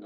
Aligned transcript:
Hi 0.00 0.04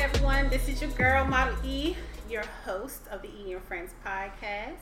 everyone, 0.00 0.48
this 0.48 0.68
is 0.68 0.80
your 0.80 0.90
girl 0.92 1.24
Model 1.24 1.56
E, 1.64 1.96
your 2.30 2.44
host 2.64 3.00
of 3.10 3.22
the 3.22 3.28
E 3.28 3.52
and 3.52 3.62
Friends 3.64 3.90
podcast. 4.06 4.76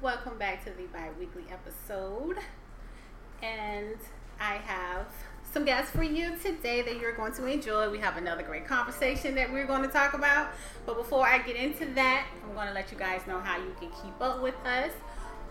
Welcome 0.00 0.38
back 0.38 0.64
to 0.64 0.70
the 0.70 0.86
bi-weekly 0.86 1.44
episode. 1.50 2.38
And 3.42 3.96
I 4.40 4.54
have 4.54 5.06
some 5.52 5.64
guests 5.64 5.90
for 5.90 6.02
you 6.02 6.36
today 6.42 6.82
that 6.82 7.00
you're 7.00 7.16
going 7.16 7.32
to 7.34 7.46
enjoy. 7.46 7.90
We 7.90 7.98
have 7.98 8.16
another 8.16 8.42
great 8.42 8.66
conversation 8.66 9.34
that 9.36 9.52
we're 9.52 9.66
going 9.66 9.82
to 9.82 9.88
talk 9.88 10.14
about. 10.14 10.48
But 10.84 10.96
before 10.96 11.26
I 11.26 11.38
get 11.38 11.56
into 11.56 11.86
that, 11.94 12.26
I'm 12.44 12.54
going 12.54 12.68
to 12.68 12.74
let 12.74 12.92
you 12.92 12.98
guys 12.98 13.22
know 13.26 13.40
how 13.40 13.56
you 13.56 13.74
can 13.80 13.88
keep 14.02 14.20
up 14.20 14.42
with 14.42 14.54
us 14.64 14.92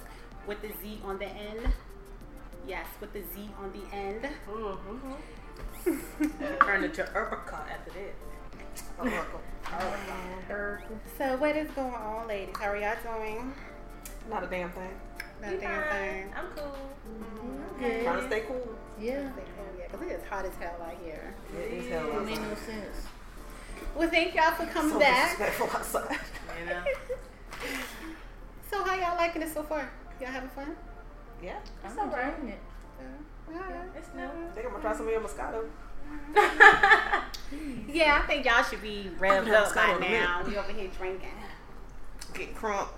with 0.47 0.61
the 0.63 0.69
Z 0.83 1.01
on 1.05 1.19
the 1.19 1.27
end. 1.29 1.69
Yes, 2.67 2.87
with 3.01 3.13
the 3.13 3.23
Z 3.35 3.49
on 3.59 3.73
the 3.73 3.97
end. 3.97 4.27
Mm-hmm. 4.49 5.13
Turn 6.65 6.85
it 6.85 6.95
to 6.95 7.03
Erica 7.17 7.65
after 7.71 7.91
that. 7.91 8.15
So 11.19 11.37
what 11.37 11.57
is 11.57 11.71
going 11.73 11.95
on, 11.95 12.29
ladies? 12.29 12.55
How 12.59 12.71
are 12.71 12.77
y'all 12.77 12.97
doing? 13.03 13.53
Not 14.29 14.45
a 14.45 14.47
damn 14.47 14.71
thing. 14.73 14.91
Not 15.43 15.55
a 15.55 15.59
damn 15.59 15.83
thing. 15.91 16.33
I'm 16.37 16.47
cool. 16.55 16.77
Mm-hmm. 17.09 17.83
Good. 17.83 18.03
Trying 18.05 18.21
to 18.21 18.27
stay 18.27 18.41
cool. 18.47 18.69
Yeah. 19.01 19.31
Yeah, 19.79 19.87
'cause 19.89 20.03
it 20.03 20.13
is 20.13 20.23
hot 20.29 20.45
as 20.45 20.55
hell 20.61 20.77
out 20.85 20.95
here. 21.03 21.35
It 21.59 21.73
is 21.73 21.89
hell 21.91 22.11
It 22.19 22.25
made 22.27 22.39
no 22.39 22.55
sense. 22.55 23.07
Well, 23.97 24.11
thank 24.11 24.35
y'all 24.35 24.53
for 24.53 24.67
coming 24.67 24.93
So 24.93 24.99
back. 25.01 25.39
disrespectful 25.39 25.71
outside. 25.75 26.19
You 26.61 26.67
know? 26.67 26.83
So 28.71 28.85
how 28.85 28.95
y'all 28.95 29.17
liking 29.17 29.43
it 29.43 29.53
so 29.53 29.63
far? 29.63 29.91
Y'all 30.21 30.31
having 30.31 30.51
fun? 30.51 30.77
Yeah. 31.43 31.59
I'm 31.85 31.99
all 31.99 32.07
right. 32.07 32.33
enjoying 32.35 32.53
it. 32.53 32.61
It's 33.97 34.09
new. 34.15 34.23
I 34.23 34.51
think 34.55 34.67
I'm 34.67 34.73
gonna 34.73 34.83
try 34.83 34.95
some 34.97 35.07
of 35.07 35.13
your 35.13 35.21
Moscato. 35.21 35.65
Yeah, 37.89 38.21
I 38.23 38.27
think 38.29 38.45
y'all 38.47 38.63
should 38.63 38.81
be 38.81 39.11
revved 39.19 39.47
gonna 39.47 39.57
up 39.57 39.75
by 39.75 39.81
Moscato 39.87 39.97
in 39.97 40.13
now. 40.13 40.39
minute. 40.39 40.53
We 40.53 40.57
over 40.57 40.73
here 40.73 40.89
drinking. 40.97 41.31
Get 42.33 42.55
crump. 42.55 42.91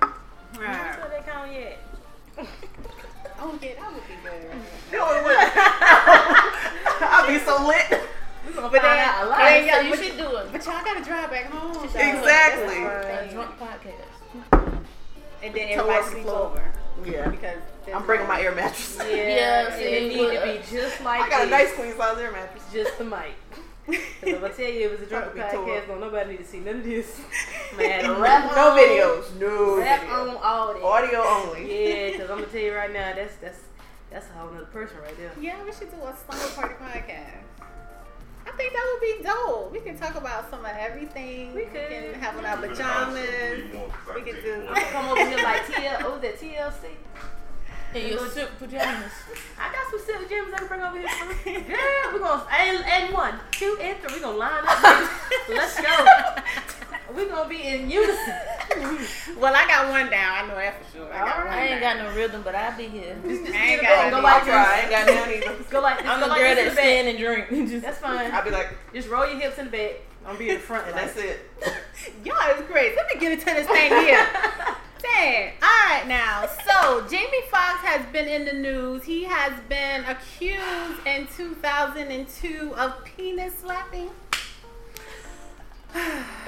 That's 0.00 0.98
what 0.98 1.10
they 1.10 1.30
call 1.30 1.44
it. 1.44 1.78
Oh 3.38 3.58
yeah, 3.60 3.74
that 3.74 3.92
would 3.92 4.02
be 4.08 4.14
good. 4.22 4.50
No, 4.92 5.12
it 5.14 5.24
wouldn't. 5.24 5.52
I'll 7.02 7.26
be 7.28 7.38
so 7.40 7.66
lit. 7.66 8.00
We're 8.46 8.52
gonna 8.52 8.68
But 8.70 8.82
find 8.82 8.98
then- 8.98 9.08
out 9.08 9.24
a 9.24 9.28
lot. 9.28 9.38
then 9.38 9.68
So 9.68 9.80
y'all- 9.80 9.90
but- 9.90 9.98
should 10.04 10.16
do 10.16 10.36
it. 10.36 10.52
But 10.52 10.64
y'all 10.66 10.84
gotta 10.84 11.04
drive 11.04 11.30
back 11.30 11.44
home. 11.50 11.72
though. 11.74 11.84
Exactly. 11.84 12.24
That's 12.84 13.06
A 13.06 13.20
right. 13.22 13.30
drunk 13.32 13.50
podcast. 13.58 14.82
And 15.42 15.54
then 15.54 15.68
everybody 15.70 15.98
up 15.98 16.04
the 16.04 16.10
sleep 16.10 16.22
floor. 16.24 16.36
over 16.40 16.62
Yeah. 17.04 17.28
because 17.28 17.58
I'm 17.92 18.06
bringing 18.06 18.28
my 18.28 18.40
air 18.40 18.52
mattress. 18.52 18.96
Yeah, 18.98 19.06
Yeah, 19.06 19.66
and 19.74 19.82
it 19.82 20.02
need 20.08 20.30
to 20.36 20.42
be 20.42 20.60
just 20.76 21.00
like 21.02 21.22
I 21.22 21.28
got 21.28 21.46
a 21.46 21.50
nice 21.50 21.72
queen 21.74 21.96
size 21.96 22.18
air 22.18 22.30
mattress. 22.30 22.62
Just 22.72 22.98
the 22.98 23.04
mic. 23.04 23.34
Cause 23.84 23.98
I'm 24.24 24.40
gonna 24.40 24.48
tell 24.54 24.68
you, 24.68 24.86
it 24.86 24.90
was 24.92 25.00
a 25.00 25.06
drunk 25.06 25.34
That 25.34 25.56
would 25.56 25.64
be 25.66 25.72
podcast. 25.72 25.88
Don't 25.88 26.00
nobody 26.00 26.30
need 26.32 26.36
to 26.38 26.44
see 26.44 26.60
none 26.60 26.76
of 26.76 26.84
this. 26.84 27.20
Man, 27.76 28.04
no 28.04 28.14
on, 28.14 28.78
videos. 28.78 29.34
No 29.40 29.76
Rap 29.78 30.00
video. 30.02 30.14
on 30.20 30.36
all 30.36 30.72
that. 30.74 30.82
Audio 30.82 31.20
only. 31.20 31.62
Yeah, 31.88 32.10
because 32.12 32.30
I'm 32.30 32.38
gonna 32.38 32.46
tell 32.46 32.60
you 32.60 32.74
right 32.76 32.92
now, 32.92 33.12
that's 33.16 33.34
that's 33.36 33.58
that's 34.12 34.26
a 34.30 34.38
whole 34.38 34.50
nother 34.52 34.66
person 34.66 34.98
right 35.02 35.16
there. 35.18 35.32
Yeah, 35.40 35.56
we 35.64 35.72
should 35.72 35.90
do 35.90 35.96
a 35.96 36.14
slumber 36.16 36.54
party 36.54 36.74
podcast. 36.80 37.42
I 38.52 38.56
think 38.56 38.72
that 38.74 38.84
would 38.92 39.00
be 39.00 39.24
dope. 39.24 39.72
We 39.72 39.80
can 39.80 39.96
talk 39.96 40.14
about 40.14 40.50
some 40.50 40.60
of 40.60 40.72
everything. 40.78 41.54
We 41.54 41.64
could. 41.64 41.88
can 41.88 42.14
have 42.20 42.36
on 42.36 42.44
our 42.44 42.56
pajamas. 42.58 43.28
We 44.14 44.20
can 44.20 44.42
do. 44.42 44.66
I'm 44.68 44.82
come 44.92 45.08
over 45.08 45.26
here 45.26 45.42
like 45.42 45.62
TL. 45.62 46.02
Oh, 46.04 46.18
that 46.18 46.38
TLC. 46.38 46.84
And 47.94 48.08
your 48.08 48.28
silk 48.28 48.50
pajamas. 48.58 49.12
I 49.58 49.72
got 49.72 49.90
some 49.90 50.00
silk 50.04 50.28
gems 50.28 50.52
I 50.52 50.58
can 50.58 50.68
bring 50.68 50.80
over 50.82 50.98
here. 50.98 51.08
For. 51.08 51.50
Girl, 51.50 52.12
we're 52.12 52.18
gonna 52.18 52.46
and, 52.50 52.84
and 52.84 53.14
one, 53.14 53.34
two, 53.52 53.78
and 53.80 53.98
three. 54.00 54.16
We're 54.16 54.20
gonna 54.20 54.36
line 54.36 54.64
up. 54.66 55.10
Let's 55.48 55.80
go. 55.80 56.76
We're 57.14 57.28
gonna 57.28 57.48
be 57.48 57.62
in 57.62 57.90
unison. 57.90 58.34
Well, 59.38 59.54
I 59.54 59.66
got 59.66 59.90
one 59.90 60.08
down. 60.10 60.44
I 60.44 60.48
know 60.48 60.54
that 60.54 60.82
for 60.84 60.96
sure. 60.96 61.12
I 61.12 61.18
got 61.18 61.36
Alright. 61.38 61.46
one 61.46 61.54
I 61.58 61.66
ain't 61.66 61.80
down. 61.80 61.96
got 61.98 62.06
no 62.06 62.16
rhythm, 62.16 62.42
but 62.42 62.54
I'll 62.54 62.76
be 62.76 62.86
here. 62.86 63.16
Just, 63.26 63.44
just 63.44 63.54
I 63.58 63.66
ain't 63.66 63.82
got 63.82 64.10
no 64.10 64.16
go 64.16 64.22
like 64.22 64.44
I'll. 64.44 64.66
I 64.66 64.80
ain't 64.80 64.90
got 64.90 65.06
none 65.06 65.30
either. 65.30 65.64
Go 65.70 65.80
like 65.80 65.98
this. 65.98 66.06
I'm 66.06 66.20
go 66.20 66.26
the 66.26 66.30
like 66.30 66.40
girl 66.40 66.54
this 66.54 66.74
that 66.74 66.80
stand 66.80 67.08
and 67.08 67.18
drink. 67.18 67.48
Just 67.70 67.84
That's 67.84 67.98
fine. 67.98 68.30
I'll 68.32 68.44
be 68.44 68.50
like, 68.50 68.76
Just 68.94 69.08
roll 69.08 69.26
your 69.26 69.38
hips 69.40 69.58
in 69.58 69.66
the 69.66 69.70
bed. 69.70 69.96
I'm 70.24 70.36
be 70.38 70.48
in 70.50 70.54
the 70.54 70.60
front. 70.70 70.86
and 70.86 70.96
like. 70.96 71.14
that's 71.14 71.18
it. 71.18 71.50
Y'all 72.24 72.36
is 72.56 72.64
great. 72.66 72.94
Let 72.96 73.06
me 73.12 73.20
get 73.20 73.32
into 73.32 73.44
this 73.46 73.66
thing 73.66 73.90
here. 73.90 74.26
Dang. 75.02 75.52
All 75.60 75.88
right, 75.90 76.04
now. 76.06 76.46
So, 76.66 77.06
Jamie 77.08 77.42
Foxx 77.50 77.80
has 77.84 78.06
been 78.12 78.28
in 78.28 78.44
the 78.44 78.52
news. 78.52 79.02
He 79.02 79.24
has 79.24 79.52
been 79.68 80.04
accused 80.04 81.06
in 81.06 81.26
2002 81.36 82.74
of 82.76 83.04
penis 83.04 83.54
slapping. 83.58 84.10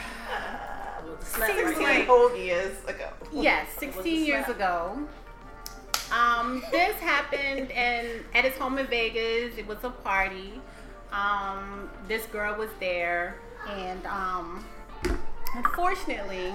With 1.04 1.20
the 1.20 1.26
slap 1.26 1.48
right 1.48 1.56
Seems 1.58 1.70
here. 1.70 1.78
like- 1.88 1.96
16 1.96 2.06
whole 2.06 2.36
years 2.36 2.84
ago. 2.86 3.08
Yes, 3.32 3.66
16 3.78 4.24
years 4.24 4.48
ago. 4.48 4.98
Um, 6.12 6.62
this 6.70 6.94
happened 6.96 7.70
in 7.70 8.24
at 8.34 8.44
his 8.44 8.56
home 8.58 8.78
in 8.78 8.86
Vegas. 8.86 9.56
It 9.58 9.66
was 9.66 9.78
a 9.84 9.90
party. 9.90 10.60
Um, 11.12 11.90
this 12.08 12.26
girl 12.26 12.56
was 12.56 12.70
there, 12.80 13.36
and 13.68 14.04
um, 14.06 14.64
unfortunately, 15.56 16.52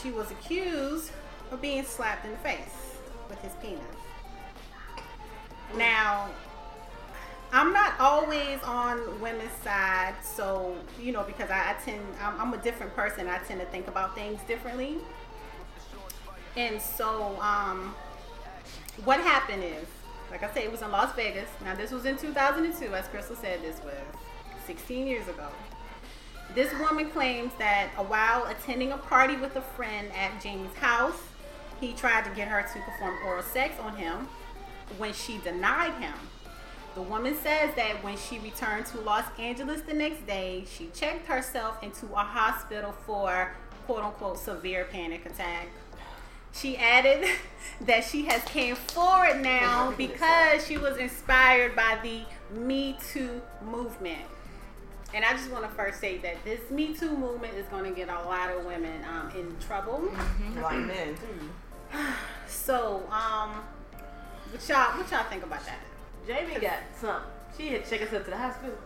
she 0.00 0.10
was 0.10 0.30
accused 0.30 1.10
of 1.50 1.60
being 1.60 1.84
slapped 1.84 2.24
in 2.24 2.32
the 2.32 2.36
face 2.38 2.96
with 3.28 3.40
his 3.42 3.52
penis. 3.62 3.80
Now, 5.76 6.28
I'm 7.52 7.72
not 7.72 7.98
always 7.98 8.62
on 8.62 9.20
women's 9.20 9.52
side, 9.64 10.14
so 10.22 10.76
you 11.00 11.12
know 11.12 11.24
because 11.24 11.50
I, 11.50 11.70
I 11.70 11.84
tend 11.84 12.00
I'm, 12.20 12.40
I'm 12.40 12.54
a 12.54 12.58
different 12.58 12.94
person. 12.94 13.26
I 13.28 13.38
tend 13.38 13.60
to 13.60 13.66
think 13.66 13.88
about 13.88 14.14
things 14.14 14.40
differently, 14.46 14.98
and 16.56 16.80
so 16.80 17.40
um, 17.40 17.94
what 19.04 19.18
happened 19.20 19.64
is, 19.64 19.86
like 20.30 20.44
I 20.44 20.54
said, 20.54 20.62
it 20.62 20.70
was 20.70 20.82
in 20.82 20.92
Las 20.92 21.12
Vegas. 21.16 21.48
Now 21.64 21.74
this 21.74 21.90
was 21.90 22.04
in 22.04 22.16
2002, 22.16 22.94
as 22.94 23.08
Crystal 23.08 23.34
said. 23.34 23.62
This 23.62 23.80
was 23.82 23.94
16 24.66 25.08
years 25.08 25.26
ago. 25.26 25.48
This 26.54 26.72
woman 26.78 27.10
claims 27.10 27.52
that 27.58 27.90
while 28.08 28.44
attending 28.46 28.92
a 28.92 28.98
party 28.98 29.36
with 29.36 29.56
a 29.56 29.60
friend 29.60 30.08
at 30.16 30.40
Jamie's 30.40 30.74
house, 30.74 31.20
he 31.80 31.94
tried 31.94 32.24
to 32.24 32.30
get 32.30 32.46
her 32.48 32.62
to 32.62 32.80
perform 32.80 33.16
oral 33.24 33.42
sex 33.42 33.74
on 33.80 33.96
him. 33.96 34.28
When 34.98 35.12
she 35.12 35.38
denied 35.38 35.94
him, 35.94 36.14
the 36.94 37.02
woman 37.02 37.36
says 37.36 37.74
that 37.76 38.02
when 38.02 38.16
she 38.16 38.38
returned 38.40 38.86
to 38.86 39.00
Los 39.00 39.24
Angeles 39.38 39.82
the 39.82 39.94
next 39.94 40.26
day, 40.26 40.64
she 40.68 40.88
checked 40.92 41.26
herself 41.26 41.82
into 41.82 42.06
a 42.06 42.24
hospital 42.24 42.92
for 43.06 43.54
quote 43.86 44.02
unquote 44.04 44.38
severe 44.38 44.84
panic 44.90 45.24
attack. 45.24 45.68
She 46.52 46.76
added 46.76 47.28
that 47.82 48.02
she 48.04 48.24
has 48.26 48.42
came 48.44 48.74
forward 48.74 49.40
now 49.40 49.92
because 49.96 50.66
she 50.66 50.78
was 50.78 50.96
inspired 50.96 51.76
by 51.76 51.98
the 52.02 52.22
Me 52.58 52.96
Too 53.12 53.40
movement. 53.64 54.22
And 55.12 55.24
I 55.24 55.32
just 55.32 55.50
want 55.50 55.64
to 55.64 55.70
first 55.70 56.00
say 56.00 56.18
that 56.18 56.44
this 56.44 56.70
Me 56.70 56.92
Too 56.94 57.16
movement 57.16 57.54
is 57.54 57.66
going 57.66 57.84
to 57.84 57.90
get 57.90 58.08
a 58.08 58.20
lot 58.22 58.50
of 58.50 58.64
women 58.64 59.00
um, 59.08 59.30
in 59.38 59.56
trouble. 59.60 60.10
Like 60.60 60.78
men. 60.78 61.14
Too. 61.14 61.98
So, 62.46 63.04
um, 63.10 63.62
what 64.50 64.68
y'all, 64.68 64.98
what 64.98 65.08
y'all 65.10 65.24
think 65.30 65.44
about 65.44 65.64
that? 65.66 65.78
Jamie 66.30 66.60
got 66.60 66.78
something. 67.00 67.22
She 67.56 67.68
had 67.68 67.84
to 67.84 67.90
check 67.90 68.00
herself 68.00 68.24
to 68.24 68.30
the 68.30 68.36
hospital 68.36 68.76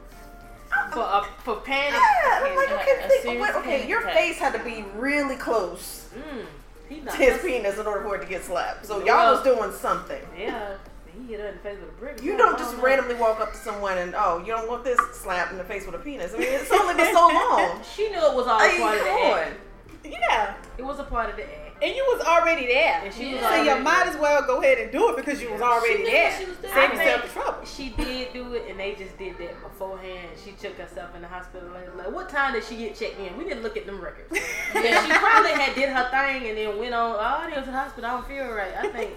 for 0.93 1.01
uh, 1.01 1.25
for 1.45 1.57
panic. 1.57 1.93
Yeah, 2.01 2.43
I'm 2.43 2.57
like, 2.57 2.69
A- 2.71 2.75
okay, 2.81 3.05
a 3.05 3.09
think, 3.09 3.23
serious 3.23 3.43
wait, 3.43 3.55
okay, 3.57 3.89
your 3.89 4.01
attack. 4.01 4.15
face 4.15 4.39
had 4.39 4.53
to 4.55 4.65
be 4.65 4.85
really 4.97 5.37
close 5.37 6.09
Mm, 6.17 6.47
he 6.89 7.01
to 7.01 7.11
his 7.13 7.41
penis 7.43 7.79
in 7.79 7.87
order 7.87 8.03
for 8.03 8.17
it 8.17 8.21
to 8.23 8.27
get 8.27 8.43
slapped. 8.45 8.87
So 8.87 9.05
y'all 9.05 9.33
was 9.35 9.43
doing 9.45 9.73
something. 9.73 10.23
Yeah, 10.39 10.75
he 11.13 11.27
hit 11.33 11.41
her 11.41 11.49
in 11.49 11.55
the 11.57 11.61
face 11.61 11.79
with 11.81 11.89
a 11.91 11.93
brick. 12.01 12.23
You 12.23 12.35
Oh, 12.35 12.39
don't 12.39 12.59
just 12.59 12.77
randomly 12.79 13.15
walk 13.17 13.41
up 13.41 13.53
to 13.53 13.59
someone 13.59 13.99
and 13.99 14.15
oh, 14.17 14.39
you 14.39 14.47
don't 14.47 14.69
want 14.69 14.85
this 14.85 14.99
slap 15.13 15.51
in 15.53 15.59
the 15.59 15.65
face 15.65 15.85
with 15.87 15.95
a 15.97 15.99
penis. 15.99 16.33
I 16.35 16.39
mean, 16.39 16.49
it's 16.51 16.71
only 16.73 16.95
been 16.95 17.13
so 17.15 17.29
long. 17.35 17.81
She 17.95 18.09
knew 18.11 18.17
it 18.19 18.35
was 18.35 18.47
all 18.47 18.61
Are 18.61 18.71
you 18.71 18.81
part 18.81 18.99
of 18.99 19.05
the 19.05 19.11
going? 19.11 19.33
act. 19.43 19.61
Yeah, 20.05 20.55
It 20.79 20.85
was 20.85 20.99
a 20.99 21.05
part 21.05 21.31
of 21.31 21.37
the 21.37 21.45
act. 21.45 21.64
And 21.83 21.95
you 21.95 22.05
was 22.15 22.25
already 22.25 22.67
there. 22.67 23.03
And 23.05 23.13
she 23.13 23.35
was 23.35 23.43
so 23.43 23.63
you 23.63 23.77
might 23.81 24.07
as 24.07 24.17
well 24.17 24.47
go 24.47 24.63
ahead 24.63 24.79
and 24.79 24.93
do 24.93 25.11
it 25.11 25.17
because 25.17 25.43
you 25.43 25.53
was 25.53 25.61
already 25.61 26.05
She 26.05 26.11
there. 26.11 26.39
she 26.39 26.47
was 26.47 26.57
there. 26.59 26.73
Save 26.73 26.95
yourself 26.95 27.23
the 27.23 27.29
trouble. 27.29 27.65
She 27.67 27.89
did 27.91 28.33
do 28.33 28.55
it, 28.55 28.65
and 28.71 28.79
they 28.79 28.95
just 28.95 29.19
did 29.19 29.37
that 29.39 29.61
beforehand. 29.63 30.29
She 30.43 30.53
took 30.53 30.77
herself 30.79 31.15
in 31.15 31.23
the 31.23 31.29
hospital. 31.29 31.69
Like, 31.71 31.95
like, 31.97 32.13
what 32.13 32.29
time 32.29 32.55
did 32.55 32.65
she 32.65 32.77
get 32.77 32.95
checked 32.97 33.19
in? 33.19 33.37
We 33.37 33.45
didn't 33.45 33.63
look 33.63 33.77
at 33.77 33.87
them 33.87 34.01
records. 34.01 34.39
yeah, 34.75 35.05
she 35.05 35.13
probably 35.13 35.51
had 35.53 35.75
did 35.75 35.89
her 35.91 36.09
thing 36.11 36.49
and 36.49 36.57
then 36.57 36.79
went 36.79 36.95
on. 36.95 37.17
Oh, 37.17 37.19
I 37.19 37.45
didn't 37.45 37.57
go 37.57 37.61
to 37.67 37.71
the 37.71 37.77
hospital. 37.77 38.11
I 38.11 38.13
don't 38.15 38.27
feel 38.29 38.49
right. 38.49 38.75
I 38.77 38.89
think 38.89 39.11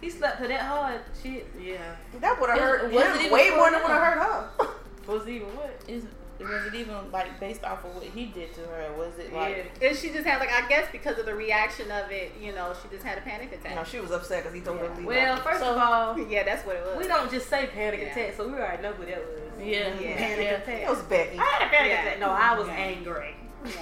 he 0.00 0.10
slept 0.10 0.38
her 0.38 0.48
that 0.48 0.62
hard. 0.62 1.00
She, 1.22 1.42
yeah. 1.60 1.96
That 2.20 2.40
would 2.40 2.50
have 2.50 2.58
hurt 2.58 2.92
was 2.92 3.04
him 3.04 3.12
it 3.14 3.20
even 3.20 3.32
way 3.32 3.50
more 3.50 3.70
than 3.70 3.80
him? 3.80 3.82
would 3.82 3.92
have 3.92 4.02
hurt 4.02 4.18
her. 4.18 4.68
Was 5.06 5.26
even 5.26 5.48
what? 5.56 5.80
Is 5.88 6.04
was 6.40 6.66
it 6.66 6.74
even 6.74 6.94
like 7.12 7.38
based 7.40 7.64
off 7.64 7.84
of 7.84 7.94
what 7.94 8.04
he 8.04 8.26
did 8.26 8.54
to 8.54 8.60
her? 8.62 8.92
Was 8.98 9.18
it 9.18 9.32
like 9.32 9.72
Yeah. 9.80 9.88
And 9.88 9.96
she 9.96 10.10
just 10.10 10.24
had 10.26 10.38
like 10.40 10.50
I 10.52 10.66
guess 10.68 10.88
because 10.90 11.18
of 11.18 11.26
the 11.26 11.34
reaction 11.34 11.90
of 11.90 12.10
it, 12.10 12.32
you 12.40 12.52
know, 12.52 12.72
she 12.82 12.88
just 12.88 13.04
had 13.04 13.18
a 13.18 13.20
panic 13.20 13.52
attack. 13.52 13.74
No, 13.74 13.84
she 13.84 14.00
was 14.00 14.10
upset 14.10 14.42
because 14.42 14.54
he 14.54 14.60
told 14.60 14.78
her 14.80 14.88
to 14.88 14.94
leave. 14.94 15.06
Well, 15.06 15.34
out. 15.36 15.44
first 15.44 15.60
So- 15.60 15.72
of 15.72 15.78
all, 15.78 16.18
yeah, 16.28 16.42
that's 16.44 16.64
what 16.66 16.76
it 16.76 16.84
was. 16.86 16.96
we 16.98 17.06
don't 17.08 17.30
just 17.30 17.48
say 17.48 17.66
panic 17.66 18.00
Yeah. 18.00 18.06
attack, 18.08 18.34
so 18.36 18.46
we 18.48 18.54
already 18.54 18.82
know 18.82 18.92
who 18.92 19.06
that 19.06 19.18
was. 19.18 19.40
yeah 19.66 19.94
Yeah. 20.00 20.16
Panic 20.16 20.44
yeah. 20.44 20.50
attack. 20.52 20.82
it 20.82 20.88
was 20.88 21.02
Becky. 21.02 21.38
I 21.38 21.42
had 21.44 21.66
a 21.66 21.70
panic 21.70 21.92
Yeah. 21.92 22.02
attack. 22.02 22.18
No, 22.20 22.30
I 22.30 22.58
was 22.58 22.68
Yeah. 22.68 22.74
angry. 22.74 23.34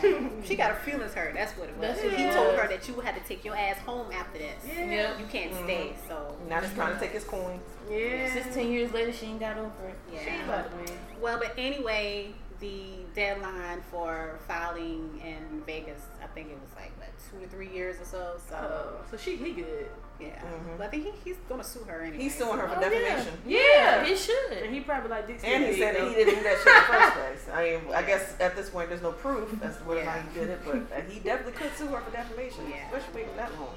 Yeah. 0.02 0.18
she 0.44 0.56
got 0.56 0.72
her 0.72 0.80
feelings 0.90 1.14
hurt. 1.14 1.34
That's 1.34 1.52
what 1.56 1.68
it 1.68 1.76
was. 1.76 1.86
That's 1.86 2.02
what 2.02 2.12
he 2.14 2.24
it 2.24 2.34
told 2.34 2.56
her 2.58 2.66
that 2.66 2.88
you 2.88 2.94
had 3.00 3.14
to 3.14 3.20
take 3.20 3.44
your 3.44 3.54
ass 3.54 3.78
home 3.78 4.10
after 4.12 4.38
this. 4.40 4.64
Yeah. 4.66 4.84
Yep. 4.90 5.20
You 5.20 5.26
can't 5.26 5.52
Mhm. 5.52 5.64
stay. 5.64 5.92
So 6.08 6.36
Now 6.48 6.60
she's 6.60 6.72
trying 6.74 6.94
to 6.94 6.98
take 7.00 7.12
his 7.12 7.22
coins. 7.22 7.62
Yeah. 7.88 8.32
Sixteen 8.32 8.72
years 8.72 8.92
later, 8.92 9.12
she 9.12 9.26
ain't 9.26 9.38
got 9.38 9.56
over 9.56 9.68
it. 9.86 9.94
yeah. 10.12 10.18
She 10.24 10.42
about 10.42 10.68
to 10.72 10.76
win. 10.78 10.98
Well, 11.20 11.38
but 11.38 11.52
anyway, 11.56 12.32
the 12.60 13.04
deadline 13.14 13.80
for 13.90 14.38
filing 14.48 15.20
in 15.24 15.62
Vegas, 15.66 16.02
I 16.22 16.26
think 16.28 16.48
it 16.48 16.58
was 16.60 16.70
like 16.76 16.90
what 16.98 17.08
two 17.30 17.38
to 17.44 17.48
three 17.48 17.68
years 17.72 18.00
or 18.00 18.04
so. 18.04 18.40
So 18.48 18.56
Oh, 18.56 19.04
so 19.10 19.16
she 19.16 19.36
he 19.36 19.52
good. 19.52 19.88
yeah, 20.18 20.40
Mhm. 20.42 20.78
but 20.78 20.86
I 20.86 20.90
think 20.90 21.04
he, 21.04 21.12
he's 21.24 21.36
gonna 21.48 21.62
sue 21.62 21.84
her 21.84 22.00
anyway. 22.02 22.22
He's 22.24 22.34
suing 22.36 22.58
her 22.58 22.66
for 22.68 22.76
Oh, 22.76 22.80
yeah. 22.80 22.88
defamation. 22.88 23.38
Yeah. 23.46 24.04
He 24.04 24.10
And 24.12 24.20
should. 24.20 24.70
he 24.70 24.80
probably 24.80 25.10
like 25.10 25.26
Dixie. 25.28 25.46
And 25.46 25.64
he 25.66 25.78
said 25.78 25.94
that 25.96 26.08
he 26.08 26.14
didn't 26.14 26.34
do 26.34 26.42
that 26.42 26.58
shit 26.58 26.66
in 26.66 26.74
the 26.74 26.80
first 26.80 27.12
place. 27.46 27.48
I 27.54 27.62
mean, 27.64 27.94
I 27.94 28.02
guess 28.02 28.34
at 28.40 28.56
this 28.56 28.70
point 28.70 28.88
there's 28.88 29.02
no 29.02 29.12
proof 29.12 29.62
as 29.62 29.76
to 29.76 29.84
whether 29.84 30.00
or 30.00 30.04
not 30.04 30.18
he 30.22 30.40
did 30.40 30.48
it, 30.50 30.60
but 30.64 30.76
uh, 30.76 31.00
he 31.08 31.20
definitely 31.28 31.52
could 31.52 31.72
sue 31.76 31.86
her 31.88 32.00
for 32.00 32.10
defamation, 32.10 32.68
Yeah. 32.68 32.86
especially 32.88 33.14
waiting 33.22 33.36
that 33.36 33.52
long 33.60 33.74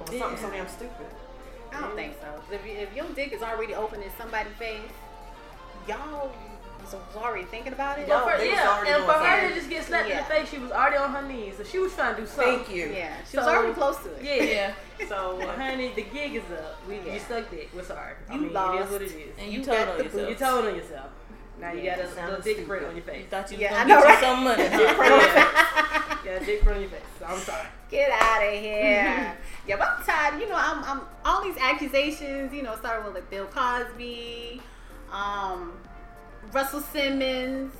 over 0.00 0.18
something 0.18 0.38
so 0.38 0.50
damn 0.50 0.66
stupid. 0.68 1.06
I 1.72 1.80
don't 1.80 1.94
think 1.96 2.14
so. 2.20 2.54
If, 2.54 2.64
you, 2.66 2.72
if 2.72 2.94
your 2.94 3.06
dick 3.14 3.32
is 3.32 3.42
already 3.42 3.74
open 3.74 4.00
in 4.02 4.10
somebody's 4.16 4.52
face, 4.54 4.80
y'all 5.88 6.30
was 6.92 7.16
already 7.16 7.44
thinking 7.44 7.72
about 7.72 7.98
it. 7.98 8.06
Y'all- 8.08 8.28
For- 8.28 8.36
they 8.38 8.50
yeah, 8.50 8.84
and 8.86 9.04
for 9.04 9.12
her 9.12 9.48
to 9.48 9.54
just 9.54 9.68
get 9.70 9.84
slapped 9.84 10.10
in 10.10 10.16
the 10.16 10.22
face, 10.24 10.48
she 10.50 10.58
was 10.58 10.70
already 10.72 10.96
on 10.96 11.10
her 11.12 11.22
knees, 11.22 11.56
so 11.56 11.64
she 11.64 11.78
was 11.78 11.94
trying 11.94 12.14
to 12.16 12.20
do 12.22 12.26
something. 12.26 12.58
Thank 12.64 12.70
you. 12.70 12.92
Yeah, 12.94 13.14
she 13.30 13.36
was 13.36 13.46
already 13.46 13.72
close 13.72 13.96
to 14.02 14.10
it. 14.10 14.22
Yeah. 14.22 14.72
Yeah. 15.00 15.08
So, 15.08 15.40
honey, 15.56 15.90
the 15.96 16.02
gig 16.02 16.36
is 16.36 16.44
up. 16.52 16.78
We 16.86 16.96
Yeah. 17.04 17.14
you 17.14 17.18
sucked 17.20 17.52
it. 17.52 17.68
We're 17.74 17.82
sorry. 17.82 18.14
I 18.30 18.34
You 18.34 18.40
mean, 18.42 18.52
lost. 18.52 18.84
is 18.86 18.90
what 18.92 19.02
it 19.02 19.06
is. 19.06 19.38
And 19.38 19.52
you, 19.52 19.58
You 19.58 19.64
told 19.64 19.78
got 19.78 19.88
on 19.88 19.98
the 19.98 20.04
yourself. 20.04 20.28
You 20.30 20.34
told 20.36 20.64
on 20.66 20.74
yourself. 20.76 21.10
Now 21.60 21.72
you 21.72 21.82
got 21.90 21.98
a 21.98 22.08
sounded 22.08 22.26
little 22.38 22.42
dick 22.42 22.66
print 22.68 22.84
on 22.84 22.90
your 22.90 22.96
You 22.96 23.02
face. 23.02 23.26
thought 23.28 23.50
you 23.50 23.56
was 23.56 23.62
Yeah, 23.62 23.74
I 23.74 23.76
gonna 23.78 23.88
know, 23.94 24.00
get 24.00 24.06
right? 24.06 24.20
some 24.20 24.44
money. 24.44 24.62
Dick 24.62 24.72
huh? 24.72 24.94
print 24.94 25.12
on 25.12 25.20
your 25.20 25.28
face. 25.28 26.24
You 26.24 26.30
got 26.30 26.42
a 26.42 26.44
dick 26.46 26.62
print 26.62 26.76
on 26.76 26.80
your 26.82 26.90
face. 26.90 27.00
So 27.18 27.24
I'm 27.26 27.38
sorry. 27.38 27.66
Get 27.90 28.10
out 28.12 28.42
of 28.44 28.52
here. 28.52 29.36
yeah, 29.66 29.76
but 29.76 29.88
I'm 29.98 30.04
tired. 30.04 30.40
You 30.40 30.48
know, 30.48 30.56
I'm, 30.56 30.84
I'm 30.84 31.00
all 31.24 31.42
these 31.42 31.56
accusations. 31.60 32.52
You 32.54 32.62
know, 32.62 32.76
starting 32.76 33.04
with 33.04 33.14
like 33.14 33.28
Bill 33.30 33.46
Cosby, 33.46 34.60
um, 35.12 35.72
Russell 36.52 36.80
Simmons, 36.80 37.72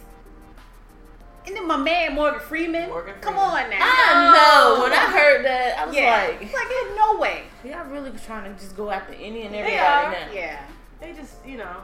and 1.47 1.57
then 1.57 1.67
my 1.67 1.77
man 1.77 2.15
Morgan 2.15 2.41
Freeman. 2.41 2.89
Morgan 2.89 3.15
Come 3.21 3.35
Freeman. 3.35 3.51
on 3.51 3.71
now. 3.71 3.79
I 3.81 4.77
know. 4.77 4.83
When 4.83 4.93
I 4.93 5.07
heard 5.11 5.45
that, 5.45 5.79
I 5.79 5.87
was 5.87 5.95
yeah, 5.95 6.27
like, 6.29 6.41
like 6.41 6.69
there's 6.69 6.97
no 6.97 7.19
way. 7.19 7.45
y'all 7.65 7.85
really 7.87 8.11
trying 8.27 8.53
to 8.55 8.61
just 8.61 8.77
go 8.77 8.91
after 8.91 9.13
any 9.13 9.43
and 9.43 9.55
They 9.55 9.61
everybody 9.61 10.17
are. 10.17 10.27
now. 10.27 10.33
Yeah. 10.33 10.65
They 11.01 11.13
just, 11.13 11.35
you 11.47 11.59
know, 11.59 11.77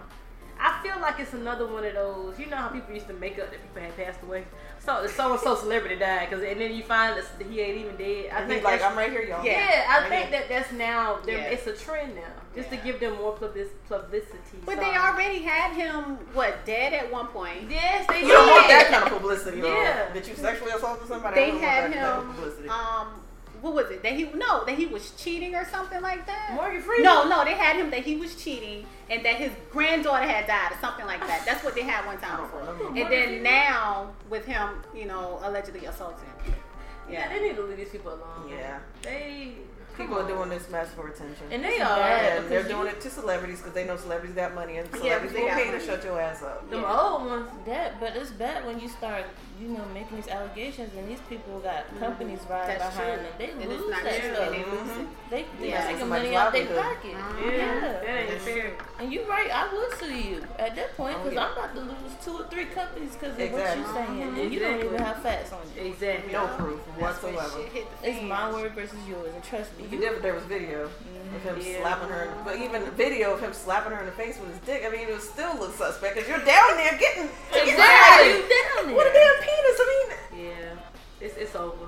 I 0.59 0.81
feel 0.83 0.99
like 1.01 1.21
it's 1.21 1.35
another 1.35 1.67
one 1.67 1.85
of 1.85 1.93
those. 1.95 2.39
You 2.39 2.47
know 2.47 2.57
how 2.57 2.69
people 2.69 2.95
used 2.95 3.07
to 3.09 3.13
make 3.15 3.39
up 3.39 3.51
that 3.51 3.61
people 3.63 3.83
had 3.83 3.97
passed 3.97 4.23
away. 4.23 4.45
So 4.79 5.07
so 5.07 5.33
and 5.33 5.41
so 5.41 5.55
celebrity 5.57 5.97
died, 5.97 6.31
cause 6.31 6.43
and 6.43 6.59
then 6.59 6.73
you 6.75 6.83
find 6.83 7.17
that 7.19 7.47
he 7.47 7.61
ain't 7.61 7.79
even 7.79 7.97
dead. 7.97 8.31
I 8.33 8.39
And 8.41 8.49
think 8.49 8.61
he's 8.61 8.65
like, 8.65 8.83
I'm 8.83 8.97
right 8.97 9.11
here, 9.11 9.23
y'all. 9.23 9.45
Yeah. 9.45 9.53
Yeah, 9.53 9.85
I 9.91 10.01
Right 10.01 10.09
think 10.09 10.29
here. 10.31 10.41
that 10.41 10.49
that's 10.49 10.73
now. 10.73 11.19
Yeah. 11.27 11.35
It's 11.35 11.67
a 11.67 11.73
trend 11.75 12.15
now, 12.17 12.23
just 12.55 12.71
Yeah. 12.71 12.79
to 12.79 12.85
give 12.85 13.01
them 13.01 13.17
more 13.17 13.33
publicity. 13.33 13.69
But 14.65 14.75
So- 14.77 14.81
they 14.81 14.97
already 14.97 15.43
had 15.43 15.73
him 15.73 16.19
what 16.33 16.65
dead 16.65 16.93
at 16.93 17.11
one 17.11 17.29
point. 17.29 17.71
Yes, 17.71 18.07
they 18.09 18.21
did. 18.21 18.27
You 18.29 18.33
don't 18.35 18.51
want 18.51 18.69
that 18.69 18.89
kind 18.89 19.05
of 19.05 19.13
publicity, 19.13 19.61
though. 19.61 19.73
Yeah. 19.75 20.13
That 20.13 20.27
you 20.29 20.35
sexually 20.35 20.73
assaulted 20.73 21.09
somebody. 21.09 21.35
They 21.37 21.51
had 21.59 21.93
that 21.93 21.99
kind 21.99 22.05
of 22.39 22.59
him. 22.59 22.71
Um, 22.71 23.21
what 23.61 23.75
was 23.75 23.91
it? 23.91 24.03
That 24.03 24.13
he 24.15 24.25
no, 24.35 24.65
that 24.65 24.75
he 24.75 24.87
was 24.87 25.11
cheating 25.13 25.55
or 25.55 25.65
something 25.67 26.01
like 26.01 26.27
that. 26.27 26.53
Morgan 26.55 26.81
Freeman. 26.83 27.05
No, 27.05 27.29
no, 27.29 27.45
they 27.45 27.53
had 27.55 27.77
him 27.77 27.91
that 27.91 28.01
he 28.01 28.17
was 28.17 28.35
cheating 28.35 28.87
and 29.11 29.25
that 29.25 29.35
his 29.37 29.51
granddaughter 29.71 30.27
had 30.27 30.47
died 30.47 30.73
or 30.73 30.79
something 30.81 31.05
like 31.07 31.21
that. 31.27 31.45
That's 31.45 31.63
what 31.63 31.75
they 31.75 31.83
had 31.83 32.07
one 32.07 32.19
time 32.19 32.41
before. 32.43 32.61
And 32.61 32.79
Morgan 32.79 32.95
then 33.11 33.25
Freeman? 33.29 33.43
now 33.43 34.09
with 34.31 34.47
him, 34.47 34.83
you 34.95 35.05
know, 35.05 35.41
allegedly 35.43 35.85
assaulting. 35.87 36.25
Yeah, 37.11 37.29
they 37.29 37.41
need 37.41 37.57
to 37.57 37.63
leave 37.63 37.77
these 37.77 37.89
people 37.91 38.13
alone. 38.15 38.49
Yeah. 38.51 38.79
They 39.03 39.55
People 39.97 40.19
are 40.19 40.27
doing 40.27 40.49
this 40.49 40.71
mess 40.71 40.89
for 40.93 41.09
attention. 41.09 41.47
And 41.51 41.63
They 41.63 41.79
are, 41.81 41.99
and 42.01 42.49
they're 42.49 42.63
doing 42.63 42.87
it 42.87 43.01
to 43.03 43.11
celebrities 43.11 43.59
because 43.59 43.75
they 43.75 43.85
know 43.85 43.97
celebrities 43.97 44.35
got 44.35 44.55
money 44.55 44.79
and 44.79 44.89
celebrities 44.95 45.33
they 45.35 45.43
will 45.43 45.51
pay 45.51 45.71
to 45.73 45.81
shut 45.81 46.03
your 46.05 46.19
ass 46.19 46.43
up. 46.43 46.71
The 46.71 46.79
Yeah. 46.79 47.01
old 47.01 47.27
ones. 47.27 47.51
That, 47.67 48.01
but 48.01 48.17
it's 48.17 48.31
bad 48.31 48.65
when 48.65 48.81
you 48.81 48.89
start, 48.89 49.25
you 49.61 49.69
know, 49.69 49.85
making 49.93 50.17
these 50.17 50.29
allegations 50.29 50.91
and 50.97 51.07
these 51.09 51.21
people 51.29 51.61
got 51.61 51.87
mm-hmm. 51.87 51.99
companies 51.99 52.41
riding 52.49 52.79
That's 52.79 52.97
behind 52.97 53.21
true. 53.21 53.23
them. 53.23 53.33
They 53.39 53.51
And 53.51 53.69
lose 53.71 53.91
that 53.91 54.21
true. 54.21 54.35
stuff. 54.35 54.47
And 54.49 54.55
they 54.55 54.65
lose. 54.71 55.09
They 55.31 55.47
they 55.61 55.69
Yeah. 55.69 55.87
taking 55.87 56.09
money 56.09 56.35
out 56.37 56.53
their 56.53 56.65
livelihood. 56.65 56.83
pocket. 56.83 57.17
Yeah, 57.45 57.53
Yeah. 57.53 57.81
that 57.81 58.09
ain't 58.33 58.41
fair. 58.43 58.61
true. 58.63 58.73
And 58.99 59.13
you're 59.13 59.27
right, 59.27 59.51
I 59.51 59.73
would 59.73 59.99
sue 59.99 60.15
you 60.15 60.45
at 60.59 60.75
that 60.77 60.97
point 60.97 61.17
Oh, 61.19 61.25
because 61.25 61.35
yeah. 61.35 61.45
I'm 61.47 61.53
about 61.53 61.75
to 61.75 61.81
lose 61.83 62.13
two 62.25 62.33
or 62.39 62.47
three 62.49 62.65
companies 62.67 63.13
because 63.17 63.33
of 63.39 63.53
what 63.53 63.77
you're 63.77 63.93
saying, 63.95 64.23
and 64.23 64.53
you 64.53 64.59
don't 64.61 64.81
even 64.85 64.99
have 64.99 65.23
facts 65.23 65.53
on 65.53 65.61
it. 65.77 65.87
Exactly. 65.87 66.33
No 66.33 66.47
proof 66.59 66.81
That's 66.99 67.23
when 67.23 67.35
whatsoever. 67.35 67.63
shit 67.65 67.73
hit 67.73 67.87
the 68.03 68.09
It's 68.09 68.19
fan. 68.19 68.29
my 68.29 68.53
word 68.53 68.73
versus 68.73 68.99
yours, 69.09 69.33
and 69.35 69.45
trust 69.45 69.77
me, 69.79 69.85
You 69.85 69.99
you 69.99 70.01
did, 70.01 70.23
there 70.23 70.35
was 70.35 70.45
video 70.45 70.85
of 70.85 70.91
mm-hmm. 70.91 71.49
him 71.49 71.57
Yeah. 71.61 71.81
slapping 71.83 72.09
her, 72.09 72.33
but 72.45 72.57
even 72.57 72.85
the 72.85 72.91
video 72.93 73.35
of 73.35 73.41
him 73.41 73.53
slapping 73.53 73.93
her 73.93 74.01
in 74.01 74.07
the 74.07 74.13
face 74.13 74.39
with 74.39 74.51
his 74.51 74.59
dick. 74.67 74.85
I 74.87 74.91
mean, 74.91 75.09
it 75.09 75.15
was 75.15 75.29
still 75.29 75.55
look 75.59 75.75
suspect 75.77 76.15
because 76.17 76.29
you're 76.29 76.45
down 76.45 76.77
there 76.77 76.97
getting 76.99 77.29
exactly 77.53 77.77
Right. 77.77 78.43
you 78.43 78.85
down 78.87 78.95
What 78.97 79.07
a 79.07 79.13
damn 79.13 79.35
penis! 79.37 79.50
I 79.55 80.07
mean, 80.33 80.45
Yeah, 80.47 80.75
it's 81.21 81.37
it's 81.37 81.55
over. 81.55 81.87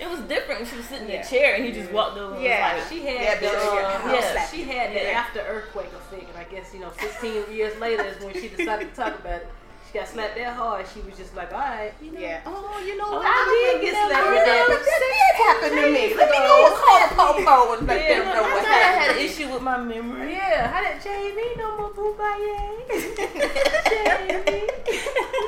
It 0.00 0.08
was 0.08 0.20
different 0.20 0.60
when 0.60 0.68
she 0.70 0.76
was 0.76 0.86
sitting 0.86 1.06
in 1.06 1.12
Yeah. 1.12 1.26
a 1.26 1.28
chair 1.28 1.54
and 1.56 1.64
he 1.64 1.72
just 1.72 1.90
walked 1.92 2.16
over. 2.16 2.34
and 2.34 2.42
Yeah. 2.42 2.74
was 2.76 2.84
like, 2.84 2.92
She 2.92 3.06
had 3.06 3.20
Yeah, 3.22 3.34
the, 3.38 3.48
uh, 3.50 3.52
yeah. 3.74 4.12
Yeah. 4.34 4.46
she 4.46 4.62
had 4.62 4.90
the 4.92 5.02
Yeah. 5.02 5.10
after 5.20 5.40
earthquake 5.40 5.92
effect, 5.92 6.28
and 6.30 6.38
I 6.38 6.44
guess 6.44 6.72
you 6.72 6.80
know, 6.80 6.90
16 6.98 7.52
years 7.52 7.78
later 7.78 8.04
is 8.04 8.18
when 8.24 8.32
she 8.34 8.48
decided 8.48 8.94
to 8.94 8.96
talk 9.02 9.18
about 9.18 9.42
it. 9.42 9.48
She 9.90 9.98
got 9.98 10.06
slapped 10.06 10.36
that 10.36 10.54
hard. 10.54 10.86
She 10.86 11.00
was 11.00 11.16
just 11.18 11.34
like, 11.34 11.52
all 11.52 11.58
right, 11.58 11.92
you 12.00 12.12
know, 12.12 12.20
Yeah. 12.20 12.40
oh, 12.46 12.78
you 12.86 12.96
know 12.96 13.06
Oh, 13.10 13.16
what? 13.18 13.26
I 13.26 13.42
I 13.42 13.74
did 13.74 13.82
get 13.82 13.94
slapped 14.06 14.46
that. 14.46 14.64
but 14.70 14.78
that 14.86 15.02
did 15.02 15.34
happen 15.42 15.70
to 15.82 15.82
me. 15.90 16.14
Let 16.14 16.30
me 16.30 16.38
go 16.38 16.70
call 16.78 16.98
the 17.02 17.10
popo 17.18 17.74
and 17.74 17.82
let 17.88 17.98
Yeah, 17.98 18.22
them 18.22 18.26
know 18.30 18.44
I 18.46 18.54
what 18.54 18.62
thought 18.62 18.70
I 18.70 18.94
had 19.02 19.10
an 19.16 19.22
issue 19.24 19.48
with 19.52 19.62
my 19.62 19.78
memory. 19.82 20.30
Yeah, 20.30 20.70
how 20.70 20.78
did 20.86 21.02
Jamie 21.02 21.58
no 21.58 21.74
more 21.76 21.90
Boobaye? 21.90 22.86
Jamie, 23.90 24.62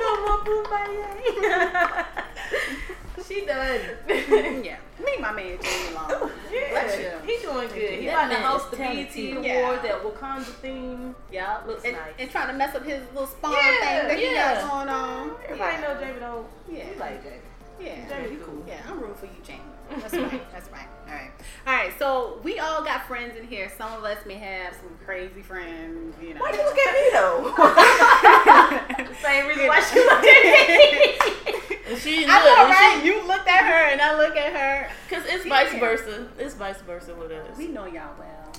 no 0.03 0.11
more 0.27 0.43
Boobaye. 0.43 2.03
she 3.27 3.45
done. 3.47 3.81
Yeah. 4.63 4.77
Me, 5.05 5.17
my 5.21 5.33
man 5.33 5.59
Jamie 5.63 5.95
Long. 5.95 6.07
Oh, 6.11 6.31
yeah, 6.53 6.71
Bless 6.71 6.95
he 7.27 7.43
doing 7.43 7.69
good. 7.69 7.99
He 8.01 8.07
That 8.07 8.31
about 8.31 8.37
to 8.37 8.47
host 8.47 8.71
the 8.71 8.77
BET 8.77 9.11
talented. 9.11 9.37
Award, 9.37 9.45
Yeah. 9.45 9.83
that 9.83 10.03
Wakanda 10.05 10.45
theme. 10.45 11.15
Yeah. 11.33 11.61
Looks 11.67 11.85
and, 11.85 11.95
nice. 11.95 12.13
and 12.19 12.31
trying 12.31 12.47
to 12.49 12.53
mess 12.55 12.75
up 12.75 12.85
his 12.85 13.03
little 13.13 13.27
spawn 13.27 13.53
Yeah, 13.53 13.61
thing 13.63 14.09
that 14.09 14.19
he 14.19 14.35
got 14.35 14.71
going 14.71 14.89
on. 14.89 15.31
Everybody 15.45 15.73
yeah. 15.77 15.81
know 15.81 16.01
Jamie 16.01 16.21
don't. 16.21 16.47
Yeah. 16.71 16.85
He 16.93 16.99
like 17.01 17.23
Jamie. 17.25 17.37
Yeah. 17.81 18.09
Jamie 18.09 18.37
cool. 18.45 18.63
Yeah, 18.67 18.81
I'm 18.89 19.01
rooting 19.01 19.15
for 19.17 19.27
you, 19.27 19.33
Jamie. 19.45 19.61
That's 20.01 20.15
right. 20.15 20.53
That's 20.53 20.71
right. 20.71 20.87
All 21.09 21.15
right. 21.15 21.31
All 21.67 21.75
right. 21.75 21.93
So 21.99 22.41
we 22.43 22.59
all 22.59 22.83
got 22.83 23.07
friends 23.07 23.37
in 23.37 23.47
here. 23.47 23.71
Some 23.77 23.93
of 23.93 24.05
us 24.05 24.25
may 24.27 24.35
have 24.35 24.75
some 24.75 24.97
crazy 25.05 25.43
friends. 25.43 26.15
You 26.23 26.35
know. 26.35 26.41
Why 26.41 26.53
do 26.53 26.59
you 26.59 26.65
look 26.65 26.79
at 26.79 26.95
me 26.95 27.11
though? 27.13 29.05
The 29.09 29.15
same 29.23 29.47
reason 29.47 29.67
why 29.67 29.81
she 29.81 29.99
looked 29.99 30.27
at 30.27 30.45
me. 30.45 31.91
And 31.91 31.99
she 32.01 32.25
I 32.25 32.39
know, 32.39 32.45
look, 32.45 32.59
and 32.59 32.71
right? 32.71 33.03
You 33.05 33.27
looked 33.27 33.49
at 33.49 33.65
her, 33.65 33.91
and 33.93 34.01
I 34.01 34.17
look 34.17 34.37
at 34.37 34.53
her. 34.55 34.89
cause 35.11 35.25
it's 35.27 35.45
vice 35.47 35.73
Yeah. 35.73 35.81
versa. 35.81 36.29
It's 36.39 36.55
vice 36.55 36.81
versa 36.83 37.15
with 37.15 37.31
us. 37.33 37.57
We 37.59 37.69
know 37.69 37.85
y'all 37.87 38.15
well. 38.19 38.53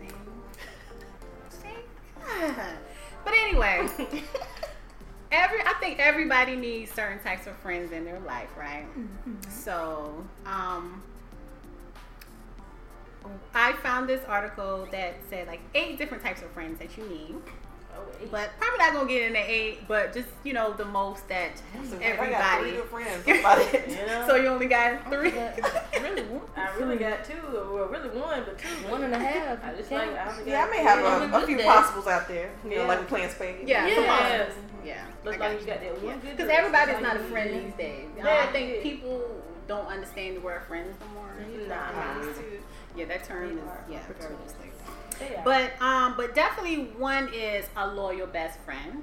Mm-hmm. 0.00 0.08
See? 1.50 1.58
See? 1.58 2.54
But 3.24 3.34
anyway, 3.34 3.86
every 5.32 5.60
I 5.62 5.72
think 5.80 5.98
everybody 5.98 6.54
needs 6.56 6.92
certain 6.92 7.18
types 7.20 7.46
of 7.46 7.56
friends 7.56 7.92
in 7.92 8.04
their 8.04 8.20
life, 8.20 8.48
right? 8.56 8.84
So, 9.50 10.24
um, 10.46 11.02
I 13.54 13.72
found 13.74 14.08
this 14.08 14.24
article 14.26 14.86
that 14.92 15.14
said 15.30 15.46
like 15.46 15.60
eight 15.74 15.98
different 15.98 16.22
types 16.22 16.42
of 16.42 16.50
friends 16.50 16.78
that 16.78 16.96
you 16.96 17.04
need. 17.08 17.34
Oh, 17.94 18.00
but 18.30 18.50
probably 18.58 18.78
not 18.78 18.92
gonna 18.94 19.08
get 19.08 19.22
in 19.22 19.32
the 19.34 19.38
eight. 19.50 19.86
But 19.88 20.12
just 20.12 20.28
you 20.44 20.52
know 20.52 20.72
the 20.72 20.84
most 20.84 21.28
that 21.28 21.58
So 21.88 21.96
if 22.00 22.20
I 22.20 22.30
got 22.30 22.60
three 22.60 22.70
everybody. 22.70 22.70
good 22.72 22.84
friends. 22.86 23.24
That's 23.26 23.40
about 23.40 23.58
it. 23.74 23.88
you? 23.90 24.26
So 24.26 24.36
you 24.36 24.48
only 24.48 24.66
got 24.66 25.10
three. 25.10 25.30
But 25.30 25.58
really, 26.02 26.22
one, 26.22 26.42
I 26.56 26.76
really 26.78 26.96
got 26.96 27.24
two, 27.24 27.34
well, 27.52 27.86
really 27.88 28.08
one, 28.10 28.42
but 28.44 28.58
two. 28.58 28.68
one 28.90 29.02
and 29.04 29.14
a 29.14 29.18
half. 29.18 29.62
I 29.64 29.74
just 29.74 29.90
Yeah. 29.90 29.98
like, 29.98 30.10
I 30.16 30.42
Yeah, 30.46 30.64
I 30.66 30.70
may 30.70 30.82
have 30.82 30.98
three. 30.98 31.06
A, 31.32 31.38
a 31.38 31.42
a 31.42 31.46
few 31.46 31.56
day. 31.58 31.64
possibles 31.64 32.06
out 32.06 32.28
there. 32.28 32.50
You 32.64 32.76
know, 32.76 32.86
like 32.86 33.00
we 33.00 33.06
playing 33.06 33.30
spades. 33.30 33.68
Yeah, 33.68 33.86
Yeah. 33.86 33.94
Yeah. 34.00 34.50
Yeah, 34.84 35.04
Looks 35.24 35.38
like 35.38 35.60
you 35.60 35.66
got 35.66 35.80
that 35.80 36.02
one 36.02 36.18
good 36.18 36.36
Because 36.36 36.50
everybody's 36.50 36.94
That's 36.94 37.02
not 37.04 37.16
a 37.16 37.20
friend 37.20 37.52
need. 37.52 37.66
these 37.66 37.74
days. 37.74 38.08
I 38.16 38.24
Yeah. 38.24 38.42
don't 38.42 38.52
think 38.52 38.82
people 38.82 39.22
don't 39.68 39.86
understand 39.86 40.36
the 40.36 40.40
word 40.40 40.62
friends 40.66 40.96
no 41.00 41.06
more. 41.20 41.30
Nah. 41.68 42.18
They 42.20 42.26
used 42.26 42.40
to- 42.40 42.44
Yeah, 42.96 43.04
that 43.06 43.22
term 43.24 43.56
is 43.58 43.64
yeah 43.88 44.00
very 45.22 45.36
loosely. 45.36 45.44
They 45.44 45.50
are. 45.50 45.68
But 45.78 45.82
um, 45.84 46.14
but 46.16 46.34
definitely 46.34 46.84
one 46.98 47.30
is 47.32 47.66
a 47.76 47.86
loyal 47.86 48.26
best 48.26 48.58
friend. 48.60 49.02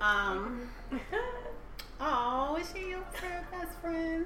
Um, 0.00 0.70
oh, 2.00 2.56
is 2.60 2.72
she 2.74 2.90
your 2.90 3.04
best 3.50 3.78
friend? 3.80 4.24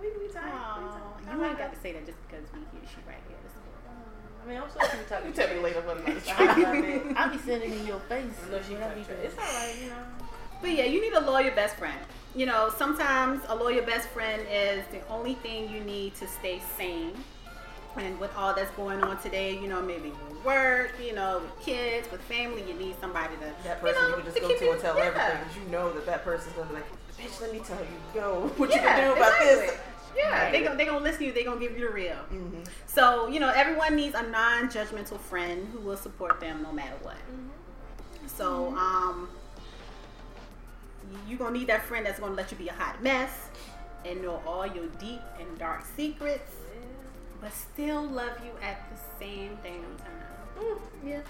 we 0.00 0.08
we 0.18 0.32
tight. 0.32 0.44
Oh, 0.46 0.82
we 0.82 1.26
tight. 1.26 1.38
you 1.38 1.44
ain't 1.44 1.58
got 1.58 1.72
to 1.72 1.80
say 1.80 1.92
that 1.92 2.06
just 2.06 2.18
because 2.28 2.44
we 2.52 2.60
here. 2.60 2.88
She 2.88 2.96
right 3.06 3.16
here. 3.28 3.36
I 4.44 4.48
mean, 4.48 4.62
I'm 4.62 4.70
sure 4.70 4.82
she 4.90 5.08
talking. 5.08 5.28
You 5.28 5.34
tell 5.34 5.54
me 5.54 5.60
later 5.60 5.80
when 5.82 5.98
I'm 5.98 6.04
I 7.16 7.22
I'll 7.22 7.30
be 7.30 7.38
sitting 7.38 7.72
in 7.72 7.86
your 7.86 8.00
face. 8.00 8.24
know 8.50 8.60
she 8.66 8.74
when 8.74 8.94
be 8.94 9.00
It's 9.00 9.36
all 9.36 9.44
right, 9.44 9.74
you 9.82 9.88
know. 9.90 9.96
But 10.60 10.70
yeah, 10.70 10.84
you 10.84 11.00
need 11.00 11.12
a 11.12 11.20
loyal 11.20 11.54
best 11.54 11.76
friend. 11.76 11.98
You 12.34 12.46
know, 12.46 12.70
sometimes 12.76 13.42
a 13.48 13.54
loyal 13.54 13.84
best 13.84 14.08
friend 14.08 14.42
is 14.50 14.84
the 14.90 15.06
only 15.08 15.34
thing 15.34 15.70
you 15.70 15.80
need 15.80 16.14
to 16.16 16.26
stay 16.26 16.60
sane. 16.76 17.12
And 17.98 18.18
with 18.20 18.34
all 18.36 18.54
that's 18.54 18.70
going 18.72 19.02
on 19.02 19.20
today, 19.20 19.58
you 19.58 19.66
know, 19.68 19.82
maybe 19.82 20.10
with 20.30 20.44
work, 20.44 20.92
you 21.04 21.14
know, 21.14 21.40
with 21.40 21.64
kids, 21.66 22.10
with 22.12 22.20
family, 22.22 22.62
you 22.68 22.74
need 22.74 22.94
somebody 23.00 23.34
to 23.36 23.52
That 23.64 23.80
person 23.80 24.00
you, 24.02 24.06
you, 24.06 24.10
know, 24.10 24.16
can 24.16 24.24
just 24.24 24.36
to 24.36 24.42
go 24.42 24.48
to 24.58 24.64
you- 24.64 24.72
and 24.72 24.80
tell 24.80 24.96
yeah. 24.96 25.04
everything 25.04 25.38
because 25.40 25.56
you 25.56 25.68
know 25.72 25.92
that 25.92 26.06
that 26.06 26.24
person's 26.24 26.52
gonna 26.54 26.68
be 26.68 26.74
like, 26.76 26.84
bitch, 27.18 27.40
let 27.40 27.52
me 27.52 27.58
tell 27.58 27.78
you, 27.80 28.20
yo, 28.20 28.46
What 28.56 28.70
you 28.70 28.76
Yeah, 28.76 28.82
can 28.94 29.04
do 29.08 29.12
about 29.16 29.32
exactly. 29.40 29.66
this? 29.66 29.78
Yeah, 30.16 30.30
Right. 30.44 30.52
they 30.52 30.62
gonna 30.62 30.76
they 30.76 30.84
gonna 30.84 30.98
listen 31.04 31.20
to 31.20 31.26
you. 31.26 31.32
They 31.32 31.44
gonna 31.44 31.60
give 31.60 31.78
you 31.78 31.86
the 31.86 31.92
real. 31.92 32.14
Mm-hmm. 32.32 32.62
So 32.86 33.28
you 33.28 33.40
know, 33.40 33.50
everyone 33.50 33.94
needs 33.94 34.14
a 34.16 34.22
non-judgmental 34.22 35.18
friend 35.20 35.68
who 35.72 35.80
will 35.80 35.96
support 35.96 36.40
them 36.40 36.62
no 36.62 36.72
matter 36.72 36.96
what. 37.02 37.16
So 38.26 38.68
um, 38.76 39.28
you 41.28 41.36
gonna 41.36 41.56
need 41.56 41.66
that 41.68 41.84
friend 41.84 42.04
that's 42.06 42.18
gonna 42.20 42.34
let 42.34 42.50
you 42.50 42.56
be 42.56 42.68
a 42.68 42.72
hot 42.72 43.02
mess 43.02 43.30
and 44.04 44.22
know 44.22 44.40
all 44.46 44.66
your 44.66 44.86
deep 44.98 45.20
and 45.40 45.58
dark 45.58 45.84
secrets, 45.96 46.52
but 47.40 47.52
still 47.52 48.02
love 48.02 48.32
you 48.44 48.50
at 48.62 48.88
the 48.90 48.98
same 49.24 49.58
damn 49.62 49.96
time. 49.96 50.78
Yeah. 51.04 51.20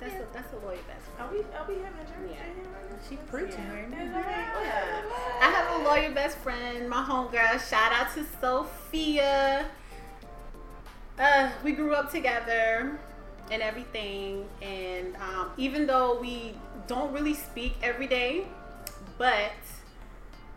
That's 0.00 0.14
a 0.14 0.24
that's 0.32 0.52
a 0.52 0.56
loyal 0.66 0.78
best 0.88 1.06
friend. 1.14 1.20
Are 1.20 1.32
we 1.32 1.38
are 1.40 1.66
we 1.68 1.74
having 1.84 2.00
a 2.00 2.04
church 2.04 2.30
Yeah. 2.36 2.46
in 2.48 2.54
here 2.56 2.72
right 2.74 2.90
now? 2.90 3.08
She 3.08 3.16
preaching 3.30 3.68
right 3.70 3.88
now. 3.88 4.20
Yeah. 4.60 5.02
I 5.40 5.50
have 5.50 5.80
a 5.80 5.84
lawyer 5.84 6.10
best 6.12 6.38
friend, 6.38 6.88
my 6.90 7.04
homegirl. 7.04 7.60
Shout 7.70 7.92
out 7.92 8.12
to 8.14 8.24
Sophia. 8.40 9.66
Uh, 11.18 11.50
we 11.62 11.72
grew 11.72 11.94
up 11.94 12.10
together 12.10 12.98
and 13.50 13.62
everything, 13.62 14.48
and 14.60 15.14
um, 15.16 15.50
even 15.56 15.86
though 15.86 16.18
we 16.20 16.54
don't 16.88 17.12
really 17.12 17.34
speak 17.34 17.74
every 17.82 18.06
day, 18.08 18.46
but 19.18 19.52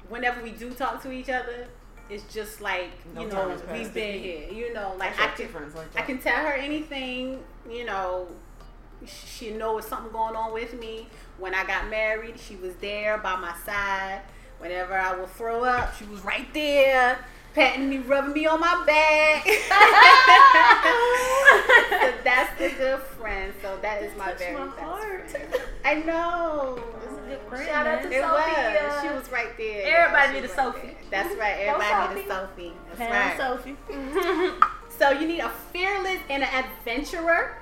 whenever 0.10 0.42
we 0.42 0.52
do 0.52 0.72
talk 0.72 1.04
to 1.04 1.12
each 1.12 1.30
other, 1.30 1.68
it's 2.10 2.34
just 2.34 2.62
like 2.62 2.92
No 3.14 3.22
you 3.22 3.28
know 3.30 3.58
we've 3.72 3.94
been 3.94 4.20
here. 4.20 4.48
You 4.52 4.74
know, 4.74 4.96
like 4.98 5.18
I 5.20 5.24
I 5.24 5.28
have 5.28 5.38
two 5.38 5.48
can 5.48 5.74
like 5.74 5.88
I 5.96 6.02
can 6.02 6.20
tell 6.20 6.46
her 6.46 6.54
anything, 6.54 7.44
you 7.70 7.86
know. 7.86 8.28
She 9.06 9.52
know 9.52 9.78
it's 9.78 9.88
something 9.88 10.12
going 10.12 10.36
on 10.36 10.54
with 10.54 10.80
me. 10.80 11.08
When 11.38 11.54
I 11.54 11.66
got 11.66 11.90
married, 11.90 12.40
she 12.40 12.56
was 12.56 12.74
there 12.76 13.18
by 13.18 13.36
my 13.36 13.54
side. 13.66 14.22
Whenever 14.60 14.94
I 14.94 15.16
would 15.16 15.30
throw 15.32 15.64
up, 15.64 15.96
she 15.98 16.06
was 16.06 16.24
right 16.24 16.52
there, 16.54 17.20
patting 17.54 17.90
me, 17.90 17.98
rubbing 17.98 18.34
me 18.34 18.46
on 18.48 18.60
my 18.60 18.84
back. 18.88 19.46
so 21.90 22.14
that's 22.24 22.58
the 22.58 22.70
good 22.78 23.00
friend. 23.02 23.54
So 23.62 23.78
that 23.82 24.02
is 24.02 24.16
my 24.18 24.28
Touched 24.28 24.40
very 24.40 24.58
my 24.58 24.66
best 24.68 24.80
heart. 24.80 25.30
friend. 25.30 25.54
I 25.84 25.94
know. 25.96 26.80
Good 27.28 27.40
friend. 27.50 27.68
Shout 27.68 27.88
out 27.88 28.02
to 28.04 28.12
It 28.12 28.22
was. 28.22 29.02
She 29.02 29.08
was 29.10 29.32
right 29.32 29.58
there. 29.58 29.98
Everybody 30.06 30.28
She 30.28 30.34
need 30.42 30.46
a 30.46 30.48
right 30.48 30.56
Sophie. 30.56 30.88
there. 30.88 30.96
That's 31.12 31.36
right. 31.40 31.56
Everybody 31.60 32.16
need 32.16 32.26
a 32.26 32.28
Sophie. 32.28 32.74
That's 32.98 33.38
right. 33.38 33.38
Sophie. 33.38 34.56
So 34.98 35.10
you 35.12 35.28
need 35.28 35.42
a 35.42 35.50
fearless 35.74 36.20
and 36.30 36.42
an 36.42 36.50
adventurer. 36.64 37.58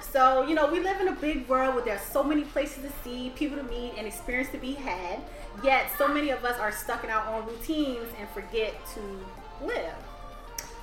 So, 0.00 0.46
you 0.46 0.54
know, 0.54 0.70
we 0.70 0.80
live 0.80 1.00
in 1.02 1.08
a 1.08 1.12
big 1.12 1.46
world 1.48 1.74
where 1.74 1.84
there's 1.84 2.00
so 2.00 2.22
many 2.22 2.42
places 2.44 2.82
to 2.84 2.90
see, 3.04 3.30
people 3.36 3.58
to 3.58 3.62
meet, 3.64 3.92
and 3.98 4.06
experience 4.06 4.48
to 4.52 4.58
be 4.58 4.72
had. 4.72 5.20
Yet 5.62 5.90
so 5.98 6.08
many 6.08 6.30
of 6.30 6.44
us 6.46 6.58
are 6.58 6.72
stuck 6.72 7.04
in 7.04 7.10
our 7.10 7.26
own 7.34 7.46
routines 7.46 8.06
and 8.18 8.26
forget 8.30 8.74
to 8.94 9.66
live. 9.66 9.92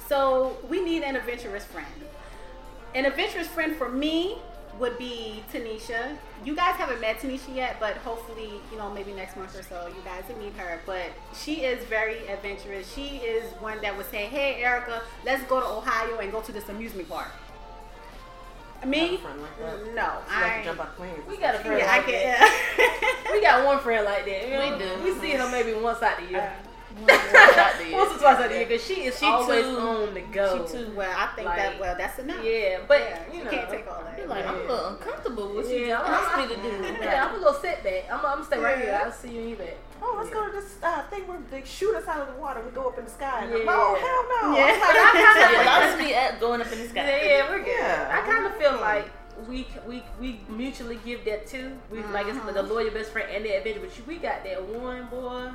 So 0.07 0.57
we 0.69 0.79
need 0.83 1.01
an 1.01 1.15
adventurous 1.15 1.65
friend. 1.65 1.87
An 2.93 3.05
adventurous 3.05 3.47
friend 3.47 3.75
for 3.75 3.89
me 3.89 4.37
would 4.79 4.97
be 4.97 5.43
Tanisha. 5.53 6.17
You 6.43 6.55
guys 6.55 6.75
haven't 6.75 6.99
met 6.99 7.19
Tanisha 7.19 7.55
yet, 7.55 7.77
but 7.79 7.95
hopefully, 7.97 8.49
you 8.71 8.77
know, 8.77 8.89
maybe 8.91 9.13
next 9.13 9.37
month 9.37 9.57
or 9.57 9.63
so, 9.63 9.87
you 9.87 10.01
guys 10.03 10.23
will 10.27 10.37
meet 10.37 10.53
her. 10.57 10.79
But 10.85 11.07
she 11.35 11.61
is 11.61 11.83
very 11.85 12.27
adventurous. 12.27 12.91
She 12.93 13.17
is 13.17 13.43
one 13.61 13.79
that 13.81 13.95
would 13.95 14.09
say, 14.09 14.25
"Hey, 14.25 14.63
Erica, 14.63 15.01
let's 15.25 15.43
go 15.43 15.59
to 15.59 15.65
Ohio 15.65 16.17
and 16.19 16.31
go 16.31 16.41
to 16.41 16.51
this 16.51 16.67
amusement 16.69 17.07
park." 17.09 17.29
Me? 18.85 18.99
Have 18.99 19.13
a 19.13 19.17
friend 19.19 19.41
like. 19.41 19.59
Mm, 19.59 19.95
no, 19.95 20.11
She 20.27 20.41
like 20.41 20.51
I. 20.51 20.61
jump 20.65 20.79
out 20.81 20.97
planes. 20.97 21.19
We 21.27 21.37
got 21.37 21.55
a 21.55 21.59
friend 21.59 21.79
Yeah, 21.79 21.89
I 21.93 21.97
like 21.97 22.07
get. 22.07 22.39
that. 22.39 23.19
We 23.31 23.41
got 23.41 23.65
one 23.65 23.79
friend 23.79 24.03
like 24.05 24.25
that. 24.25 24.49
You 24.49 24.57
We 24.73 24.77
do. 24.77 25.03
We 25.03 25.19
see 25.21 25.31
her 25.37 25.49
maybe 25.49 25.73
once 25.73 26.01
out 26.03 26.17
the 26.19 26.25
year. 26.25 26.53
She 26.65 26.72
Once 27.01 28.13
or 28.13 28.17
twice 28.19 28.37
out 28.39 28.49
the 28.49 28.55
year 28.55 28.65
because 28.67 28.83
she 28.85 29.05
is 29.05 29.17
She 29.19 29.25
always 29.25 29.65
too- 29.65 29.77
on 29.79 30.13
the 30.13 30.21
go. 30.21 30.65
too. 30.67 30.91
Well, 30.95 31.11
I 31.15 31.27
think 31.35 31.47
Like, 31.47 31.57
that. 31.57 31.79
Well, 31.79 31.95
that's 31.97 32.19
enough. 32.19 32.43
Yeah, 32.43 32.79
but 32.87 32.99
Yeah, 32.99 33.19
you 33.31 33.37
you 33.39 33.43
know, 33.45 33.51
can't 33.51 33.69
take 33.69 33.87
all 33.87 34.03
that. 34.03 34.17
You're 34.17 34.27
like, 34.27 34.45
I'm 34.45 34.55
a 34.55 34.59
little 34.59 34.85
uncomfortable 34.87 35.53
with 35.55 35.69
you. 35.71 35.79
Yeah, 35.87 35.97
just 35.99 36.09
I'm- 36.11 36.39
asked 36.41 36.49
me 36.49 36.55
to 36.55 36.61
do. 36.61 37.03
Yeah, 37.03 37.25
I'm 37.27 37.35
a 37.35 37.37
little 37.37 37.53
setback. 37.53 38.05
I'm, 38.11 38.17
I'm 38.17 38.21
gonna 38.23 38.45
stay 38.45 38.59
right 38.59 38.77
here. 38.77 38.87
Yeah. 38.87 39.01
I'll 39.05 39.11
see 39.11 39.29
you 39.31 39.41
in 39.41 39.49
your 39.49 39.57
back. 39.57 39.75
Oh, 40.01 40.15
let's 40.17 40.29
go 40.29 40.45
to 40.45 40.51
this 40.51 40.75
uh, 40.83 41.01
thing 41.03 41.25
where 41.27 41.39
they 41.49 41.63
shoot 41.63 41.95
us 41.95 42.07
out 42.07 42.21
of 42.27 42.35
the 42.35 42.41
water. 42.41 42.61
We 42.63 42.71
go 42.71 42.89
up 42.89 42.97
in 42.99 43.05
the 43.05 43.11
sky. 43.11 43.43
And 43.45 43.51
Yeah. 43.51 43.65
oh, 43.69 43.95
hell 43.95 44.51
no. 44.51 44.57
Yeah. 44.57 44.79
I'm 44.79 44.79
like, 44.79 45.53
Yeah, 45.65 45.79
lost 45.87 45.97
me 45.99 46.13
at 46.13 46.39
going 46.39 46.61
up 46.61 46.71
in 46.71 46.79
the 46.79 46.87
sky. 46.89 47.05
Yeah, 47.07 47.23
yeah, 47.37 47.49
we're 47.49 47.59
good. 47.59 47.67
Yeah. 47.79 48.21
I 48.23 48.29
kind 48.29 48.45
of 48.45 48.55
feel 48.57 48.73
like 48.79 49.09
we 49.47 49.65
we 49.87 50.03
we 50.19 50.39
mutually 50.47 50.99
give 51.05 51.25
that 51.25 51.47
too. 51.47 51.71
We 51.89 52.03
like 52.03 52.27
it's 52.27 52.37
the 52.53 52.63
loyal 52.63 52.91
best 52.91 53.11
friend 53.11 53.29
and 53.33 53.43
the 53.45 53.57
adventure, 53.57 53.79
but 53.81 54.07
we 54.07 54.17
got 54.17 54.43
that 54.43 54.61
one 54.63 55.05
boy. 55.07 55.49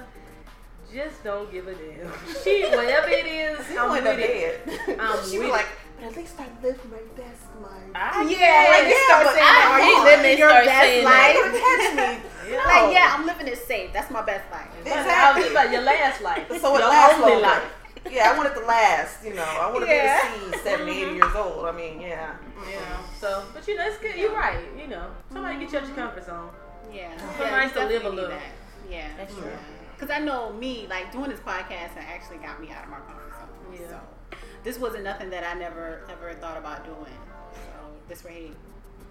Just 0.92 1.22
don't 1.22 1.50
give 1.52 1.68
a 1.68 1.74
damn. 1.74 2.12
She 2.44 2.64
whatever 2.64 3.08
it 3.10 3.26
is, 3.26 3.66
She 3.68 3.76
I'm 3.76 3.90
with 3.90 4.06
it. 4.06 4.60
I'm 4.98 5.24
she 5.28 5.38
with 5.38 5.48
was 5.48 5.56
like, 5.58 5.66
but 6.00 6.06
at 6.06 6.16
least 6.16 6.34
I 6.38 6.46
live 6.62 6.80
my 6.90 7.02
best 7.16 7.42
life. 7.60 7.90
I 7.94 8.22
Yeah, 8.22 8.38
guess. 8.38 8.70
like 8.72 8.86
you 8.88 8.96
Yeah, 8.96 9.08
start 9.08 9.26
saying, 9.34 9.56
I 9.58 9.66
"Are 9.68 9.82
you 9.84 9.96
living 10.04 10.38
your 10.38 10.48
best 10.64 11.04
life?" 11.04 11.36
Me. 11.98 12.52
Yeah. 12.52 12.64
Like, 12.64 12.92
yeah, 12.94 13.14
I'm 13.18 13.26
living 13.26 13.48
it 13.48 13.58
safe. 13.58 13.92
That's 13.92 14.10
my 14.10 14.22
best 14.22 14.50
life. 14.50 14.68
I 14.86 15.38
was 15.38 15.50
about 15.50 15.70
your 15.70 15.82
last 15.82 16.22
life. 16.22 16.46
So 16.48 16.74
it 16.76 16.78
your 16.80 16.88
lasts 16.88 17.20
only 17.20 17.32
longer. 17.32 17.46
life. 17.48 17.72
Yeah, 18.10 18.30
I 18.32 18.36
want 18.38 18.48
it 18.48 18.54
to 18.60 18.64
last. 18.64 19.24
You 19.24 19.34
know, 19.34 19.44
I 19.44 19.70
want 19.70 19.84
to 19.84 19.90
Yeah. 19.90 20.22
be 20.38 20.52
to 20.52 20.58
see 20.58 20.64
70, 20.64 20.90
80 20.90 21.04
mm-hmm. 21.04 21.16
years 21.16 21.34
old. 21.36 21.66
I 21.66 21.72
mean, 21.72 22.00
yeah. 22.00 22.36
Yeah. 22.70 22.78
so 23.20 23.44
but 23.52 23.66
you 23.68 23.76
know 23.76 23.84
it's 23.86 23.98
good. 23.98 24.16
You're 24.16 24.32
right. 24.34 24.64
You 24.80 24.86
know, 24.88 25.06
somebody 25.32 25.58
get 25.58 25.72
you 25.72 25.78
out 25.80 25.86
your 25.86 25.96
comfort 25.96 26.24
zone. 26.24 26.48
Mm-hmm. 26.48 26.96
Yeah. 26.96 27.12
It's 27.12 27.40
yeah, 27.40 27.50
nice 27.50 27.72
to 27.72 27.84
live 27.84 28.04
a 28.04 28.08
little. 28.08 28.30
that. 28.30 28.40
Yeah. 28.88 29.08
That's 29.18 29.34
true. 29.34 29.50
Because 29.98 30.14
I 30.14 30.20
know 30.20 30.52
me, 30.52 30.86
like 30.88 31.10
doing 31.10 31.28
this 31.28 31.40
podcast, 31.40 31.96
it 31.96 32.04
actually 32.08 32.36
got 32.36 32.60
me 32.60 32.70
out 32.70 32.84
of 32.84 32.90
my 32.90 32.98
comfort 32.98 33.32
zone. 33.32 33.48
Yeah. 33.72 33.88
So 33.88 34.38
this 34.62 34.78
wasn't 34.78 35.02
nothing 35.02 35.28
that 35.30 35.42
I 35.42 35.58
never 35.58 36.02
ever 36.08 36.34
thought 36.34 36.56
about 36.56 36.84
doing. 36.84 37.18
So 37.52 37.90
this 38.08 38.22
here 38.22 38.52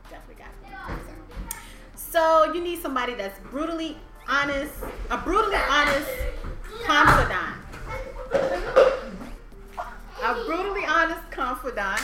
definitely 0.10 0.42
got 0.42 0.48
me. 0.64 0.70
So, 1.94 2.46
so 2.46 2.54
you 2.54 2.62
need 2.62 2.82
somebody 2.82 3.16
that's 3.16 3.38
brutally 3.52 3.98
honest, 4.30 4.74
a 5.10 5.18
brutally 5.18 5.58
honest 5.70 6.10
confidant. 6.86 7.58
A 10.24 10.34
brutally 10.46 10.86
honest 10.86 11.30
confidant. 11.32 12.02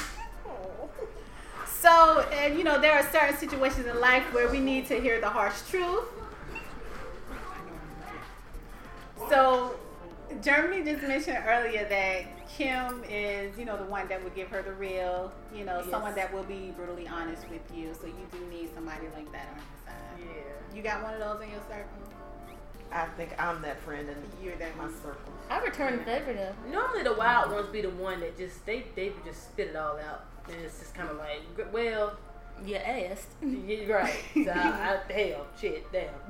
So, 1.66 2.20
and 2.34 2.58
you 2.58 2.66
know, 2.66 2.82
there 2.82 2.92
are 2.92 3.10
certain 3.14 3.38
situations 3.38 3.86
in 3.86 3.98
life 4.02 4.24
where 4.34 4.50
we 4.50 4.60
need 4.60 4.88
to 4.88 5.00
hear 5.00 5.22
the 5.22 5.30
harsh 5.30 5.62
truth. 5.70 6.04
So, 9.30 9.76
Germany 10.42 10.84
just 10.84 11.04
mentioned 11.08 11.38
earlier 11.48 11.86
that 11.90 12.48
Kim 12.50 13.04
is, 13.10 13.58
you 13.58 13.66
know, 13.66 13.78
the 13.78 13.84
one 13.86 14.08
that 14.08 14.24
would 14.24 14.36
give 14.36 14.48
her 14.50 14.62
the 14.62 14.74
real, 14.74 15.32
you 15.54 15.64
know, 15.66 15.80
Yes. 15.80 15.90
someone 15.90 16.16
that 16.16 16.34
will 16.34 16.44
be 16.44 16.72
brutally 16.76 17.08
honest 17.08 17.48
with 17.50 17.62
you. 17.74 17.94
So 17.94 18.08
you 18.08 18.28
do 18.32 18.40
need 18.48 18.74
somebody 18.74 19.08
like 19.16 19.32
that 19.32 19.48
on 19.52 19.58
your 19.58 19.86
side. 19.86 20.20
Yeah. 20.72 20.76
You 20.76 20.82
got 20.82 21.04
one 21.04 21.14
of 21.14 21.20
those 21.20 21.42
in 21.42 21.52
your 21.52 21.62
circle? 21.62 21.88
I 22.92 23.06
think 23.18 23.34
I'm 23.42 23.62
that 23.64 23.80
friend 23.82 24.08
in 24.08 24.16
You're 24.44 24.56
that 24.58 24.78
my 24.78 24.88
circle. 24.88 25.34
I 25.50 25.60
return 25.64 25.98
the 25.98 26.04
favor 26.04 26.34
though. 26.34 26.54
Normally 26.72 27.02
the 27.04 27.14
wild 27.14 27.52
ones 27.52 27.68
be 27.70 27.82
the 27.82 27.90
one 27.90 28.20
that 28.20 28.38
just 28.38 28.64
they 28.68 28.86
they 28.96 29.12
just 29.26 29.46
spit 29.46 29.70
it 29.70 29.76
all 29.76 29.98
out, 29.98 30.26
and 30.48 30.56
it's 30.64 30.78
just 30.80 30.94
kind 30.94 31.10
of 31.10 31.18
like, 31.18 31.42
well, 31.74 32.18
You 32.66 32.76
asked. 32.78 33.28
Yeah, 33.42 33.94
right. 33.94 34.14
So, 34.34 34.50
I, 34.50 35.00
hell, 35.12 35.46
shit, 35.60 35.86
damn. 35.92 36.08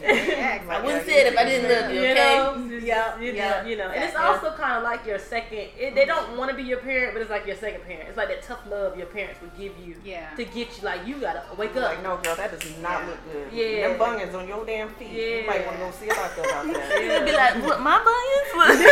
Yeah, 0.00 0.62
I 0.68 0.80
wouldn't 0.84 1.04
say 1.04 1.22
it 1.26 1.32
if 1.32 1.38
I 1.38 1.44
didn't 1.44 1.68
love 1.68 1.90
you, 1.92 2.00
You 2.00 2.06
okay? 2.10 2.36
know, 2.38 2.78
Yeah, 2.80 3.18
you 3.18 3.32
know, 3.32 3.38
yeah. 3.38 3.64
you 3.66 3.76
know, 3.76 3.88
and 3.88 4.04
it's 4.04 4.12
Yeah. 4.14 4.24
also 4.28 4.52
kind 4.56 4.74
of 4.76 4.84
like 4.84 5.04
your 5.04 5.18
second. 5.18 5.70
It, 5.76 5.96
they 5.96 6.04
don't 6.06 6.36
want 6.38 6.48
to 6.52 6.56
be 6.56 6.62
your 6.62 6.78
parent, 6.78 7.12
but 7.12 7.22
it's 7.22 7.30
like 7.30 7.44
your 7.44 7.56
second 7.56 7.82
parent. 7.84 8.08
It's 8.08 8.16
like 8.16 8.28
that 8.28 8.42
tough 8.44 8.60
love 8.70 8.96
your 8.96 9.06
parents 9.08 9.40
would 9.40 9.56
give 9.58 9.72
you 9.84 9.96
Yeah. 10.04 10.30
to 10.36 10.44
get 10.44 10.76
you. 10.78 10.84
Like 10.84 11.04
you 11.06 11.16
gotta 11.16 11.42
wake 11.56 11.74
up. 11.76 11.82
Like, 11.82 12.02
no, 12.04 12.16
girl, 12.18 12.36
that 12.36 12.52
does 12.56 12.70
not 12.80 13.02
Yeah. 13.02 13.06
look 13.08 13.18
good. 13.32 13.52
Yeah. 13.52 13.88
Them 13.88 13.98
bunions 13.98 14.34
on 14.36 14.46
your 14.46 14.64
damn 14.64 14.90
feet. 14.94 15.10
Yeah. 15.10 15.40
You 15.40 15.46
might 15.48 15.66
want 15.66 15.76
to 15.78 15.84
go 15.86 15.90
see 15.90 16.08
a 16.08 16.14
doctor 16.14 16.42
about 16.42 16.66
that. 16.72 17.02
Yeah. 17.02 17.24
Be 17.24 17.32
like, 17.32 17.54
what, 17.66 17.80
my 17.80 17.98
bunions? 17.98 18.86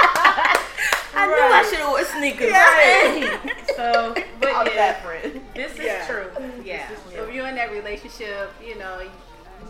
I 1.14 1.26
knew 1.26 1.34
I 1.34 1.66
should 1.68 1.78
have 1.80 1.88
worn 1.90 2.04
sneakers. 2.04 2.52
Right. 2.52 3.56
So, 3.80 4.14
but 4.40 4.52
All 4.54 4.64
yeah, 4.66 4.74
that 4.74 5.02
friend. 5.02 5.40
this 5.54 5.72
is 5.72 5.78
Yeah. 5.78 6.06
true. 6.06 6.30
Yeah. 6.64 6.88
This 6.90 6.98
is 6.98 7.12
So 7.14 7.24
if 7.24 7.34
you're 7.34 7.46
in 7.48 7.54
that 7.54 7.72
relationship, 7.72 8.52
you 8.62 8.76
know, 8.78 9.00
you, 9.00 9.10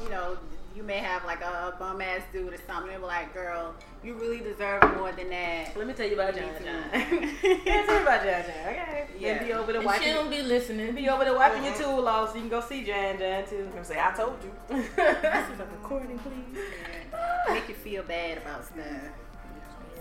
you 0.02 0.10
know, 0.10 0.36
you 0.74 0.82
may 0.82 0.98
have 0.98 1.24
like 1.24 1.40
a 1.42 1.74
bum 1.78 2.00
ass 2.00 2.22
dude 2.32 2.52
or 2.52 2.56
something. 2.66 2.90
They're 2.90 2.98
like, 2.98 3.32
girl, 3.34 3.74
you 4.02 4.14
really 4.14 4.38
deserve 4.40 4.82
more 4.96 5.12
than 5.12 5.28
that. 5.30 5.76
Let 5.76 5.86
me 5.86 5.92
tell 5.92 6.06
you 6.08 6.14
about 6.14 6.34
You 6.34 6.42
John 6.42 6.50
John. 6.64 6.84
Let 6.92 7.10
me 7.12 7.36
tell 7.42 7.96
you 7.96 8.02
about 8.02 8.22
John 8.24 8.42
John. 8.42 8.66
Okay. 8.66 9.06
Yeah. 9.18 9.28
Yeah. 9.34 9.44
Be 9.44 9.52
over 9.52 9.72
there 9.72 9.82
And 9.82 10.02
she 10.02 10.10
don't 10.10 10.30
be 10.30 10.42
listening. 10.42 10.94
Be 10.94 11.08
over 11.08 11.24
there 11.24 11.34
wiping 11.36 11.64
your 11.64 11.74
Mhm. 11.74 11.84
tool 11.84 12.08
off 12.08 12.30
so 12.30 12.34
you 12.36 12.40
can 12.42 12.50
go 12.50 12.60
see 12.60 12.82
John 12.82 13.18
John 13.18 13.44
too. 13.48 13.68
I'm 13.76 13.84
say, 13.84 14.00
I 14.00 14.10
told 14.12 14.38
you. 14.42 14.50
This 14.76 14.86
is 14.96 15.60
a 15.60 15.66
recording, 15.80 16.18
please. 16.18 16.64
Yeah. 17.12 17.54
Make 17.54 17.68
you 17.68 17.74
feel 17.76 18.02
bad 18.02 18.38
about 18.38 18.64
stuff. 18.64 18.86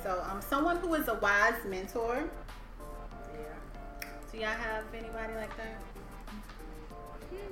So, 0.04 0.24
um, 0.32 0.42
someone 0.42 0.78
who 0.78 0.94
is 0.96 1.08
a 1.08 1.16
wise 1.16 1.56
mentor. 1.68 2.24
yeah. 3.34 3.40
Do 4.32 4.38
y'all 4.38 4.48
have 4.48 4.84
anybody 4.94 5.34
like 5.36 5.56
that? 5.58 5.78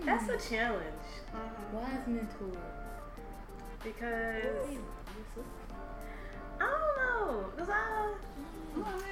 That's 0.06 0.30
a 0.30 0.50
challenge 0.50 0.84
Mhm. 1.34 1.74
Wise 1.74 2.08
mentor. 2.08 2.62
because 3.84 4.78
I 6.60 6.66
don't 6.66 6.98
know. 6.98 7.46
Cause 7.58 7.70
I, 7.70 8.14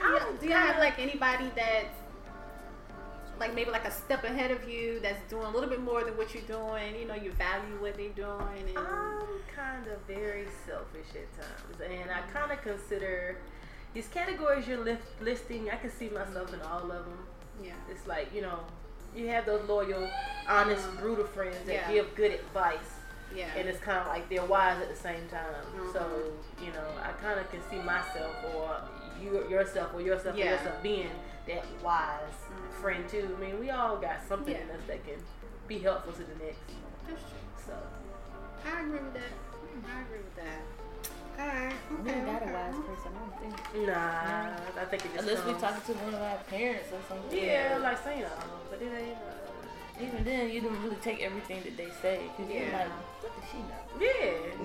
I 0.04 0.20
don't- 0.20 0.39
do 0.42 0.48
y'all 0.48 0.58
have 0.58 0.80
like 0.80 0.98
anybody 1.00 1.51
that's 1.56 1.96
like 3.39 3.54
maybe 3.54 3.72
like 3.72 3.86
a 3.86 3.92
step 3.92 4.24
ahead 4.24 4.51
of 4.51 4.68
you 4.70 5.00
that's 5.01 5.22
doing 5.30 5.46
a 5.46 5.50
little 5.50 5.70
bit 5.70 5.82
more 5.82 6.04
than 6.04 6.15
what 6.18 6.34
you're 6.34 6.44
doing? 6.44 6.96
You 7.00 7.06
know, 7.08 7.15
you 7.15 7.32
value 7.32 7.75
what 7.80 7.96
they're 7.96 8.10
doing, 8.10 8.63
and 8.70 8.77
I'm 8.77 9.20
kind 9.56 9.88
of 9.88 10.00
very 10.08 10.46
selfish 10.65 11.08
at 11.15 11.32
times, 11.39 11.82
and 11.82 12.10
I 12.12 12.22
kind 12.32 12.51
of 12.51 12.62
consider 12.62 13.38
these 13.94 14.08
categories 14.08 14.68
you're 14.68 14.84
list, 14.84 15.01
listing. 15.22 15.70
I 15.70 15.75
can 15.75 15.92
see 15.92 16.10
myself 16.10 16.54
in 16.54 16.62
all 16.62 16.84
of 16.84 17.06
them. 17.06 17.27
yeah, 17.63 17.72
It's 17.89 18.06
like 18.08 18.34
you 18.34 18.42
know, 18.42 18.60
you 19.15 19.27
have 19.30 19.46
those 19.46 19.68
loyal, 19.68 20.10
honest, 20.48 20.86
Mhm. 20.89 21.00
brutal 21.00 21.25
friends 21.25 21.58
that 21.65 21.74
Yeah. 21.74 21.92
give 21.92 22.15
good 22.15 22.32
advice. 22.32 22.92
yeah, 23.34 23.48
and 23.58 23.68
it's 23.68 23.80
kind 23.82 23.98
of 23.98 24.08
like 24.08 24.30
they're 24.30 24.46
wise 24.46 24.80
at 24.82 24.88
the 24.88 24.96
same 24.96 25.27
time. 25.30 25.65
Mhm. 25.75 25.92
So 25.94 26.32
you 26.63 26.72
know, 26.72 26.88
I 27.04 27.12
kind 27.22 27.38
of 27.39 27.50
can 27.51 27.62
see 27.70 27.80
myself 27.80 28.34
or 28.54 28.77
you 29.22 29.46
yourself 29.50 29.94
or 29.94 30.00
yourself 30.01 30.36
Yeah. 30.38 30.46
or 30.46 30.50
yourself 30.51 30.82
being 30.84 31.10
that 31.48 31.64
wise 31.84 32.20
Mhm. 32.50 32.82
friend 32.82 33.10
too. 33.10 33.36
I 33.38 33.42
mean, 33.42 33.60
we 33.60 33.70
all 33.70 33.98
got 33.98 34.25
something 34.28 34.56
in 34.56 34.70
us 34.72 34.82
that 34.88 35.04
can 35.06 35.22
be 35.68 35.80
helpful 35.80 36.14
to 36.14 36.24
the 36.24 36.36
next. 36.46 36.60
that's 37.08 37.22
true. 37.22 37.40
So 37.68 37.74
I 38.66 38.82
agree 38.82 39.00
with 39.00 39.14
that. 39.14 39.34
I 39.88 40.02
agree 40.02 40.18
with 40.20 40.36
that. 40.38 40.62
All 41.38 41.48
right, 41.48 41.74
We 41.92 41.98
okay, 42.10 42.14
ain't 42.20 42.25
got 42.25 42.42
a 42.44 42.54
wise 42.54 42.75
person, 42.88 43.12
I 43.14 43.20
don't 43.20 43.40
think. 43.74 43.88
nah, 43.88 44.82
I 44.82 44.86
think 44.86 45.06
it 45.06 45.14
just 45.14 45.28
Unless 45.28 45.44
we 45.46 45.52
comes- 45.52 45.62
talking 45.62 45.84
to 45.96 46.02
one 46.06 46.14
of 46.16 46.22
our 46.22 46.38
parents 46.50 46.88
or 46.94 47.00
something. 47.10 47.38
Yeah, 47.38 47.78
like 47.82 47.98
saying, 48.04 48.24
uh, 48.24 48.30
but 48.70 48.82
it 48.82 48.92
ain't. 48.94 49.18
Uh, 49.18 50.02
Even 50.02 50.24
then, 50.25 50.50
you 50.50 50.62
don't 50.62 50.82
really 50.84 50.96
take 50.98 51.22
everything 51.22 51.62
that 51.64 51.75
they 51.78 51.90
say 52.02 52.20
because 52.36 52.52
you're 52.52 52.64
Yeah. 52.68 52.78
like, 52.80 52.90
what 53.22 53.32
does 53.36 53.50
she 53.52 53.58
know? 53.60 53.84
yeah, 54.00 54.12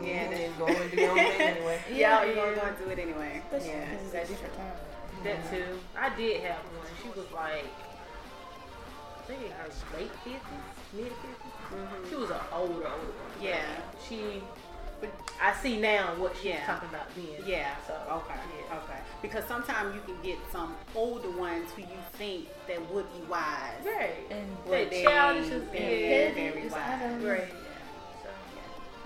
Yeah, 0.03 0.21
and 0.23 0.33
that- 0.33 0.39
then 0.39 0.59
go 0.59 0.67
and 0.67 0.91
do 0.91 0.97
your 0.97 1.11
own 1.11 1.17
thing 1.17 1.41
anyway. 1.41 1.81
Yeah, 1.91 2.25
you're 2.25 2.35
Yeah. 2.37 2.45
gonna 2.45 2.57
go 2.57 2.63
and 2.67 2.79
do 2.79 2.85
it 2.91 2.99
anyway. 2.99 3.43
Especially 3.45 3.69
Yeah, 3.69 3.85
because 3.85 4.01
it's 4.01 4.09
a 4.11 4.13
that's 4.17 4.29
different 4.31 4.55
true. 4.55 4.63
time. 4.65 4.77
That 5.25 5.51
too. 5.51 5.65
I 5.99 6.15
did 6.17 6.43
have 6.43 6.59
one. 6.59 6.87
She 7.03 7.09
was 7.19 7.31
like, 7.33 7.65
I 9.19 9.23
think 9.27 9.43
in 9.45 9.51
her 9.53 9.69
late 9.99 10.11
fifties, 10.25 10.41
mid 10.93 11.13
50s 11.13 12.09
She 12.09 12.15
was 12.17 12.31
an 12.31 12.37
older, 12.53 12.73
older 12.75 12.83
one. 12.83 12.93
Mm-hmm. 13.37 13.45
Yeah. 13.45 13.63
She, 14.09 14.43
but 15.01 15.11
I 15.41 15.55
see 15.55 15.81
now 15.81 16.15
what 16.17 16.35
she's 16.37 16.47
Yeah. 16.47 16.67
talking 16.67 16.89
about 16.89 17.15
then. 17.15 17.27
Yeah. 17.47 17.75
So 17.87 17.95
Okay. 18.11 18.35
Yeah. 18.69 18.77
Okay. 18.79 18.99
Because 19.23 19.45
sometimes 19.47 19.95
you 19.95 20.01
can 20.03 20.21
get 20.23 20.39
some 20.51 20.75
older 20.95 21.31
ones 21.31 21.71
who 21.77 21.83
you 21.83 21.89
think 22.15 22.49
that 22.67 22.81
would 22.93 23.07
be 23.13 23.21
wise. 23.29 23.85
Right. 23.85 24.27
And 24.31 24.47
They 24.67 24.85
But 24.85 24.91
they- 24.91 25.05
childish 25.05 25.51
as 25.51 25.63
they're 25.71 26.27
hell. 26.27 26.35
very 26.35 26.63
It's 26.63 26.73
wise. 26.75 26.83
out 26.83 27.11
of- 27.13 27.25
Right. 27.25 27.49
So 28.23 28.29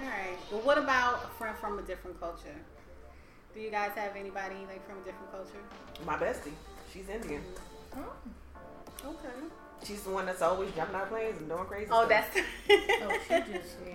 All 0.02 0.08
right. 0.08 0.38
Well, 0.50 0.60
what 0.62 0.78
about 0.78 1.24
a 1.24 1.28
friend 1.38 1.56
from 1.58 1.78
a 1.78 1.82
different 1.82 2.18
culture? 2.18 2.56
Do 3.54 3.60
you 3.60 3.70
guys 3.70 3.92
have 3.94 4.16
anybody 4.16 4.56
like 4.68 4.84
from 4.88 4.98
a 4.98 5.04
different 5.04 5.30
culture? 5.30 5.62
My 6.06 6.16
bestie, 6.16 6.52
she's 6.92 7.08
Indian. 7.08 7.42
Oh, 7.96 8.12
Okay. 9.06 9.28
She's 9.84 10.02
the 10.02 10.10
one 10.10 10.24
that's 10.24 10.40
always 10.40 10.70
jumping 10.72 10.96
out 10.96 11.10
planes 11.10 11.36
and 11.38 11.48
doing 11.48 11.64
crazy 11.66 11.88
Oh, 11.92 12.06
stuff. 12.06 12.08
that's. 12.08 12.36
oh, 12.70 13.18
she 13.28 13.52
just. 13.52 13.74
yeah. 13.86 13.92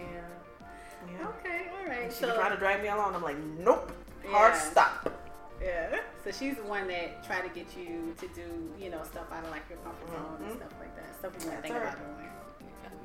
yeah. 1.11 1.27
okay. 1.29 1.65
All 1.79 1.87
right. 1.89 2.13
She 2.13 2.25
was 2.25 2.35
trying 2.35 2.51
to 2.51 2.57
drag 2.57 2.81
me 2.83 2.89
along. 2.89 3.15
I'm 3.15 3.23
like, 3.23 3.37
nope. 3.57 3.91
Yeah. 4.23 4.29
Hard 4.31 4.55
stop. 4.55 5.11
Yeah. 5.61 5.99
So 6.23 6.31
she's 6.31 6.55
the 6.57 6.63
one 6.63 6.87
that 6.89 7.25
try 7.25 7.41
to 7.41 7.49
get 7.49 7.75
you 7.75 8.13
to 8.19 8.27
do, 8.35 8.43
you 8.79 8.91
know, 8.91 9.01
stuff 9.03 9.25
out 9.31 9.43
of 9.43 9.49
like 9.49 9.63
your 9.67 9.79
comfort 9.79 10.09
zone 10.11 10.37
and 10.43 10.51
Mhm. 10.51 10.57
stuff 10.57 10.73
like 10.79 10.95
that. 10.95 11.15
Stuff 11.17 11.33
you 11.39 11.45
wouldn't 11.45 11.63
think 11.63 11.75
her. 11.75 11.81
about 11.81 11.97
doing. 11.97 12.29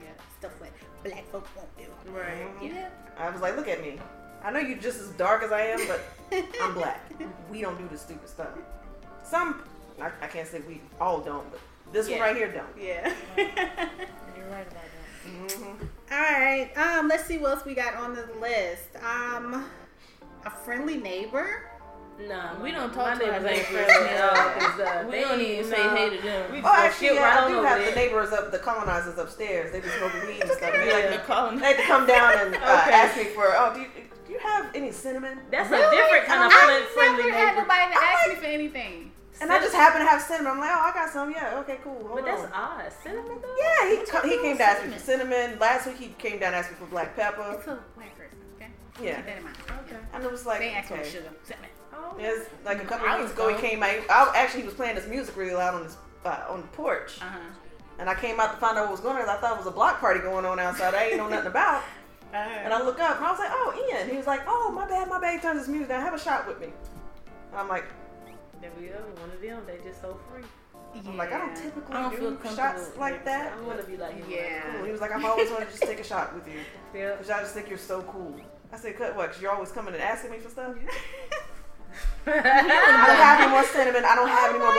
Yeah. 0.01 0.07
Stuff 0.39 0.53
like 0.61 0.73
black 1.03 1.25
folk 1.33 1.47
won't 1.57 1.77
do. 1.79 1.87
Right. 2.13 2.61
Mhm. 2.61 2.75
Yeah. 2.75 2.89
I 3.17 3.31
was 3.31 3.41
like, 3.41 3.57
look 3.57 3.69
at 3.69 3.81
me. 3.81 3.99
I 4.45 4.51
know 4.51 4.59
you're 4.61 4.79
just 4.79 5.01
as 5.01 5.09
dark 5.11 5.43
as 5.43 5.53
I 5.53 5.63
am, 5.63 5.81
but 5.89 6.01
I'm 6.63 6.75
black. 6.75 7.01
We 7.51 7.61
don't 7.63 7.79
do 7.79 7.89
the 7.91 7.99
stupid 7.99 8.29
stuff. 8.29 8.49
Some, 9.25 9.63
I, 10.01 10.11
I 10.21 10.27
can't 10.27 10.47
say 10.47 10.61
we 10.69 10.81
all 11.01 11.21
don't, 11.21 11.51
but 11.51 11.61
this 11.93 12.09
Yeah. 12.09 12.19
one 12.19 12.29
right 12.29 12.37
here 12.37 12.53
don't. 12.53 12.67
Yeah. 12.79 13.13
You're 13.37 13.47
right 14.51 14.67
about 14.67 14.83
that. 14.85 15.27
Mm-hmm. 15.27 15.85
All 16.13 16.19
right. 16.21 16.71
Um, 16.77 17.09
let's 17.09 17.25
see 17.25 17.39
what 17.39 17.53
else 17.57 17.65
we 17.65 17.75
got 17.75 17.95
on 17.97 18.15
the 18.15 18.29
list. 18.41 18.89
Um, 19.03 19.65
a 20.45 20.51
friendly 20.51 20.99
neighbor. 20.99 21.71
No, 22.29 22.51
We 22.63 22.71
don't 22.71 22.93
talk 22.95 23.19
to 23.19 23.27
our 23.27 23.41
neighbors 23.41 23.59
ain't 23.59 23.67
friendly 23.67 24.09
at 24.11 24.23
all. 24.23 24.51
'cause, 24.61 24.81
uh, 24.81 25.03
We 25.07 25.11
they 25.11 25.21
don't 25.23 25.41
even 25.41 25.65
say 25.69 25.85
nah, 25.85 25.97
hey 25.97 26.11
to 26.17 26.23
them. 26.23 26.53
We 26.53 26.59
Oh, 26.61 26.67
actually, 26.73 27.09
skip 27.09 27.15
yeah, 27.17 27.23
right 27.25 27.43
I 27.43 27.49
do 27.49 27.57
over 27.59 27.67
have 27.67 27.79
there. 27.81 27.91
the 27.91 27.97
neighbors 27.97 28.33
up, 28.33 28.53
the 28.53 28.59
colonizers 28.61 29.19
upstairs. 29.19 29.73
They 29.73 29.81
be 29.81 29.89
smoking 29.89 30.21
weed 30.29 30.43
and 30.43 30.51
stuff. 30.53 30.71
They 30.75 30.87
Yeah. 30.87 31.11
like, 31.11 31.21
The 31.23 31.27
colony. 31.27 31.59
they 31.59 31.65
like 31.67 31.77
to 31.79 31.83
come 31.83 32.07
down 32.07 32.39
and 32.39 32.55
uh, 32.55 32.59
Okay. 32.87 32.93
ask 32.93 33.17
me 33.17 33.25
for, 33.25 33.47
oh, 33.57 33.73
do 33.75 33.81
you, 33.81 33.87
do 33.97 34.03
you 34.35 34.41
have 34.41 34.75
any 34.75 34.91
cinnamon? 34.93 35.39
That's 35.51 35.71
Really? 35.71 35.85
a 35.87 35.91
different 36.03 36.25
kind 36.27 36.43
of 36.45 36.53
I've 36.53 36.65
friend, 36.65 36.85
friendly 36.87 37.23
never 37.25 37.37
had 37.37 37.47
neighbor. 37.55 37.63
nobody 37.63 37.95
to 37.95 38.03
ask 38.03 38.29
me 38.29 38.35
for 38.37 38.45
anything. 38.47 39.11
And 39.41 39.51
I 39.53 39.59
just 39.59 39.75
happen 39.75 40.01
to 40.01 40.07
have 40.07 40.23
cinnamon. 40.23 40.53
I'm 40.53 40.61
like, 40.61 40.71
oh, 40.71 40.81
I 40.81 40.93
got 40.95 41.11
some. 41.11 41.31
Yeah, 41.31 41.59
okay, 41.61 41.79
cool. 41.83 42.07
Hold 42.07 42.23
But 42.23 42.25
that's 42.25 42.53
odd. 42.55 42.93
Cinnamon 43.03 43.39
though? 43.43 43.55
Yeah, 43.59 43.91
he, 43.91 44.07
co- 44.07 44.23
he 44.29 44.39
came 44.41 44.57
to 44.59 44.63
ask 44.63 44.85
me 44.85 44.93
for 44.93 44.99
cinnamon. 45.01 45.59
Last 45.59 45.87
week 45.87 45.97
he 45.99 46.09
came 46.19 46.39
down 46.39 46.55
and 46.55 46.57
asked 46.57 46.71
me 46.71 46.77
for 46.77 46.87
black 46.87 47.17
pepper. 47.17 47.45
It's 47.59 47.67
a 47.67 47.75
white 47.97 48.17
person, 48.17 48.39
okay? 48.57 48.71
Yeah. 49.03 49.17
Keep 49.17 49.27
that 49.27 49.39
in 49.39 49.43
mind. 49.45 49.57
Okay. 49.87 49.97
And 50.13 50.23
it 50.25 50.31
was 50.31 50.47
like, 50.47 50.61
They 50.61 50.67
ain't 50.69 50.77
ask 50.79 50.93
okay. 50.93 51.03
for 51.03 51.09
sugar. 51.09 51.31
Cinnamon. 51.43 51.71
Oh. 51.93 52.15
Yes, 52.19 52.47
like 52.65 52.83
a 52.83 52.87
couple 52.87 53.09
I 53.09 53.15
of 53.17 53.21
weeks 53.23 53.33
ago, 53.33 53.49
he 53.55 53.61
came 53.61 53.83
out. 53.83 53.91
I, 54.09 54.33
actually, 54.37 54.61
he 54.61 54.67
was 54.67 54.75
playing 54.75 54.95
this 54.95 55.09
music 55.09 55.37
really 55.37 55.55
loud 55.55 55.75
on 55.75 55.85
his 55.85 55.97
uh, 56.25 56.45
on 56.49 56.61
the 56.63 56.67
porch, 56.69 57.19
Uh 57.21 57.25
huh. 57.25 57.39
and 57.99 58.09
I 58.09 58.15
came 58.15 58.39
out 58.41 58.53
to 58.53 58.57
find 58.59 58.79
out 58.79 58.85
what 58.85 58.93
was 58.93 59.01
going 59.01 59.17
on. 59.17 59.29
I 59.29 59.37
thought 59.37 59.53
it 59.53 59.59
was 59.59 59.67
a 59.67 59.71
block 59.73 60.01
party 60.01 60.21
going 60.21 60.45
on 60.45 60.59
outside. 60.61 60.95
I 60.95 61.07
ain't 61.09 61.17
know 61.17 61.29
nothing 61.29 61.49
about. 61.49 61.83
Uh-huh. 62.35 62.61
And 62.65 62.73
I 62.75 62.83
look 62.83 62.99
up, 62.99 63.17
and 63.19 63.25
I 63.25 63.31
was 63.31 63.39
like, 63.39 63.51
"Oh, 63.53 63.89
Ian." 63.93 64.11
He 64.11 64.17
was 64.17 64.27
like, 64.27 64.43
"Oh, 64.47 64.73
my 64.75 64.89
bad, 64.89 65.09
my 65.09 65.21
bad." 65.21 65.35
He 65.35 65.41
turns 65.41 65.61
his 65.61 65.69
music 65.69 65.89
down. 65.89 66.03
Have 66.03 66.15
a 66.15 66.19
shot 66.19 66.49
with 66.49 66.61
me. 66.61 66.67
And 66.67 67.61
I'm 67.61 67.69
like, 67.69 67.85
There 68.61 68.73
we 68.79 68.89
go. 68.89 68.95
One 69.21 69.31
of 69.31 69.41
them. 69.41 69.63
They 69.67 69.79
just 69.89 70.01
so 70.01 70.19
free. 70.29 70.43
I'm 71.07 71.17
like, 71.17 71.33
I 71.33 71.39
don't 71.39 71.57
typically 71.57 71.95
I 71.95 72.03
don't 72.03 72.11
do 72.11 72.27
comfortable 72.27 72.57
shots 72.57 72.87
with 72.87 72.99
like 72.99 73.25
that. 73.25 73.53
I 73.53 73.61
want 73.63 73.81
to 73.81 73.87
be 73.87 73.97
like 73.97 74.15
him. 74.15 74.27
Yeah. 74.29 74.77
Cool. 74.77 74.85
He 74.85 74.93
was 74.93 75.01
like, 75.01 75.13
I've 75.13 75.25
always 75.25 75.51
wanted 75.51 75.67
to 75.67 75.71
just 75.73 75.83
take 75.83 76.01
a 76.01 76.05
shot 76.05 76.35
with 76.35 76.47
you. 76.49 76.61
Yeah. 76.95 77.17
Cause 77.17 77.29
I 77.29 77.41
just 77.41 77.55
think 77.55 77.69
you're 77.69 77.77
so 77.77 78.03
cool. 78.03 78.37
I 78.73 78.77
said, 78.77 78.97
cut 78.97 79.17
what? 79.17 79.33
Cause 79.33 79.43
you're 79.43 79.51
always 79.51 79.73
coming 79.73 79.95
and 79.95 80.03
asking 80.03 80.31
me 80.31 80.39
for 80.39 80.49
stuff. 80.49 80.77
I 82.27 82.31
don't 82.33 83.17
have 83.17 83.41
any 83.41 83.51
more 83.51 83.65
cinnamon. 83.65 84.05
I 84.05 84.15
don't 84.15 84.29
have 84.29 84.51
any 84.51 84.59
more 84.61 84.69
oh 84.71 84.75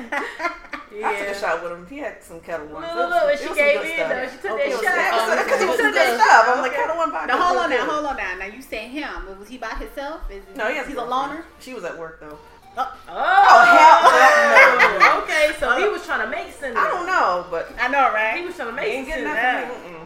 black 0.00 0.18
pepper. 0.18 0.46
I 0.92 1.18
took 1.18 1.28
a 1.28 1.34
shot 1.38 1.62
with 1.62 1.72
him. 1.72 1.86
He 1.88 1.98
had 1.98 2.22
some 2.22 2.40
Ketel 2.40 2.66
Look, 2.66 2.74
ones. 2.74 2.86
look, 2.94 3.06
It 3.06 3.10
look, 3.10 3.24
was- 3.30 3.38
she 3.38 3.44
it 3.44 3.48
was 3.50 3.58
gave 3.58 3.76
some 3.78 3.86
in, 3.86 3.94
stuff. 3.94 4.08
though. 4.10 4.26
She 4.26 4.36
took 4.42 4.58
It 4.58 4.58
that 4.58 4.68
was- 4.70 4.82
shot. 4.82 4.96
yeah, 4.96 5.10
Oh, 5.14 5.44
Because 5.44 5.60
it 5.62 5.66
was 5.70 5.76
she 5.76 5.82
took 5.82 5.92
good 5.94 6.02
oh, 6.02 6.16
that 6.16 6.20
stuff. 6.20 6.44
I'm 6.50 6.60
like, 6.62 6.74
Ketel 6.74 6.96
One 6.96 7.10
vodka. 7.12 7.26
Now 7.28 7.38
hold 7.42 7.56
on 7.58 7.70
now, 7.70 7.84
hold 7.86 8.06
on 8.06 8.16
now. 8.16 8.34
Now 8.36 8.46
you 8.46 8.62
said 8.62 8.88
him. 8.90 9.38
Was 9.38 9.48
he 9.48 9.58
by 9.58 9.68
himself? 9.78 10.20
Is 10.30 10.42
No, 10.56 10.68
he 10.68 10.76
has 10.76 10.86
he's 10.86 10.96
a 10.96 11.00
girlfriend. 11.00 11.10
loner. 11.10 11.44
She 11.60 11.74
was 11.74 11.84
at 11.84 11.96
work 11.98 12.18
though. 12.20 12.38
Oh, 12.78 12.86
oh 13.08 13.60
hell 13.66 14.98
no. 14.98 15.22
Okay, 15.22 15.50
so 15.58 15.76
he 15.76 15.84
uh, 15.84 15.90
was 15.90 16.04
trying 16.06 16.20
to 16.22 16.30
make 16.30 16.52
cinnamon. 16.52 16.82
I 16.82 16.88
don't 16.88 17.06
know, 17.06 17.44
but 17.50 17.70
I 17.80 17.88
know, 17.88 18.12
right? 18.14 18.38
He 18.38 18.46
was 18.46 18.54
trying 18.54 18.74
to 18.74 18.80
he 18.80 19.02
make 19.02 19.08
ain't 19.08 19.24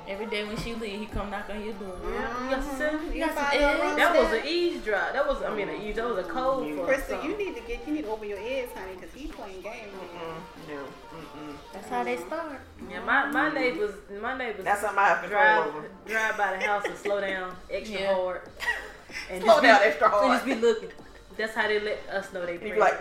getting 0.06 0.12
cinnamon. 0.12 0.12
nothing. 0.12 0.12
from 0.12 0.12
me. 0.12 0.12
Mm-mm. 0.12 0.12
Every 0.12 0.26
day 0.26 0.44
when 0.44 0.56
she 0.56 0.74
leave, 0.74 1.00
he 1.00 1.06
come 1.06 1.30
knock 1.30 1.48
on 1.50 1.64
your 1.64 1.74
door. 1.74 1.96
Yeah, 2.04 2.44
you 2.44 2.50
got 2.50 2.64
some 2.64 2.76
sense? 2.76 3.14
You 3.14 3.24
got 3.26 3.34
some 3.34 3.46
eggs? 3.52 3.96
That 3.96 4.16
was 4.16 4.32
an 4.40 4.46
eavesdrop. 4.46 5.12
That 5.12 5.26
was, 5.26 5.42
I 5.42 5.54
mean, 5.54 5.68
an 5.68 5.80
eaves. 5.82 5.96
That 5.96 6.08
was 6.08 6.18
a 6.18 6.28
code 6.28 6.76
for 6.76 6.86
Krista, 6.86 7.24
you 7.24 7.36
need 7.36 7.54
to 7.56 7.60
get, 7.62 7.86
you 7.86 7.94
need 7.94 8.02
to 8.02 8.10
open 8.10 8.28
your 8.28 8.38
ears, 8.38 8.70
honey, 8.74 8.94
because 9.00 9.14
he's 9.14 9.30
playing 9.30 9.60
games. 9.62 9.92
Mm, 9.94 10.68
no. 10.68 10.80
Mm-mm. 10.82 11.56
That's 11.72 11.88
how 11.88 12.04
they 12.04 12.16
start. 12.16 12.60
Yeah, 12.90 13.00
my 13.04 13.26
my 13.30 13.48
neighbors, 13.52 13.94
my 14.20 14.36
neighbors 14.36 14.64
That's 14.64 14.80
something 14.80 14.98
I 14.98 15.08
have 15.08 15.20
control 15.20 15.40
drive 15.42 15.66
over. 15.74 15.88
drive 16.06 16.36
by 16.38 16.56
the 16.56 16.64
house 16.66 16.84
and 16.86 16.96
slow 16.96 17.20
down 17.20 17.56
extra 17.70 18.00
Yeah. 18.00 18.14
hard. 18.14 18.40
And 19.30 19.42
Slow 19.44 19.52
just 19.54 19.62
down 19.62 19.80
be, 19.80 19.86
extra 19.86 20.06
and 20.06 20.14
hard. 20.14 20.32
just 20.32 20.44
be 20.44 20.54
looking. 20.56 20.88
That's 21.36 21.54
how 21.54 21.68
they 21.68 21.78
let 21.80 21.98
us 22.10 22.32
know 22.32 22.44
they 22.46 22.54
You 22.54 22.58
be 22.58 22.74
like, 22.76 22.98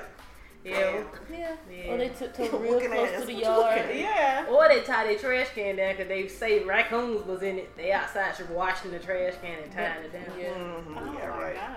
yeah. 0.63 1.04
Yeah. 1.32 1.56
Yeah. 1.69 1.91
Or 1.91 1.97
they 1.97 2.10
tiptoe 2.10 2.58
real 2.60 2.80
close 2.80 3.10
at 3.10 3.21
to 3.21 3.26
the 3.28 3.34
What 3.34 3.43
you 3.43 3.49
looking 3.49 3.82
yard. 3.89 3.95
Yeah. 3.95 4.45
Or 4.49 4.67
they 4.67 4.82
tie 4.82 5.06
their 5.08 5.17
trash 5.17 5.49
can 5.56 5.76
down 5.76 5.93
because 5.93 6.08
they 6.08 6.28
say 6.28 6.63
raccoons 6.63 7.26
was 7.26 7.41
in 7.41 7.60
it. 7.60 7.76
They 7.78 7.91
outside 7.91 8.36
just 8.38 8.49
washing 8.49 8.91
the 8.91 8.99
trash 8.99 9.34
can 9.41 9.63
and 9.63 9.71
tying 9.71 10.04
it 10.06 10.13
down. 10.13 10.23
Yeah. 10.39 10.49
mm-hmm, 10.49 10.97
Oh 10.97 11.13
yeah, 11.13 11.30
my 11.30 11.38
right. 11.43 11.56
God. 11.56 11.76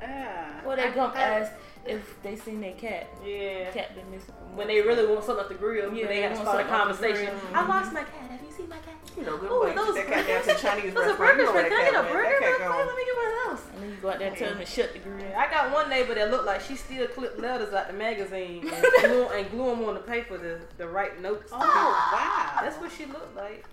Yeah. 0.00 0.60
Or 0.64 0.76
they 0.76 0.84
I- 0.84 0.90
gonna 0.90 1.12
I- 1.14 1.20
ask 1.22 1.52
if 1.86 2.22
they 2.22 2.36
seen 2.36 2.60
their 2.60 2.72
cat. 2.74 3.08
Yeah. 3.24 3.70
Cat 3.70 3.94
been 3.94 4.10
missing. 4.10 4.34
When 4.54 4.66
they 4.68 4.80
really 4.82 5.06
want 5.06 5.24
something 5.24 5.42
off 5.44 5.48
the 5.48 5.54
grill, 5.54 5.94
Yeah, 5.94 6.06
they 6.06 6.14
they 6.16 6.22
have 6.22 6.32
to 6.32 6.38
start 6.38 6.66
a 6.66 6.68
something 6.68 6.74
off 6.74 6.98
the 7.00 7.06
conversation. 7.06 7.34
I 7.54 7.66
lost 7.66 7.92
my 7.92 8.00
cat. 8.02 8.30
Have 8.30 8.40
you 8.42 8.52
seen 8.52 8.68
my 8.68 8.76
cat? 8.76 8.94
You 9.16 9.24
know, 9.24 9.36
good 9.38 9.50
Ooh, 9.50 9.60
boy. 9.60 9.74
those 9.74 9.94
Get 9.94 10.08
that 10.10 10.26
cat 10.26 10.46
down 10.46 10.56
to 10.56 10.62
Chinese 10.62 10.94
Those 10.94 11.04
are 11.04 11.08
restaurant. 11.16 11.38
You 11.38 11.44
burgers. 11.44 11.46
know 11.46 11.52
where 11.54 11.62
Can 11.62 11.70
that 11.70 11.78
I 11.78 11.90
get 11.90 11.94
a 11.94 11.96
cat 11.96 12.04
went. 12.04 12.12
burger? 12.14 12.36
That 12.40 12.58
cat 12.58 12.60
real 12.60 12.72
quick? 12.72 12.86
Let 12.86 12.96
me 12.96 13.04
get 13.04 13.16
one 13.16 13.26
of 13.26 13.58
those. 13.58 13.62
And 13.74 13.82
then 13.82 13.90
you 13.90 13.96
go 14.02 14.10
out 14.10 14.18
there 14.18 14.28
and 14.28 14.36
tell 14.36 14.48
them 14.50 14.58
to 14.58 14.64
mm. 14.64 14.74
shut 14.74 14.92
the 14.92 14.98
grill. 14.98 15.32
I 15.36 15.50
got 15.50 15.72
one 15.72 15.88
neighbor 15.90 16.14
that 16.14 16.30
looked 16.30 16.46
like 16.46 16.60
she 16.60 16.76
still 16.76 17.06
clipped 17.08 17.38
letters 17.40 17.72
out 17.74 17.86
the 17.88 17.94
magazine 17.94 18.68
and 18.68 18.86
glue, 19.00 19.28
and 19.28 19.50
glue 19.50 19.70
them 19.70 19.84
on 19.84 19.94
the 19.94 20.00
paper 20.00 20.38
to, 20.38 20.60
to 20.78 20.88
write 20.88 21.20
notes. 21.22 21.50
Oh 21.52 21.58
wow. 21.58 22.60
That's 22.62 22.76
what 22.80 22.92
she 22.92 23.06
looked 23.06 23.34
like. 23.36 23.64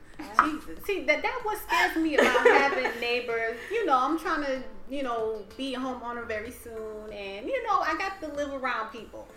Jesus. 0.44 0.84
See 0.86 1.04
that 1.06 1.22
that 1.22 1.40
what 1.44 1.58
scares 1.60 1.96
me 1.98 2.16
about 2.16 2.46
having 2.48 2.90
neighbors. 3.02 3.58
You 3.72 3.86
know, 3.86 3.98
I'm 3.98 4.18
trying 4.20 4.44
to, 4.46 4.62
you 4.90 5.04
know, 5.04 5.44
be 5.58 5.74
a 5.76 5.78
homeowner 5.80 6.28
very 6.28 6.52
soon 6.52 7.12
and 7.12 7.46
you 7.48 7.64
know, 7.68 7.80
I 7.80 7.96
got 7.98 8.20
to 8.22 8.28
live 8.36 8.54
around 8.54 8.90
people. 8.92 9.28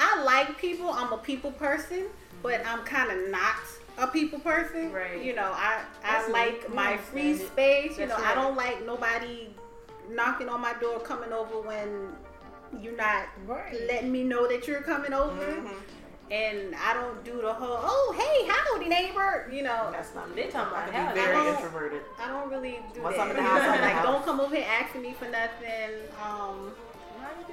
I 0.00 0.22
like 0.24 0.58
people, 0.58 0.90
I'm 0.90 1.12
a 1.12 1.18
people 1.18 1.52
person, 1.52 2.06
but 2.42 2.64
I'm 2.66 2.84
kinda 2.84 3.30
not 3.30 3.56
a 3.98 4.06
people 4.06 4.38
person. 4.40 4.90
Right. 4.92 5.22
You 5.22 5.34
know, 5.34 5.52
I 5.54 5.82
I 6.04 6.26
like 6.28 6.72
my 6.72 6.96
free 6.96 7.36
space. 7.36 7.92
You 7.98 8.06
That's 8.06 8.18
know, 8.18 8.24
I 8.24 8.34
don't 8.34 8.56
like 8.56 8.84
nobody 8.84 9.50
knocking 10.10 10.48
on 10.48 10.60
my 10.60 10.72
door, 10.80 10.98
coming 11.00 11.32
over 11.32 11.60
when 11.60 12.08
you're 12.80 12.96
not 12.96 13.26
Right. 13.46 13.78
letting 13.86 14.10
me 14.10 14.24
know 14.24 14.48
that 14.48 14.66
you're 14.66 14.80
coming 14.82 15.12
over. 15.12 15.44
Mhm. 15.44 15.74
And 16.32 16.74
I 16.74 16.94
don't 16.94 17.22
do 17.24 17.42
the 17.42 17.52
whole, 17.52 17.78
oh 17.82 18.14
hey, 18.16 18.48
howdy 18.50 18.88
neighbor, 18.88 19.50
you 19.52 19.62
know. 19.62 19.90
That's 19.92 20.14
not 20.14 20.34
They 20.34 20.46
me. 20.46 20.50
talking 20.50 20.74
I 20.74 20.88
about 20.88 20.92
can 20.92 21.14
be 21.14 21.20
very 21.20 21.36
I 21.36 21.50
introverted. 21.54 22.00
I 22.18 22.28
don't 22.28 22.48
really 22.50 22.80
do 22.94 23.02
Once 23.02 23.16
that. 23.16 23.22
I'm 23.22 23.30
in 23.30 23.36
the 23.36 23.42
house, 23.42 23.60
I'm 23.60 23.74
in 23.74 23.80
the 23.82 23.86
like, 23.94 24.02
don't 24.02 24.24
come 24.24 24.40
over 24.40 24.54
here 24.56 24.64
asking 24.66 25.02
me 25.02 25.12
for 25.12 25.28
nothing. 25.28 25.92
Um, 26.24 26.72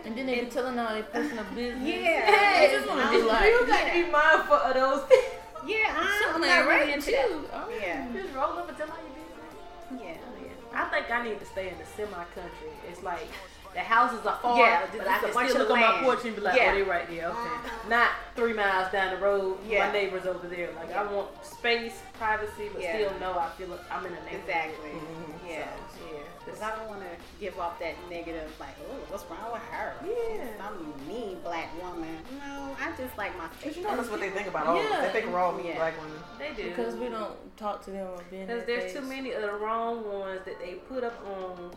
And 0.05 0.17
then 0.17 0.25
they 0.27 0.39
be 0.39 0.45
telling 0.45 0.79
all 0.79 0.93
their 0.93 1.03
personal 1.03 1.43
business. 1.55 1.83
yeah, 1.87 2.59
They 2.67 2.73
just 2.73 2.87
want 2.87 3.01
to 3.03 3.17
be 3.19 3.21
like, 3.23 3.43
you 3.51 3.67
got 3.67 3.85
to 3.85 3.91
be 3.93 4.09
mindful 4.09 4.55
of 4.55 4.73
those 4.73 5.03
people. 5.09 5.67
yeah, 5.67 5.93
I, 5.99 6.31
I'm 6.33 6.39
not 6.39 6.49
ain't 6.49 6.67
really 6.67 6.79
right 6.79 6.89
into 6.95 7.05
too. 7.11 7.11
that. 7.51 7.67
Oh. 7.67 7.69
Yeah, 7.81 8.07
Just 8.13 8.33
roll 8.33 8.57
up 8.63 8.69
and 8.69 8.77
tell 8.77 8.87
all 8.89 8.95
your 9.03 9.11
business. 9.19 9.99
Yeah, 10.07 10.17
yeah. 10.41 10.79
I 10.79 10.85
think 10.87 11.11
I 11.11 11.23
need 11.27 11.39
to 11.39 11.45
stay 11.45 11.67
in 11.67 11.77
the 11.79 11.85
semi-country. 11.97 12.71
It's 12.87 13.03
like 13.03 13.27
the 13.73 13.79
houses 13.81 14.25
are 14.25 14.37
far, 14.41 14.57
Yeah, 14.57 14.85
but 14.91 15.07
I 15.07 15.13
I 15.13 15.17
a 15.17 15.19
can 15.21 15.33
bunch 15.33 15.49
still 15.49 15.61
of 15.61 15.67
look 15.69 15.77
on 15.77 15.81
my 15.95 16.01
porch 16.01 16.25
and 16.25 16.35
be 16.35 16.41
like, 16.41 16.57
Yeah. 16.57 16.71
oh, 16.71 16.75
they 16.75 16.81
right 16.83 17.07
there. 17.09 17.27
Okay. 17.29 17.37
Mhm. 17.39 17.89
Not 17.89 18.09
three 18.35 18.53
miles 18.53 18.91
down 18.91 19.11
the 19.11 19.17
road. 19.21 19.57
Yeah. 19.65 19.85
My 19.87 19.93
neighbor's 19.93 20.25
over 20.25 20.47
there. 20.47 20.69
Like 20.73 20.95
I 20.95 21.03
want 21.11 21.29
space, 21.45 22.01
privacy, 22.17 22.69
but 22.73 22.81
Yeah. 22.81 22.95
still 22.95 23.19
know 23.19 23.37
I 23.37 23.49
feel 23.57 23.67
like 23.67 23.79
I'm 23.91 24.05
in 24.05 24.13
a 24.13 24.15
neighborhood. 24.25 24.39
Exactly. 24.47 24.89
Mhm. 24.89 25.47
Yeah. 25.47 25.63
So, 25.93 26.05
yeah. 26.15 26.19
Because 26.45 26.61
I 26.61 26.75
don't 26.75 26.87
want 26.89 27.01
to 27.01 27.09
give 27.39 27.59
off 27.59 27.77
that 27.79 27.93
negative, 28.09 28.49
like, 28.59 28.75
oh, 28.89 28.95
what's 29.09 29.23
wrong 29.25 29.51
with 29.51 29.61
her? 29.71 29.93
Yeah. 30.03 30.45
Some 30.57 30.93
mean 31.07 31.39
black 31.41 31.67
woman. 31.81 32.23
No, 32.43 32.75
I 32.79 32.91
just 32.97 33.15
like 33.17 33.37
my 33.37 33.45
But 33.47 33.59
space. 33.59 33.77
you 33.77 33.83
know 33.83 33.95
that's 33.95 34.09
what 34.09 34.19
they 34.19 34.29
think 34.31 34.47
about 34.47 34.65
all 34.65 34.77
of 34.79 34.85
us. 34.85 34.91
Yeah. 34.91 35.01
They 35.01 35.21
think 35.21 35.31
we're 35.33 35.39
all 35.39 35.51
mean 35.51 35.67
Yeah. 35.67 35.75
black 35.75 35.93
women. 36.01 36.19
They 36.39 36.53
do. 36.53 36.69
Because 36.69 36.95
we 36.95 37.09
don't 37.09 37.35
talk 37.57 37.83
to 37.85 37.91
them 37.91 38.07
or 38.07 38.21
be 38.31 38.37
in 38.39 38.47
Because 38.47 38.65
their 38.65 38.79
there's 38.79 38.93
too 38.93 39.01
many 39.01 39.33
of 39.33 39.41
the 39.43 39.51
wrong 39.53 40.09
ones 40.11 40.41
that 40.45 40.59
they 40.59 40.73
put 40.89 41.03
up 41.03 41.13
on 41.27 41.71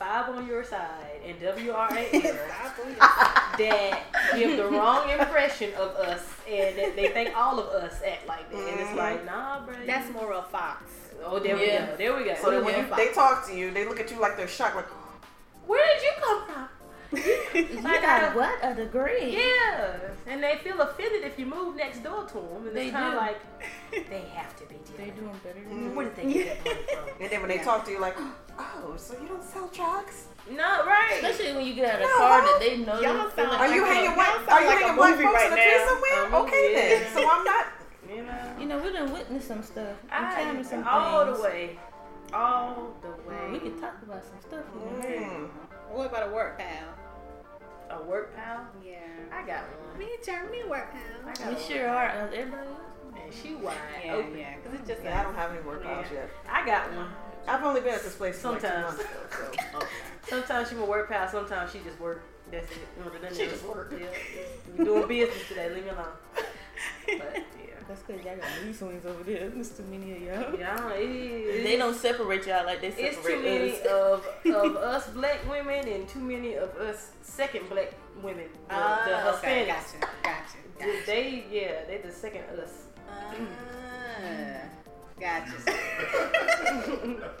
Five 0.00 0.30
on 0.30 0.46
Your 0.46 0.64
Side 0.64 1.20
and 1.26 1.38
WRAL 1.38 1.90
that 3.58 4.00
give 4.34 4.56
the 4.56 4.64
wrong 4.64 5.10
impression 5.10 5.74
of 5.74 5.90
us 5.90 6.26
and 6.48 6.78
that 6.78 6.96
they 6.96 7.08
think 7.08 7.36
all 7.36 7.60
of 7.60 7.66
us 7.66 8.00
act 8.02 8.26
like 8.26 8.50
that. 8.50 8.58
And 8.58 8.80
it's 8.80 8.96
like, 8.96 9.18
mm-hmm. 9.18 9.26
nah, 9.26 9.66
bro. 9.66 9.74
That's 9.86 10.10
more 10.10 10.32
of 10.32 10.48
Fox. 10.48 10.84
Oh, 11.22 11.38
there 11.38 11.54
we 11.54 11.66
go. 11.66 11.94
There 11.98 12.16
we 12.16 12.24
go. 12.24 12.34
So 12.40 12.50
that 12.50 12.64
when 12.64 12.78
you, 12.78 12.96
they 12.96 13.12
talk 13.12 13.46
to 13.48 13.54
you, 13.54 13.70
they 13.72 13.86
look 13.86 14.00
at 14.00 14.10
you 14.10 14.18
like 14.18 14.38
they're 14.38 14.48
shocked, 14.48 14.74
like, 14.74 14.88
Where 15.66 15.86
did 15.94 16.02
you 16.02 16.12
come 16.18 16.46
from? 16.46 16.68
You 17.12 17.80
Like, 17.82 18.02
got 18.02 18.22
I- 18.22 18.36
what? 18.36 18.58
A 18.62 18.74
degree? 18.74 19.36
Yeah, 19.36 19.96
and 20.26 20.42
they 20.42 20.56
feel 20.62 20.80
offended 20.80 21.24
if 21.24 21.38
you 21.38 21.46
move 21.46 21.74
next 21.76 22.04
door 22.04 22.24
to 22.24 22.34
them, 22.34 22.66
and 22.68 22.76
They 22.76 22.84
it's 22.86 22.92
kind 22.92 23.06
of 23.06 23.12
do. 23.12 23.18
like 23.18 23.38
they 24.10 24.22
have 24.34 24.54
to 24.56 24.64
be 24.66 24.76
They 24.96 25.04
different. 25.06 25.16
doing 25.16 25.40
better 25.42 25.60
than 25.68 25.94
Where 25.96 26.06
did 26.08 26.16
they 26.16 26.32
get 26.32 26.64
that 26.64 26.74
money 26.74 26.86
from? 26.86 27.22
and 27.22 27.30
then 27.32 27.40
when 27.40 27.48
they 27.48 27.58
talk 27.58 27.84
to 27.86 27.90
you, 27.90 27.98
like, 28.00 28.16
oh, 28.58 28.94
so 28.96 29.14
you 29.20 29.26
don't 29.28 29.42
sell 29.44 29.68
drugs? 29.68 30.26
Not 30.50 30.86
right. 30.86 31.20
Especially 31.22 31.52
when 31.56 31.66
you 31.66 31.74
get 31.74 31.94
out 31.94 32.00
of 32.02 32.06
a 32.06 32.12
No. 32.12 32.16
car 32.18 32.40
that 32.42 32.56
they 32.60 32.76
know 32.78 33.00
Y'all 33.00 33.30
sound 33.30 33.50
like 33.50 33.60
Are 33.60 33.74
you 33.74 33.82
like 33.82 33.90
hanging 33.92 34.12
a- 34.12 34.16
white? 34.16 34.48
Are 34.48 34.60
you 34.62 34.66
like 34.68 34.78
hanging 34.78 34.96
white 34.96 35.10
movie 35.10 35.24
folks 35.24 35.34
right 35.34 35.44
in 35.46 35.50
the 35.50 35.56
tree 35.56 35.76
now. 35.78 35.86
somewhere? 35.88 36.24
A 36.24 36.30
movie, 36.30 36.42
okay 36.48 36.74
then. 36.74 37.12
So 37.14 37.28
I'm 37.28 37.44
not. 37.44 37.66
You 38.08 38.22
know, 38.22 38.56
You 38.58 38.66
know, 38.66 38.78
we 38.78 38.92
done 38.92 39.12
witnessed 39.12 39.46
some 39.48 39.62
stuff. 39.62 39.96
I 40.10 40.40
encountered 40.40 40.66
some 40.66 40.86
all 40.88 41.24
things. 41.26 41.36
the 41.38 41.42
way, 41.44 41.78
all 42.32 42.94
the 43.02 43.08
way. 43.28 43.50
We 43.52 43.58
can 43.60 43.80
talk 43.80 43.94
about 44.02 44.22
some 44.24 44.40
stuff. 44.40 44.64
in 44.74 45.00
there. 45.00 45.20
Mm. 45.20 45.48
What 45.92 46.06
about 46.06 46.28
a 46.28 46.32
work 46.32 46.58
pal? 46.58 46.86
A 47.90 48.02
work 48.02 48.34
pal. 48.36 48.66
Yeah. 48.84 48.98
I 49.32 49.46
got 49.46 49.64
one, 49.88 49.98
Me 49.98 50.08
too. 50.22 50.32
Me 50.50 50.62
work 50.68 50.92
pal. 50.92 51.34
got 51.34 51.56
We 51.58 51.62
sure 51.62 51.88
are. 51.88 52.06
As 52.06 52.32
everybody 52.34 52.68
and 53.22 53.34
she 53.34 53.54
wide 53.54 53.74
Yeah, 54.04 54.14
open. 54.14 54.38
yeah. 54.38 54.56
Because 54.56 54.78
it's 54.80 54.88
just 54.88 55.02
Yeah, 55.04 55.20
I 55.20 55.22
don't 55.24 55.34
have 55.34 55.50
any 55.52 55.60
work 55.60 55.82
pals 55.82 56.06
Yeah. 56.12 56.20
yet. 56.20 56.30
I 56.48 56.66
got 56.66 56.92
one. 56.94 57.08
I've 57.48 57.64
only 57.64 57.80
been 57.80 57.94
at 57.94 58.02
this 58.02 58.14
place 58.14 58.38
for 58.40 58.50
like 58.52 58.60
two 58.60 58.66
Sometimes. 58.68 58.96
months 58.98 59.04
though, 59.32 59.56
so. 59.72 59.76
okay. 59.78 59.86
Sometimes 60.28 60.68
she 60.68 60.74
my 60.76 60.84
work 60.84 61.08
pal. 61.10 61.28
Sometimes 61.28 61.72
she 61.72 61.78
just 61.80 61.98
work. 62.00 62.22
That's 62.50 62.70
it. 62.72 62.78
You 62.98 63.04
know, 63.22 63.28
She 63.34 63.46
just 63.46 63.64
work. 63.64 63.92
Yeah. 63.98 64.06
We 64.76 64.84
doing 64.84 65.06
business 65.08 65.48
today. 65.48 65.70
Leave 65.74 65.84
me 65.84 65.90
alone. 65.90 66.06
But 67.06 67.34
yeah. 67.34 67.74
That's 67.88 68.02
because 68.02 68.24
y'all 68.24 68.36
got 68.36 68.48
mood 68.64 68.74
swings 68.74 69.04
over 69.04 69.22
there. 69.24 69.48
There's 69.54 69.70
too 69.70 69.82
many 69.90 70.12
of 70.16 70.22
y'all. 70.22 70.58
Yeah, 70.58 70.90
it 70.92 71.00
is. 71.10 71.39
They 71.70 71.76
don't 71.76 71.94
separate 71.94 72.46
y'all 72.46 72.66
like 72.66 72.80
they 72.80 72.90
separate 72.90 73.06
It's 73.08 73.26
too 73.26 73.42
many 73.42 73.70
us. 73.72 73.86
of 73.86 74.26
of 74.46 74.76
us 74.92 75.08
black 75.10 75.48
women 75.48 75.86
and 75.86 76.08
too 76.08 76.18
many 76.20 76.54
of 76.54 76.74
us 76.76 77.10
second 77.22 77.68
black 77.68 77.92
women. 78.22 78.48
The, 78.68 78.74
Ah, 78.74 79.02
the 79.06 79.38
okay. 79.38 79.66
Gotcha. 79.66 79.98
Gotcha. 80.22 80.56
They- 80.78 80.86
Gotcha. 80.86 81.06
They 81.06 81.44
yeah, 81.50 81.84
they 81.86 81.98
the 81.98 82.10
second 82.12 82.42
us. 82.58 82.72
Ah, 83.08 83.34
gotcha. 85.20 85.52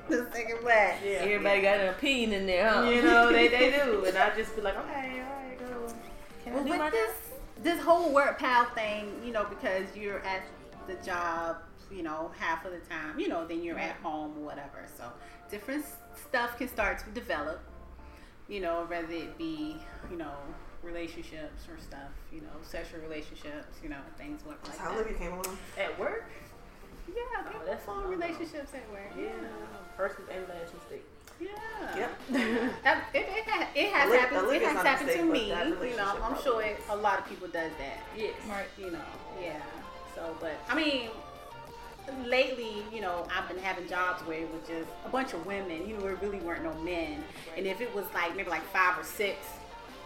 the 0.08 0.28
second 0.32 0.58
black. 0.62 0.98
Yeah. 1.04 1.10
Everybody 1.26 1.62
got 1.62 1.80
an 1.80 1.88
opinion 1.88 2.32
in 2.32 2.46
there, 2.46 2.68
huh? 2.68 2.82
You 2.88 3.02
know, 3.02 3.32
they, 3.32 3.48
they 3.48 3.70
do. 3.84 4.04
And 4.04 4.16
I 4.16 4.34
just 4.36 4.54
be 4.54 4.62
like, 4.62 4.76
okay, 4.78 5.22
all 5.22 5.48
right, 5.48 5.58
go. 5.58 5.92
Can 6.44 6.52
Well, 6.54 6.62
I 6.62 6.64
do 6.64 6.70
with 6.70 6.78
my 6.78 6.90
this 6.90 7.10
this 7.62 7.80
whole 7.80 8.12
work 8.12 8.38
pal 8.38 8.64
thing, 8.74 9.12
you 9.24 9.32
know, 9.32 9.44
because 9.44 9.84
you're 9.96 10.20
at 10.20 10.42
the 10.86 10.94
job, 11.04 11.56
you 11.90 12.02
know, 12.02 12.30
half 12.38 12.64
of 12.64 12.72
the 12.72 12.78
time, 12.78 13.18
you 13.18 13.28
know, 13.28 13.46
then 13.46 13.62
you're 13.62 13.78
at 13.78 13.96
home 13.96 14.32
or 14.38 14.44
whatever. 14.44 14.86
So 14.96 15.04
different 15.50 15.84
stuff 16.28 16.56
can 16.58 16.68
start 16.68 16.98
to 17.00 17.10
develop, 17.10 17.60
you 18.48 18.60
know, 18.60 18.84
whether 18.88 19.12
it 19.12 19.36
be, 19.38 19.76
you 20.10 20.16
know, 20.16 20.32
relationships 20.82 21.64
or 21.68 21.78
stuff, 21.82 22.10
you 22.32 22.40
know, 22.40 22.48
sexual 22.62 23.00
relationships, 23.00 23.78
you 23.82 23.88
know, 23.88 23.98
things 24.16 24.40
like 24.46 24.62
That's 24.62 24.78
that. 24.78 24.84
how 24.88 24.94
Olivia 24.94 25.14
came 25.14 25.32
along. 25.32 25.58
At 25.78 25.98
work? 25.98 26.24
Yeah, 27.08 27.22
Oh, 27.54 27.62
that's 27.66 27.84
form 27.84 28.06
relationships 28.08 28.72
at 28.72 28.88
work. 28.92 29.10
Yeah. 29.18 29.24
Yeah. 29.24 29.32
First 29.96 30.16
and 30.30 30.48
last 30.48 30.72
mistake. 30.74 31.04
Yeah. 31.40 31.96
Yep. 31.96 32.72
That, 32.84 33.04
it, 33.14 33.18
it, 33.28 33.44
ha- 33.48 33.68
it 33.74 33.92
has 33.92 34.06
Olivia- 34.08 34.20
happened. 34.20 34.38
It 34.38 34.44
Olivia's 34.44 34.72
has 34.72 34.82
happened 34.86 35.10
to 35.10 35.24
me. 35.24 35.48
You 35.48 35.96
know, 35.96 36.04
I'm 36.06 36.16
probably 36.18 36.42
sure 36.42 36.62
it, 36.62 36.76
a 36.88 36.96
lot 36.96 37.18
of 37.18 37.28
people 37.28 37.48
does 37.48 37.72
that. 37.78 37.98
Yes. 38.16 38.34
Right. 38.48 38.66
You 38.78 38.90
know, 38.92 39.00
yeah. 39.42 39.60
So, 40.14 40.36
but 40.40 40.52
I 40.68 40.74
mean, 40.74 41.10
lately, 42.26 42.82
you 42.92 43.00
know, 43.00 43.26
I've 43.34 43.48
been 43.48 43.58
having 43.58 43.88
jobs 43.88 44.22
where 44.22 44.40
it 44.40 44.52
was 44.52 44.60
just 44.66 44.88
a 45.04 45.08
bunch 45.08 45.32
of 45.32 45.44
women. 45.46 45.88
You 45.88 45.96
know, 45.96 46.02
there 46.02 46.16
really 46.16 46.40
weren't 46.40 46.64
no 46.64 46.74
men. 46.82 47.22
And 47.56 47.66
if 47.66 47.80
it 47.80 47.94
was 47.94 48.04
like 48.14 48.36
maybe 48.36 48.50
like 48.50 48.64
five 48.72 48.98
or 48.98 49.04
six, 49.04 49.38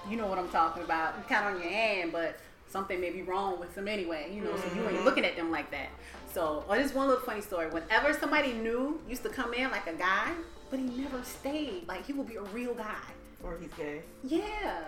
you 0.08 0.16
know 0.16 0.26
what 0.26 0.38
I'm 0.38 0.48
talking 0.48 0.82
about. 0.82 1.14
You 1.16 1.24
count 1.28 1.54
on 1.54 1.60
your 1.60 1.70
hand, 1.70 2.12
but 2.12 2.38
something 2.68 3.00
may 3.00 3.10
be 3.10 3.22
wrong 3.22 3.58
with 3.58 3.74
them 3.74 3.88
anyway. 3.88 4.30
You 4.34 4.42
know, 4.42 4.56
so 4.56 4.74
you 4.74 4.82
ain't 4.82 4.96
mm-hmm. 4.96 5.04
looking 5.04 5.24
at 5.24 5.36
them 5.36 5.50
like 5.50 5.70
that. 5.70 5.88
So, 6.32 6.64
oh, 6.68 6.74
this 6.74 6.92
one 6.92 7.08
little 7.08 7.22
funny 7.22 7.40
story. 7.40 7.68
Whenever 7.70 8.12
somebody 8.12 8.52
new 8.52 9.00
used 9.08 9.22
to 9.22 9.28
come 9.28 9.54
in 9.54 9.70
like 9.70 9.86
a 9.86 9.94
guy, 9.94 10.32
but 10.70 10.78
he 10.78 10.86
never 10.86 11.22
stayed. 11.22 11.86
Like 11.86 12.04
he 12.06 12.12
would 12.12 12.28
be 12.28 12.36
a 12.36 12.42
real 12.42 12.74
guy. 12.74 12.96
Or 13.42 13.58
he's 13.58 13.70
gay. 13.74 14.02
Yeah. 14.22 14.84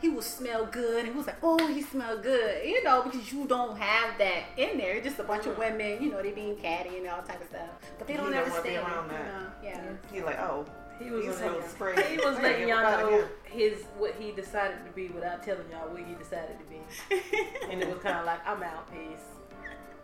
He 0.00 0.08
will 0.10 0.22
smell 0.22 0.66
good, 0.66 0.98
and 1.04 1.08
he 1.08 1.14
was 1.14 1.26
like, 1.26 1.36
"Oh, 1.42 1.66
he 1.66 1.80
smelled 1.82 2.22
good," 2.22 2.66
you 2.66 2.82
know, 2.84 3.02
because 3.02 3.32
you 3.32 3.46
don't 3.46 3.78
have 3.78 4.18
that 4.18 4.44
in 4.56 4.76
there. 4.78 5.00
Just 5.00 5.18
a 5.18 5.22
bunch 5.24 5.46
of 5.46 5.56
women, 5.58 6.02
you 6.02 6.10
know, 6.10 6.22
they 6.22 6.32
being 6.32 6.56
catty 6.56 6.98
and 6.98 7.06
all 7.08 7.22
type 7.22 7.40
of 7.40 7.48
stuff, 7.48 7.68
but 7.98 8.06
they 8.06 8.12
He 8.14 8.16
don't 8.18 8.26
don't 8.32 8.34
ever 8.40 8.50
wanna 8.50 8.62
stay 8.62 8.76
around 8.76 9.04
you 9.10 9.16
that. 9.16 9.26
know, 9.26 9.48
Yeah. 9.62 9.82
He 10.12 10.22
like, 10.22 10.38
oh, 10.40 10.66
He 10.98 11.10
was, 11.10 11.24
He's 11.26 11.40
letting- 11.40 11.62
so 11.62 11.68
sprayed. 11.68 11.98
he 12.06 12.16
was 12.18 12.38
letting 12.40 12.68
y'all 12.68 12.82
know 12.82 13.24
his 13.44 13.84
what 13.98 14.14
he 14.18 14.32
decided 14.32 14.84
to 14.86 14.92
be 14.92 15.08
without 15.08 15.42
telling 15.42 15.64
y'all 15.70 15.88
what 15.88 16.02
he 16.02 16.14
decided 16.14 16.56
to 16.58 16.64
be, 16.66 16.80
and 17.70 17.82
it 17.82 17.88
was 17.88 18.02
kind 18.02 18.18
of 18.18 18.26
like 18.26 18.46
I'm 18.46 18.62
out, 18.62 18.90
peace, 18.92 19.26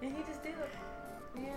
and 0.03 0.15
he 0.17 0.23
just 0.25 0.43
did 0.43 0.53
it. 0.53 0.71
Yeah, 1.35 1.51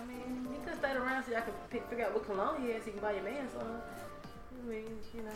I 0.00 0.04
mean, 0.06 0.48
he 0.52 0.58
could 0.68 0.76
stay 0.78 0.92
around 0.92 1.22
so 1.24 1.30
y'all 1.32 1.42
could 1.42 1.54
pick, 1.70 1.88
figure 1.88 2.04
out 2.06 2.14
what 2.14 2.24
cologne 2.26 2.62
he 2.62 2.72
has. 2.72 2.80
So 2.82 2.86
he 2.86 2.90
can 2.92 3.00
buy 3.00 3.12
your 3.14 3.22
man 3.22 3.46
some. 3.52 3.62
I 3.62 4.68
mean, 4.68 4.98
you 5.14 5.22
know. 5.22 5.30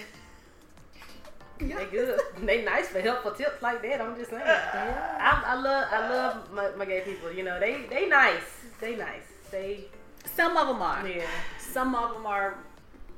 They 1.58 1.86
good. 1.90 2.20
They 2.42 2.64
nice 2.64 2.88
for 2.88 3.00
helpful 3.00 3.32
tips 3.32 3.60
like 3.62 3.82
that. 3.82 4.00
I'm 4.00 4.16
just 4.16 4.30
saying. 4.30 4.42
I, 4.46 5.42
I 5.46 5.54
love 5.60 5.88
I 5.90 6.08
love 6.08 6.52
my, 6.52 6.70
my 6.76 6.84
gay 6.84 7.00
people. 7.00 7.32
You 7.32 7.42
know, 7.44 7.58
they 7.58 7.82
they 7.90 8.06
nice. 8.08 8.42
They 8.80 8.96
nice. 8.96 9.24
They 9.50 9.84
Some 10.36 10.56
of 10.56 10.68
them 10.68 10.80
are. 10.82 11.06
yeah. 11.06 11.26
Some 11.58 11.94
of 11.94 12.14
them 12.14 12.26
are. 12.26 12.58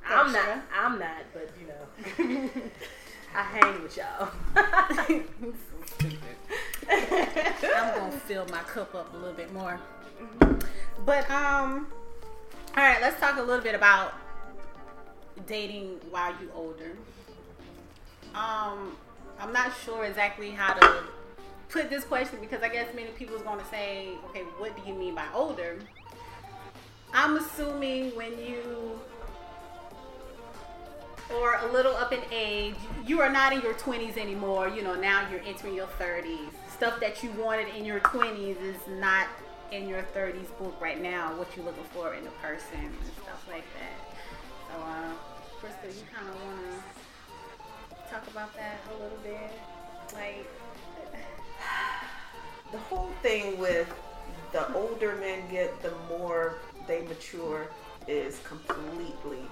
I'm 0.08 0.32
not. 0.32 0.62
I'm 0.74 0.98
not. 0.98 1.22
But 1.34 1.50
you 1.60 1.66
know, 1.68 2.50
I 3.34 3.42
hang 3.42 3.82
with 3.82 3.96
y'all. 3.96 4.30
I'm 6.88 7.94
gonna 7.94 8.12
fill 8.12 8.46
my 8.46 8.60
cup 8.62 8.94
up 8.94 9.12
a 9.14 9.16
little 9.16 9.34
bit 9.34 9.52
more. 9.52 9.78
But 11.04 11.30
um, 11.30 11.86
all 12.76 12.82
right, 12.84 13.00
let's 13.00 13.20
talk 13.20 13.38
a 13.38 13.42
little 13.42 13.62
bit 13.62 13.74
about 13.74 14.14
dating 15.46 16.00
while 16.10 16.32
you 16.40 16.50
older. 16.54 16.96
Um, 18.34 18.96
I'm 19.40 19.52
not 19.52 19.72
sure 19.84 20.04
exactly 20.04 20.50
how 20.50 20.74
to 20.74 21.04
put 21.68 21.90
this 21.90 22.04
question 22.04 22.38
because 22.40 22.62
I 22.62 22.68
guess 22.68 22.94
many 22.94 23.08
people's 23.10 23.42
gonna 23.42 23.64
say, 23.70 24.08
okay, 24.28 24.42
what 24.58 24.76
do 24.76 24.88
you 24.88 24.96
mean 24.96 25.14
by 25.14 25.26
older? 25.34 25.78
I'm 27.12 27.36
assuming 27.36 28.10
when 28.16 28.38
you 28.38 29.00
or 31.38 31.54
a 31.56 31.72
little 31.72 31.94
up 31.94 32.12
in 32.12 32.20
age, 32.32 32.74
you 33.06 33.20
are 33.20 33.30
not 33.30 33.52
in 33.52 33.60
your 33.62 33.74
20s 33.74 34.16
anymore. 34.16 34.68
You 34.68 34.82
know, 34.82 34.94
now 34.94 35.28
you're 35.30 35.42
entering 35.42 35.74
your 35.74 35.86
30s. 35.86 36.50
Stuff 36.72 36.98
that 37.00 37.22
you 37.22 37.30
wanted 37.32 37.68
in 37.76 37.84
your 37.84 38.00
20s 38.00 38.60
is 38.62 38.76
not 38.98 39.28
in 39.70 39.88
your 39.88 40.02
30s 40.14 40.48
book 40.58 40.74
right 40.80 41.00
now. 41.00 41.36
What 41.36 41.48
you're 41.56 41.64
looking 41.64 41.84
for 41.94 42.14
in 42.14 42.26
a 42.26 42.30
person 42.42 42.80
and 42.80 43.12
stuff 43.22 43.46
like 43.48 43.64
that. 43.78 44.18
So, 44.68 44.82
uh, 44.82 45.12
Krista, 45.60 45.96
you 45.96 46.02
kind 46.12 46.28
of 46.28 46.34
want 46.42 46.58
to 46.58 46.99
talk 48.10 48.26
about 48.28 48.54
that 48.56 48.80
a 48.90 49.02
little 49.02 49.18
bit, 49.22 49.52
like. 50.14 50.46
the 52.72 52.78
whole 52.78 53.10
thing 53.22 53.58
with 53.58 53.92
the 54.52 54.72
older 54.74 55.16
men 55.16 55.42
get, 55.50 55.80
the 55.82 55.92
more 56.08 56.56
they 56.86 57.02
mature 57.02 57.68
is 58.08 58.40
completely. 58.44 59.42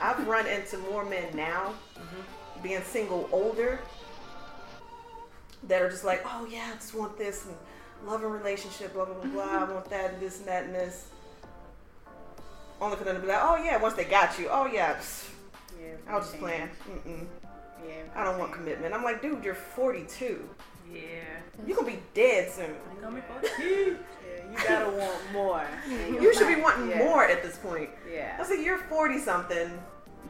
I've 0.00 0.26
run 0.28 0.46
into 0.46 0.76
more 0.78 1.04
men 1.04 1.34
now, 1.34 1.74
mm-hmm. 1.94 2.62
being 2.62 2.82
single 2.82 3.28
older, 3.32 3.80
that 5.68 5.80
are 5.80 5.88
just 5.88 6.04
like, 6.04 6.22
oh 6.26 6.46
yeah, 6.50 6.70
I 6.72 6.74
just 6.74 6.94
want 6.94 7.16
this 7.16 7.46
and 7.46 7.54
loving 8.06 8.28
relationship, 8.28 8.92
blah 8.92 9.06
blah 9.06 9.14
blah 9.14 9.30
blah. 9.30 9.42
I 9.42 9.46
mm-hmm. 9.46 9.74
want 9.74 9.90
that 9.90 10.14
and 10.14 10.22
this 10.22 10.38
and 10.38 10.48
that 10.48 10.64
and 10.64 10.74
this. 10.74 11.06
Only 12.78 12.98
for 12.98 13.04
them 13.04 13.16
to 13.16 13.22
be 13.22 13.28
like, 13.28 13.40
oh 13.40 13.56
yeah, 13.56 13.80
once 13.80 13.94
they 13.94 14.04
got 14.04 14.38
you, 14.38 14.48
oh 14.50 14.66
yeah, 14.66 14.96
pfft, 14.96 15.30
Yeah, 15.86 16.12
I 16.12 16.16
was 16.16 16.26
just 16.26 16.38
playing. 16.38 16.68
Mm-mm. 16.88 17.26
Yeah, 17.86 17.94
I 18.14 18.24
don't 18.24 18.38
want 18.38 18.52
commitment. 18.52 18.94
I'm 18.94 19.04
like, 19.04 19.22
dude, 19.22 19.44
you're 19.44 19.54
42. 19.54 20.48
Yeah. 20.92 21.00
You 21.66 21.74
gonna 21.74 21.86
be 21.86 21.98
dead 22.14 22.50
soon. 22.50 22.74
Coming 23.02 23.22
for 23.22 23.62
you. 23.62 23.98
Yeah, 24.24 24.50
you 24.50 24.68
gotta 24.68 24.90
want 24.96 25.32
more. 25.32 25.66
You 25.88 26.32
should 26.34 26.48
be 26.54 26.60
wanting 26.60 26.90
Yeah. 26.90 26.98
more 27.04 27.24
at 27.24 27.42
this 27.42 27.56
point. 27.56 27.90
Yeah. 28.10 28.12
I 28.12 28.16
Yeah, 28.16 28.38
was 28.38 28.50
like, 28.50 28.60
you're 28.64 28.78
40 28.78 29.18
something, 29.20 29.70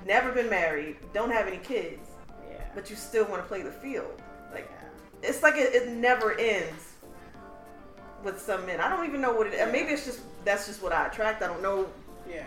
never 0.07 0.33
been 0.33 0.51
married, 0.51 0.97
don't 1.13 1.31
have 1.31 1.47
any 1.47 1.59
kids, 1.59 2.09
yeah, 2.51 2.63
but 2.75 2.91
you 2.91 2.97
still 2.97 3.25
want 3.27 3.43
to 3.43 3.49
play 3.49 3.63
the 3.63 3.71
field. 3.71 4.21
Like, 4.53 4.69
yeah. 4.71 5.29
it's 5.29 5.43
like 5.43 5.57
it, 5.57 5.75
it 5.75 5.89
never 5.89 6.33
ends 6.39 6.95
with 8.25 8.41
some 8.41 8.65
men. 8.67 8.81
I 8.81 8.89
don't 8.89 9.07
even 9.07 9.21
know 9.21 9.33
what 9.33 9.47
it. 9.47 9.55
and 9.55 9.71
Maybe 9.73 9.93
it's 9.93 10.05
just 10.05 10.21
that's 10.45 10.67
just 10.67 10.83
what 10.83 10.93
I 10.93 11.07
attract. 11.07 11.43
I 11.43 11.47
don't 11.49 11.63
know 11.63 11.87
yeah. 12.29 12.47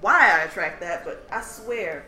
why 0.00 0.30
I 0.40 0.44
attract 0.44 0.80
that, 0.80 1.04
but 1.04 1.26
I 1.32 1.40
swear. 1.42 2.04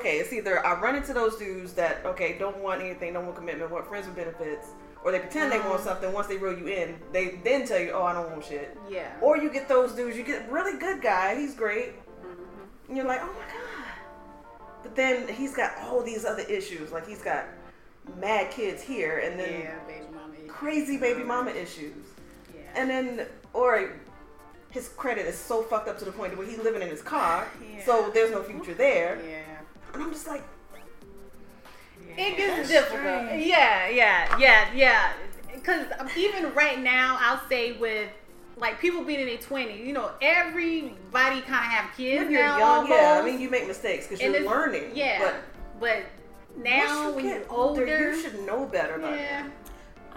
Okay. 0.00 0.18
It's 0.18 0.32
either 0.32 0.64
I 0.66 0.80
run 0.80 0.96
into 0.96 1.12
those 1.12 1.36
dudes 1.36 1.72
that 1.74 2.04
okay 2.04 2.38
don't 2.38 2.58
want 2.58 2.80
anything, 2.82 3.12
don't 3.12 3.24
want 3.26 3.36
commitment, 3.36 3.70
want 3.70 3.86
friends 3.86 4.06
with 4.06 4.16
benefits, 4.16 4.68
or 5.04 5.12
they 5.12 5.18
pretend 5.20 5.52
they 5.52 5.58
Uh-huh. 5.58 5.70
want 5.70 5.82
something. 5.82 6.12
Once 6.12 6.26
they 6.26 6.36
reel 6.38 6.58
you 6.58 6.66
in, 6.68 6.98
they 7.12 7.40
then 7.44 7.66
tell 7.66 7.78
you, 7.78 7.90
"Oh, 7.92 8.02
I 8.02 8.14
don't 8.14 8.30
want 8.30 8.44
shit." 8.44 8.76
Yeah. 8.88 9.08
Or 9.20 9.36
you 9.36 9.50
get 9.50 9.68
those 9.68 9.92
dudes. 9.92 10.16
You 10.16 10.22
get 10.24 10.50
really 10.50 10.78
good 10.78 11.00
guy. 11.02 11.34
He's 11.36 11.54
great, 11.54 11.94
Mm-hmm. 11.94 12.88
and 12.88 12.96
you're 12.96 13.06
like, 13.06 13.20
"Oh 13.22 13.26
my 13.26 13.32
god," 13.32 14.82
but 14.82 14.96
then 14.96 15.28
he's 15.28 15.54
got 15.54 15.72
all 15.82 16.02
these 16.02 16.24
other 16.24 16.42
issues. 16.42 16.90
Like 16.92 17.06
he's 17.06 17.22
got 17.22 17.44
mad 18.18 18.50
kids 18.50 18.82
here, 18.82 19.18
and 19.18 19.38
then 19.38 19.60
yeah, 19.60 19.78
baby 19.86 20.48
crazy 20.48 20.96
baby 20.96 21.22
mama 21.22 21.50
issues. 21.52 22.06
Yeah. 22.54 22.62
And 22.74 22.90
then, 22.90 23.26
or 23.52 23.92
his 24.70 24.88
credit 24.88 25.26
is 25.26 25.36
so 25.38 25.62
fucked 25.62 25.88
up 25.88 25.98
to 25.98 26.04
the 26.04 26.12
point 26.12 26.36
where 26.36 26.46
he's 26.46 26.58
living 26.58 26.80
in 26.82 26.88
his 26.88 27.02
car, 27.02 27.46
Yeah. 27.60 27.84
so 27.84 28.10
there's 28.14 28.30
no 28.30 28.42
future 28.42 28.72
there. 28.74 29.18
yeah. 29.28 29.39
And 29.94 30.02
I'm 30.02 30.12
just 30.12 30.26
like, 30.26 30.42
It 32.16 32.36
gets 32.36 32.68
difficult. 32.68 33.00
strange. 33.00 33.46
Yeah, 33.46 33.88
yeah, 33.88 34.38
yeah, 34.38 34.68
yeah. 34.74 35.12
Because 35.54 35.86
even 36.16 36.52
right 36.54 36.78
now, 36.80 37.16
I'll 37.20 37.40
say 37.48 37.72
with 37.72 38.08
like 38.56 38.78
people 38.80 39.02
being 39.04 39.20
in 39.20 39.26
their 39.26 39.38
20s, 39.38 39.84
you 39.86 39.92
know, 39.92 40.10
everybody 40.20 41.40
kind 41.40 41.64
of 41.64 41.70
have 41.72 41.96
kids 41.96 42.24
when 42.24 42.32
you're 42.32 42.42
now. 42.42 42.58
young, 42.58 42.88
yeah, 42.88 43.18
I 43.20 43.24
mean, 43.24 43.40
you 43.40 43.48
make 43.50 43.66
mistakes 43.66 44.06
because 44.06 44.20
you're 44.22 44.48
learning. 44.48 44.90
Yeah, 44.94 45.18
But 45.20 45.34
but 45.80 46.62
now 46.62 47.04
once 47.04 47.16
when 47.16 47.24
you 47.24 47.30
you're 47.30 47.40
get 47.40 47.50
older, 47.50 47.86
you 48.12 48.20
should 48.20 48.40
know 48.46 48.66
better 48.66 48.98
by 48.98 49.16
yeah, 49.16 49.42
now. 49.42 49.50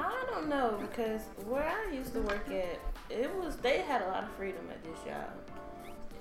I 0.05 0.25
don't 0.31 0.49
know 0.49 0.77
because 0.81 1.21
where 1.47 1.63
I 1.69 1.93
used 1.93 2.13
to 2.13 2.21
work 2.21 2.45
at, 2.49 2.79
it 3.09 3.33
was 3.35 3.55
they 3.57 3.77
had 3.79 4.01
a 4.01 4.07
lot 4.07 4.23
of 4.23 4.31
freedom 4.31 4.65
at 4.71 4.83
this 4.83 4.97
job, 5.05 5.29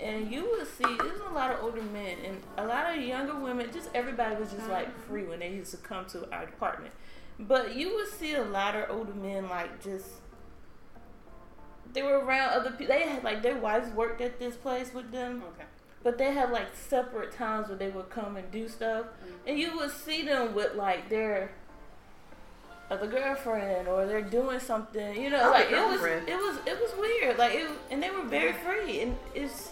and 0.03 0.33
you 0.33 0.51
would 0.51 0.67
see 0.67 0.85
there's 0.99 1.21
a 1.21 1.33
lot 1.33 1.51
of 1.51 1.63
older 1.63 1.83
men 1.83 2.19
and 2.25 2.43
a 2.59 2.67
lot 2.67 2.93
of 2.93 3.03
younger 3.03 3.39
women. 3.39 3.71
Just 3.73 3.89
everybody 3.95 4.37
was 4.37 4.51
just 4.51 4.69
like 4.69 4.89
mm-hmm. 4.89 5.09
free 5.09 5.25
when 5.25 5.39
they 5.39 5.51
used 5.51 5.71
to 5.71 5.77
come 5.77 6.07
to 6.07 6.31
our 6.35 6.47
department, 6.47 6.93
but 7.39 7.75
you 7.75 7.95
would 7.95 8.09
see 8.09 8.35
a 8.35 8.43
lot 8.43 8.75
of 8.75 8.91
older 8.91 9.15
men 9.15 9.49
like 9.49 9.83
just 9.83 10.07
they 11.93 12.03
were 12.03 12.19
around 12.19 12.51
other 12.51 12.71
people. 12.71 12.95
They 12.95 13.09
had 13.09 13.25
like 13.25 13.43
their 13.43 13.59
wives 13.59 13.93
worked 13.95 14.21
at 14.21 14.39
this 14.39 14.57
place 14.57 14.93
with 14.93 15.11
them. 15.13 15.43
okay. 15.55 15.65
But 16.03 16.19
they 16.19 16.33
had 16.33 16.51
like 16.51 16.75
separate 16.75 17.33
times 17.33 17.69
where 17.69 17.77
they 17.77 17.89
would 17.89 18.11
come 18.11 18.37
and 18.37 18.51
do 18.51 18.69
stuff, 18.69 19.07
mm-hmm. 19.07 19.49
and 19.49 19.59
you 19.59 19.77
would 19.77 19.91
see 19.91 20.23
them 20.23 20.55
with 20.55 20.75
like 20.75 21.09
their 21.09 21.53
other 22.91 23.07
girlfriend 23.07 23.89
or 23.89 24.07
they're 24.07 24.23
doing 24.23 24.61
something. 24.61 25.21
You 25.21 25.31
know, 25.31 25.39
Other 25.39 25.51
like 25.51 25.71
it 25.71 25.77
was 25.77 26.03
it 26.03 26.37
was 26.37 26.59
it 26.67 26.81
was 26.81 26.93
weird. 26.99 27.39
Like 27.39 27.55
it, 27.55 27.69
and 27.91 28.03
they 28.03 28.11
were 28.11 28.25
very 28.25 28.53
free, 28.53 29.01
and 29.01 29.17
it's 29.35 29.71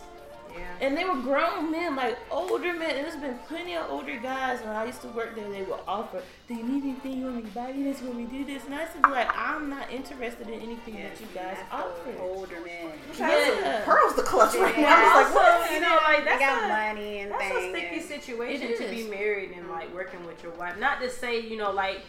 Yeah. 0.56 0.86
and 0.86 0.96
they 0.96 1.04
were 1.04 1.16
grown 1.16 1.70
men, 1.70 1.96
like 1.96 2.18
older 2.30 2.72
men. 2.72 2.90
And 2.96 3.04
there's 3.06 3.16
been 3.16 3.38
plenty 3.48 3.76
of 3.76 3.90
older 3.90 4.16
guys 4.18 4.60
when 4.60 4.70
I 4.70 4.84
used 4.84 5.00
to 5.02 5.08
work 5.08 5.34
there. 5.36 5.48
They 5.50 5.62
would 5.62 5.80
offer, 5.86 6.22
"Do 6.48 6.54
you 6.54 6.62
need 6.64 6.82
anything? 6.84 7.18
You 7.18 7.24
want 7.24 7.36
me 7.36 7.42
to 7.42 7.48
buy 7.48 7.70
you 7.70 7.84
this? 7.84 8.00
You 8.00 8.08
want 8.08 8.18
me 8.20 8.26
to 8.26 8.32
do 8.32 8.44
this?" 8.52 8.64
And 8.64 8.74
I 8.74 8.82
used 8.82 8.94
to 8.94 9.02
be 9.02 9.10
like, 9.10 9.28
"I'm 9.36 9.68
not 9.70 9.90
interested 9.90 10.48
in 10.48 10.60
anything 10.60 10.94
Yeah, 10.96 11.08
that 11.08 11.20
you 11.20 11.26
guys 11.34 11.58
offer." 11.70 12.12
older 12.20 12.60
men. 12.60 12.92
Yeah. 13.18 13.82
pearls 13.84 14.14
the 14.16 14.22
clutch 14.22 14.54
right 14.54 14.76
Yeah. 14.76 14.88
now. 14.90 14.96
I'm 14.96 15.24
just 15.24 15.34
like, 15.34 15.60
what? 15.60 15.72
You 15.72 15.80
know, 15.80 15.98
like 16.04 16.24
that's 16.24 16.40
got 16.40 16.64
a, 16.64 16.68
money 16.68 17.18
and 17.20 17.32
that's 17.32 17.54
a 17.54 17.70
sticky 17.70 18.00
situation 18.00 18.76
to 18.76 18.88
be 18.90 19.04
married 19.08 19.52
and 19.56 19.68
like 19.70 19.92
working 19.94 20.24
with 20.26 20.42
your 20.42 20.52
wife. 20.52 20.78
Not 20.78 21.00
to 21.00 21.10
say 21.10 21.40
you 21.40 21.56
know 21.56 21.70
like, 21.70 22.00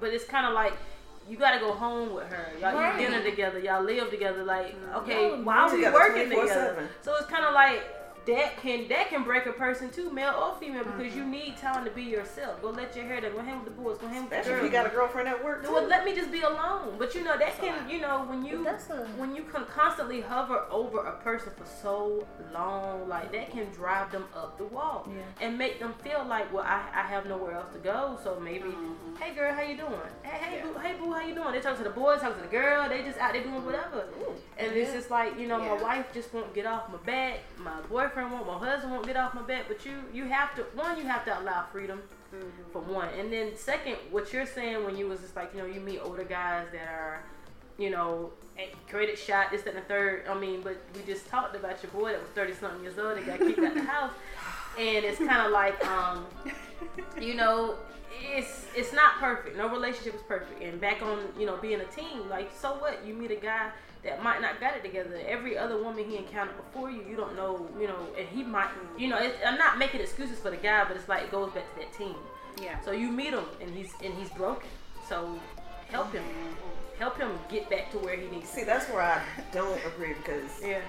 but 0.00 0.10
it's 0.12 0.24
kind 0.24 0.46
of 0.46 0.52
like. 0.54 0.74
You 1.28 1.36
gotta 1.36 1.60
go 1.60 1.72
home 1.72 2.12
with 2.14 2.26
her. 2.26 2.46
Y'all 2.60 2.74
Right. 2.74 2.98
eat 3.00 3.04
dinner 3.06 3.22
together. 3.22 3.58
Y'all 3.60 3.82
live 3.82 4.10
together. 4.10 4.42
Like, 4.42 4.74
okay, 4.96 5.28
Y'all 5.28 5.42
why 5.42 5.58
are 5.58 5.72
we 5.72 5.82
working 5.88 6.28
together? 6.30 6.74
24/7. 6.74 6.88
So 7.02 7.14
it's 7.16 7.26
kind 7.26 7.44
of 7.44 7.54
like 7.54 7.82
that 8.34 8.56
can 8.62 8.88
that 8.88 9.08
can 9.08 9.22
break 9.24 9.46
a 9.46 9.52
person 9.52 9.90
too, 9.90 10.10
male 10.10 10.34
or 10.42 10.58
female, 10.58 10.84
because 10.84 11.14
you 11.14 11.24
need 11.24 11.56
time 11.56 11.84
to 11.84 11.90
be 11.90 12.02
yourself. 12.02 12.60
Go 12.62 12.70
let 12.70 12.94
your 12.96 13.04
hair 13.04 13.20
down. 13.20 13.32
Go 13.32 13.40
hang 13.40 13.56
with 13.62 13.64
the 13.76 13.82
boys. 13.82 13.98
Go 13.98 14.06
hang 14.06 14.22
with 14.22 14.30
the 14.30 14.38
Especially 14.38 14.60
girls. 14.60 14.64
you 14.66 14.72
got 14.72 14.86
a 14.86 14.90
girlfriend 14.90 15.28
at 15.28 15.42
work 15.44 15.64
too. 15.64 15.72
Well, 15.72 15.86
let 15.86 16.04
me 16.04 16.14
just 16.14 16.30
be 16.32 16.40
alone. 16.42 16.94
But 16.98 17.14
you 17.14 17.22
know 17.24 17.36
that 17.38 17.58
can, 17.58 17.88
you 17.88 18.00
know, 18.00 18.24
when 18.28 18.44
you 18.44 18.62
that's 18.64 18.90
a- 18.90 19.06
when 19.16 19.34
you 19.34 19.42
can 19.44 19.64
constantly 19.66 20.20
hover 20.20 20.64
over 20.70 20.98
a 21.00 21.12
person 21.22 21.52
for 21.56 21.64
so 21.82 22.26
long, 22.52 23.08
like 23.08 23.32
that 23.32 23.50
can 23.50 23.66
drive 23.72 24.10
them 24.12 24.24
up 24.36 24.58
the 24.58 24.64
wall 24.64 25.08
Yeah. 25.08 25.46
and 25.46 25.56
make 25.58 25.78
them 25.80 25.94
feel 26.04 26.24
like, 26.24 26.52
well, 26.52 26.64
I, 26.64 26.82
I 26.94 27.02
have 27.02 27.26
nowhere 27.26 27.52
else 27.52 27.72
to 27.72 27.78
go. 27.78 28.18
So 28.22 28.38
maybe, 28.40 28.68
mm-hmm. 28.68 29.16
hey 29.22 29.34
girl, 29.34 29.52
how 29.54 29.62
you 29.62 29.76
doing? 29.76 29.92
Hey, 30.22 30.38
hey 30.44 30.56
Yeah. 30.58 30.64
boo, 30.66 30.78
hey 30.78 30.94
boo, 30.98 31.12
how 31.12 31.22
you 31.26 31.34
doing? 31.34 31.52
They 31.52 31.60
talk 31.60 31.76
to 31.78 31.84
the 31.84 31.90
boys, 31.90 32.20
talk 32.20 32.36
to 32.36 32.42
the 32.42 32.48
girl. 32.48 32.88
They 32.88 33.02
just 33.02 33.18
out 33.18 33.32
there 33.32 33.42
doing 33.42 33.64
whatever. 33.64 34.04
And 34.58 34.72
it's 34.72 34.92
just 34.92 35.10
like, 35.10 35.38
you 35.38 35.48
know, 35.48 35.58
Yeah. 35.60 35.74
my 35.74 35.82
wife 35.82 36.12
just 36.12 36.32
won't 36.34 36.52
get 36.54 36.66
off 36.66 36.90
my 36.90 36.98
back. 36.98 37.38
My 37.58 37.80
boyfriend 37.88 38.19
won't, 38.28 38.46
my 38.46 38.58
husband 38.58 38.92
won't 38.92 39.06
get 39.06 39.16
off 39.16 39.34
my 39.34 39.42
back. 39.42 39.64
But 39.68 39.84
you, 39.86 39.92
you 40.12 40.24
have 40.24 40.54
to 40.56 40.62
one, 40.74 40.96
you 40.98 41.04
have 41.04 41.24
to 41.26 41.38
allow 41.40 41.64
freedom 41.72 42.02
Mm-hmm. 42.32 42.70
for 42.72 42.80
one, 42.80 43.08
and 43.18 43.32
then 43.32 43.56
second, 43.56 43.96
what 44.12 44.32
you're 44.32 44.46
saying 44.46 44.84
when 44.84 44.96
you 44.96 45.08
was 45.08 45.18
just 45.18 45.34
like, 45.34 45.52
you 45.52 45.58
know, 45.60 45.66
you 45.66 45.80
meet 45.80 45.98
older 45.98 46.22
guys 46.22 46.64
that 46.70 46.86
are, 46.88 47.24
you 47.76 47.90
know, 47.90 48.30
credit 48.88 49.18
shot, 49.18 49.50
this, 49.50 49.62
that, 49.62 49.74
and 49.74 49.82
the 49.82 49.88
third. 49.88 50.28
I 50.28 50.38
mean, 50.38 50.60
but 50.62 50.76
we 50.94 51.02
just 51.12 51.28
talked 51.28 51.56
about 51.56 51.82
your 51.82 51.90
boy 51.90 52.12
that 52.12 52.20
was 52.20 52.30
thirty 52.30 52.54
something 52.54 52.84
years 52.84 52.96
old 53.00 53.16
that 53.16 53.26
got 53.26 53.40
kicked 53.40 53.58
out 53.58 53.74
the 53.74 53.82
house, 53.96 54.12
and 54.78 55.04
it's 55.04 55.18
kind 55.18 55.44
of 55.44 55.50
like, 55.50 55.84
um, 55.88 56.24
you 57.20 57.34
know, 57.34 57.74
it's 58.12 58.66
it's 58.76 58.92
not 58.92 59.14
perfect. 59.18 59.56
No 59.56 59.68
relationship 59.68 60.14
is 60.14 60.22
perfect. 60.22 60.62
And 60.62 60.80
back 60.80 61.02
on, 61.02 61.18
you 61.36 61.46
know, 61.46 61.56
being 61.56 61.80
a 61.80 61.86
team, 61.86 62.28
like 62.28 62.52
so 62.56 62.74
what? 62.74 63.04
You 63.04 63.14
meet 63.14 63.32
a 63.32 63.36
guy 63.36 63.70
that 64.02 64.22
might 64.22 64.40
not 64.40 64.60
got 64.60 64.76
it 64.76 64.82
together. 64.82 65.18
Every 65.26 65.58
other 65.58 65.82
woman 65.82 66.04
he 66.08 66.16
encountered 66.16 66.56
before 66.56 66.90
you, 66.90 67.04
you 67.08 67.16
don't 67.16 67.36
know, 67.36 67.68
you 67.78 67.86
know, 67.86 67.98
and 68.18 68.26
he 68.28 68.42
might, 68.42 68.70
you 68.98 69.08
know. 69.08 69.18
It's, 69.18 69.36
I'm 69.44 69.58
not 69.58 69.78
making 69.78 70.00
excuses 70.00 70.38
for 70.38 70.50
the 70.50 70.56
guy, 70.56 70.84
but 70.86 70.96
it's 70.96 71.08
like 71.08 71.24
it 71.24 71.30
goes 71.30 71.52
back 71.52 71.72
to 71.74 71.80
that 71.80 71.92
team. 71.92 72.14
Yeah. 72.62 72.80
So 72.80 72.92
you 72.92 73.10
meet 73.10 73.32
him 73.32 73.44
and 73.60 73.74
he's 73.74 73.92
and 74.02 74.14
he's 74.14 74.30
broken. 74.30 74.68
So 75.08 75.38
help 75.88 76.12
him, 76.12 76.24
help 76.98 77.18
him 77.18 77.30
get 77.50 77.68
back 77.68 77.90
to 77.92 77.98
where 77.98 78.16
he 78.16 78.28
needs. 78.28 78.48
See, 78.48 78.64
that's 78.64 78.86
where 78.86 79.02
I 79.02 79.22
don't 79.52 79.80
agree 79.86 80.14
because. 80.14 80.62
Yeah. 80.62 80.80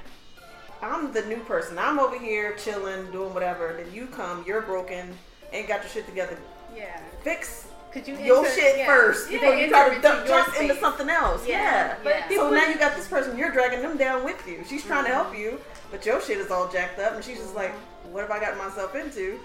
I'm 0.84 1.14
the 1.14 1.22
new 1.28 1.38
person. 1.42 1.78
I'm 1.78 2.00
over 2.00 2.18
here 2.18 2.56
chilling, 2.56 3.12
doing 3.12 3.36
whatever. 3.36 3.78
Then 3.78 3.94
you 3.94 4.08
come, 4.08 4.44
you're 4.48 4.64
broken, 4.64 5.14
ain't 5.52 5.68
got 5.68 5.84
your 5.84 5.90
shit 5.90 6.08
together. 6.08 6.36
Yeah. 6.76 7.00
Fix 7.24 7.68
Could 7.92 8.08
you 8.08 8.16
your 8.18 8.38
enter- 8.46 8.50
shit 8.60 8.78
yeah. 8.78 8.86
first 8.86 9.30
Yeah, 9.30 9.40
before 9.40 9.56
they 9.56 9.62
you 9.66 9.70
try 9.70 9.90
to 9.96 10.02
dump- 10.02 10.28
your 10.28 10.38
jump 10.44 10.62
into 10.62 10.76
something 10.80 11.10
else. 11.10 11.46
Yeah. 11.48 11.58
Yeah. 11.62 11.96
But 12.04 12.16
Yeah. 12.30 12.38
So 12.38 12.50
now 12.50 12.66
you 12.68 12.76
got 12.78 12.96
this 12.96 13.08
person, 13.08 13.38
you're 13.38 13.52
dragging 13.52 13.82
them 13.82 13.98
down 13.98 14.24
with 14.24 14.48
you. 14.48 14.64
She's 14.68 14.84
trying 14.84 15.06
to 15.06 15.12
help 15.12 15.38
you, 15.38 15.60
but 15.92 16.06
your 16.06 16.22
shit 16.22 16.38
is 16.38 16.52
all 16.52 16.68
jacked 16.70 17.00
up, 17.00 17.14
and 17.16 17.24
she's 17.24 17.38
just 17.40 17.54
like, 17.56 17.74
"What 18.12 18.22
have 18.22 18.32
I 18.32 18.40
gotten 18.40 18.58
myself 18.58 18.96
into?" 18.96 19.40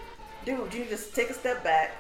Dude, 0.45 0.73
you 0.73 0.85
just 0.85 1.15
take 1.15 1.29
a 1.31 1.35
step 1.35 1.65
back, 1.65 1.97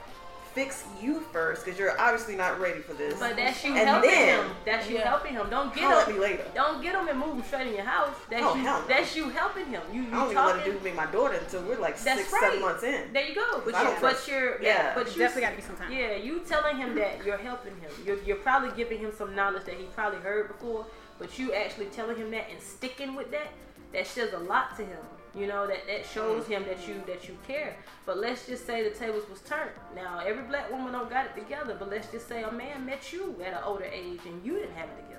fix 0.57 0.85
you 1.03 1.21
first, 1.21 1.63
because 1.65 1.79
you're 1.79 2.01
obviously 2.01 2.35
not 2.35 2.59
ready 2.59 2.81
for 2.81 2.95
this. 2.95 3.21
But 3.21 3.37
that's 3.37 3.63
you 3.63 3.75
And 3.77 3.87
helping 3.87 4.11
then- 4.11 4.45
him. 4.47 4.57
That's 4.65 4.89
you 4.89 4.97
Yeah. 4.97 5.09
helping 5.11 5.35
him. 5.35 5.51
Don't 5.51 5.73
get 5.75 5.85
Holler 5.85 6.05
him. 6.07 6.15
me 6.15 6.19
later. 6.19 6.45
Don't 6.55 6.81
get 6.83 6.95
him 6.95 7.07
and 7.09 7.19
move 7.19 7.37
him 7.37 7.45
straight 7.45 7.67
in 7.67 7.75
your 7.75 7.85
house. 7.85 8.17
That's 8.31 8.43
Oh, 8.43 8.55
you. 8.55 8.63
hell 8.63 8.81
no. 8.81 8.87
That's 8.89 9.15
you 9.15 9.29
helping 9.29 9.67
him. 9.67 9.83
You 9.93 10.01
I 10.01 10.05
you 10.07 10.11
don't 10.11 10.23
even 10.31 10.37
let 10.37 10.53
talking. 10.57 10.61
a 10.63 10.65
dude 10.65 10.83
make 10.83 10.95
my 10.95 11.05
daughter 11.07 11.35
until 11.35 11.61
we're 11.63 11.77
like 11.79 11.99
That's 12.01 12.21
six, 12.21 12.33
right. 12.33 12.41
seven 12.41 12.61
months 12.63 12.83
in. 12.85 13.13
There 13.13 13.27
you 13.27 13.35
go. 13.35 13.61
But 13.67 13.75
I 13.75 13.83
you, 13.83 13.97
but 14.01 14.27
you're 14.29 14.63
Yeah. 14.63 14.95
But 14.95 15.13
you 15.13 15.19
Definitely 15.19 15.43
got 15.43 15.51
to 15.51 15.57
be 15.57 15.63
some 15.63 15.77
time. 15.77 15.93
Yeah, 15.93 16.13
you 16.17 16.41
telling 16.41 16.79
him 16.79 16.95
that 16.95 17.23
you're 17.25 17.37
helping 17.37 17.77
him. 17.79 17.91
You're, 18.07 18.19
you're 18.23 18.37
probably 18.37 18.71
giving 18.71 18.99
him 18.99 19.13
some 19.17 19.35
knowledge 19.35 19.65
that 19.67 19.75
he 19.75 19.85
probably 19.95 20.21
heard 20.21 20.49
before, 20.49 20.87
but 21.19 21.39
you 21.39 21.53
actually 21.53 21.87
telling 21.87 22.17
him 22.17 22.31
that 22.31 22.47
and 22.51 22.61
sticking 22.63 23.15
with 23.15 23.31
that, 23.31 23.49
that 23.93 24.07
says 24.07 24.33
a 24.33 24.39
lot 24.39 24.75
to 24.79 24.85
him. 24.87 24.99
You 25.37 25.47
know 25.47 25.67
that 25.67 25.87
that 25.87 26.07
shows 26.07 26.47
him 26.47 26.65
that 26.65 26.89
you 26.89 27.03
that 27.07 27.29
you 27.29 27.37
care. 27.47 27.77
But 28.07 28.19
let's 28.19 28.47
just 28.47 28.67
say 28.67 28.83
the 28.89 28.95
tables 28.95 29.29
was 29.29 29.41
turned. 29.41 29.71
Now 29.95 30.21
every 30.25 30.45
black 30.45 30.71
woman 30.71 30.93
don't 30.93 31.11
got 31.11 31.27
it 31.27 31.35
together, 31.35 31.77
but 31.79 31.91
let's 31.91 32.11
just 32.11 32.27
say 32.27 32.43
a 32.43 32.51
man 32.51 32.87
met 32.87 33.13
you 33.13 33.37
at 33.45 33.53
an 33.53 33.61
older 33.65 33.85
age 33.85 34.21
and 34.27 34.45
you 34.45 34.55
didn't 34.55 34.75
have 34.75 34.89
it 34.89 34.97
together. 34.97 35.13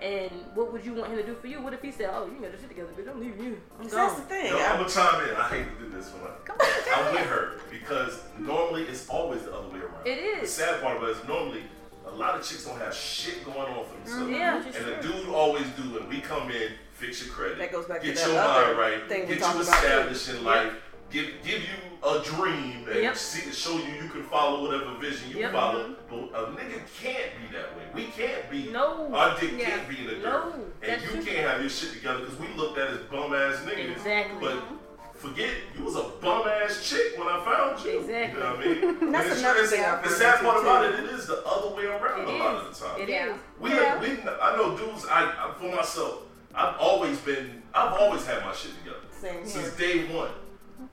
And 0.00 0.32
what 0.54 0.72
would 0.72 0.84
you 0.84 0.94
want 0.94 1.10
him 1.10 1.18
to 1.18 1.22
do 1.26 1.34
for 1.34 1.46
you? 1.46 1.60
What 1.60 1.74
if 1.74 1.82
he 1.82 1.92
said, 1.92 2.10
"Oh, 2.12 2.26
you 2.26 2.40
got 2.40 2.50
your 2.50 2.58
shit 2.58 2.68
together, 2.70 2.88
bitch. 2.96 3.08
I'm 3.08 3.20
leaving 3.20 3.44
you. 3.44 3.60
I'm 3.78 3.88
So 3.88 3.96
that's 3.96 4.14
the 4.16 4.22
thing. 4.22 4.46
Yo, 4.46 4.58
I- 4.58 4.66
I'm 4.72 4.78
gonna 4.78 4.88
chime 4.88 5.28
in. 5.28 5.36
I 5.36 5.48
hate 5.48 5.78
to 5.78 5.84
do 5.84 5.90
this 5.90 6.08
one. 6.10 6.32
Come 6.44 6.56
on, 6.58 6.66
I'm 7.06 7.14
with 7.14 7.26
her 7.26 7.60
because 7.70 8.22
normally 8.38 8.82
it's 8.84 9.08
always 9.08 9.42
the 9.42 9.54
other 9.54 9.68
way 9.68 9.80
around. 9.80 10.06
It 10.06 10.18
is. 10.18 10.40
The 10.56 10.64
sad 10.64 10.82
part 10.82 10.96
about 10.96 11.10
it 11.10 11.18
is 11.18 11.28
normally 11.28 11.62
a 12.06 12.10
lot 12.10 12.34
of 12.34 12.44
chicks 12.44 12.64
don't 12.64 12.78
have 12.80 12.94
shit 12.94 13.44
going 13.44 13.58
on 13.58 13.84
for 13.84 13.94
themselves. 13.98 14.22
Mm-hmm. 14.24 14.34
Yeah. 14.34 14.56
And 14.64 14.86
the 14.86 15.02
dude 15.06 15.28
always 15.28 15.66
do, 15.76 15.98
and 15.98 16.08
we 16.08 16.20
come 16.20 16.50
in, 16.50 16.72
fix 17.02 17.24
your 17.26 17.34
credit, 17.34 17.58
That 17.58 17.72
goes 17.72 17.86
back 17.86 18.00
to 18.00 18.06
get 18.06 18.16
that 18.16 18.28
your 18.28 18.38
other 18.38 18.66
mind 18.74 18.78
right, 18.78 19.08
thing 19.08 19.22
we 19.22 19.34
get 19.34 19.40
talked 19.42 19.56
you 19.56 19.62
about, 19.62 19.80
too. 19.80 19.86
established 19.86 20.28
in 20.30 20.44
life, 20.44 20.72
give 21.10 21.26
give 21.44 21.60
you 21.62 21.78
a 22.08 22.22
dream, 22.22 22.86
and 22.90 23.02
Yep. 23.02 23.16
see, 23.16 23.50
show 23.52 23.76
you 23.76 23.92
you 24.02 24.08
can 24.08 24.22
follow 24.24 24.62
whatever 24.66 24.94
vision 24.98 25.30
you 25.30 25.38
Yep. 25.40 25.52
follow. 25.52 25.88
Mm-hmm. 25.88 26.26
But 26.32 26.40
a 26.40 26.46
nigga 26.56 26.80
can't 27.02 27.30
be 27.38 27.56
that 27.56 27.76
way. 27.76 27.82
We 27.94 28.04
can't 28.06 28.50
be. 28.50 28.70
No. 28.70 29.10
Our 29.12 29.38
dick 29.38 29.52
Yeah. 29.58 29.66
can't 29.70 29.88
be 29.88 29.98
in 29.98 30.06
the 30.06 30.14
dirt. 30.16 30.22
No, 30.22 30.52
and 30.52 30.64
that's 30.82 31.02
you 31.04 31.10
true. 31.10 31.22
can't 31.22 31.48
have 31.48 31.60
your 31.60 31.70
shit 31.70 31.92
together 31.92 32.20
because 32.20 32.38
we 32.38 32.48
looked 32.56 32.78
at 32.78 32.88
as 32.90 32.98
bum 33.10 33.34
ass 33.34 33.56
niggas. 33.66 33.92
Exactly. 33.96 34.38
But 34.40 34.54
mm-hmm. 34.56 34.76
forget 35.14 35.50
you 35.76 35.84
was 35.84 35.96
a 35.96 36.02
bum 36.22 36.48
ass 36.48 36.88
chick 36.88 37.16
when 37.18 37.28
I 37.28 37.38
found 37.44 37.84
you. 37.84 38.00
Exactly. 38.00 38.40
You 38.40 38.44
know 38.46 38.56
what 38.56 38.66
I 38.66 39.02
mean? 39.02 39.12
That's 39.12 39.28
it's, 39.30 39.40
another 39.40 39.66
thing 39.66 39.82
The 40.02 40.08
sad 40.10 40.38
into, 40.40 40.44
part 40.50 40.62
about 40.62 40.84
it, 40.86 40.94
it 41.04 41.10
is 41.10 41.26
the 41.26 41.42
other 41.46 41.74
way 41.76 41.84
around 41.84 42.20
It 42.22 42.28
a 42.28 42.34
is. 42.34 42.40
lot 42.40 42.54
of 42.56 42.78
the 42.78 42.84
time. 42.86 43.00
It 43.02 43.08
Yeah. 43.08 43.34
is. 43.34 43.40
We, 43.60 43.70
Yeah. 43.70 44.00
we, 44.00 44.08
I 44.40 44.56
know 44.56 44.76
dudes. 44.76 45.06
I, 45.06 45.20
I 45.24 45.52
for 45.58 45.70
myself, 45.76 46.22
I've 46.54 46.76
always 46.78 47.18
been, 47.20 47.62
I've 47.74 47.92
always 47.94 48.26
had 48.26 48.44
my 48.44 48.52
shit 48.52 48.72
together 48.78 48.98
Same 49.10 49.46
since 49.46 49.76
here. 49.78 49.94
day 50.06 50.14
one. 50.14 50.30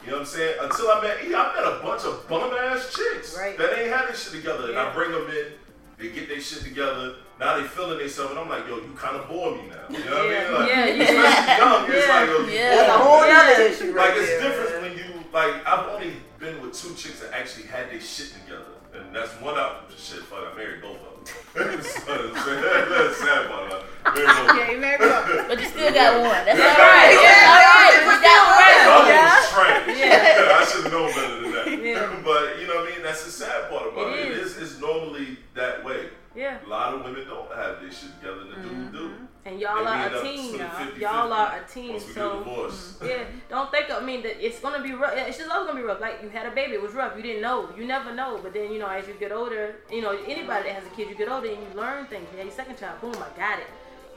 You 0.05 0.11
know 0.11 0.17
what 0.17 0.19
I'm 0.21 0.25
saying? 0.25 0.55
Until 0.61 0.89
I 0.91 1.01
met, 1.01 1.23
E, 1.25 1.33
I 1.35 1.53
met 1.55 1.65
a 1.65 1.79
bunch 1.83 2.03
of 2.05 2.27
bum 2.29 2.51
ass 2.53 2.93
chicks 2.95 3.37
Right. 3.37 3.57
that 3.57 3.77
ain't 3.77 3.91
had 3.91 4.07
their 4.07 4.15
shit 4.15 4.33
together, 4.33 4.69
and 4.69 4.77
I 4.79 4.93
bring 4.93 5.11
them 5.11 5.27
in. 5.29 5.45
They 5.97 6.09
get 6.11 6.29
their 6.29 6.39
shit 6.39 6.63
together. 6.63 7.15
Now 7.39 7.57
they 7.57 7.63
feeling 7.63 7.97
themselves, 7.97 8.31
and 8.31 8.39
I'm 8.39 8.47
like, 8.47 8.65
yo, 8.67 8.77
you 8.77 8.93
kind 8.95 9.17
of 9.17 9.27
bore 9.27 9.55
me 9.55 9.63
now. 9.67 9.83
You 9.89 10.05
know 10.05 10.15
what 10.15 10.29
Yeah. 10.29 10.39
I 10.39 10.43
mean? 10.45 10.53
Like, 10.53 10.69
Yeah, 10.69 10.85
yeah. 10.85 11.03
especially 11.03 11.57
young, 11.57 11.85
it's 11.91 12.07
Yeah. 12.07 12.13
like, 12.19 12.29
yo, 12.29 12.37
you 12.39 12.51
Yeah. 12.53 12.69
bore 12.69 12.77
That's 12.79 12.89
a 12.89 12.97
me. 12.99 13.03
whole 13.03 13.21
other 13.21 13.61
issue 13.63 13.91
right 13.91 14.09
Like 14.09 14.17
it's 14.19 14.29
there, 14.29 14.41
different 14.43 14.71
man. 14.71 14.81
when 14.83 14.97
you 14.97 15.23
like 15.33 15.67
I've 15.67 15.87
only 15.89 16.13
been 16.39 16.61
with 16.61 16.73
two 16.73 16.93
chicks 16.95 17.19
that 17.19 17.33
actually 17.33 17.67
had 17.67 17.91
their 17.91 17.99
shit 17.99 18.31
together, 18.33 18.68
and 18.99 19.15
that's 19.15 19.33
one 19.41 19.57
out. 19.57 19.91
Shit, 19.97 20.19
fuck, 20.23 20.53
I 20.53 20.57
married 20.57 20.81
both 20.81 20.97
of 20.97 21.15
them. 21.15 21.25
so, 21.83 22.31
that's 22.31 22.45
the 22.45 23.13
sad 23.25 23.47
part 23.47 23.67
about 23.67 23.83
it. 23.83 24.15
Married 24.15 24.47
both. 24.47 24.57
Yeah, 24.57 24.71
you 24.71 24.77
married 24.79 25.01
up. 25.01 25.47
But 25.47 25.59
you 25.59 25.67
still 25.67 25.93
got 25.93 26.21
one. 26.21 26.45
That's 26.45 26.59
all 26.59 26.65
right. 26.65 27.13
Yeah. 27.19 27.35
That's 27.35 27.49
all 27.49 27.75
right. 27.75 27.95
You 27.99 28.15
got 28.23 28.39
The 28.79 28.89
one. 28.89 29.01
other 29.01 29.11
Yeah. 29.11 29.35
was 29.35 29.49
trash. 29.49 29.97
Yeah. 29.99 30.57
I 30.57 30.65
should 30.65 30.83
have 30.83 30.91
known 30.93 31.09
better 31.13 31.41
than 31.41 31.51
that. 31.51 31.85
Yeah. 31.85 32.19
but 32.25 32.59
you 32.59 32.67
know 32.67 32.75
what 32.75 32.91
I 32.91 32.95
mean? 32.95 33.03
That's 33.03 33.23
the 33.25 33.31
sad 33.31 33.69
part 33.69 33.91
about 33.91 34.13
It 34.13 34.19
it. 34.19 34.31
It 34.31 34.37
is. 34.37 34.57
is 34.57 34.73
it's 34.73 34.81
normally 34.81 35.37
that 35.55 35.83
way. 35.83 36.09
Yeah. 36.35 36.57
A 36.65 36.69
lot 36.69 36.93
of 36.93 37.03
women 37.03 37.25
don't 37.27 37.51
have 37.55 37.81
this 37.81 37.99
shit 37.99 38.11
together, 38.19 38.41
and 38.41 38.51
the 38.51 38.55
dudes 38.55 38.95
mm-hmm. 38.95 38.97
do. 38.97 39.27
And 39.45 39.59
y'all 39.59 39.77
And 39.79 39.87
are 39.87 40.17
a 40.17 40.21
team 40.21 40.37
splitting 40.49 40.57
now. 40.59 40.69
50-50 40.69 40.99
Y'all 40.99 41.33
are 41.33 41.57
a 41.63 41.67
team. 41.67 41.99
So 41.99 42.35
get 42.39 42.43
divorced. 42.45 43.03
yeah, 43.03 43.23
don't 43.49 43.71
think. 43.71 43.89
I 43.91 43.99
mean, 44.01 44.21
that 44.23 44.45
it's 44.45 44.59
gonna 44.59 44.83
be 44.83 44.91
rough. 44.93 45.13
It's 45.15 45.37
just 45.37 45.49
always 45.49 45.67
gonna 45.67 45.79
be 45.79 45.85
rough. 45.87 46.01
Like 46.01 46.19
you 46.21 46.29
had 46.29 46.45
a 46.45 46.51
baby, 46.51 46.73
it 46.73 46.81
was 46.81 46.93
rough. 46.93 47.15
You 47.15 47.23
didn't 47.23 47.41
know. 47.41 47.69
You 47.77 47.85
never 47.85 48.13
know. 48.13 48.39
But 48.43 48.53
then 48.53 48.71
you 48.71 48.79
know, 48.79 48.87
as 48.87 49.07
you 49.07 49.13
get 49.19 49.31
older, 49.31 49.75
you 49.91 50.01
know, 50.01 50.11
anybody 50.27 50.63
that 50.69 50.75
has 50.75 50.85
a 50.85 50.89
kid, 50.95 51.09
you 51.09 51.15
get 51.15 51.29
older 51.29 51.47
and 51.47 51.57
you 51.57 51.67
learn 51.79 52.05
things. 52.07 52.27
You 52.31 52.37
have 52.39 52.47
your 52.47 52.55
second 52.55 52.77
child, 52.77 52.99
boom, 53.01 53.15
I 53.15 53.37
got 53.39 53.59
it. 53.59 53.67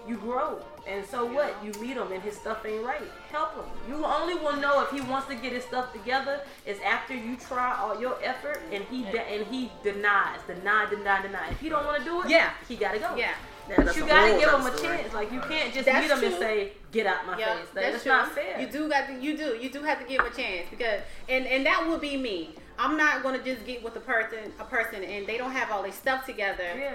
You 0.08 0.16
grow, 0.16 0.58
and 0.88 1.06
so 1.06 1.24
what? 1.24 1.54
You 1.64 1.70
meet 1.80 1.96
him, 1.96 2.11
and 2.11 2.20
his 2.20 2.37
stuff 2.37 2.66
ain't 2.66 2.85
right. 2.85 3.00
Help 3.30 3.54
him. 3.54 3.64
You 3.88 4.04
only 4.04 4.35
will 4.35 4.56
know 4.56 4.82
if 4.82 4.90
he 4.90 5.00
wants 5.00 5.28
to 5.28 5.37
get 5.37 5.52
his 5.52 5.62
stuff 5.62 5.92
together 5.92 6.40
is 6.66 6.80
after 6.85 7.14
you 7.14 7.37
try 7.37 7.76
all 7.78 8.00
your 8.00 8.16
effort, 8.20 8.61
and 8.72 8.82
he 8.90 9.04
de- 9.04 9.20
and 9.22 9.46
he 9.46 9.70
denies, 9.85 10.40
deny, 10.48 10.87
deny, 10.90 11.22
deny. 11.22 11.50
If 11.50 11.61
he 11.61 11.68
don't 11.68 11.85
want 11.87 11.98
to 12.00 12.04
do 12.04 12.20
it, 12.22 12.30
Yeah. 12.30 12.50
he 12.68 12.74
gotta 12.74 12.98
go. 12.98 13.14
Yeah. 13.14 13.30
Yeah, 13.68 13.77
But 13.77 13.87
that's 13.87 13.96
you 13.96 14.07
gotta 14.07 14.38
give 14.38 14.48
him 14.48 14.55
other 14.61 14.70
a 14.70 14.77
story. 14.77 14.96
chance. 14.98 15.14
Like 15.14 15.33
you 15.33 15.40
can't 15.40 15.72
just 15.72 15.87
That's 15.87 16.09
meet 16.09 16.16
him 16.16 16.33
and 16.33 16.40
say, 16.40 16.72
"Get 16.90 17.07
out 17.07 17.27
my 17.27 17.38
Yeah, 17.38 17.57
face." 17.57 17.66
That- 17.66 17.75
that's, 17.75 17.92
that's 17.92 18.03
true. 18.03 18.12
not 18.12 18.33
fair. 18.33 18.61
You 18.61 18.66
do 18.66 18.88
got 18.88 19.07
to, 19.07 19.14
you 19.20 19.37
do 19.37 19.57
you 19.61 19.70
do 19.70 19.83
have 19.83 20.01
to 20.01 20.05
give 20.05 20.20
him 20.20 20.27
a 20.27 20.35
chance 20.35 20.68
because 20.70 21.01
and 21.29 21.46
and 21.46 21.64
that 21.66 21.87
would 21.88 22.01
be 22.01 22.16
me. 22.16 22.55
I'm 22.79 22.96
not 22.96 23.22
gonna 23.22 23.42
just 23.42 23.64
get 23.64 23.83
with 23.83 23.94
a 23.96 24.01
person 24.01 24.53
a 24.59 24.64
person 24.64 25.05
and 25.05 25.27
they 25.27 25.38
don't 25.38 25.53
have 25.53 25.70
all 25.70 25.83
their 25.83 25.92
stuff 25.92 26.27
together. 26.27 26.64
Yeah. 26.77 26.94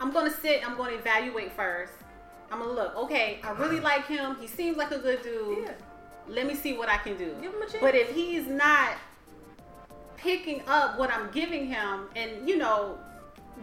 I'm 0.00 0.12
gonna 0.12 0.30
sit. 0.30 0.66
I'm 0.66 0.76
gonna 0.76 0.96
evaluate 0.96 1.52
first. 1.52 1.92
I'm 2.50 2.58
gonna 2.58 2.72
look. 2.72 2.96
Okay, 2.96 3.40
I 3.44 3.52
really 3.52 3.78
mm. 3.78 3.84
like 3.84 4.06
him. 4.06 4.36
He 4.40 4.46
seems 4.46 4.76
like 4.76 4.90
a 4.90 4.98
good 4.98 5.22
dude. 5.22 5.64
Yeah. 5.64 5.72
Let 6.28 6.46
me 6.46 6.54
see 6.54 6.76
what 6.76 6.88
I 6.88 6.96
can 6.98 7.16
do. 7.16 7.34
Give 7.40 7.52
him 7.52 7.62
a 7.62 7.66
chance. 7.66 7.78
But 7.80 7.94
if 7.94 8.12
he's 8.12 8.46
not 8.46 8.96
picking 10.16 10.62
up 10.66 10.98
what 10.98 11.10
I'm 11.10 11.30
giving 11.30 11.66
him, 11.66 12.08
and 12.16 12.48
you 12.48 12.56
know, 12.56 12.98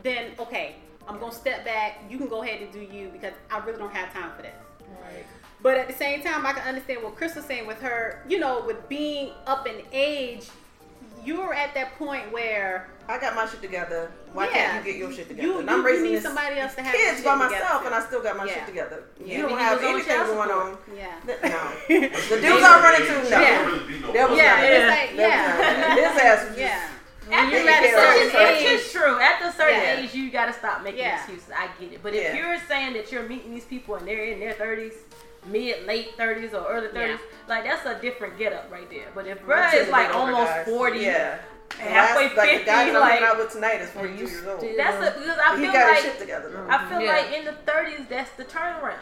then 0.04 0.32
okay, 0.40 0.76
I'm 1.08 1.20
gonna 1.20 1.32
step 1.32 1.64
back. 1.66 2.02
You 2.10 2.18
can 2.18 2.28
go 2.28 2.44
ahead 2.44 2.62
and 2.62 2.72
do 2.72 2.80
you 2.80 3.10
because 3.10 3.34
I 3.52 3.60
really 3.60 3.78
don't 3.80 3.94
have 3.94 4.12
time 4.14 4.32
for 4.36 4.42
this. 4.42 4.54
Right. 5.02 5.26
But 5.62 5.78
at 5.78 5.88
the 5.88 5.94
same 5.94 6.22
time, 6.22 6.46
I 6.46 6.54
can 6.54 6.68
understand 6.68 7.04
what 7.04 7.16
Crystal's 7.16 7.46
saying 7.46 7.66
with 7.66 7.82
her, 7.82 8.24
you 8.28 8.40
know, 8.40 8.64
with 8.66 8.88
being 8.90 9.32
up 9.48 9.68
in 9.68 9.82
age, 9.92 10.48
you're 11.24 11.54
at 11.54 11.74
that 11.74 11.98
point 11.98 12.32
where 12.32 12.90
I 13.10 13.18
got 13.20 13.36
my 13.36 13.48
shit 13.48 13.62
together. 13.62 14.12
Why 14.34 14.46
Yeah. 14.48 14.54
can't 14.54 14.86
you 14.86 14.92
get 14.92 15.00
your 15.00 15.12
shit 15.12 15.30
together? 15.30 15.48
you, 15.48 15.60
and 15.60 15.68
you, 15.70 15.74
I'm 15.76 15.84
raising 15.86 16.06
you 16.06 16.12
need 16.12 16.22
somebody 16.22 16.60
else 16.60 16.76
to 16.76 16.84
have 16.84 16.94
kids 16.94 17.24
your 17.24 17.38
by 17.38 17.48
shit 17.48 17.60
myself, 17.60 17.86
and 17.86 17.96
I 17.96 18.06
still 18.06 18.22
got 18.22 18.38
my 18.38 18.46
Yeah. 18.46 18.54
shit 18.54 18.66
together. 18.68 19.04
Yeah. 19.24 19.38
You 19.38 19.42
don't 19.50 19.58
have 19.58 19.80
he 19.82 19.86
was 19.94 20.04
on 20.06 20.12
anything 20.12 20.36
going 20.36 20.52
on. 20.52 20.78
Yeah. 20.96 21.14
No, 21.26 21.72
the 21.88 22.42
dudes 22.42 22.64
I'm 22.64 22.84
running 22.84 23.08
to, 23.08 23.30
no. 23.30 23.40
Yeah. 23.42 23.66
Really 23.66 23.80
be 23.88 24.00
no 24.00 24.12
That 24.14 24.30
was 24.30 24.38
Yeah, 24.38 24.56
not- 24.56 24.64
it's 24.64 24.90
like, 24.90 25.18
that 25.18 25.58
was 25.58 25.66
yeah. 25.66 25.88
not- 25.88 25.98
His 25.98 26.22
ass 26.24 26.50
was 26.50 26.58
just. 26.58 26.97
Yeah. 27.30 27.38
At 27.44 27.52
the, 27.52 27.58
you're 27.60 27.70
at 27.70 27.80
a 27.80 27.82
taking 27.82 27.92
care 27.92 28.08
of 28.08 28.24
which 28.24 28.32
certain 28.32 28.56
is, 28.56 28.62
age, 28.64 28.80
is 28.80 28.92
true. 28.92 29.20
At 29.20 29.40
the 29.42 29.52
certain 29.52 29.82
Yeah. 29.82 30.00
age, 30.00 30.14
you 30.14 30.32
gotta 30.32 30.54
stop 30.54 30.82
making 30.84 31.00
Yeah. 31.00 31.18
excuses. 31.18 31.50
I 31.56 31.68
get 31.80 31.94
it. 31.94 32.04
But 32.04 32.14
Yeah. 32.14 32.22
if 32.22 32.36
you're 32.36 32.58
saying 32.68 32.94
that 32.94 33.12
you're 33.12 33.24
meeting 33.24 33.52
these 33.54 33.66
people 33.66 33.96
and 33.96 34.08
they're 34.08 34.24
in 34.26 34.40
their 34.40 34.54
30s, 34.54 34.94
mid, 35.46 35.86
late 35.86 36.16
30s, 36.18 36.54
or 36.54 36.66
early 36.70 36.88
30s, 36.90 37.20
like 37.48 37.64
that's 37.64 37.86
a 37.86 37.96
different 38.02 38.38
get 38.38 38.54
up 38.54 38.70
right 38.72 38.90
there. 38.90 39.08
But 39.16 39.28
if 39.28 39.42
bruh 39.44 39.74
is 39.74 39.90
like 39.90 40.14
almost 40.14 40.52
guys. 40.52 40.66
40, 40.68 41.00
Yeah. 41.00 41.38
halfway 41.80 42.26
Last- 42.28 42.38
like 42.38 42.50
50, 42.50 42.58
the 42.60 42.64
guy 42.66 42.86
that 42.86 42.96
I'm 42.96 43.02
like 43.02 43.12
hanging 43.14 43.28
out 43.28 43.38
with 43.38 43.52
tonight 43.52 43.82
is 43.82 43.90
42 43.92 44.26
years 44.26 44.48
old. 44.48 44.62
that's 44.78 44.98
a, 45.08 45.20
because 45.20 45.38
I 45.38 45.56
He 45.58 45.64
feel 45.64 45.74
got 45.74 45.96
his 45.96 46.04
like 46.06 46.12
shit 46.14 46.20
together. 46.20 46.50
though. 46.50 46.68
I 46.70 46.86
feel 46.90 47.02
Yeah. 47.02 47.12
like 47.18 47.32
in 47.34 47.46
the 47.46 47.54
30s, 47.66 48.08
that's 48.10 48.32
the 48.32 48.46
turnaround. 48.46 48.94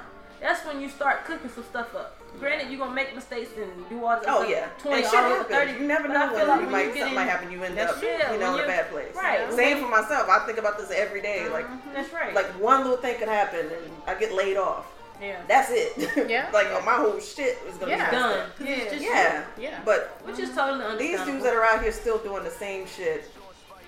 that's 0.41 0.63
when 0.65 0.79
you 0.81 0.89
start 0.89 1.25
cooking 1.25 1.49
some 1.49 1.63
stuff 1.63 1.95
up. 1.95 2.17
Granted, 2.39 2.69
you're 2.69 2.79
gonna 2.79 2.93
make 2.93 3.15
mistakes 3.15 3.49
and 3.57 3.71
do 3.89 4.03
all 4.05 4.17
this. 4.19 4.25
Oh 4.27 4.39
stuff, 4.43 4.49
yeah, 4.49 4.67
20 4.79 4.97
and 4.97 5.05
all 5.05 5.11
shit 5.11 5.11
the 5.11 5.25
way 5.25 5.29
to 5.29 5.37
happens. 5.37 5.71
30. 5.71 5.71
You 5.81 5.87
never 5.87 6.07
know 6.07 6.15
I 6.25 6.27
feel 6.29 6.37
when 6.37 6.47
like 6.47 6.61
you 6.61 6.67
might 6.67 6.85
something 6.85 7.07
in- 7.07 7.15
might 7.15 7.23
happen. 7.25 7.51
You 7.51 7.63
end 7.63 7.79
up, 7.79 7.99
true. 7.99 8.09
you 8.09 8.39
know, 8.39 8.57
in 8.57 8.63
a 8.63 8.67
bad 8.67 8.89
place. 8.91 9.15
Right. 9.15 9.51
Same 9.53 9.79
for 9.83 9.89
myself. 9.89 10.29
I 10.29 10.39
think 10.45 10.57
about 10.57 10.77
this 10.77 10.91
every 10.91 11.21
day. 11.21 11.41
Uh-huh. 11.45 11.53
Like, 11.53 11.93
That's 11.93 12.11
right. 12.13 12.33
like 12.33 12.47
one 12.61 12.81
little 12.83 12.97
thing 12.97 13.17
could 13.19 13.27
happen 13.29 13.61
and 13.67 13.91
I 14.07 14.15
get 14.19 14.33
laid 14.33 14.57
off. 14.57 14.85
yeah. 15.21 15.41
That's 15.47 15.69
it. 15.71 15.93
Yeah. 16.29 16.49
like 16.53 16.67
oh, 16.71 16.81
my 16.85 16.95
whole 16.95 17.19
shit 17.19 17.57
is 17.67 17.75
gonna 17.77 17.91
Yeah. 17.91 18.09
be 18.09 18.15
Done. 18.15 18.39
up. 18.39 18.57
'Cause 18.57 18.67
it's 18.69 18.91
just 18.91 19.03
Yeah. 19.05 19.43
Yeah. 19.57 19.79
But 19.85 20.17
Which 20.23 20.39
is 20.39 20.49
totally 20.49 20.83
understandable. 20.83 20.97
these 20.99 21.21
dudes 21.25 21.43
that 21.45 21.53
are 21.53 21.63
out 21.63 21.81
here 21.81 21.91
still 21.91 22.17
doing 22.17 22.43
the 22.43 22.51
same 22.51 22.85
shit, 22.85 23.31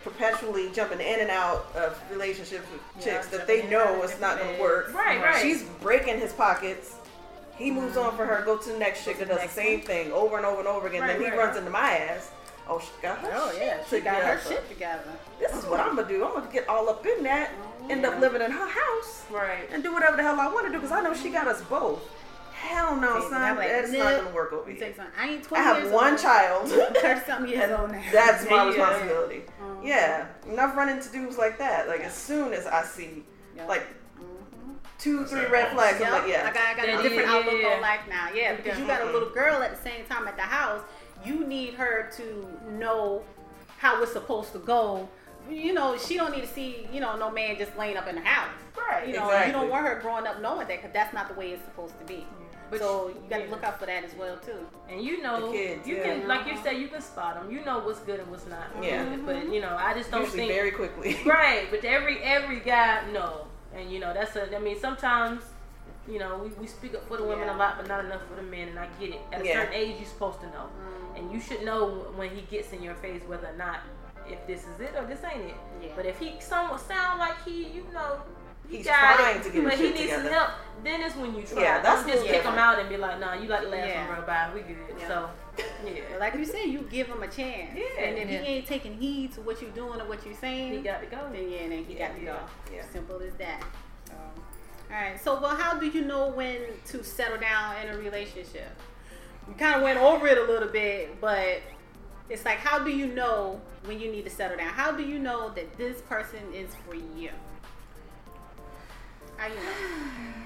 perpetually 0.04 0.70
jumping 0.72 1.02
in 1.02 1.20
and 1.20 1.30
out 1.30 1.68
of 1.76 2.00
relationships 2.10 2.66
with 2.72 2.82
Yeah, 3.06 3.14
chicks 3.16 3.28
that 3.28 3.46
they 3.48 3.68
know 3.68 3.84
out 3.98 4.04
it's 4.06 4.20
not 4.22 4.40
gonna 4.40 4.58
work. 4.60 4.94
Right, 4.94 5.22
right. 5.22 5.42
She's 5.42 5.64
breaking 5.82 6.20
his 6.20 6.32
pockets. 6.34 6.94
He 7.58 7.72
moves 7.72 7.98
on 7.98 8.16
for 8.16 8.26
her, 8.26 8.44
go 8.46 8.58
to 8.58 8.70
the 8.72 8.78
next 8.78 9.04
chick 9.04 9.18
that 9.20 9.28
does 9.30 9.42
the 9.42 9.48
same 9.50 9.82
thing 9.82 10.12
over 10.12 10.38
and 10.38 10.46
over 10.46 10.60
and 10.60 10.68
over 10.68 10.88
again. 10.88 11.02
Right, 11.02 11.14
then 11.14 11.22
he 11.22 11.28
right. 11.30 11.38
runs 11.38 11.58
into 11.58 11.70
my 11.72 11.90
ass. 11.92 12.32
Oh, 12.70 12.80
she 12.80 12.90
got 13.02 13.20
her 13.20 13.32
Oh 13.34 13.52
shit 13.54 13.62
yeah, 13.62 13.78
she 13.90 14.00
got 14.02 14.22
her 14.24 14.40
shit 14.48 14.68
together. 14.70 15.04
This 15.40 15.56
is 15.56 15.66
what 15.66 15.80
I'm 15.80 15.96
gonna 15.96 16.08
do. 16.08 16.26
I'm 16.26 16.34
gonna 16.34 16.52
get 16.52 16.68
all 16.68 16.90
up 16.90 17.06
in 17.06 17.24
that, 17.24 17.52
end 17.90 18.06
up 18.06 18.20
living 18.20 18.42
in 18.42 18.52
her 18.52 18.68
house, 18.68 19.24
Right. 19.32 19.70
and 19.72 19.82
do 19.82 19.94
whatever 19.94 20.18
the 20.18 20.24
hell 20.24 20.40
I 20.40 20.48
want 20.48 20.66
to 20.68 20.72
do 20.72 20.78
because 20.78 20.92
I 20.92 21.02
know 21.02 21.14
she 21.14 21.30
got 21.30 21.48
us 21.48 21.62
both. 21.64 22.02
Hell 22.54 22.96
no, 22.98 23.22
See, 23.22 23.30
son. 23.30 23.56
Like, 23.56 23.70
That's 23.70 23.92
not 23.92 24.18
gonna 24.24 24.36
work 24.36 24.52
over 24.52 24.70
here. 24.70 24.94
I 25.18 25.30
ain't 25.30 25.44
20 25.44 25.64
I 25.64 25.66
have 25.66 25.92
one 25.92 26.12
old. 26.14 26.22
child. 26.22 26.70
Thirty 27.02 27.22
something 27.26 27.50
years 27.52 27.72
old 27.72 27.92
now. 27.92 28.02
that's 28.12 28.44
my 28.50 28.56
Yeah. 28.56 28.68
responsibility. 28.68 29.44
Mhm. 29.62 29.86
Yeah, 29.86 30.26
and 30.48 30.60
I've 30.60 30.76
run 30.76 30.90
into 30.90 31.10
dudes 31.10 31.38
like 31.38 31.58
that. 31.60 31.88
Like 31.88 32.02
as 32.02 32.14
soon 32.14 32.54
as 32.54 32.66
I 32.68 32.84
see 32.84 33.24
like. 33.68 33.84
Two, 34.98 35.20
That's 35.20 35.32
three 35.32 35.46
red 35.46 35.76
boss. 35.76 35.92
flags, 35.92 36.02
I'm 36.04 36.12
like, 36.12 36.28
yeah, 36.28 36.48
I 36.50 36.54
got, 36.54 36.66
I 36.66 36.76
got 36.76 37.00
a 37.00 37.04
different 37.04 37.30
yeah, 37.30 37.36
outlook 37.36 37.62
yeah. 37.62 37.68
on 37.68 37.82
life 37.82 38.02
now. 38.10 38.30
Yeah, 38.34 38.56
because 38.56 38.80
you 38.80 38.86
got 38.86 39.02
a 39.02 39.06
little 39.06 39.30
girl 39.30 39.62
at 39.62 39.76
the 39.76 39.82
same 39.82 40.06
time 40.06 40.28
at 40.28 40.36
the 40.36 40.44
house. 40.44 40.82
You 41.26 41.46
need 41.46 41.74
her 41.76 42.12
to 42.18 42.48
know 42.72 43.24
how 43.78 44.02
it's 44.02 44.14
supposed 44.14 44.54
to 44.54 44.60
go. 44.60 45.08
You 45.50 45.74
know, 45.74 45.98
she 45.98 46.16
don't 46.16 46.32
need 46.36 46.42
to 46.42 46.48
see, 46.48 46.88
you 46.92 47.00
know, 47.00 47.16
no 47.18 47.32
man 47.32 47.58
just 47.58 47.78
laying 47.78 47.96
up 47.98 48.08
in 48.08 48.16
the 48.16 48.22
house. 48.22 48.50
right, 48.78 49.08
You 49.08 49.14
know, 49.14 49.26
exactly. 49.28 49.48
you 49.48 49.54
don't 49.54 49.70
want 49.70 49.86
her 49.88 50.00
growing 50.02 50.28
up 50.28 50.42
knowing 50.42 50.68
that 50.68 50.78
because 50.78 50.92
that's 50.92 51.14
not 51.14 51.28
the 51.30 51.34
way 51.36 51.52
it's 51.52 51.64
supposed 51.64 51.98
to 52.00 52.06
be. 52.06 52.26
But 52.70 52.80
so 52.80 53.08
you- 53.08 53.14
you 53.16 53.30
got 53.30 53.38
to 53.38 53.46
yeah. 53.46 53.52
look 53.52 53.64
out 53.64 53.80
for 53.80 53.86
that 53.86 54.04
as 54.04 54.14
well 54.16 54.38
too. 54.38 54.68
And 54.90 55.02
you 55.02 55.22
know, 55.22 55.52
kids, 55.52 55.88
you 55.88 55.98
yeah. 55.98 56.04
can, 56.04 56.28
like 56.28 56.46
you 56.46 56.54
uh-huh. 56.54 56.64
said, 56.64 56.78
you 56.78 56.90
can 56.90 57.02
spot 57.02 57.36
them. 57.36 57.50
You 57.52 57.64
know 57.64 57.80
what's 57.80 58.00
good 58.00 58.20
and 58.20 58.30
what's 58.30 58.46
not. 58.48 58.68
Yeah. 58.82 59.06
good. 59.06 59.26
But 59.26 59.54
you 59.54 59.62
know, 59.62 59.76
I 59.80 59.94
just 59.94 60.12
don't 60.12 60.24
Usually 60.24 60.40
think 60.40 60.52
very 60.52 60.72
quickly. 60.72 61.18
right. 61.26 61.68
But 61.70 61.86
every 61.86 62.22
every 62.22 62.60
guy, 62.60 63.04
no. 63.14 63.48
And 63.78 63.92
you 63.92 64.00
know, 64.00 64.14
that's 64.14 64.36
a. 64.36 64.56
I 64.56 64.60
mean, 64.60 64.80
sometimes. 64.80 65.44
You 66.10 66.20
know, 66.20 66.38
we, 66.42 66.48
we 66.62 66.68
speak 66.68 66.96
up 66.96 67.06
for 67.10 67.18
the 67.18 67.24
women 67.24 67.48
Yeah. 67.48 67.58
a 67.58 67.60
lot, 67.60 67.76
but 67.78 67.90
not 67.90 68.06
enough 68.06 68.22
for 68.30 68.36
the 68.36 68.42
men, 68.42 68.70
and 68.70 68.80
I 68.80 68.88
get 68.98 69.10
it. 69.10 69.20
At 69.34 69.42
a 69.42 69.46
Yeah. 69.46 69.60
certain 69.60 69.74
age, 69.74 69.98
you're 70.00 70.08
supposed 70.08 70.40
to 70.40 70.46
know, 70.48 70.70
mm. 70.80 71.20
and 71.20 71.30
you 71.34 71.38
should 71.42 71.66
know 71.66 72.08
when 72.16 72.30
he 72.30 72.44
gets 72.44 72.72
in 72.72 72.82
your 72.82 72.96
face 72.96 73.22
whether 73.28 73.48
or 73.48 73.58
not 73.58 73.82
if 74.26 74.40
this 74.48 74.62
is 74.62 74.80
it 74.80 74.96
or 74.96 75.06
this 75.06 75.20
ain't 75.26 75.44
it. 75.50 75.56
Yeah. 75.82 75.90
But 75.98 76.06
if 76.06 76.18
he 76.18 76.40
somewhat 76.40 76.80
sound 76.80 77.20
like 77.20 77.36
he, 77.44 77.68
you 77.68 77.86
know, 77.94 78.22
He's 78.70 78.86
got 78.86 79.16
trying 79.18 79.38
it, 79.38 79.44
to 79.44 79.50
get 79.50 79.64
but 79.64 79.72
his 79.74 79.80
he 79.80 79.86
shit 79.88 79.96
needs 79.96 80.12
some 80.12 80.22
together. 80.24 80.36
help, 80.36 80.52
then 80.84 81.02
it's 81.02 81.16
when 81.16 81.34
you 81.36 81.42
try. 81.44 81.62
Yeah, 81.62 81.82
that's 81.82 82.04
Don't 82.04 82.14
just 82.14 82.26
a 82.26 82.30
pick 82.30 82.44
him 82.44 82.54
out 82.56 82.80
and 82.80 82.90
be 82.90 82.98
like, 82.98 83.20
nah, 83.20 83.34
you 83.34 83.48
like 83.48 83.62
the 83.62 83.70
last 83.70 83.88
Yeah. 83.88 84.08
one, 84.08 84.18
bro. 84.18 84.26
Bye, 84.28 84.50
we 84.54 84.62
good. 84.62 84.78
Yeah. 85.00 85.08
So, 85.08 85.30
yeah, 85.86 86.18
like 86.20 86.36
you 86.36 86.46
said, 86.46 86.66
you 86.66 86.80
give 86.92 87.08
him 87.08 87.24
a 87.24 87.28
chance. 87.28 87.72
Yeah. 87.76 88.04
and 88.04 88.18
if 88.18 88.30
Yeah. 88.30 88.42
he 88.42 88.48
ain't 88.58 88.68
taking 88.68 88.94
heed 88.98 89.34
to 89.34 89.42
what 89.42 89.62
you're 89.62 89.72
doing 89.72 90.02
or 90.02 90.06
what 90.08 90.26
you're 90.26 90.36
saying, 90.36 90.74
he 90.74 90.80
got 90.80 91.00
to 91.02 91.08
go. 91.08 91.18
then 91.32 91.50
yeah, 91.50 91.68
then 91.70 91.86
he 91.86 91.94
got 91.96 92.16
to 92.16 92.22
Yeah. 92.22 92.34
go. 92.34 92.40
Yeah. 92.76 92.84
Simple 92.92 93.22
as 93.22 93.34
that. 93.36 93.64
So, 94.06 94.14
all 94.92 95.02
right. 95.02 95.20
So, 95.22 95.40
well, 95.42 95.56
how 95.56 95.78
do 95.80 95.88
you 95.88 96.02
know 96.04 96.28
when 96.30 96.60
to 96.88 97.04
settle 97.04 97.38
down 97.38 97.76
in 97.78 97.94
a 97.96 97.98
relationship? 97.98 98.70
We 99.48 99.54
kind 99.54 99.76
of 99.76 99.82
went 99.82 99.98
over 100.00 100.28
it 100.28 100.38
a 100.38 100.44
little 100.44 100.68
bit, 100.70 101.22
but 101.22 101.62
it's 102.30 102.44
like, 102.44 102.58
how 102.58 102.80
do 102.84 102.92
you 102.92 103.08
know 103.08 103.62
when 103.86 104.00
you 104.00 104.12
need 104.12 104.26
to 104.26 104.30
settle 104.30 104.58
down? 104.58 104.68
How 104.68 104.92
do 104.92 105.04
you 105.04 105.18
know 105.20 105.50
that 105.56 105.78
this 105.78 106.02
person 106.02 106.40
is 106.54 106.70
for 106.86 106.96
you? 106.96 107.30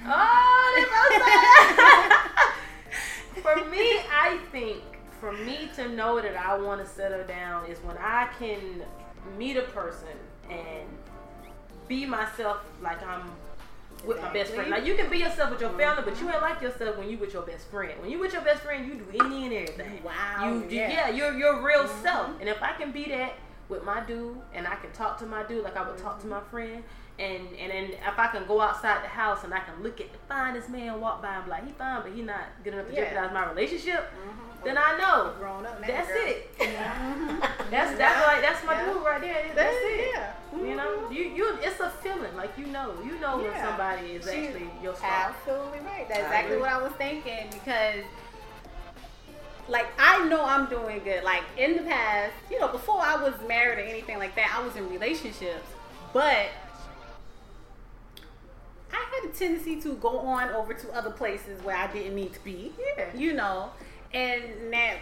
Oh, 0.08 0.86
both 3.34 3.44
For 3.44 3.66
me, 3.70 4.00
I 4.12 4.39
think 4.52 4.82
for 5.20 5.32
me 5.32 5.70
to 5.76 5.88
know 5.89 6.20
that 6.22 6.36
I 6.36 6.58
want 6.58 6.82
to 6.82 6.88
settle 6.88 7.26
down 7.26 7.66
is 7.68 7.78
when 7.80 7.96
I 7.98 8.28
can 8.39 8.84
meet 9.38 9.56
a 9.56 9.62
person 9.62 10.10
and 10.50 10.88
be 11.88 12.06
myself 12.06 12.58
like 12.82 13.02
I'm 13.06 13.32
with 14.06 14.20
my 14.22 14.34
best 14.34 14.52
friend. 14.54 14.68
Exactly. 14.68 14.72
Like 14.72 14.86
you 14.86 14.96
can 14.96 15.10
be 15.12 15.20
yourself 15.20 15.52
with 15.52 15.62
your 15.62 15.70
family, 15.72 16.04
but 16.04 16.20
you 16.20 16.30
ain't 16.30 16.42
like 16.42 16.62
yourself 16.62 16.98
when 16.98 17.10
you 17.10 17.18
with 17.18 17.34
your 17.34 17.44
best 17.44 17.68
friend. 17.68 17.94
When 18.02 18.10
you 18.10 18.20
with 18.20 18.34
your 18.34 18.42
best 18.42 18.64
friend, 18.64 18.88
you 18.88 18.96
do 18.96 19.24
any 19.24 19.46
and 19.46 19.54
everything. 19.54 20.04
Wow, 20.04 20.54
You 20.54 20.70
do, 20.70 20.76
yeah. 20.76 20.89
yeah, 20.89 21.10
you're 21.10 21.38
your 21.38 21.62
real 21.62 21.84
mm-hmm. 21.84 22.04
self. 22.04 22.30
And 22.39 22.50
if 22.50 22.62
I 22.64 22.74
can 22.74 22.92
be 22.92 23.06
that 23.10 23.36
with 23.70 23.84
my 23.84 24.02
dude, 24.02 24.38
and 24.54 24.68
I 24.68 24.76
can 24.76 24.92
talk 24.92 25.20
to 25.20 25.26
my 25.26 25.44
dude 25.44 25.64
like 25.64 25.78
I 25.78 25.88
would 25.88 26.00
talk 26.00 26.20
to 26.22 26.28
my 26.28 26.42
friend, 26.50 26.84
and 27.22 27.48
and 27.60 27.72
then 27.72 27.86
if 28.08 28.18
I 28.20 28.28
can 28.28 28.46
go 28.48 28.60
outside 28.62 29.04
the 29.04 29.08
house 29.10 29.44
and 29.44 29.54
I 29.54 29.60
can 29.60 29.82
look 29.84 30.02
at 30.02 30.12
the 30.12 30.20
finest 30.28 30.70
man 30.70 31.00
walk 31.00 31.22
by 31.22 31.36
and 31.36 31.46
be 31.46 31.52
like, 31.52 31.66
he 31.66 31.72
fine, 31.74 32.02
but 32.02 32.12
he 32.14 32.22
not 32.22 32.42
good 32.64 32.74
enough 32.74 32.88
to 32.88 32.94
Yeah. 32.94 33.02
jeopardize 33.10 33.34
my 33.34 33.48
relationship, 33.50 34.12
Mhm. 34.12 34.64
then 34.64 34.78
I 34.78 34.98
know 34.98 35.34
grown 35.40 35.66
up 35.66 35.80
that's 35.86 36.08
girl. 36.08 36.18
it. 36.28 36.58
Mhm. 36.60 37.40
That's 37.72 37.98
that's 37.98 38.28
like 38.28 38.42
that's 38.42 38.64
my 38.66 38.74
Yeah. 38.74 38.94
dude 38.94 39.04
right 39.04 39.22
there. 39.22 39.44
That's, 39.56 39.56
That's 39.56 39.76
it. 39.78 40.10
Yeah. 40.16 40.34
You 40.58 40.76
know, 40.76 41.10
you 41.10 41.24
you 41.38 41.58
it's 41.62 41.80
a 41.80 41.90
feeling 41.90 42.36
like 42.36 42.58
you 42.58 42.66
know, 42.68 42.94
you 43.06 43.18
know 43.20 43.38
when 43.38 43.54
somebody 43.62 44.14
is 44.16 44.30
She- 44.30 44.48
actually 44.48 44.70
your 44.82 44.96
star. 44.96 45.10
Absolutely 45.30 45.80
right. 45.80 46.08
That's 46.10 46.20
exactly 46.22 46.58
what 46.58 46.70
I 46.70 46.78
was 46.82 46.92
thinking 46.94 47.48
because, 47.52 48.04
like, 49.70 49.88
I 49.98 50.26
know 50.28 50.44
I'm 50.44 50.66
doing 50.66 51.02
good. 51.04 51.24
Like 51.24 51.44
in 51.58 51.78
the 51.78 51.84
past, 51.84 52.34
you 52.50 52.60
know, 52.60 52.68
before 52.68 53.00
I 53.02 53.16
was 53.16 53.34
married 53.48 53.80
or 53.80 53.84
anything 53.88 54.20
like 54.20 54.36
that, 54.36 54.54
I 54.58 54.66
was 54.66 54.76
in 54.76 54.90
relationships, 54.90 55.68
but 56.14 56.48
I 58.94 59.22
had 59.22 59.30
a 59.30 59.34
tendency 59.34 59.80
to 59.82 59.96
go 59.96 60.20
on 60.20 60.50
over 60.50 60.74
to 60.74 60.92
other 60.92 61.12
places 61.12 61.62
where 61.64 61.76
I 61.76 61.92
didn't 61.92 62.16
need 62.16 62.34
to 62.34 62.44
be. 62.44 62.72
Yeah. 62.98 63.16
You 63.16 63.34
know, 63.34 63.72
and 64.14 64.44
now, 64.70 64.96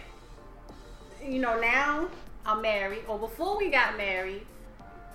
you 1.24 1.40
know, 1.40 1.58
now 1.60 2.08
I'm 2.46 2.62
married, 2.62 3.04
or 3.08 3.18
before 3.18 3.58
we 3.58 3.70
got 3.70 3.96
married, 3.96 4.46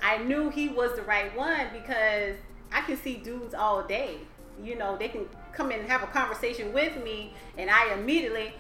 I 0.04 0.18
knew 0.20 0.50
he 0.50 0.68
was 0.68 0.96
the 0.96 1.02
right 1.04 1.36
one 1.36 1.68
because 1.74 2.36
I 2.72 2.82
can 2.82 2.98
see 2.98 3.16
dudes 3.16 3.54
all 3.54 3.84
day. 3.84 4.18
You 4.64 4.78
know, 4.78 4.98
they 4.98 5.08
can 5.08 5.28
come 5.54 5.72
in 5.72 5.80
and 5.80 5.90
have 5.90 6.04
a 6.04 6.08
conversation 6.08 6.74
with 6.74 7.02
me, 7.04 7.34
and 7.58 7.70
I 7.70 7.94
immediately, 7.94 8.54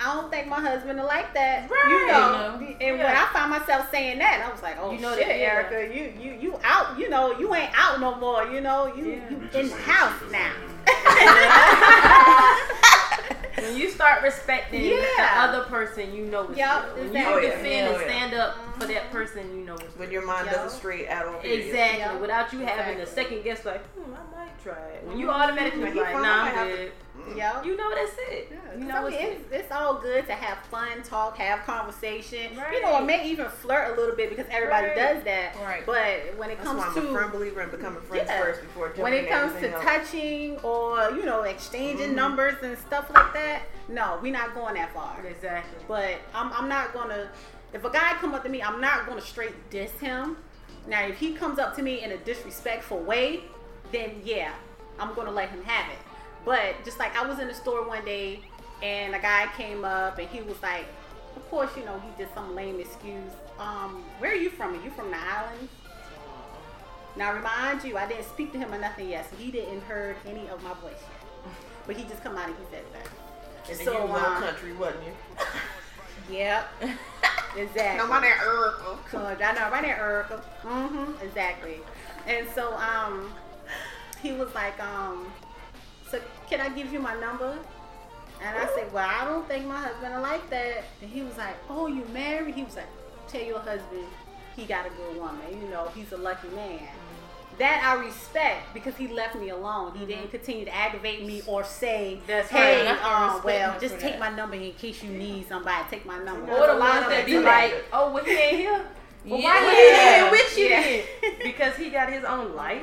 I 0.00 0.14
don't 0.14 0.30
think 0.30 0.46
my 0.46 0.60
husband 0.60 0.98
will 0.98 1.06
like 1.06 1.34
that. 1.34 1.68
You 1.68 2.06
know, 2.06 2.58
You 2.60 2.76
and 2.80 2.98
when 2.98 3.06
I 3.06 3.26
found 3.32 3.50
myself 3.50 3.90
saying 3.90 4.18
that, 4.20 4.44
I 4.46 4.50
was 4.52 4.62
like, 4.62 4.76
oh 4.80 4.92
You 4.92 5.00
know 5.00 5.14
shit, 5.16 5.26
that, 5.26 5.38
yeah. 5.38 5.54
Erica, 5.54 5.92
you 5.94 6.12
you 6.20 6.38
you 6.40 6.60
out. 6.62 6.96
You 6.98 7.08
know, 7.08 7.36
you 7.38 7.52
ain't 7.54 7.72
out 7.76 8.00
no 8.00 8.14
more. 8.16 8.44
You 8.46 8.60
know, 8.60 8.94
you 8.94 9.12
Yeah. 9.12 9.30
you 9.30 9.36
in 9.58 9.68
the 9.68 9.76
house 9.76 10.14
now. 10.30 10.52
when 13.58 13.76
you 13.76 13.90
start 13.90 14.22
respecting 14.22 14.84
Yeah. 14.84 15.00
the 15.18 15.40
other 15.40 15.64
person, 15.64 16.14
you 16.14 16.26
know 16.26 16.46
it's 16.48 16.58
Yup, 16.58 16.84
real. 16.84 16.94
When 16.94 17.06
exactly. 17.06 17.20
you 17.20 17.26
Oh, 17.26 17.38
yeah. 17.40 17.50
defend 17.62 17.88
Oh, 17.88 17.94
and 17.98 18.10
stand 18.10 18.34
up 18.34 18.56
for 18.80 18.86
that 18.86 19.10
person, 19.10 19.58
you 19.58 19.64
know 19.64 19.74
it's 19.74 19.96
when 19.96 20.10
your 20.12 20.24
mind 20.24 20.46
Yo. 20.46 20.52
doesn't 20.52 20.78
straight 20.78 21.06
at 21.08 21.26
all. 21.26 21.40
Exactly. 21.42 21.98
Yeah. 21.98 22.16
Without 22.18 22.52
you 22.52 22.60
having 22.60 23.00
a 23.00 23.06
second 23.06 23.42
guess, 23.42 23.64
like, 23.64 23.84
hmm, 23.96 24.14
I 24.14 24.44
might 24.44 24.62
try 24.62 24.78
it. 24.94 25.04
When 25.06 25.18
you 25.18 25.28
automatically 25.30 25.92
like, 25.92 26.12
find 26.12 26.22
nah, 26.22 26.44
I 26.44 26.50
I'm 26.50 26.68
good. 26.68 26.92
Yep. 27.36 27.64
You 27.66 27.76
know 27.76 27.94
that's 27.94 28.12
it. 28.30 28.48
Yeah, 28.50 28.56
You 28.74 28.78
'cause 28.80 28.88
know 28.88 29.06
I 29.06 29.10
mean, 29.10 29.18
it's 29.20 29.40
it's, 29.40 29.52
it's 29.64 29.72
all 29.72 29.94
good 30.00 30.26
to 30.26 30.32
have 30.32 30.58
fun, 30.66 31.02
talk, 31.02 31.36
have 31.38 31.60
conversation. 31.66 32.52
You 32.72 32.82
know, 32.82 32.94
or 32.98 33.02
may 33.02 33.28
even 33.28 33.46
flirt 33.48 33.96
a 33.96 34.00
little 34.00 34.16
bit 34.16 34.30
because 34.30 34.46
everybody 34.50 34.88
Right. 34.88 34.96
does 34.96 35.24
that. 35.24 35.54
Right. 35.62 35.84
But 35.86 36.36
when 36.38 36.50
it 36.50 36.56
That's 36.56 36.68
comes 36.68 36.78
why 36.80 36.86
I'm 36.88 36.94
to 36.94 37.08
a 37.08 37.12
firm 37.12 37.30
believer 37.30 37.62
in 37.62 37.70
becoming 37.70 38.00
friends 38.02 38.28
Yeah. 38.28 38.42
first 38.42 38.60
before 38.62 38.88
when 38.96 39.12
it 39.12 39.28
comes 39.28 39.52
to 39.60 39.70
else. 39.72 39.84
touching 39.84 40.58
or 40.60 41.10
you 41.12 41.24
know 41.24 41.42
exchanging 41.42 42.10
Mhm. 42.10 42.14
numbers 42.14 42.56
and 42.62 42.76
stuff 42.78 43.10
like 43.14 43.32
that, 43.34 43.62
no, 43.88 44.18
we're 44.22 44.32
not 44.32 44.54
going 44.54 44.74
that 44.74 44.92
far. 44.94 45.16
Exactly. 45.26 45.84
But 45.88 46.16
I'm, 46.34 46.52
I'm 46.52 46.68
not 46.68 46.92
gonna. 46.92 47.28
If 47.72 47.84
a 47.84 47.90
guy 47.90 48.14
come 48.20 48.34
up 48.34 48.42
to 48.44 48.48
me, 48.48 48.62
I'm 48.62 48.80
not 48.80 49.06
gonna 49.06 49.20
straight 49.20 49.70
diss 49.70 49.92
him. 50.00 50.36
Now, 50.86 51.02
if 51.06 51.18
he 51.18 51.34
comes 51.34 51.58
up 51.58 51.76
to 51.76 51.82
me 51.82 52.02
in 52.02 52.12
a 52.12 52.16
disrespectful 52.16 53.00
way, 53.00 53.44
then 53.92 54.22
yeah, 54.24 54.52
I'm 54.98 55.12
gonna 55.14 55.30
let 55.30 55.50
him 55.50 55.62
have 55.64 55.90
it. 55.92 55.98
But 56.44 56.84
just 56.84 56.98
like 56.98 57.16
I 57.16 57.26
was 57.26 57.38
in 57.38 57.48
the 57.48 57.54
store 57.54 57.86
one 57.86 58.04
day, 58.04 58.40
and 58.82 59.14
a 59.14 59.18
guy 59.18 59.48
came 59.56 59.84
up 59.84 60.18
and 60.18 60.28
he 60.28 60.40
was 60.40 60.60
like, 60.62 60.86
of 61.36 61.48
course, 61.50 61.70
you 61.76 61.84
know, 61.84 62.00
he 62.00 62.22
did 62.22 62.32
some 62.34 62.54
lame 62.54 62.80
excuse. 62.80 63.32
Um, 63.58 64.04
where 64.18 64.32
are 64.32 64.36
you 64.36 64.50
from? 64.50 64.74
Are 64.74 64.84
you 64.84 64.90
from 64.90 65.10
the 65.10 65.18
islands? 65.18 65.72
Now, 67.16 67.34
remind 67.34 67.82
you, 67.82 67.96
I 67.96 68.06
didn't 68.06 68.26
speak 68.26 68.52
to 68.52 68.58
him 68.58 68.72
or 68.72 68.78
nothing 68.78 69.08
yet, 69.08 69.28
so 69.28 69.36
he 69.36 69.50
didn't 69.50 69.80
heard 69.82 70.16
any 70.26 70.48
of 70.48 70.62
my 70.62 70.72
voice 70.74 70.92
yet. 70.92 71.52
But 71.86 71.96
he 71.96 72.04
just 72.04 72.22
come 72.22 72.36
out 72.36 72.48
and 72.48 72.56
he 72.56 72.64
said 72.70 72.84
that. 72.92 73.70
And 73.70 73.78
then 73.78 73.84
So, 73.86 73.92
you 73.92 74.12
was 74.12 74.22
uh, 74.22 74.26
on 74.26 74.42
country, 74.42 74.72
wasn't 74.74 75.04
you? 75.04 75.12
Yep. 76.30 76.68
exactly. 77.56 77.96
No, 77.96 78.06
my 78.06 78.20
name 78.20 78.32
Earl. 78.44 78.98
Cause 79.10 79.14
I 79.40 79.52
know 79.52 79.70
right 79.70 79.82
there, 79.82 79.96
Erica. 79.96 80.44
Mm-hmm. 80.62 81.24
Exactly. 81.24 81.78
And 82.26 82.46
so 82.54 82.74
um 82.74 83.32
he 84.20 84.32
was 84.32 84.52
like, 84.54 84.78
um, 84.82 85.32
so 86.10 86.20
can 86.48 86.60
I 86.60 86.68
give 86.70 86.92
you 86.92 87.00
my 87.00 87.14
number? 87.20 87.56
And 88.40 88.56
I 88.56 88.66
said, 88.74 88.92
well, 88.92 89.08
I 89.08 89.24
don't 89.24 89.46
think 89.48 89.66
my 89.66 89.76
husband 89.78 90.14
will 90.14 90.22
like 90.22 90.48
that. 90.50 90.84
And 91.02 91.10
he 91.10 91.22
was 91.22 91.36
like, 91.36 91.56
oh, 91.68 91.88
you 91.88 92.04
married? 92.12 92.54
He 92.54 92.62
was 92.62 92.76
like, 92.76 92.86
tell 93.26 93.42
your 93.42 93.58
husband 93.58 94.06
he 94.54 94.64
got 94.64 94.86
a 94.86 94.90
good 94.90 95.16
woman. 95.16 95.40
You 95.62 95.68
know, 95.70 95.88
he's 95.94 96.12
a 96.12 96.16
lucky 96.16 96.48
man. 96.48 96.80
That 97.58 97.82
I 97.84 98.04
respect 98.04 98.72
because 98.72 98.96
he 98.96 99.08
left 99.08 99.34
me 99.34 99.48
alone. 99.48 99.96
He 99.96 100.06
didn't 100.06 100.30
continue 100.30 100.64
to 100.64 100.74
aggravate 100.74 101.26
me 101.26 101.42
or 101.46 101.64
say, 101.64 102.20
That's 102.28 102.48
"Hey, 102.48 102.86
right. 102.86 103.02
Um, 103.04 103.40
well, 103.42 103.78
just 103.80 103.98
take 103.98 104.12
that. 104.12 104.20
my 104.20 104.30
number 104.30 104.54
in 104.54 104.72
case 104.74 105.02
you 105.02 105.10
need 105.10 105.48
somebody. 105.48 105.84
Take 105.90 106.06
my 106.06 106.18
number." 106.22 106.52
Or 106.52 106.72
the 106.74 106.78
ones 106.78 107.06
that 107.08 107.26
be 107.26 107.40
like, 107.40 107.84
oh, 107.92 108.12
well, 108.12 108.24
he 108.24 108.30
ain't 108.32 108.56
here. 108.58 108.84
Well, 109.26 109.42
why 109.42 109.60
Yeah. 109.60 109.70
he 109.70 109.88
ain't 109.88 110.14
here 110.14 110.30
with 110.30 110.58
you 110.58 111.28
Yeah. 111.28 111.44
Because 111.44 111.76
he 111.76 111.90
got 111.90 112.12
his 112.12 112.22
own 112.22 112.54
life. 112.54 112.82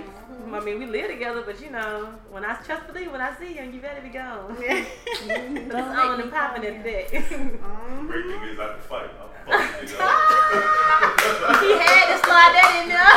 I 0.53 0.59
mean, 0.61 0.79
we 0.79 0.85
live 0.85 1.09
together, 1.09 1.41
but 1.45 1.59
you 1.61 1.69
know, 1.71 2.09
when 2.29 2.45
I 2.45 2.53
trust 2.55 2.87
believe, 2.87 3.11
when 3.11 3.21
I 3.21 3.35
see 3.37 3.53
him, 3.53 3.73
you 3.73 3.79
better 3.81 4.01
be 4.01 4.09
gone. 4.09 4.55
It's 4.59 5.73
on 5.75 6.21
and 6.21 6.31
popping 6.31 6.65
at 6.65 6.83
that. 6.83 7.09
Great 7.11 8.25
thing 8.25 8.43
is 8.43 8.59
I 8.59 8.67
can 8.73 8.79
fight. 8.81 9.09
I'm 9.21 9.29
fucking 9.51 9.87
nigga. 9.87 9.95
he 11.61 11.71
had 11.77 12.05
to 12.09 12.17
slide 12.25 12.53
that 12.55 12.71
in 12.81 12.85
there. 12.89 13.13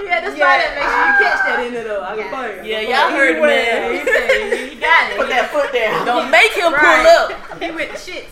he 0.00 0.06
had 0.06 0.20
to 0.24 0.30
slide 0.36 0.60
that. 0.62 0.72
Make 0.76 0.86
sure 0.90 1.04
you 1.06 1.14
catch 1.18 1.40
that 1.46 1.58
in 1.66 1.72
there 1.74 1.84
though. 1.84 2.02
I 2.02 2.14
Yeah. 2.14 2.22
can 2.22 2.30
fight. 2.30 2.64
Yeah, 2.64 2.80
y'all 2.80 3.10
heard 3.16 3.36
the 3.36 3.40
man. 3.42 3.92
He 3.92 3.98
said 4.04 4.70
he 4.70 4.76
got 4.80 5.10
it. 5.10 5.16
Put 5.18 5.28
that 5.28 5.50
foot 5.50 5.72
down. 5.72 6.06
Don't 6.06 6.30
make 6.30 6.52
him 6.52 6.72
Right. 6.72 6.82
pull 6.82 7.56
up. 7.56 7.62
He 7.62 7.70
with 7.70 7.90
the 7.90 7.98
shits. 7.98 8.30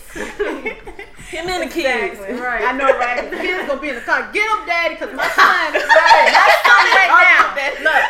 Him 1.29 1.49
and 1.49 1.62
the 1.70 1.72
kids. 1.72 2.18
Right. 2.20 2.64
I 2.64 2.72
know, 2.72 2.87
right? 2.99 3.31
The 3.31 3.37
kid's 3.37 3.68
gonna 3.68 3.81
be 3.81 3.91
in 3.91 3.97
the 3.97 4.01
car. 4.01 4.31
Get 4.33 4.49
up, 4.51 4.66
daddy, 4.66 4.95
because 4.95 5.14
my 5.14 5.29
son, 5.29 5.76
is 5.76 5.83
driving. 5.85 6.33
my 6.33 6.55
son 6.64 6.85
right 6.97 7.12
now. 7.24 7.85
Look, 7.85 8.05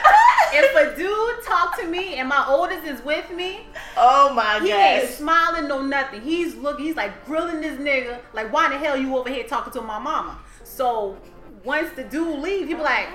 if 0.54 0.94
a 0.94 0.96
dude 0.96 1.44
talk 1.44 1.76
to 1.80 1.86
me 1.86 2.14
and 2.14 2.28
my 2.28 2.44
oldest 2.48 2.84
is 2.86 3.02
with 3.04 3.30
me, 3.32 3.66
Oh 3.96 4.32
my 4.32 4.42
god, 4.60 4.62
he 4.62 4.70
ain't 4.70 5.08
smiling 5.10 5.66
no 5.66 5.82
nothing. 5.82 6.20
He's 6.22 6.54
looking. 6.54 6.84
He's 6.84 6.96
like 6.96 7.24
grilling 7.26 7.60
this 7.60 7.78
nigga. 7.80 8.20
Like, 8.32 8.52
why 8.52 8.68
the 8.68 8.78
hell 8.78 8.96
you 8.96 9.16
over 9.16 9.28
here 9.28 9.44
talking 9.44 9.72
to 9.72 9.80
my 9.82 9.98
mama? 9.98 10.38
So 10.62 11.18
once 11.64 11.90
the 11.96 12.04
dude 12.04 12.38
leave, 12.38 12.68
he 12.68 12.74
be 12.74 12.80
like, 12.82 13.08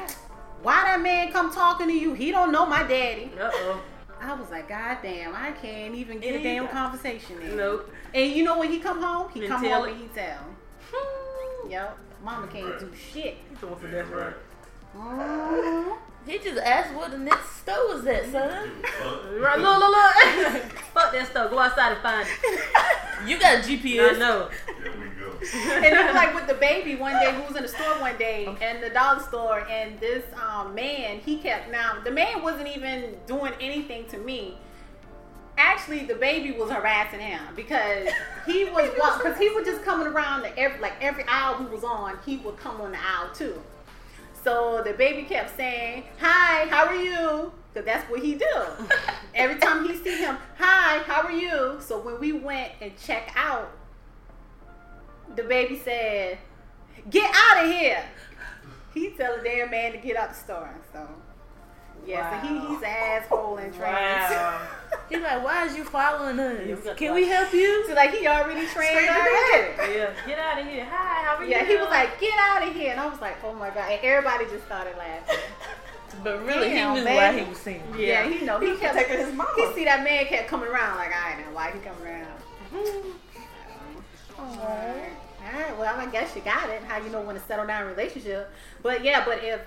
why 0.62 0.84
that 0.84 1.02
man 1.02 1.32
come 1.32 1.54
talking 1.54 1.88
to 1.88 1.94
you? 1.94 2.14
He 2.14 2.32
don't 2.32 2.52
know 2.52 2.66
my 2.66 2.84
daddy. 2.84 3.32
Uh 3.40 3.50
oh. 3.54 3.82
I 4.24 4.34
was 4.34 4.50
like, 4.50 4.70
God 4.70 4.98
damn, 5.02 5.36
I 5.36 5.52
can't 5.52 5.96
even 5.96 6.20
get 6.20 6.36
a 6.36 6.44
damn 6.44 6.68
conversation 6.68 7.42
in. 7.42 7.58
Nope. 7.58 7.92
And 8.14 8.32
you 8.32 8.44
know 8.44 8.58
when 8.58 8.72
he 8.72 8.80
come 8.80 9.02
home, 9.02 9.30
he 9.34 9.42
And 9.42 9.50
come 9.50 9.62
tell 9.64 9.80
home 9.82 9.90
it. 9.90 9.92
and 9.94 10.02
he 10.02 10.08
tell. 10.10 10.40
Yep, 11.70 11.98
mama 12.24 12.48
can't 12.48 12.78
do 12.80 12.92
shit. 12.94 13.38
He's 13.50 13.60
the 13.60 13.68
one 13.68 13.80
for 13.80 13.88
that 13.88 14.06
Right. 14.94 15.98
He 16.26 16.38
just 16.40 16.58
asked 16.60 16.94
where 16.96 17.10
the 17.10 17.18
next 17.18 17.58
store 17.58 17.96
was 17.96 18.06
at, 18.08 18.32
son. 18.32 18.70
Fuck. 18.82 19.24
Right, 19.40 19.60
look, 19.60 19.80
look, 19.80 19.92
look. 19.92 20.64
Fuck 20.94 21.12
that 21.12 21.28
store. 21.30 21.50
Go 21.50 21.60
outside 21.60 21.94
and 21.94 22.02
find 22.02 22.28
it. 22.28 23.28
You 23.28 23.40
got 23.40 23.58
I 23.58 23.62
GPS. 23.62 24.20
know. 24.20 24.50
There 24.68 24.92
we 24.92 25.08
go. 25.20 25.38
and 25.76 25.86
it 25.86 26.06
was 26.06 26.16
like 26.16 26.34
with 26.34 26.48
the 26.48 26.54
baby 26.54 26.96
one 26.96 27.14
day, 27.20 27.34
who 27.34 27.42
was 27.44 27.56
in 27.56 27.64
the 27.64 27.68
store 27.68 28.00
one 28.00 28.18
day, 28.18 28.46
in 28.46 28.82
the 28.82 28.90
dollar 28.90 29.22
store, 29.22 29.68
and 29.70 30.00
this 30.00 30.24
um, 30.42 30.74
man, 30.74 31.20
he 31.20 31.38
kept 31.38 31.70
now 31.72 32.02
the 32.04 32.12
man 32.12 32.42
wasn't 32.42 32.68
even 32.68 33.16
doing 33.28 33.54
anything 33.60 34.06
to 34.08 34.18
me. 34.18 34.58
Actually, 35.58 36.06
the 36.06 36.16
baby 36.16 36.52
was 36.52 36.72
harassing 36.72 37.20
him 37.20 37.42
because 37.56 38.10
he 38.46 38.66
was 38.72 38.90
because 39.18 39.38
he 39.38 39.50
was 39.50 39.66
just 39.66 39.84
coming 39.84 40.08
around 40.08 40.42
the 40.42 40.58
every 40.58 40.80
like 40.80 40.94
every 41.02 41.26
aisle 41.26 41.60
we 41.60 41.66
was 41.66 41.84
on, 41.84 42.18
he 42.26 42.38
would 42.38 42.58
come 42.58 42.80
on 42.80 42.92
the 42.92 42.98
aisle 42.98 43.30
too. 43.34 43.62
So 44.44 44.82
the 44.84 44.94
baby 44.94 45.24
kept 45.24 45.56
saying, 45.56 46.04
"Hi, 46.20 46.68
how 46.70 46.86
are 46.88 46.96
you?" 46.96 47.52
Because 47.74 47.86
that's 47.86 48.10
what 48.10 48.22
he 48.22 48.36
do. 48.36 48.56
Every 49.36 49.60
time 49.60 49.88
he 49.88 49.96
see 49.96 50.18
him, 50.18 50.38
"Hi, 50.58 51.00
how 51.00 51.22
are 51.24 51.32
you?" 51.32 51.78
So 51.80 52.00
when 52.00 52.20
we 52.20 52.34
went 52.34 52.74
and 52.82 52.92
check 52.98 53.32
out, 53.36 53.72
the 55.36 55.44
baby 55.44 55.80
said, 55.80 56.38
"Get 57.10 57.32
out 57.34 57.64
of 57.64 57.72
here." 57.72 58.04
He 58.94 59.10
tell 59.12 59.38
the 59.38 59.44
damn 59.44 59.72
man 59.72 59.94
to 59.94 59.98
get 59.98 60.18
out 60.18 60.30
the 60.30 60.36
store. 60.36 60.76
So 60.92 61.08
yeah, 62.06 62.42
so 62.42 62.48
he, 62.48 62.60
he's 62.60 62.80
an 62.80 62.86
asshole 62.86 63.58
and 63.58 63.74
trained. 63.74 63.94
Wow. 63.94 64.68
He's 65.10 65.22
like, 65.22 65.44
why 65.44 65.66
is 65.66 65.76
you 65.76 65.84
following 65.84 66.40
us? 66.40 66.86
Yeah, 66.86 66.94
Can 66.94 67.14
we 67.14 67.28
help 67.28 67.54
you? 67.54 67.86
So 67.88 67.94
like 67.94 68.12
he 68.12 68.26
already 68.28 68.66
trained 68.68 69.10
already. 69.10 69.94
Yeah. 69.94 70.14
Get 70.26 70.40
out 70.40 70.60
of 70.60 70.68
here. 70.68 70.86
Hi, 70.86 71.24
how 71.24 71.36
are 71.38 71.44
you? 71.44 71.52
Yeah, 71.52 71.66
he 71.66 71.76
was 71.76 71.90
like, 71.90 72.20
"Get 72.20 72.34
out 72.40 72.68
of 72.68 72.74
here," 72.74 72.92
and 72.92 73.00
I 73.00 73.08
was 73.08 73.20
like, 73.20 73.38
"Oh 73.44 73.54
my 73.54 73.70
god!" 73.70 73.92
And 73.92 74.00
everybody 74.04 74.46
just 74.46 74.66
started 74.66 74.96
laughing. 74.98 75.38
But 76.24 76.46
really, 76.46 76.70
Damn, 76.70 76.94
he 76.94 77.00
knew 77.00 77.06
baby. 77.06 77.18
why 77.18 77.40
he 77.40 77.50
was 77.50 77.58
singing. 77.58 77.82
Yeah, 77.98 78.30
he 78.30 78.46
know. 78.46 78.60
He 78.60 78.70
He 78.70 78.78
kept 78.78 78.94
protected 78.94 79.26
his 79.26 79.36
mom. 79.36 79.48
He 79.56 79.66
see 79.74 79.84
that 79.86 80.04
man 80.04 80.26
kept 80.26 80.48
coming 80.48 80.70
around 80.70 80.98
like, 80.98 81.10
mm-hmm. 81.10 81.26
"All 81.26 81.38
right, 81.38 81.48
now 81.48 81.56
why 81.56 81.72
he 81.72 81.80
coming 81.80 82.04
around?" 82.06 83.14
Alright. 84.40 85.14
Alright, 85.44 85.78
well, 85.78 86.00
I 86.00 86.06
guess 86.08 86.36
you 86.36 86.42
got 86.42 86.70
it. 86.70 86.82
How 86.84 86.98
you 86.98 87.10
know 87.10 87.22
when 87.22 87.36
to 87.36 87.42
settle 87.42 87.66
down 87.66 87.84
a 87.84 87.86
relationship. 87.88 88.50
But 88.82 89.04
yeah, 89.04 89.26
but 89.26 89.44
if, 89.44 89.62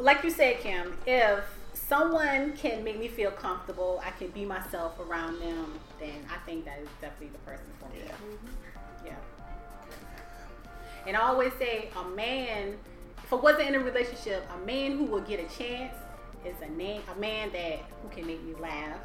like 0.00 0.24
you 0.24 0.30
said, 0.30 0.60
Kim, 0.60 0.96
if 1.06 1.44
someone 1.74 2.52
can 2.56 2.82
make 2.84 2.98
me 2.98 3.08
feel 3.08 3.30
comfortable, 3.30 4.00
I 4.04 4.10
can 4.10 4.28
be 4.28 4.44
myself 4.44 4.98
around 5.00 5.40
them, 5.40 5.78
then 5.98 6.24
I 6.32 6.38
think 6.46 6.64
that 6.64 6.78
is 6.80 6.88
definitely 7.00 7.28
the 7.28 7.38
person 7.38 7.66
for 7.78 7.88
me. 7.88 8.02
Yeah. 8.06 8.12
Mm-hmm. 8.12 8.70
And 11.06 11.16
I 11.16 11.20
always 11.20 11.52
say 11.58 11.88
a 11.96 12.04
man, 12.10 12.76
if 13.24 13.32
I 13.32 13.36
wasn't 13.36 13.68
in 13.68 13.74
a 13.74 13.80
relationship, 13.80 14.46
a 14.54 14.66
man 14.66 14.98
who 14.98 15.04
will 15.04 15.22
get 15.22 15.40
a 15.40 15.58
chance 15.58 15.94
is 16.44 16.54
a 16.62 16.68
name, 16.70 17.02
a 17.14 17.18
man 17.18 17.50
that 17.52 17.80
who 18.02 18.08
can 18.10 18.26
make 18.26 18.42
me 18.44 18.54
laugh, 18.54 18.98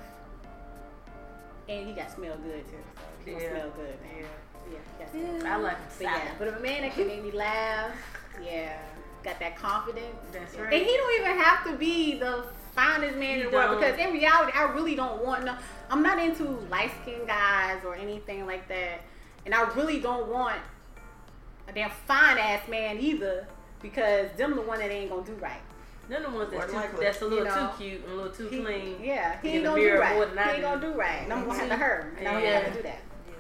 and 1.70 1.88
he 1.88 1.94
got 1.94 2.12
smell 2.12 2.36
good 2.38 2.66
too. 2.66 2.78
So 2.96 3.02
he 3.26 3.32
gonna 3.32 3.44
Yeah. 3.44 3.50
smell 3.52 3.70
good. 3.72 3.98
Yeah. 4.04 4.26
Yeah, 4.72 4.78
he 4.92 5.04
got 5.04 5.12
to 5.14 5.20
smell 5.20 5.38
good. 5.40 5.48
I 5.48 5.56
like 5.58 5.78
him 5.78 5.84
But 5.98 6.04
yeah, 6.04 6.32
but 6.38 6.48
if 6.50 6.58
a 6.58 6.60
man 6.60 6.82
that 6.82 6.94
can 6.94 7.08
make 7.08 7.24
me 7.24 7.32
laugh, 7.32 7.96
yeah, 8.44 8.78
got 9.26 9.40
that 9.40 9.58
confidence. 9.58 10.16
That's 10.32 10.54
And 10.56 10.72
he 10.72 10.86
don't 10.86 11.20
even 11.22 11.38
have 11.38 11.66
to 11.66 11.74
be 11.76 12.18
the 12.20 12.46
finest 12.74 13.18
man 13.18 13.36
He 13.38 13.42
in 13.42 13.48
the 13.48 13.52
world 13.52 13.72
don't. 13.72 13.82
because 13.82 14.00
in 14.00 14.14
reality, 14.14 14.52
I 14.56 14.64
really 14.74 14.96
don't 14.96 15.24
want 15.26 15.44
no. 15.44 15.56
I'm 15.90 16.02
not 16.02 16.20
into 16.20 16.44
light 16.70 16.92
skinned 17.02 17.28
guys 17.28 17.84
or 17.84 17.96
anything 17.96 18.46
like 18.46 18.68
that, 18.70 19.02
and 19.46 19.54
I 19.54 19.64
really 19.74 20.00
don't 20.00 20.28
want 20.28 20.58
a 21.68 21.72
damn 21.74 21.90
fine 21.90 22.38
ass 22.38 22.68
man 22.68 23.00
either 23.00 23.48
because 23.82 24.30
them 24.38 24.56
the 24.56 24.62
one 24.62 24.80
that 24.80 24.92
ain't 24.92 25.10
gonna 25.10 25.26
do 25.26 25.34
right. 25.34 25.62
They're 26.08 26.22
the 26.22 26.30
ones 26.30 26.52
that's, 26.52 26.72
too, 26.72 26.78
likely. 26.78 27.04
that's 27.04 27.22
a 27.22 27.26
little 27.26 27.40
You 27.40 27.44
know, 27.46 27.72
too 27.72 27.84
cute 27.84 28.04
and 28.04 28.14
a 28.14 28.16
little 28.16 28.32
too 28.32 28.48
He- 28.48 28.62
clean. 28.62 28.98
Yeah, 29.04 29.42
he 29.42 29.50
ain't 29.50 29.64
gonna 29.64 29.82
do 29.82 29.98
right. 30.00 30.16
He 30.16 30.22
ain't 30.22 30.56
do. 30.58 30.62
gonna 30.62 30.82
do 30.82 30.94
right, 30.94 31.22
and 31.24 31.34
I'm 31.34 31.46
gonna 31.48 31.58
have 31.60 31.70
to 31.70 31.76
hurt 31.78 32.04
him, 32.04 32.16
and 32.20 32.28
I 32.28 32.32
don't 32.34 32.44
Yeah. 32.44 32.60
have 32.60 32.66
to 32.68 32.74
do 32.74 32.84
that. 32.84 33.00
Yeah. 33.28 33.34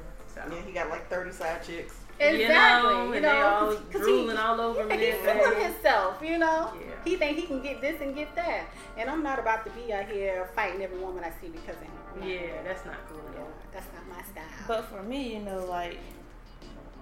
So. 0.45 0.55
Yeah, 0.55 0.61
he 0.63 0.71
got 0.71 0.89
like 0.89 1.07
30 1.07 1.31
side 1.31 1.63
chicks. 1.63 1.95
Exactly, 2.19 2.39
You 2.39 2.47
know, 2.47 3.13
you 3.13 3.21
know, 3.21 3.21
they 3.21 3.41
all 3.41 3.59
'cause- 3.67 3.79
'cause 3.91 4.01
drooling 4.01 4.37
he, 4.37 4.41
all 4.41 4.61
over 4.61 4.81
him 4.81 4.87
Yeah, 4.87 4.93
and 4.93 5.01
he's 5.03 5.15
feeling 5.15 5.39
everything. 5.41 5.63
himself, 5.73 6.21
you 6.21 6.37
know. 6.37 6.71
Yeah. 6.79 6.95
He 7.03 7.15
think 7.17 7.37
he 7.37 7.45
can 7.45 7.61
get 7.61 7.81
this 7.81 7.99
and 8.01 8.15
get 8.15 8.33
that, 8.35 8.63
and 8.97 9.09
I'm 9.09 9.21
not 9.21 9.37
about 9.37 9.65
to 9.65 9.71
be 9.71 9.91
out 9.93 10.05
here 10.05 10.49
fighting 10.55 10.81
every 10.81 10.97
woman 10.97 11.23
I 11.23 11.31
see 11.41 11.49
because 11.49 11.75
of 11.75 11.81
him. 11.83 11.91
Yeah, 12.15 12.21
gonna 12.21 12.39
do 12.39 12.47
that. 12.53 12.63
that's 12.63 12.85
not 12.85 12.95
cool 13.09 13.19
at 13.19 13.33
Yeah, 13.33 13.39
all. 13.41 13.51
that's 13.73 13.87
not 13.93 14.07
my 14.17 14.23
style. 14.23 14.43
But 14.67 14.85
for 14.85 15.03
me, 15.03 15.33
you 15.35 15.41
know, 15.41 15.65
like 15.65 15.99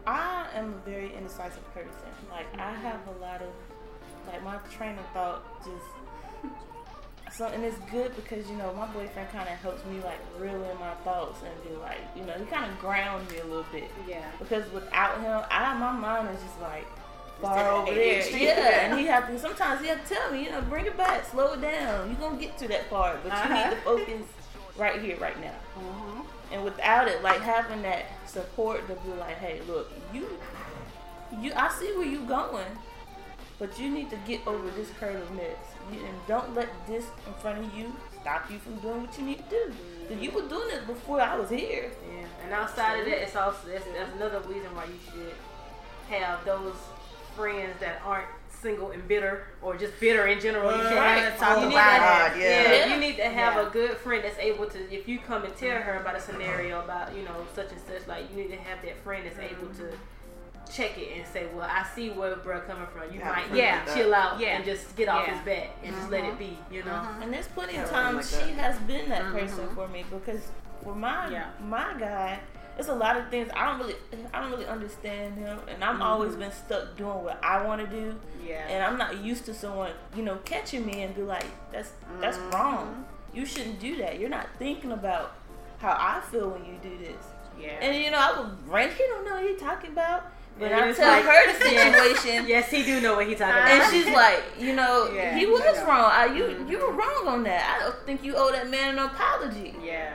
I 0.07 0.47
am 0.55 0.73
a 0.73 0.89
very 0.89 1.13
indecisive 1.15 1.63
person. 1.73 1.91
Like 2.31 2.47
I 2.55 2.71
mm-hmm. 2.73 2.81
have 2.81 2.99
a 3.07 3.21
lot 3.21 3.41
of 3.41 3.49
like 4.27 4.43
my 4.43 4.57
train 4.75 4.97
of 4.97 5.05
thought 5.13 5.43
just 5.63 6.53
so 7.35 7.47
and 7.47 7.63
it's 7.63 7.77
good 7.91 8.15
because 8.15 8.47
you 8.49 8.55
know 8.55 8.71
my 8.73 8.85
boyfriend 8.87 9.27
kind 9.31 9.49
of 9.49 9.55
helps 9.55 9.83
me 9.85 9.99
like 10.03 10.19
reel 10.39 10.53
in 10.53 10.79
my 10.79 10.93
thoughts 11.03 11.39
and 11.43 11.69
be 11.69 11.75
like 11.81 11.97
you 12.15 12.23
know 12.23 12.33
he 12.33 12.45
kind 12.45 12.69
of 12.71 12.79
grounds 12.79 13.29
me 13.31 13.39
a 13.39 13.43
little 13.45 13.65
bit 13.71 13.89
yeah, 14.07 14.29
because 14.39 14.69
without 14.71 15.19
him, 15.21 15.41
I 15.49 15.73
my 15.77 15.91
mind 15.91 16.29
is 16.35 16.41
just 16.43 16.61
like 16.61 16.85
far 17.41 17.71
over 17.81 17.93
there. 17.93 18.29
Yeah, 18.37 18.51
and 18.91 18.99
he 18.99 19.05
have 19.07 19.27
to 19.27 19.37
sometimes 19.39 19.81
he 19.81 19.87
have 19.87 20.07
to 20.07 20.13
tell 20.15 20.31
me, 20.31 20.45
you 20.45 20.51
know, 20.51 20.61
bring 20.61 20.85
it 20.85 20.95
back, 20.95 21.25
slow 21.25 21.53
it 21.53 21.61
down. 21.61 22.09
You 22.09 22.15
gonna 22.15 22.37
get 22.37 22.57
to 22.59 22.67
that 22.69 22.89
part, 22.89 23.17
but 23.23 23.33
you 23.43 23.53
need 23.53 23.59
Uh-huh. 23.61 23.69
to 23.71 23.75
focus 23.81 24.21
right 24.77 25.01
here, 25.01 25.17
right 25.17 25.37
now. 25.41 25.55
Mhm. 25.77 26.25
And 26.53 26.63
without 26.63 27.07
it, 27.07 27.21
like 27.23 27.41
having 27.41 27.81
that 27.81 28.05
support 28.27 28.87
to 28.87 28.93
be 28.95 29.09
like, 29.19 29.37
hey, 29.39 29.59
look, 29.67 29.91
you, 30.13 30.27
you, 31.41 31.51
I 31.55 31.67
see 31.69 31.91
where 31.97 32.05
you 32.07 32.19
going, 32.25 32.77
but 33.59 33.77
you 33.79 33.89
need 33.89 34.09
to 34.11 34.17
get 34.27 34.45
over 34.47 34.69
this 34.71 34.89
hurdle 34.91 35.27
next, 35.35 35.72
and 35.91 36.15
don't 36.27 36.53
let 36.55 36.69
this 36.87 37.05
in 37.27 37.33
front 37.41 37.59
of 37.65 37.73
you 37.75 37.91
stop 38.21 38.49
you 38.49 38.57
from 38.59 38.75
doing 38.77 39.01
what 39.01 39.17
you 39.17 39.25
need 39.25 39.37
to 39.37 39.49
do. 39.49 39.73
'Cause 40.07 40.17
you 40.17 40.31
were 40.31 40.41
doing 40.43 40.67
this 40.69 40.83
before 40.85 41.21
I 41.21 41.35
was 41.35 41.49
here. 41.49 41.91
Yeah, 42.11 42.25
and 42.43 42.53
outside 42.53 42.99
of 42.99 43.05
that, 43.05 43.21
it's 43.23 43.35
also 43.35 43.67
that's, 43.67 43.85
that's 43.85 44.11
another 44.15 44.39
reason 44.41 44.73
why 44.75 44.85
you 44.85 44.99
should 45.11 45.35
have 46.09 46.43
those 46.45 46.75
friends 47.35 47.79
that 47.79 48.01
aren't 48.05 48.27
single 48.49 48.91
and 48.91 49.05
bitter 49.07 49.45
or 49.61 49.75
just 49.75 49.99
bitter 49.99 50.27
in 50.27 50.39
general. 50.39 50.71
You 50.71 50.83
should 50.83 50.95
Right. 50.97 51.17
have- 51.23 51.37
Talk 51.39 51.57
about 51.57 51.63
to- 52.33 52.39
it. 52.39 52.41
Yeah, 52.43 52.71
Yeah. 52.71 52.93
you 52.93 52.99
need 52.99 53.15
to 53.17 53.23
have 53.29 53.55
Yeah. 53.55 53.67
a 53.67 53.69
good 53.69 53.97
friend 53.97 54.23
that's 54.23 54.37
able 54.39 54.67
to. 54.67 54.93
If 54.93 55.07
you 55.07 55.19
come 55.19 55.43
and 55.43 55.55
tell 55.57 55.81
her 55.81 55.97
about 55.97 56.15
a 56.15 56.21
scenario 56.21 56.79
about 56.79 57.13
you 57.13 57.23
know 57.23 57.45
such 57.55 57.71
and 57.71 57.81
such, 57.87 58.07
like 58.07 58.29
you 58.29 58.37
need 58.37 58.49
to 58.51 58.57
have 58.57 58.81
that 58.83 58.97
friend 59.03 59.25
that's 59.25 59.39
able 59.39 59.67
to 59.75 59.97
check 60.71 60.97
it 60.97 61.17
and 61.17 61.27
say, 61.27 61.47
well, 61.53 61.67
I 61.69 61.85
see 61.95 62.09
where 62.09 62.35
bro 62.35 62.61
coming 62.61 62.87
from. 62.87 63.11
You 63.13 63.19
Yeah, 63.19 63.29
might 63.29 63.53
yeah, 63.53 63.79
need 63.79 63.87
to 63.87 63.93
chill 63.95 64.13
out 64.13 64.39
yeah. 64.39 64.47
and 64.55 64.65
just 64.65 64.95
get 64.95 65.07
off 65.09 65.27
Yeah. 65.27 65.35
his 65.35 65.45
back 65.45 65.69
and 65.83 65.95
just 65.95 66.09
let 66.09 66.23
it 66.23 66.37
be, 66.39 66.57
you 66.71 66.83
know. 66.83 67.07
And 67.21 67.33
there's 67.33 67.47
plenty 67.47 67.73
Yeah, 67.73 67.83
of 67.83 67.89
times 67.89 68.33
like 68.33 68.45
she 68.45 68.51
has 68.53 68.77
been 68.79 69.09
that 69.09 69.23
mm-hmm. 69.23 69.37
person 69.37 69.67
for 69.75 69.87
me 69.87 70.03
because 70.09 70.41
for 70.83 70.95
my 70.95 71.29
Yeah. 71.29 71.49
my 71.61 71.93
guy, 71.99 72.39
it's 72.77 72.87
a 72.87 72.93
lot 72.95 73.15
of 73.17 73.29
things 73.29 73.49
I 73.55 73.65
don't 73.69 73.79
really 73.79 73.95
I 74.33 74.41
don't 74.41 74.51
really 74.51 74.65
understand 74.65 75.37
him, 75.37 75.59
and 75.67 75.83
I'm 75.83 75.95
mm-hmm. 75.95 76.01
always 76.03 76.35
been 76.35 76.51
stuck 76.51 76.97
doing 76.97 77.23
what 77.23 77.43
I 77.43 77.63
want 77.63 77.81
to 77.81 77.87
do, 77.87 78.19
Yeah. 78.43 78.67
and 78.67 78.83
I'm 78.83 78.97
not 78.97 79.23
used 79.23 79.45
to 79.45 79.53
someone 79.53 79.91
you 80.15 80.23
know 80.23 80.37
catching 80.45 80.85
me 80.85 81.03
and 81.03 81.13
be 81.15 81.21
like 81.21 81.45
that's 81.71 81.91
that's 82.19 82.37
wrong. 82.53 83.05
You 83.33 83.45
shouldn't 83.45 83.79
do 83.79 83.97
that. 83.97 84.19
You're 84.19 84.29
not 84.29 84.47
thinking 84.59 84.91
about 84.91 85.35
how 85.79 85.91
I 85.99 86.21
feel 86.31 86.49
when 86.49 86.65
you 86.65 86.79
do 86.81 86.97
this. 86.97 87.23
yeah. 87.59 87.77
And 87.81 88.03
you 88.03 88.09
know 88.09 88.17
I 88.17 88.39
would 88.41 88.67
rant. 88.67 88.93
He 88.93 89.03
don't 89.07 89.23
know 89.25 89.35
what 89.35 89.43
he 89.43 89.55
talking 89.55 89.91
about. 89.91 90.31
But 90.59 90.69
Yeah, 90.69 90.77
I 90.79 90.87
it's 90.89 90.99
tell 90.99 91.11
like- 91.11 91.25
her 91.25 91.51
the 91.53 91.59
situation, 91.65 92.47
Yes, 92.47 92.69
he 92.69 92.83
do 92.83 93.01
know 93.01 93.15
what 93.15 93.27
he 93.27 93.33
talking 93.35 93.55
about. 93.55 93.69
and 93.69 93.91
she's 93.93 94.07
like, 94.13 94.43
you 94.59 94.75
know, 94.75 95.09
Yeah, 95.15 95.35
he 95.37 95.45
was 95.47 95.61
I 95.61 95.71
know. 95.73 95.85
wrong. 95.87 96.11
I, 96.13 96.25
you 96.27 96.65
you 96.69 96.77
were 96.79 96.91
wrong 96.93 97.27
on 97.27 97.43
that. 97.43 97.75
I 97.77 97.83
don't 97.83 98.05
think 98.05 98.23
you 98.23 98.35
owe 98.35 98.51
that 98.51 98.69
man 98.69 98.97
an 98.97 99.05
apology 99.05 99.75
yeah. 99.83 100.13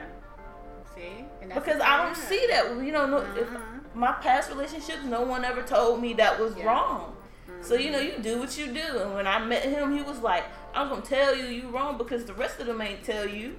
See? 0.95 1.25
Because 1.55 1.81
I 1.81 2.05
don't 2.05 2.17
see 2.17 2.47
that. 2.51 2.71
You 2.85 2.93
know, 2.93 3.07
no, 3.07 3.19
if 3.19 3.49
Mhm. 3.49 3.95
my 3.95 4.13
past 4.13 4.51
relationships, 4.51 5.03
no 5.05 5.23
one 5.23 5.45
ever 5.45 5.63
told 5.63 6.01
me 6.01 6.13
that 6.15 6.39
was 6.39 6.57
Yeah. 6.57 6.67
wrong. 6.67 7.17
So 7.61 7.75
you 7.75 7.91
know, 7.91 7.99
you 7.99 8.19
do 8.21 8.39
what 8.39 8.57
you 8.57 8.67
do. 8.69 8.99
And 9.01 9.15
when 9.15 9.27
I 9.27 9.39
met 9.45 9.63
him, 9.65 9.93
he 9.97 10.03
was 10.03 10.21
like, 10.21 10.45
"I'm 10.75 10.89
gonna 10.89 11.03
tell 11.03 11.35
you 11.35 11.47
you 11.47 11.69
wrong 11.69 11.97
because 11.99 12.25
the 12.27 12.35
rest 12.35 12.61
of 12.61 12.67
them 12.67 12.81
ain't 12.81 13.03
tell 13.05 13.27
you. 13.27 13.57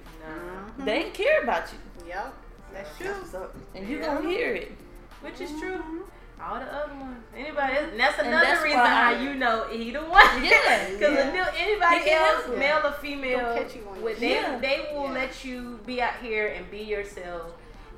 Mhm. 0.78 0.84
They 0.86 0.92
ain't 1.04 1.14
care 1.14 1.42
about 1.42 1.64
you, 1.72 1.78
Yep. 2.08 2.32
That's 2.72 2.96
true. 2.96 3.14
That's 3.32 3.34
and 3.74 3.86
you 3.88 3.98
Yeah. 3.98 4.06
gonna 4.14 4.28
hear 4.28 4.54
it." 4.54 4.72
Which 5.20 5.40
is 5.40 5.50
true. 5.60 5.82
All 6.42 6.58
the 6.58 6.66
other 6.72 6.94
ones. 6.94 7.18
Anybody 7.36 7.76
else? 7.76 7.88
And 7.90 8.00
that's 8.00 8.18
And 8.18 8.28
another 8.28 8.46
that's 8.46 8.62
reason 8.62 8.80
why- 8.80 8.86
how 8.88 9.10
you 9.10 9.34
know 9.34 9.66
he 9.70 9.90
the 9.90 10.00
one. 10.00 10.44
Yeah. 10.44 10.88
Because 10.90 11.12
Yeah. 11.34 11.50
anybody 11.56 11.98
He 12.00 12.10
else, 12.10 12.48
male 12.56 12.78
or 12.78 12.82
Don't 12.82 12.96
female, 12.96 13.54
catch 13.54 13.76
you 13.76 13.86
on 13.88 14.02
with 14.02 14.20
your 14.20 14.30
they, 14.30 14.40
shit. 14.42 14.60
they 14.62 14.88
will 14.94 15.04
Yeah. 15.08 15.12
let 15.12 15.44
you 15.44 15.80
be 15.86 16.00
out 16.02 16.14
here 16.22 16.48
and 16.48 16.70
be 16.70 16.78
yourself. 16.78 17.52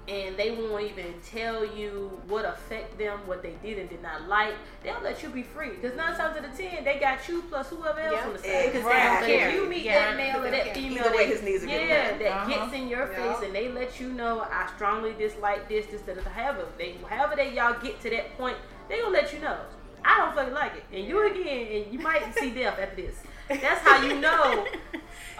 And 0.09 0.37
they 0.37 0.51
won't 0.51 0.83
even 0.83 1.15
tell 1.25 1.65
you 1.65 2.21
what 2.27 2.45
affect 2.45 2.99
them, 2.99 3.21
what 3.25 3.41
they 3.41 3.55
did 3.63 3.79
and 3.79 3.89
did 3.89 4.03
not 4.03 4.27
like. 4.27 4.55
They'll 4.83 5.01
let 5.01 5.23
you 5.23 5.29
be 5.29 5.45
free. 5.45 5.71
Because 5.71 5.97
nine 5.97 6.17
times 6.17 6.37
out 6.37 6.45
of 6.45 6.59
ten, 6.59 6.83
they 6.83 6.99
got 6.99 7.29
you 7.29 7.43
plus 7.43 7.69
whoever 7.69 8.01
else 8.01 8.17
Yeah. 8.17 8.27
on 8.27 8.33
the 8.33 8.39
side. 8.41 8.67
Because 8.73 8.85
Exactly. 8.87 9.33
if 9.35 9.55
you 9.55 9.67
meet 9.69 9.83
Yeah. 9.85 9.99
that 10.11 10.17
male 10.17 10.45
or 10.45 10.51
that 10.51 10.75
female, 10.75 11.05
Either 11.05 11.17
way, 11.17 11.27
that- 11.27 11.33
his 11.35 11.43
needs 11.43 11.63
are 11.63 11.69
yeah, 11.69 12.19
that 12.19 12.33
Uh-huh. 12.33 12.49
gets 12.65 12.75
in 12.75 12.89
your 12.89 13.13
Yeah. 13.13 13.35
face 13.35 13.45
and 13.47 13.55
they 13.55 13.69
let 13.69 14.01
you 14.01 14.09
know 14.09 14.41
I 14.51 14.69
strongly 14.75 15.13
dislike 15.13 15.69
this, 15.69 15.87
this, 15.87 16.01
that, 16.03 16.17
that, 16.17 16.27
however 16.27 16.67
they, 16.77 16.97
however 17.09 17.37
they 17.37 17.51
y'all 17.51 17.75
get 17.81 18.01
to 18.01 18.11
that 18.11 18.37
point, 18.37 18.57
they 18.89 18.99
gonna 18.99 19.11
let 19.11 19.33
you 19.33 19.39
know. 19.39 19.57
I 20.05 20.19
don't 20.19 20.35
fucking 20.35 20.53
like 20.53 20.75
it, 20.75 20.85
and 20.93 21.07
you 21.07 21.25
again, 21.31 21.85
and 21.85 21.93
you 21.93 22.01
might 22.01 22.35
see 22.35 22.51
death 22.51 22.77
after 22.81 22.97
this. 23.03 23.15
That's 23.49 23.81
how 23.81 24.03
you 24.03 24.21
know. 24.21 24.67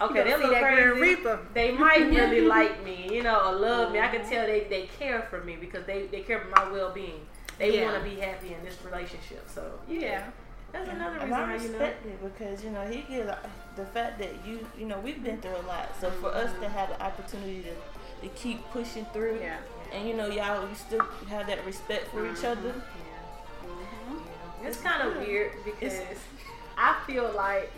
Okay, 0.01 0.23
they 0.23 0.35
look 0.35 0.57
crazy. 0.59 1.15
They 1.53 1.71
might 1.71 2.09
really 2.09 2.41
like 2.57 2.83
me, 2.83 3.07
you 3.11 3.23
know, 3.23 3.49
or 3.49 3.55
love 3.55 3.93
me. 3.93 3.99
I 3.99 4.07
can 4.07 4.21
uh-huh. 4.21 4.29
tell 4.29 4.47
they, 4.47 4.65
they 4.69 4.89
care 4.99 5.21
for 5.29 5.43
me 5.43 5.55
because 5.55 5.85
they, 5.85 6.07
they 6.07 6.21
care 6.21 6.39
for 6.39 6.49
my 6.49 6.71
well 6.71 6.91
being. 6.91 7.25
They 7.59 7.79
Yeah. 7.79 7.91
want 7.91 8.03
to 8.03 8.09
be 8.09 8.19
happy 8.19 8.53
in 8.53 8.63
this 8.65 8.77
relationship. 8.83 9.47
So 9.47 9.79
yeah, 9.87 9.99
Yeah. 9.99 10.29
that's 10.71 10.89
another 10.89 11.19
reason 11.19 11.33
I 11.33 11.35
how 11.35 11.53
you 11.53 11.57
know. 11.57 11.79
respect 11.79 12.05
it 12.05 12.23
because 12.23 12.63
you 12.63 12.71
know 12.71 12.81
he 12.85 13.01
gives 13.01 13.29
uh, 13.29 13.37
the 13.75 13.85
fact 13.85 14.19
that 14.19 14.31
you 14.45 14.67
you 14.77 14.85
know 14.85 14.99
we've 14.99 15.23
been 15.23 15.39
through 15.39 15.55
a 15.57 15.65
lot. 15.67 15.89
So 16.01 16.09
for 16.09 16.33
us 16.33 16.51
to 16.53 16.57
mm-hmm. 16.57 16.73
have 16.73 16.89
the 16.89 17.01
opportunity 17.01 17.63
to, 17.63 18.27
to 18.27 18.33
keep 18.35 18.67
pushing 18.71 19.05
through, 19.13 19.39
Yeah. 19.41 19.57
and 19.93 20.07
you 20.07 20.15
know 20.15 20.27
y'all 20.27 20.67
you 20.67 20.75
still 20.75 21.05
have 21.29 21.45
that 21.47 21.63
respect 21.65 22.07
for 22.07 22.25
each 22.29 22.43
other. 22.43 22.73
Mm-hmm. 22.73 24.15
Mm-hmm. 24.15 24.65
It's 24.67 24.81
kind 24.81 25.07
of 25.07 25.17
weird 25.17 25.51
because 25.63 26.01
I 26.77 26.99
feel 27.05 27.31
like 27.35 27.71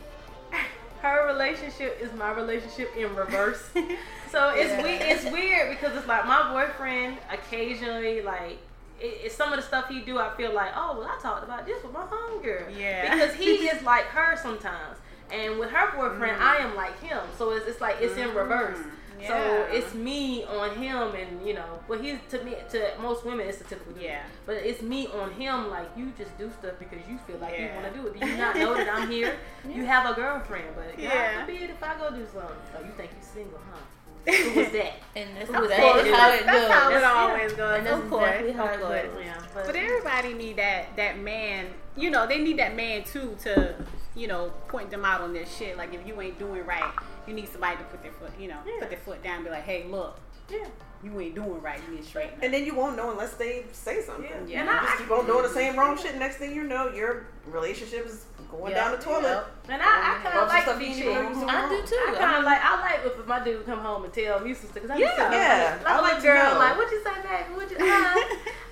her 1.01 1.27
relationship 1.27 1.99
is 2.01 2.11
my 2.13 2.31
relationship 2.31 2.95
in 2.97 3.13
reverse. 3.15 3.69
so 4.31 4.49
it's 4.55 4.71
Yeah. 4.71 4.83
we 4.83 4.89
it's 4.89 5.23
weird 5.25 5.69
because 5.69 5.95
it's 5.95 6.07
like 6.07 6.25
my 6.25 6.51
boyfriend 6.51 7.17
occasionally 7.31 8.21
like 8.21 8.57
it, 8.99 9.19
it's 9.25 9.35
some 9.35 9.51
of 9.51 9.57
the 9.57 9.63
stuff 9.63 9.87
he 9.87 10.01
do. 10.01 10.17
I 10.17 10.35
feel 10.35 10.53
like 10.53 10.71
oh 10.75 10.97
well 10.99 11.07
I 11.07 11.21
talked 11.21 11.43
about 11.43 11.65
this 11.65 11.83
with 11.83 11.93
my 11.93 12.05
homegirl. 12.05 12.77
Yeah. 12.77 13.13
Because 13.13 13.35
he 13.35 13.45
is 13.69 13.83
like 13.83 14.05
her 14.05 14.37
sometimes, 14.41 14.97
and 15.31 15.59
with 15.59 15.69
her 15.69 15.95
boyfriend 15.95 16.39
mm. 16.39 16.41
I 16.41 16.57
am 16.57 16.75
like 16.75 16.99
him. 17.01 17.19
So 17.37 17.51
it's 17.51 17.67
it's 17.67 17.81
like 17.81 17.97
it's 17.99 18.17
in 18.17 18.29
mm. 18.29 18.35
reverse. 18.35 18.79
So 19.27 19.67
it's 19.71 19.93
me 19.93 20.43
on 20.45 20.75
him, 20.77 21.13
and 21.15 21.45
you 21.47 21.53
know, 21.53 21.79
but 21.87 22.01
he's 22.01 22.17
to 22.29 22.43
me 22.43 22.55
to 22.71 22.91
most 23.01 23.25
women 23.25 23.47
it's 23.47 23.61
a 23.61 23.63
typical 23.65 23.93
dude. 23.93 24.03
Yeah. 24.03 24.23
But 24.45 24.55
it's 24.57 24.81
me 24.81 25.07
on 25.07 25.31
him, 25.33 25.69
like 25.69 25.89
you 25.97 26.11
just 26.17 26.37
do 26.37 26.51
stuff 26.59 26.73
because 26.79 26.99
you 27.09 27.17
feel 27.27 27.37
like 27.39 27.57
you 27.59 27.69
want 27.75 27.93
to 27.93 27.99
do 27.99 28.07
it. 28.07 28.19
Do 28.19 28.27
you 28.27 28.37
not 28.37 28.55
know 28.55 28.73
that 28.75 28.89
I'm 28.89 29.09
here? 29.09 29.35
You 29.69 29.83
have 29.85 30.09
a 30.09 30.13
girlfriend, 30.13 30.67
but 30.75 30.97
Yeah. 30.99 31.37
God 31.39 31.45
forbid 31.47 31.69
if 31.71 31.81
I 31.83 31.97
go 31.97 32.11
do 32.11 32.25
something. 32.31 32.55
Oh, 32.77 32.83
you 32.85 32.91
think 32.95 33.09
you're 33.13 33.29
single, 33.33 33.59
huh? 33.71 33.79
Who 34.31 34.59
was 34.59 34.71
that? 34.71 34.93
And 35.15 35.29
that's 35.37 35.49
Of 35.49 35.55
exactly 35.63 36.11
course. 36.11 36.17
how 36.17 36.31
it 36.31 36.45
That's 36.45 36.59
goes. 36.59 36.71
how 36.71 36.89
it 36.89 36.93
That's- 36.93 37.15
always 37.15 37.53
goes. 37.53 37.77
And 37.79 37.87
of 37.87 38.09
course. 38.09 38.23
exactly 38.29 38.51
how 38.53 38.65
it 38.67 38.79
goes. 38.79 39.09
Yeah, 39.23 39.41
But 39.53 39.75
everybody 39.75 40.33
need 40.33 40.55
that 40.57 40.95
that 40.97 41.19
man. 41.19 41.67
You 41.97 42.09
know, 42.11 42.27
they 42.27 42.39
need 42.39 42.57
that 42.59 42.75
man 42.75 43.03
too 43.03 43.35
to 43.43 43.75
you 44.15 44.27
know 44.27 44.51
point 44.67 44.89
them 44.91 45.03
out 45.05 45.21
on 45.21 45.33
their 45.33 45.45
shit. 45.45 45.77
Like 45.77 45.93
if 45.93 46.05
you 46.07 46.19
ain't 46.21 46.37
doing 46.39 46.65
right, 46.65 46.93
you 47.27 47.33
need 47.33 47.49
somebody 47.49 47.77
to 47.77 47.83
put 47.85 48.01
their 48.03 48.11
foot. 48.11 48.31
You 48.39 48.49
know, 48.49 48.59
Yeah. 48.65 48.79
put 48.79 48.89
their 48.89 48.99
foot 48.99 49.23
down. 49.23 49.35
and 49.37 49.45
Be 49.45 49.51
like, 49.51 49.63
hey, 49.63 49.85
look, 49.89 50.19
yeah. 50.49 50.65
you 51.03 51.19
ain't 51.19 51.35
doing 51.35 51.61
right. 51.61 51.79
You 51.87 51.95
need 51.95 52.05
up. 52.05 52.29
And 52.41 52.53
then 52.53 52.65
you 52.65 52.75
won't 52.75 52.95
know 52.95 53.11
unless 53.11 53.33
they 53.33 53.65
say 53.71 54.01
something. 54.01 54.25
Yeah. 54.47 54.63
You 54.63 54.69
And 54.69 54.69
just 54.87 54.97
keep 54.99 55.11
on 55.11 55.25
doing 55.25 55.43
the 55.43 55.49
same 55.49 55.77
wrong 55.77 55.97
shit. 55.97 56.15
Next 56.17 56.37
thing 56.37 56.53
you 56.55 56.63
know, 56.63 56.89
your 56.93 57.27
relationship 57.47 58.05
is 58.07 58.25
going 58.51 58.71
Yeah. 58.71 58.83
down 58.83 58.91
the 58.91 58.97
toilet. 59.03 59.23
Yep. 59.23 59.51
And 59.67 59.81
I, 59.81 59.85
I 59.85 60.19
kind 60.21 60.37
of 60.37 60.47
like 60.47 60.61
stuff 60.63 60.75
to 60.75 60.79
be 60.79 60.85
you 60.93 61.03
didn't 61.09 61.25
even 61.25 61.33
know 61.33 61.39
chill. 61.39 61.49
I 61.49 61.69
do 61.69 61.81
too. 61.87 61.97
I 62.07 62.13
kind 62.13 62.37
of 62.37 62.43
like 62.45 62.61
I 62.63 62.71
like 62.81 62.99
if 63.05 63.27
my 63.27 63.39
dude 63.43 63.65
come 63.65 63.79
home 63.79 64.03
and 64.05 64.13
tell 64.13 64.39
me 64.39 64.53
some 64.53 64.69
stuff 64.69 64.73
because 64.75 64.91
I 64.91 64.97
Yeah. 64.97 65.29
be 65.29 65.35
Yeah, 65.35 65.77
like, 65.81 65.87
I 65.89 65.93
like 65.95 66.01
like 66.13 66.15
to 66.21 66.27
girl 66.27 66.53
know. 66.53 66.59
like 66.59 66.77
what 66.77 66.91
you 66.91 67.01
say 67.03 67.15
baby 67.25 67.55
what 67.57 67.71
you 67.71 67.77
uh, 67.81 68.13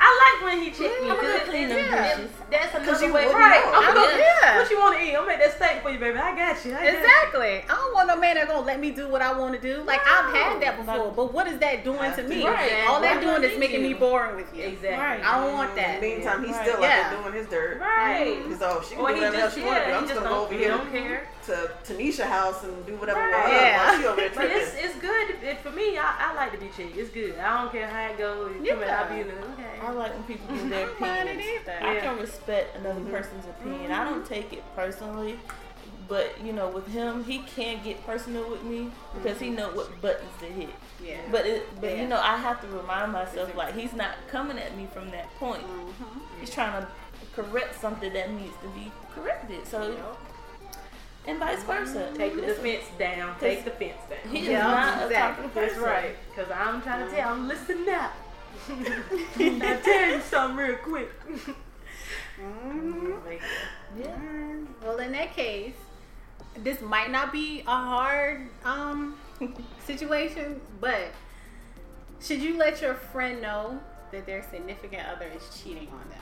I 0.06 0.10
like 0.22 0.38
when 0.46 0.62
he 0.62 0.70
check 0.70 0.94
me 1.02 1.10
I'm 1.10 1.16
because 1.18 1.34
gonna 1.40 1.50
clean 1.50 1.70
them 1.70 1.78
dishes. 1.82 2.30
that's 2.52 2.72
'Cause 2.74 2.82
another 3.02 3.08
you 3.08 3.14
way 3.14 3.26
wouldn't 3.26 3.42
right. 3.42 3.64
I'm 3.66 3.84
I 3.90 3.94
gonna 3.94 4.08
mean, 4.14 4.26
yeah. 4.44 4.58
what 4.60 4.70
you 4.70 4.78
want 4.80 4.98
to 4.98 5.04
eat 5.04 5.16
I'm 5.16 5.26
make 5.26 5.40
that 5.40 5.56
steak 5.56 5.82
for 5.82 5.90
you 5.90 5.98
baby 5.98 6.18
I 6.20 6.36
got 6.38 6.62
you 6.66 6.72
I 6.74 6.76
got 6.78 6.84
you. 6.84 6.90
Exactly. 7.00 7.54
I 7.66 7.74
don't 7.74 7.94
want 7.96 8.08
no 8.10 8.16
man 8.18 8.36
that 8.36 8.48
gonna 8.48 8.62
let 8.68 8.80
me 8.80 8.92
do 8.92 9.08
what 9.10 9.22
I 9.24 9.34
want 9.34 9.54
to 9.56 9.62
do. 9.62 9.82
Like 9.84 10.02
I've 10.06 10.30
had 10.36 10.62
that 10.62 10.78
before, 10.78 11.12
but 11.12 11.34
what 11.34 11.48
is 11.48 11.58
that 11.60 11.84
doing 11.84 12.14
to 12.14 12.22
me? 12.24 12.46
Right. 12.46 12.86
All 12.88 13.02
that 13.02 13.20
doing 13.22 13.42
is 13.44 13.58
making 13.58 13.82
me 13.82 13.94
boring 13.96 14.36
with 14.36 14.54
you. 14.56 14.64
exactly 14.66 15.24
I 15.26 15.40
don't 15.42 15.54
want 15.54 15.72
In 15.72 15.76
that. 15.78 16.02
the 16.02 16.08
meantime, 16.08 16.44
he's 16.46 16.56
still 16.60 16.80
Yeah. 16.82 17.10
out 17.10 17.12
there 17.12 17.22
doing 17.24 17.34
his 17.34 17.48
dirt. 17.48 17.80
right 17.82 18.38
Because 18.44 18.62
oh, 18.62 18.84
she 18.88 18.94
can 18.96 19.06
do 19.06 19.14
he 19.16 19.20
whatever 19.22 19.38
else 19.38 19.56
just 19.64 19.70
she 19.70 19.70
want 19.70 19.84
to 19.84 19.86
do. 19.86 19.92
yeah 19.92 19.98
I'm 19.98 20.04
just 20.04 20.14
just 20.14 20.24
gonna 20.24 20.36
go 20.36 20.46
over 20.46 20.54
here 20.54 20.70
don't 20.70 20.92
care 20.92 21.28
to 21.46 21.72
Tanisha 21.84 22.26
house 22.26 22.64
and 22.64 22.86
do 22.86 22.96
whatever. 22.96 23.20
Right. 23.20 23.34
I 23.34 23.52
Yeah. 23.52 23.86
want. 23.86 24.02
She 24.02 24.08
over 24.08 24.22
there 24.22 24.30
But 24.36 24.46
it's 24.46 24.76
it's 24.76 24.96
good 25.00 25.36
it, 25.44 25.60
for 25.60 25.72
me. 25.72 25.98
I, 25.98 26.32
I 26.32 26.36
like 26.36 26.52
to 26.54 26.58
be 26.58 26.70
cheap. 26.76 26.96
It's 26.96 27.10
good. 27.10 27.38
I 27.38 27.62
don't 27.62 27.72
care 27.72 27.88
how 27.88 28.12
it 28.12 28.18
goes. 28.18 28.56
You 28.64 28.76
come 28.76 28.84
I'll 28.84 29.10
be 29.10 29.22
in 29.22 29.28
the 29.28 29.34
okay. 29.34 29.80
I 29.82 29.92
like 29.92 30.14
when 30.14 30.24
people 30.24 30.56
give 30.56 30.70
their 30.70 30.90
I 31.02 31.24
don't 31.24 31.28
opinions. 31.28 31.68
I 31.82 32.00
can 32.00 32.18
respect 32.18 32.78
another 32.78 33.02
mm-hmm. 33.02 33.12
person's 33.12 33.46
opinion. 33.46 33.92
I 33.92 34.04
don't 34.06 34.24
mm-hmm. 34.24 34.34
take 34.34 34.54
it 34.54 34.64
personally, 34.76 35.40
but 36.08 36.40
you 36.44 36.54
know, 36.54 36.70
with 36.70 36.88
him, 36.88 37.24
he 37.24 37.40
can't 37.40 37.84
get 37.84 38.06
personal 38.06 38.50
with 38.50 38.64
me 38.64 38.92
because 39.14 39.40
he 39.40 39.48
mm-hmm. 39.48 39.56
know 39.58 39.72
what 39.72 40.02
buttons 40.02 40.30
to 40.40 40.46
hit. 40.46 40.70
Yeah. 41.04 41.18
But 41.32 41.46
it, 41.46 41.68
but 41.82 41.90
Yeah. 41.92 42.04
you 42.04 42.08
know, 42.08 42.20
I 42.20 42.38
have 42.38 42.62
to 42.62 42.68
remind 42.68 43.12
myself 43.12 43.54
like 43.56 43.76
he's 43.76 43.94
not 43.94 44.16
coming 44.30 44.58
at 44.58 44.78
me 44.78 44.88
from 44.94 45.12
that 45.12 45.34
point. 45.36 45.64
Mhm. 45.64 46.22
He's 46.40 46.50
trying 46.50 46.82
to 46.82 46.88
correct 47.36 47.80
something 47.80 48.12
that 48.14 48.32
needs 48.32 48.56
to 48.62 48.68
be 48.70 48.92
corrected. 49.14 49.66
So, 49.68 49.96
and 51.28 51.40
vice 51.40 51.64
versa. 51.64 52.12
Take 52.16 52.36
the 52.36 52.42
Listen, 52.42 52.64
defense 52.64 52.86
down. 53.00 53.36
Take 53.40 53.64
the 53.66 53.72
fence 53.72 53.98
down. 54.10 54.32
He 54.32 54.40
is 54.40 54.48
Yeah, 54.50 54.64
not 54.68 55.02
a 55.02 55.06
exactly. 55.06 55.48
talking 55.48 55.62
That's 55.62 55.78
right. 55.78 56.16
Cause 56.36 56.48
I'm 56.54 56.82
trying 56.82 57.10
to 57.10 57.16
tell. 57.16 57.30
I'm 57.34 57.48
listening 57.48 57.86
now. 57.86 58.12
I 58.70 59.80
tell 59.84 60.10
you 60.12 60.22
something 60.22 60.58
real 60.58 60.76
quick. 60.78 61.10
Mhm. 62.40 63.14
Yeah. 64.00 64.06
Mm, 64.08 64.68
Well, 64.84 64.98
in 64.98 65.12
that 65.14 65.34
case, 65.36 65.76
this 66.58 66.82
might 66.82 67.12
not 67.12 67.32
be 67.32 67.62
a 67.62 67.72
hard 67.72 68.50
um 68.66 69.16
situation, 69.86 70.60
but 70.80 71.12
should 72.22 72.42
you 72.42 72.58
let 72.58 72.82
your 72.82 72.94
friend 72.96 73.42
know 73.42 73.80
that 74.12 74.26
their 74.26 74.44
significant 74.52 75.08
other 75.08 75.28
is 75.36 75.44
cheating 75.62 75.88
on 75.90 76.08
them? 76.10 76.20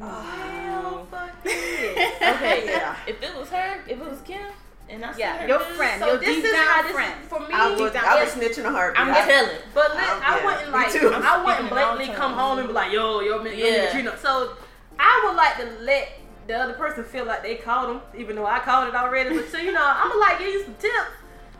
Hell 0.00 1.06
fuck. 1.10 1.30
Okay. 1.44 2.64
Yeah. 2.66 2.96
If 3.06 3.22
it 3.22 3.36
was 3.36 3.48
her, 3.50 3.80
if 3.86 4.00
it 4.00 4.10
was 4.10 4.20
Kim, 4.22 4.40
and 4.88 5.04
I 5.04 5.16
Yeah, 5.16 5.38
her 5.38 5.48
your 5.48 5.58
this, 5.58 5.76
friend, 5.76 6.00
So 6.00 6.06
your 6.08 6.18
this 6.18 6.28
deep 6.36 6.44
is 6.44 6.52
down 6.52 6.82
this 6.84 6.92
friend. 6.92 7.24
for 7.24 7.40
me. 7.40 7.46
I 7.52 7.74
would, 7.74 7.96
I 7.96 8.20
would 8.22 8.32
snitch 8.32 8.58
in 8.58 8.66
a 8.66 8.70
heartbeat. 8.70 9.00
I'm 9.00 9.10
I- 9.14 9.26
telling. 9.26 9.58
But 9.74 9.90
li- 9.94 9.98
Um, 10.02 10.20
I 10.24 10.44
wouldn't 10.44 10.70
like. 10.72 10.96
I 11.24 11.44
wouldn't 11.44 11.70
blatantly 11.70 12.08
come 12.14 12.32
home 12.32 12.58
and 12.58 12.68
be 12.68 12.74
like, 12.74 12.92
"Yo, 12.92 13.20
yo, 13.20 13.42
yo, 13.44 13.50
Yeah. 13.50 13.96
you 13.96 14.02
know." 14.02 14.14
So 14.16 14.56
I 14.98 15.22
would 15.26 15.36
like 15.36 15.56
to 15.58 15.84
let 15.84 16.08
the 16.46 16.54
other 16.54 16.72
person 16.74 17.04
feel 17.04 17.24
like 17.26 17.42
they 17.42 17.56
called 17.56 17.88
them, 17.90 18.00
even 18.16 18.36
though 18.36 18.46
I 18.46 18.58
called 18.60 18.88
it 18.88 18.94
already. 18.94 19.36
But 19.36 19.48
so 19.50 19.58
you 19.58 19.72
know, 19.72 19.84
I'm 19.84 20.08
gonna 20.08 20.20
like 20.20 20.38
give 20.38 20.48
you 20.48 20.64
some 20.64 20.74
tips. 20.76 20.94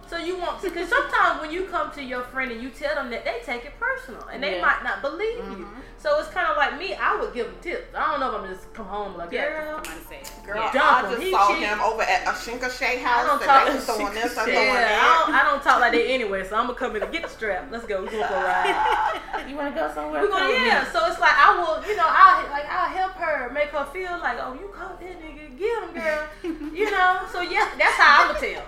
So 0.08 0.16
you 0.16 0.38
want 0.38 0.60
to, 0.62 0.70
because 0.70 0.88
sometimes 0.88 1.40
when 1.42 1.50
you 1.52 1.64
come 1.64 1.90
to 1.92 2.02
your 2.02 2.22
friend 2.22 2.50
and 2.50 2.62
you 2.62 2.70
tell 2.70 2.94
them 2.94 3.10
that, 3.10 3.26
they 3.26 3.40
take 3.44 3.66
it 3.66 3.74
personal 3.78 4.26
and 4.32 4.42
they 4.42 4.56
Yeah. 4.56 4.62
might 4.62 4.82
not 4.82 5.02
believe 5.02 5.36
you. 5.36 5.66
Mm-hmm. 5.68 5.80
So 5.98 6.18
it's 6.20 6.28
kind 6.30 6.46
of 6.48 6.56
like 6.56 6.78
me. 6.78 6.94
I 6.94 7.14
would 7.20 7.34
give 7.34 7.46
them 7.46 7.56
tips. 7.60 7.94
I 7.94 8.10
don't 8.12 8.20
know 8.20 8.34
if 8.36 8.42
I'm 8.42 8.48
just 8.54 8.72
come 8.72 8.86
home 8.86 9.16
like, 9.18 9.30
Yeah, 9.32 9.48
girl, 9.48 9.80
come 9.80 9.92
on 9.92 9.98
and 9.98 10.06
say. 10.08 10.20
Girl, 10.46 10.56
Yeah. 10.56 10.70
I 10.72 10.72
Dump 11.02 11.12
him. 11.12 11.20
just 11.20 11.30
saw 11.32 11.48
cheat. 11.48 11.58
him 11.58 11.80
over 11.80 12.02
at 12.02 12.22
a 12.26 12.30
Shinka 12.32 12.70
Shay 12.78 12.94
I 12.96 13.02
house. 13.04 13.26
don't 13.26 13.42
and 13.42 13.50
talk. 13.50 13.66
they 13.68 13.74
was 13.74 13.84
throwing 13.84 14.14
this, 14.14 14.38
I'm 14.38 14.48
Yeah, 14.48 14.54
throwing 14.54 14.70
I 14.70 15.24
don't, 15.26 15.34
I 15.34 15.42
don't 15.50 15.62
talk 15.62 15.80
like 15.80 15.92
that 15.92 16.06
anyway. 16.08 16.48
So 16.48 16.56
I'm 16.56 16.66
gonna 16.68 16.78
come 16.78 16.96
in 16.96 17.02
and 17.02 17.12
get 17.12 17.22
the 17.24 17.28
strap. 17.28 17.68
Let's 17.70 17.84
go. 17.84 18.00
We're 18.02 18.10
going 18.10 18.26
for 18.28 18.34
a 18.34 18.44
ride. 18.44 19.20
You 19.48 19.56
want 19.56 19.74
to 19.74 19.80
go 19.80 19.92
somewhere? 19.94 20.22
We're 20.22 20.28
gonna 20.28 20.52
yeah. 20.54 20.90
So 20.92 21.04
it's 21.06 21.20
like 21.20 21.36
I 21.36 21.52
will, 21.56 21.84
you 21.88 21.96
know, 21.96 22.04
I'll 22.08 22.48
like 22.50 22.64
I'll 22.64 22.88
help 22.90 23.12
her, 23.14 23.50
make 23.50 23.68
her 23.76 23.84
feel 23.92 24.12
like, 24.20 24.38
oh, 24.40 24.54
you 24.54 24.68
caught 24.74 25.00
that 25.00 25.20
nigga, 25.22 25.56
get 25.58 25.82
him, 25.84 25.92
girl. 25.94 26.24
you 26.74 26.90
know. 26.90 27.20
So 27.32 27.40
yeah, 27.40 27.68
that's 27.78 27.94
how 27.94 28.24
I'm 28.24 28.34
gonna 28.34 28.40
tell. 28.54 28.64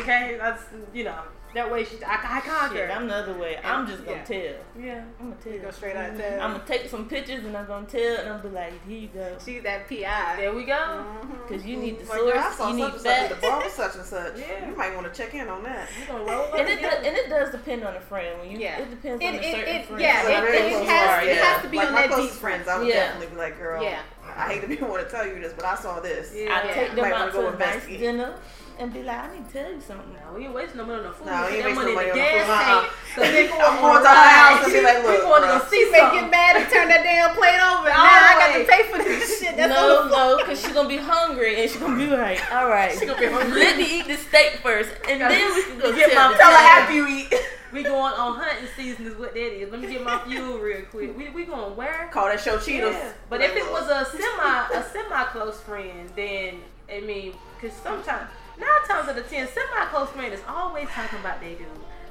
Okay, 0.00 0.36
that's 0.38 0.62
you 0.92 1.04
know 1.04 1.18
that 1.54 1.70
way 1.72 1.82
she 1.82 1.96
I, 2.04 2.36
I 2.36 2.40
conquer. 2.40 2.76
Shit, 2.76 2.90
I'm 2.90 3.08
the 3.08 3.14
other 3.14 3.32
way. 3.32 3.58
I'm 3.64 3.86
just 3.86 4.04
gonna 4.04 4.18
Yeah. 4.18 4.24
tell. 4.24 4.54
yeah. 4.78 5.04
I'm 5.18 5.30
gonna 5.30 5.40
tell. 5.42 5.52
You 5.54 5.58
go 5.60 5.70
straight 5.70 5.96
out 5.96 6.14
there. 6.18 6.38
I'm 6.40 6.52
gonna 6.52 6.64
take 6.66 6.88
some 6.90 7.08
pictures 7.08 7.42
and 7.44 7.56
I'm 7.56 7.66
gonna 7.66 7.86
tell 7.86 8.16
and 8.18 8.28
I'm 8.28 8.36
gonna 8.42 8.48
be 8.50 8.54
like, 8.54 8.86
here 8.86 8.98
you 8.98 9.08
go. 9.08 9.34
She's 9.42 9.62
that 9.62 9.88
PI. 9.88 10.36
There 10.36 10.54
we 10.54 10.64
go. 10.64 10.74
Mhm. 10.74 11.48
Cause 11.48 11.64
you 11.64 11.78
need 11.78 12.00
the 12.00 12.04
Like, 12.04 12.18
girl, 12.20 12.32
I 12.38 12.42
source, 12.42 12.56
saw 12.58 12.68
you 12.68 12.74
need 12.76 12.82
such 12.82 12.92
and 12.92 13.00
such 13.00 13.28
the 13.30 13.34
facts. 13.36 13.48
bar 13.48 13.58
with 13.64 13.72
such 13.72 13.94
and 13.96 14.04
such. 14.04 14.38
Yeah. 14.46 14.68
You 14.68 14.76
might 14.76 14.94
want 14.94 15.12
to 15.12 15.22
check 15.22 15.34
in 15.34 15.48
on 15.48 15.62
that. 15.64 15.88
We 15.98 16.06
gonna 16.06 16.24
roll 16.24 16.42
up 16.52 16.54
And 16.58 16.68
it, 16.68 16.82
does, 16.82 16.94
and 17.06 17.16
it 17.16 17.28
does 17.30 17.50
depend 17.50 17.82
on 17.82 17.94
the 17.94 18.00
friend. 18.00 18.38
When 18.40 18.50
you, 18.50 18.58
Yeah. 18.58 18.78
it 18.80 18.90
depends 18.90 19.24
It- 19.24 19.26
on 19.28 19.32
the 19.36 19.48
it- 19.48 19.52
certain 19.54 19.74
it- 19.74 19.86
friend. 19.86 20.02
yeah, 20.02 20.22
So 20.22 20.28
it- 20.28 20.40
very 20.42 20.56
it 20.58 20.70
close 20.74 20.88
has- 20.88 21.08
are, 21.08 21.28
it 21.28 21.38
has 21.38 21.62
to 21.62 21.68
be 21.70 21.76
like 21.78 21.86
on 21.88 21.92
my 21.94 22.00
that 22.02 22.10
closest 22.10 22.32
deep 22.34 22.40
friends. 22.42 22.68
I 22.68 22.78
would 22.78 22.86
Yeah. 22.88 22.94
definitely 22.94 23.26
be 23.28 23.36
like, 23.36 23.58
girl, 23.58 23.82
Yeah. 23.82 24.00
I 24.36 24.52
hate 24.52 24.60
to 24.60 24.68
be 24.68 24.76
want 24.76 25.02
to 25.02 25.10
tell 25.10 25.26
you 25.26 25.40
this, 25.40 25.54
but 25.54 25.64
I 25.64 25.74
saw 25.76 25.98
this. 26.00 26.32
Yeah. 26.34 26.54
I 26.62 26.72
take 26.74 26.90
them 26.94 27.00
might 27.00 27.12
out 27.14 27.20
wanna 27.20 27.32
go 27.32 27.50
to 27.50 27.56
a 27.56 27.58
nice 27.58 27.86
dinner 27.86 28.34
and 28.78 28.92
be 28.92 29.02
like, 29.02 29.18
I 29.18 29.34
need 29.34 29.46
to 29.46 29.52
tell 29.52 29.72
you 29.72 29.80
something. 29.80 30.12
No, 30.14 30.36
we 30.38 30.44
ain't 30.44 30.54
wasting 30.54 30.78
no 30.78 30.84
money 30.86 30.98
on 31.00 31.06
the 31.06 31.12
food. 31.12 31.26
No, 31.26 31.46
we 31.50 31.56
ain't 31.58 31.66
wasting 31.66 31.82
in 31.82 31.88
the 31.88 31.94
money 31.94 32.10
on 32.10 32.16
the 32.16 32.24
food. 32.24 32.50
Uh-uh. 32.50 32.88
So 33.14 33.20
they 33.22 33.48
going 33.48 33.60
I'm 33.60 33.76
going 33.82 34.02
to 34.02 34.08
her 34.08 34.30
house 34.38 34.64
and 34.64 34.72
be 34.72 34.80
like, 34.82 35.02
look, 35.02 35.18
to 35.18 35.26
bruh. 35.26 35.58
go 35.58 35.64
She 35.66 35.70
see 35.84 35.90
may 35.90 35.98
something. 35.98 36.20
get 36.20 36.30
mad 36.30 36.56
and 36.56 36.66
turn 36.70 36.86
that 36.88 37.02
damn 37.02 37.34
plate 37.34 37.58
over. 37.58 37.88
Now 37.90 38.06
I 38.06 38.34
got 38.38 38.50
to 38.54 38.64
pay 38.70 38.82
for 38.90 38.98
this 39.02 39.40
shit. 39.40 39.56
That's 39.56 39.70
no, 39.74 40.06
the 40.06 40.10
no, 40.14 40.36
because 40.38 40.60
she's 40.62 40.72
gonna 40.72 40.88
be 40.88 40.96
hungry 40.98 41.60
and 41.60 41.70
she's 41.70 41.80
gonna 41.80 41.96
be 41.98 42.06
like, 42.06 42.38
all 42.54 42.68
right, 42.68 42.96
She 42.96 43.06
gonna 43.06 43.18
be 43.20 43.26
hungry. 43.26 43.58
let 43.58 43.76
me 43.76 43.98
eat 44.00 44.06
this 44.06 44.20
steak 44.26 44.60
first, 44.62 44.90
and 45.08 45.20
then 45.20 45.54
we 45.54 45.62
can 45.64 45.78
go 45.78 45.94
Get 45.94 46.12
tell 46.12 46.30
my 46.30 46.36
Tell 46.38 46.50
her 46.50 46.56
after 46.56 46.94
you 46.94 47.06
eat. 47.08 47.34
We 47.70 47.82
going 47.82 48.14
on 48.14 48.36
hunting 48.36 48.68
season 48.76 49.06
is 49.08 49.14
what 49.16 49.34
that 49.34 49.40
is. 49.60 49.70
Let 49.70 49.80
me 49.80 49.88
get 49.88 50.02
my 50.02 50.18
fuel 50.24 50.58
real 50.58 50.82
quick. 50.90 51.16
We 51.18 51.28
we 51.30 51.44
going 51.44 51.76
where? 51.76 52.08
Call 52.12 52.26
that 52.28 52.40
show 52.40 52.58
Cheaters. 52.58 52.94
Yeah. 52.94 53.12
But 53.28 53.42
if 53.42 53.54
it 53.56 53.70
was 53.70 53.90
a 53.90 54.06
semi 54.16 54.68
a 54.74 54.82
semi 54.90 55.24
close 55.24 55.60
friend, 55.60 56.08
then 56.16 56.60
I 56.90 57.00
mean, 57.00 57.34
because 57.60 57.76
sometimes 57.76 58.30
nine 58.58 58.82
times 58.88 59.08
out 59.08 59.16
of 59.18 59.28
ten, 59.30 59.46
semi 59.48 59.84
close 59.90 60.08
friend 60.10 60.32
is 60.32 60.40
always 60.48 60.88
talking 60.88 61.18
about 61.20 61.40
they 61.40 61.54
dude. 61.54 61.66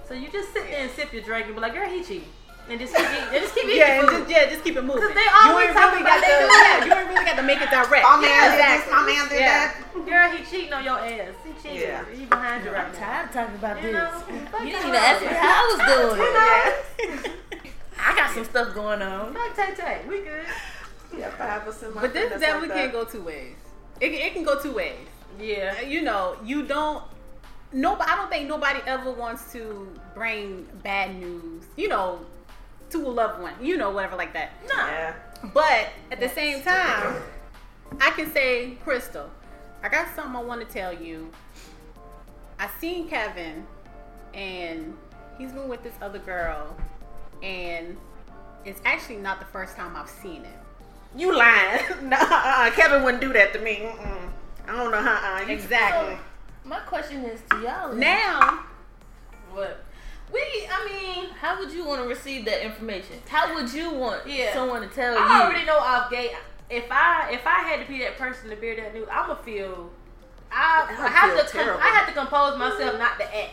So 0.08 0.14
you 0.14 0.30
just 0.30 0.54
sit 0.54 0.68
there 0.70 0.80
and 0.82 0.92
sip 0.92 1.12
your 1.14 1.22
drink 1.24 1.48
and 1.48 1.56
be 1.56 1.62
like, 1.62 1.74
girl, 1.74 1.90
he 1.90 2.02
cheating, 2.02 2.30
and 2.70 2.80
just 2.80 2.96
keep 2.96 3.06
eating, 3.06 3.24
and 3.34 3.42
just 3.44 3.54
keep 3.56 3.66
eating 3.70 3.78
Yeah, 3.78 4.00
and 4.00 4.10
food. 4.10 4.20
just, 4.20 4.32
yeah, 4.32 4.50
just 4.50 4.64
keep 4.64 4.76
it 4.78 4.84
moving. 4.84 5.04
'Cause 5.04 5.14
they 5.16 5.28
always 5.44 5.68
ain't 5.68 5.76
talking 5.76 6.00
really 6.00 6.08
about 6.08 6.22
got 6.22 6.28
they 6.28 6.40
do 6.40 6.48
yeah, 6.48 6.86
you 6.86 6.94
ain't 7.02 7.10
really 7.12 7.26
got 7.26 7.36
to 7.36 7.44
make 7.44 7.60
it 7.62 7.70
direct. 7.70 8.04
My 8.08 8.16
man 8.22 8.30
Yeah, 8.32 8.48
did 8.48 8.52
this, 8.56 8.88
exactly. 8.88 8.94
my 8.96 9.04
man 9.06 9.24
did 9.30 9.40
Yeah. 9.42 9.68
that. 9.68 9.76
Girl, 10.08 10.28
he 10.32 10.40
cheating 10.48 10.74
on 10.74 10.84
your 10.86 11.00
ass. 11.00 11.36
He 11.44 11.52
cheating. 11.62 11.82
Yeah. 11.90 12.06
He 12.16 12.26
behind 12.26 12.64
you 12.64 12.72
right 12.72 12.86
I'm 12.88 12.94
now. 12.94 13.00
tired 13.00 13.28
of 13.28 13.34
talking 13.34 13.56
about 13.56 13.76
You 13.84 13.92
this. 13.92 13.94
know, 13.94 14.24
You 14.64 14.72
didn't 14.72 14.88
even 14.88 14.96
ask 14.96 15.22
me 15.22 15.28
how 15.28 15.52
I 15.52 15.64
was 15.68 15.80
doing 15.92 16.20
it. 16.24 17.26
Yeah. 17.28 17.32
I 18.00 18.16
got 18.16 18.32
some 18.34 18.46
stuff 18.46 18.74
going 18.74 19.02
on. 19.02 19.34
Fuck 19.34 19.56
Tay 19.56 19.74
Tay. 19.76 20.02
We 20.08 20.20
good. 20.22 20.46
Yeah, 21.18 21.30
five 21.32 21.66
percent. 21.66 21.94
But 21.96 22.14
this 22.14 22.40
definitely 22.40 22.70
can't 22.70 22.92
go 22.94 23.04
two 23.04 23.22
ways. 23.24 23.56
It, 24.00 24.12
it 24.14 24.34
can 24.34 24.44
go 24.44 24.62
two 24.62 24.72
ways. 24.72 24.96
Yeah. 25.40 25.82
You 25.82 26.02
know, 26.02 26.38
you 26.44 26.64
don't. 26.64 27.04
Nobody. 27.74 28.10
I 28.12 28.16
don't 28.16 28.30
think 28.30 28.48
nobody 28.48 28.80
ever 28.86 29.12
wants 29.12 29.52
to 29.54 29.88
bring 30.14 30.68
bad 30.84 31.16
news. 31.20 31.66
You 31.76 31.90
know, 31.90 32.20
to 32.92 32.98
a 32.98 33.10
loved 33.10 33.42
one. 33.42 33.54
You 33.62 33.78
know, 33.78 33.92
whatever 33.92 34.16
like 34.16 34.34
that. 34.34 34.52
Nah. 34.68 34.88
Yeah. 34.88 35.14
But 35.54 35.90
at 36.12 36.20
the 36.20 36.30
same 36.30 36.64
time, 36.64 37.22
I 38.02 38.12
can 38.12 38.32
say, 38.32 38.78
Crystal, 38.84 39.30
I 39.84 39.90
got 39.90 40.14
something 40.16 40.36
I 40.36 40.42
want 40.42 40.68
to 40.68 40.74
tell 40.74 40.94
you. 40.94 41.30
I 42.60 42.70
seen 42.80 43.08
Kevin, 43.08 43.66
and 44.34 44.98
he's 45.38 45.52
been 45.52 45.68
with 45.68 45.84
this 45.84 45.94
other 46.02 46.20
girl, 46.20 46.76
and 47.44 47.96
it's 48.66 48.82
actually 48.84 49.18
not 49.18 49.40
the 49.40 49.46
first 49.46 49.76
time 49.76 49.96
I've 49.96 50.10
seen 50.10 50.44
it. 50.44 50.60
You 51.16 51.38
lying? 51.38 51.84
no, 52.10 52.18
uh, 52.20 52.72
Kevin 52.72 53.04
wouldn't 53.04 53.22
do 53.22 53.32
that 53.34 53.54
to 53.54 53.60
me. 53.60 53.82
Mm-mm. 53.84 54.32
I 54.68 54.72
don't 54.76 54.92
know 54.92 55.02
how. 55.02 55.38
Uh, 55.38 55.42
you 55.46 55.54
Exactly. 55.54 56.18
My 56.66 56.80
question 56.82 57.24
is 57.24 57.40
to 57.50 57.58
y'all. 57.62 57.94
Now, 57.94 58.66
What? 59.52 59.84
we, 60.32 60.42
I 60.70 60.86
mean, 60.92 61.30
how 61.40 61.58
would 61.60 61.72
you 61.72 61.86
want 61.86 62.02
to 62.04 62.08
receive 62.10 62.44
that 62.46 62.64
information? 62.66 63.16
How 63.30 63.54
would 63.56 63.72
you 63.72 63.92
want 63.92 64.28
Yeah. 64.28 64.54
someone 64.54 64.82
to 64.82 64.88
tell 64.88 65.14
I 65.18 65.20
you? 65.20 65.24
I 65.24 65.46
already 65.46 65.66
know 65.66 65.78
off 65.78 66.12
gate. 66.12 66.32
If 66.70 66.86
I 66.92 67.30
if 67.32 67.48
I 67.48 67.60
had 67.64 67.80
to 67.82 67.88
be 67.88 68.00
that 68.00 68.18
person 68.18 68.50
to 68.50 68.58
bear 68.58 68.76
that 68.76 68.94
news, 68.94 69.08
I'ma 69.10 69.36
feel. 69.36 69.90
I, 70.52 70.88
I 71.00 71.06
I 71.06 71.08
have 71.08 71.32
to 71.38 71.44
com- 71.44 71.52
terrible. 71.64 71.82
I 71.82 71.88
have 71.88 72.08
to 72.08 72.14
compose 72.14 72.58
myself 72.58 73.00
not 73.00 73.18
to 73.20 73.24
act 73.26 73.52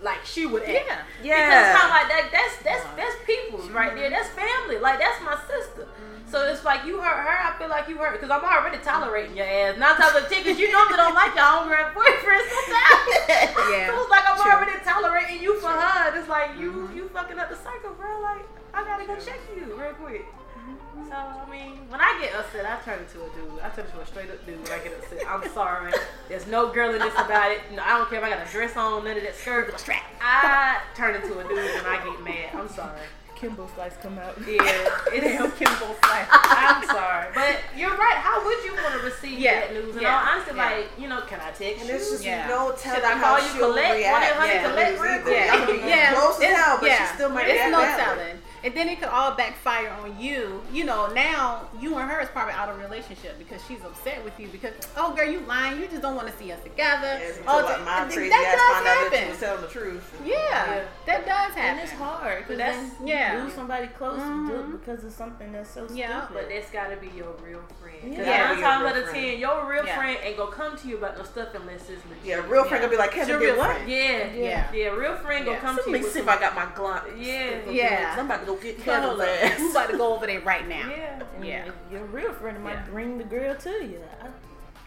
like 0.00 0.24
she 0.24 0.46
would 0.46 0.62
act. 0.62 0.72
yeah. 0.72 1.02
Yeah. 1.24 1.48
Because 1.48 1.80
kind 1.80 1.84
of 1.84 1.90
like 1.90 2.08
that. 2.08 2.28
That's 2.30 2.62
that's 2.62 2.84
that's 2.96 3.16
people's 3.26 3.68
right 3.70 3.94
there. 3.96 4.10
That's 4.10 4.28
family. 4.28 4.78
Like 4.78 5.00
that's 5.00 5.20
my 5.24 5.36
sister. 5.48 5.88
So 6.32 6.40
it's 6.48 6.64
like 6.64 6.86
you 6.88 6.96
hurt 6.96 7.28
her. 7.28 7.36
I 7.44 7.52
feel 7.60 7.68
like 7.68 7.92
you 7.92 7.98
hurt 7.98 8.16
because 8.16 8.32
I'm 8.32 8.40
already 8.40 8.80
tolerating 8.80 9.36
your 9.36 9.44
ass. 9.44 9.76
Nine 9.76 10.00
times 10.00 10.16
out 10.16 10.24
of 10.24 10.32
ten, 10.32 10.40
because 10.40 10.58
you 10.58 10.72
know 10.72 10.80
they 10.88 10.96
don't 10.96 11.12
like 11.12 11.36
your 11.36 11.44
own 11.44 11.68
girl 11.68 11.92
boyfriend 11.92 12.48
sometimes. 12.48 13.52
Yeah, 13.68 13.92
So 13.92 14.00
it's 14.00 14.08
like 14.08 14.24
I'm 14.24 14.40
true. 14.40 14.48
already 14.48 14.80
tolerating 14.80 15.44
you 15.44 15.60
for 15.60 15.68
her. 15.68 16.08
And 16.08 16.16
it's 16.16 16.32
like 16.32 16.56
you 16.56 16.72
mm-hmm. 16.72 16.96
you 16.96 17.08
fucking 17.12 17.38
up 17.38 17.50
the 17.50 17.56
circle, 17.60 17.92
bro. 18.00 18.22
Like 18.24 18.48
I 18.72 18.80
gotta 18.80 19.04
go 19.04 19.14
check 19.20 19.40
you 19.54 19.76
real 19.76 19.92
quick. 20.00 20.24
Mm-hmm. 20.24 21.12
So 21.12 21.16
I 21.20 21.44
mean, 21.52 21.84
when 21.92 22.00
I 22.00 22.16
get 22.16 22.32
upset, 22.32 22.64
I 22.64 22.80
turn 22.80 23.04
into 23.04 23.20
a 23.20 23.28
dude. 23.36 23.60
I 23.60 23.68
turn 23.68 23.84
into 23.84 24.00
a 24.00 24.06
straight 24.06 24.30
up 24.32 24.40
dude 24.48 24.56
when 24.56 24.72
I 24.72 24.82
get 24.82 24.96
upset. 24.96 25.20
I'm 25.28 25.44
sorry. 25.52 25.92
There's 26.30 26.46
no 26.46 26.72
girliness 26.72 27.12
about 27.12 27.52
it. 27.52 27.60
No, 27.76 27.84
I 27.84 28.00
don't 28.00 28.08
care 28.08 28.20
if 28.20 28.24
I 28.24 28.30
got 28.30 28.48
a 28.48 28.50
dress 28.50 28.74
on, 28.74 29.04
none 29.04 29.18
of 29.18 29.22
that 29.22 29.36
skirt. 29.36 29.68
Or 29.68 29.76
strap. 29.76 30.00
I 30.22 30.80
turn 30.96 31.14
into 31.14 31.38
a 31.38 31.42
dude 31.44 31.60
when 31.60 31.84
I 31.84 32.00
get 32.00 32.24
mad. 32.24 32.56
I'm 32.56 32.70
sorry. 32.70 33.04
Kimbo 33.42 33.66
Slice 33.74 33.96
come 34.00 34.18
out. 34.20 34.38
Yeah, 34.46 34.62
it's 35.10 35.26
Damn, 35.26 35.50
Kimbo 35.50 35.96
Slice. 35.98 36.28
I'm 36.30 36.86
sorry, 36.86 37.26
but 37.34 37.58
you're 37.76 37.90
right. 37.90 38.14
How 38.14 38.38
would 38.44 38.62
you 38.64 38.72
want 38.72 38.94
to 38.94 39.00
receive 39.00 39.36
Yeah, 39.36 39.62
that 39.66 39.72
news? 39.74 39.94
And 39.94 40.02
yeah, 40.02 40.14
all 40.14 40.28
honesty, 40.30 40.54
yeah. 40.54 40.62
like 40.64 40.86
you 40.96 41.08
know, 41.08 41.20
can 41.22 41.40
I 41.40 41.50
text 41.50 41.80
And 41.80 41.88
you? 41.88 41.94
it's 41.96 42.10
just 42.10 42.24
Yeah. 42.24 42.46
no 42.46 42.70
telling 42.78 43.00
Should 43.02 43.04
I 43.10 43.18
how 43.18 43.34
call 43.36 43.42
you 43.42 43.52
she'll 43.52 43.68
collect? 43.74 43.94
react. 43.98 44.36
1-800 44.38 44.46
yeah, 44.46 44.62
collect 44.70 44.90
news 44.92 45.00
real 45.00 45.10
either. 45.10 45.22
quick? 45.24 45.46
Y'all 45.50 45.66
could 45.66 45.82
be 45.82 45.88
yeah, 45.88 46.14
close 46.14 46.36
as 46.36 46.42
it's- 46.42 46.54
hell, 46.62 46.78
but 46.80 46.86
yeah. 46.86 46.98
she 47.08 47.14
still 47.14 47.28
might 47.30 47.46
It's 47.48 47.52
react 47.54 47.70
no 47.72 47.78
badly. 47.82 48.04
telling. 48.14 48.41
And 48.64 48.74
then 48.74 48.88
it 48.88 49.00
could 49.00 49.08
all 49.08 49.32
backfire 49.34 49.88
on 50.02 50.20
you. 50.20 50.62
You 50.72 50.84
know, 50.84 51.12
now 51.12 51.62
you 51.80 51.96
and 51.96 52.08
her 52.08 52.20
is 52.20 52.28
probably 52.28 52.54
out 52.54 52.68
of 52.68 52.78
relationship 52.78 53.36
because 53.38 53.60
she's 53.66 53.80
upset 53.82 54.22
with 54.24 54.38
you 54.38 54.48
because, 54.48 54.72
oh 54.96 55.14
girl, 55.14 55.28
you 55.28 55.40
lying. 55.40 55.80
You 55.80 55.88
just 55.88 56.02
don't 56.02 56.14
want 56.14 56.28
to 56.28 56.36
see 56.36 56.52
us 56.52 56.62
together. 56.62 57.18
Yes, 57.18 57.38
oh, 57.46 57.58
until 57.58 57.70
like 57.76 57.84
my 57.84 58.00
th- 58.04 58.12
crazy 58.14 58.28
that 58.30 58.44
ass 58.46 58.54
does 58.54 58.70
found 58.72 58.86
out 58.86 59.10
that 59.10 59.10
she 59.12 59.24
happen. 59.24 59.40
telling 59.40 59.60
the 59.62 59.66
truth. 59.68 60.20
Yeah, 60.24 60.34
Yeah. 60.36 60.84
that 61.06 61.26
does 61.26 61.26
happen. 61.26 61.58
And 61.58 61.78
happen. 61.78 61.82
it's 61.82 61.92
hard 61.92 62.38
because 62.38 62.58
That's- 62.58 62.90
then 62.98 63.06
yeah. 63.08 63.36
you 63.36 63.42
lose 63.44 63.54
somebody 63.54 63.86
close 63.88 64.20
Mhm. 64.20 64.48
to- 64.48 64.78
because 64.78 65.04
of 65.04 65.12
something 65.12 65.52
that's 65.52 65.70
so 65.70 65.88
Yeah. 65.92 66.26
stupid. 66.26 66.34
But 66.34 66.48
that's 66.54 66.70
gotta 66.70 66.96
be 66.96 67.08
your 67.08 67.32
real 67.44 67.62
friend. 67.80 67.92
Yeah. 68.04 68.18
nine 68.18 68.26
Gotta 68.26 68.54
be 68.54 68.60
your 68.60 68.68
times 68.70 68.80
real 68.82 68.90
out 68.90 68.96
of 68.96 69.04
friend. 69.10 69.16
ten, 69.30 69.38
your 69.38 69.64
real 69.70 69.86
Yeah. 69.86 69.96
friend 69.96 70.18
ain't 70.22 70.36
gonna 70.36 70.50
come 70.52 70.76
to 70.76 70.88
you 70.88 70.96
about 70.98 71.18
no 71.18 71.24
stuff 71.24 71.48
unless 71.54 71.80
it's 71.88 72.02
legit. 72.06 72.24
Yeah, 72.24 72.36
real 72.48 72.64
friend 72.64 72.70
Yeah. 72.70 72.78
gonna 72.78 72.88
be 72.90 72.96
like, 72.96 73.10
Kevin 73.12 73.28
Your 73.28 73.38
did 73.40 73.46
real 73.46 73.56
what? 73.58 73.76
friend. 73.76 73.88
Yeah, 73.90 74.26
Yeah. 74.34 74.64
yeah, 74.72 74.88
real 74.88 75.16
friend 75.16 75.44
gonna 75.44 75.58
come 75.58 75.76
Let 75.76 75.84
to 75.84 75.90
me 75.90 75.98
you. 75.98 76.04
with 76.04 76.12
see 76.12 76.20
if 76.20 76.28
I 76.28 76.38
got 76.38 76.54
my 76.54 76.66
glove. 76.74 77.02
Yeah. 77.16 77.50
Yeah. 77.68 78.14
I'm 78.18 78.26
about 78.26 78.40
to 78.40 78.46
go 78.46 78.51
get 78.56 78.78
So, 78.78 78.84
Kevin's 78.84 79.06
hold 79.06 79.20
ass. 79.22 79.58
We 79.60 79.70
about 79.70 79.90
to 79.90 79.96
go 79.96 80.14
over 80.14 80.26
there 80.26 80.40
right 80.40 80.66
now. 80.68 80.88
Yeah. 80.90 81.22
And 81.36 81.44
Yeah. 81.44 81.70
your 81.90 82.04
real 82.06 82.32
friend 82.32 82.62
might 82.62 82.72
Yeah. 82.74 82.84
bring 82.90 83.18
the 83.18 83.24
grill 83.24 83.54
to 83.56 83.70
you. 83.84 84.00
I, 84.20 84.26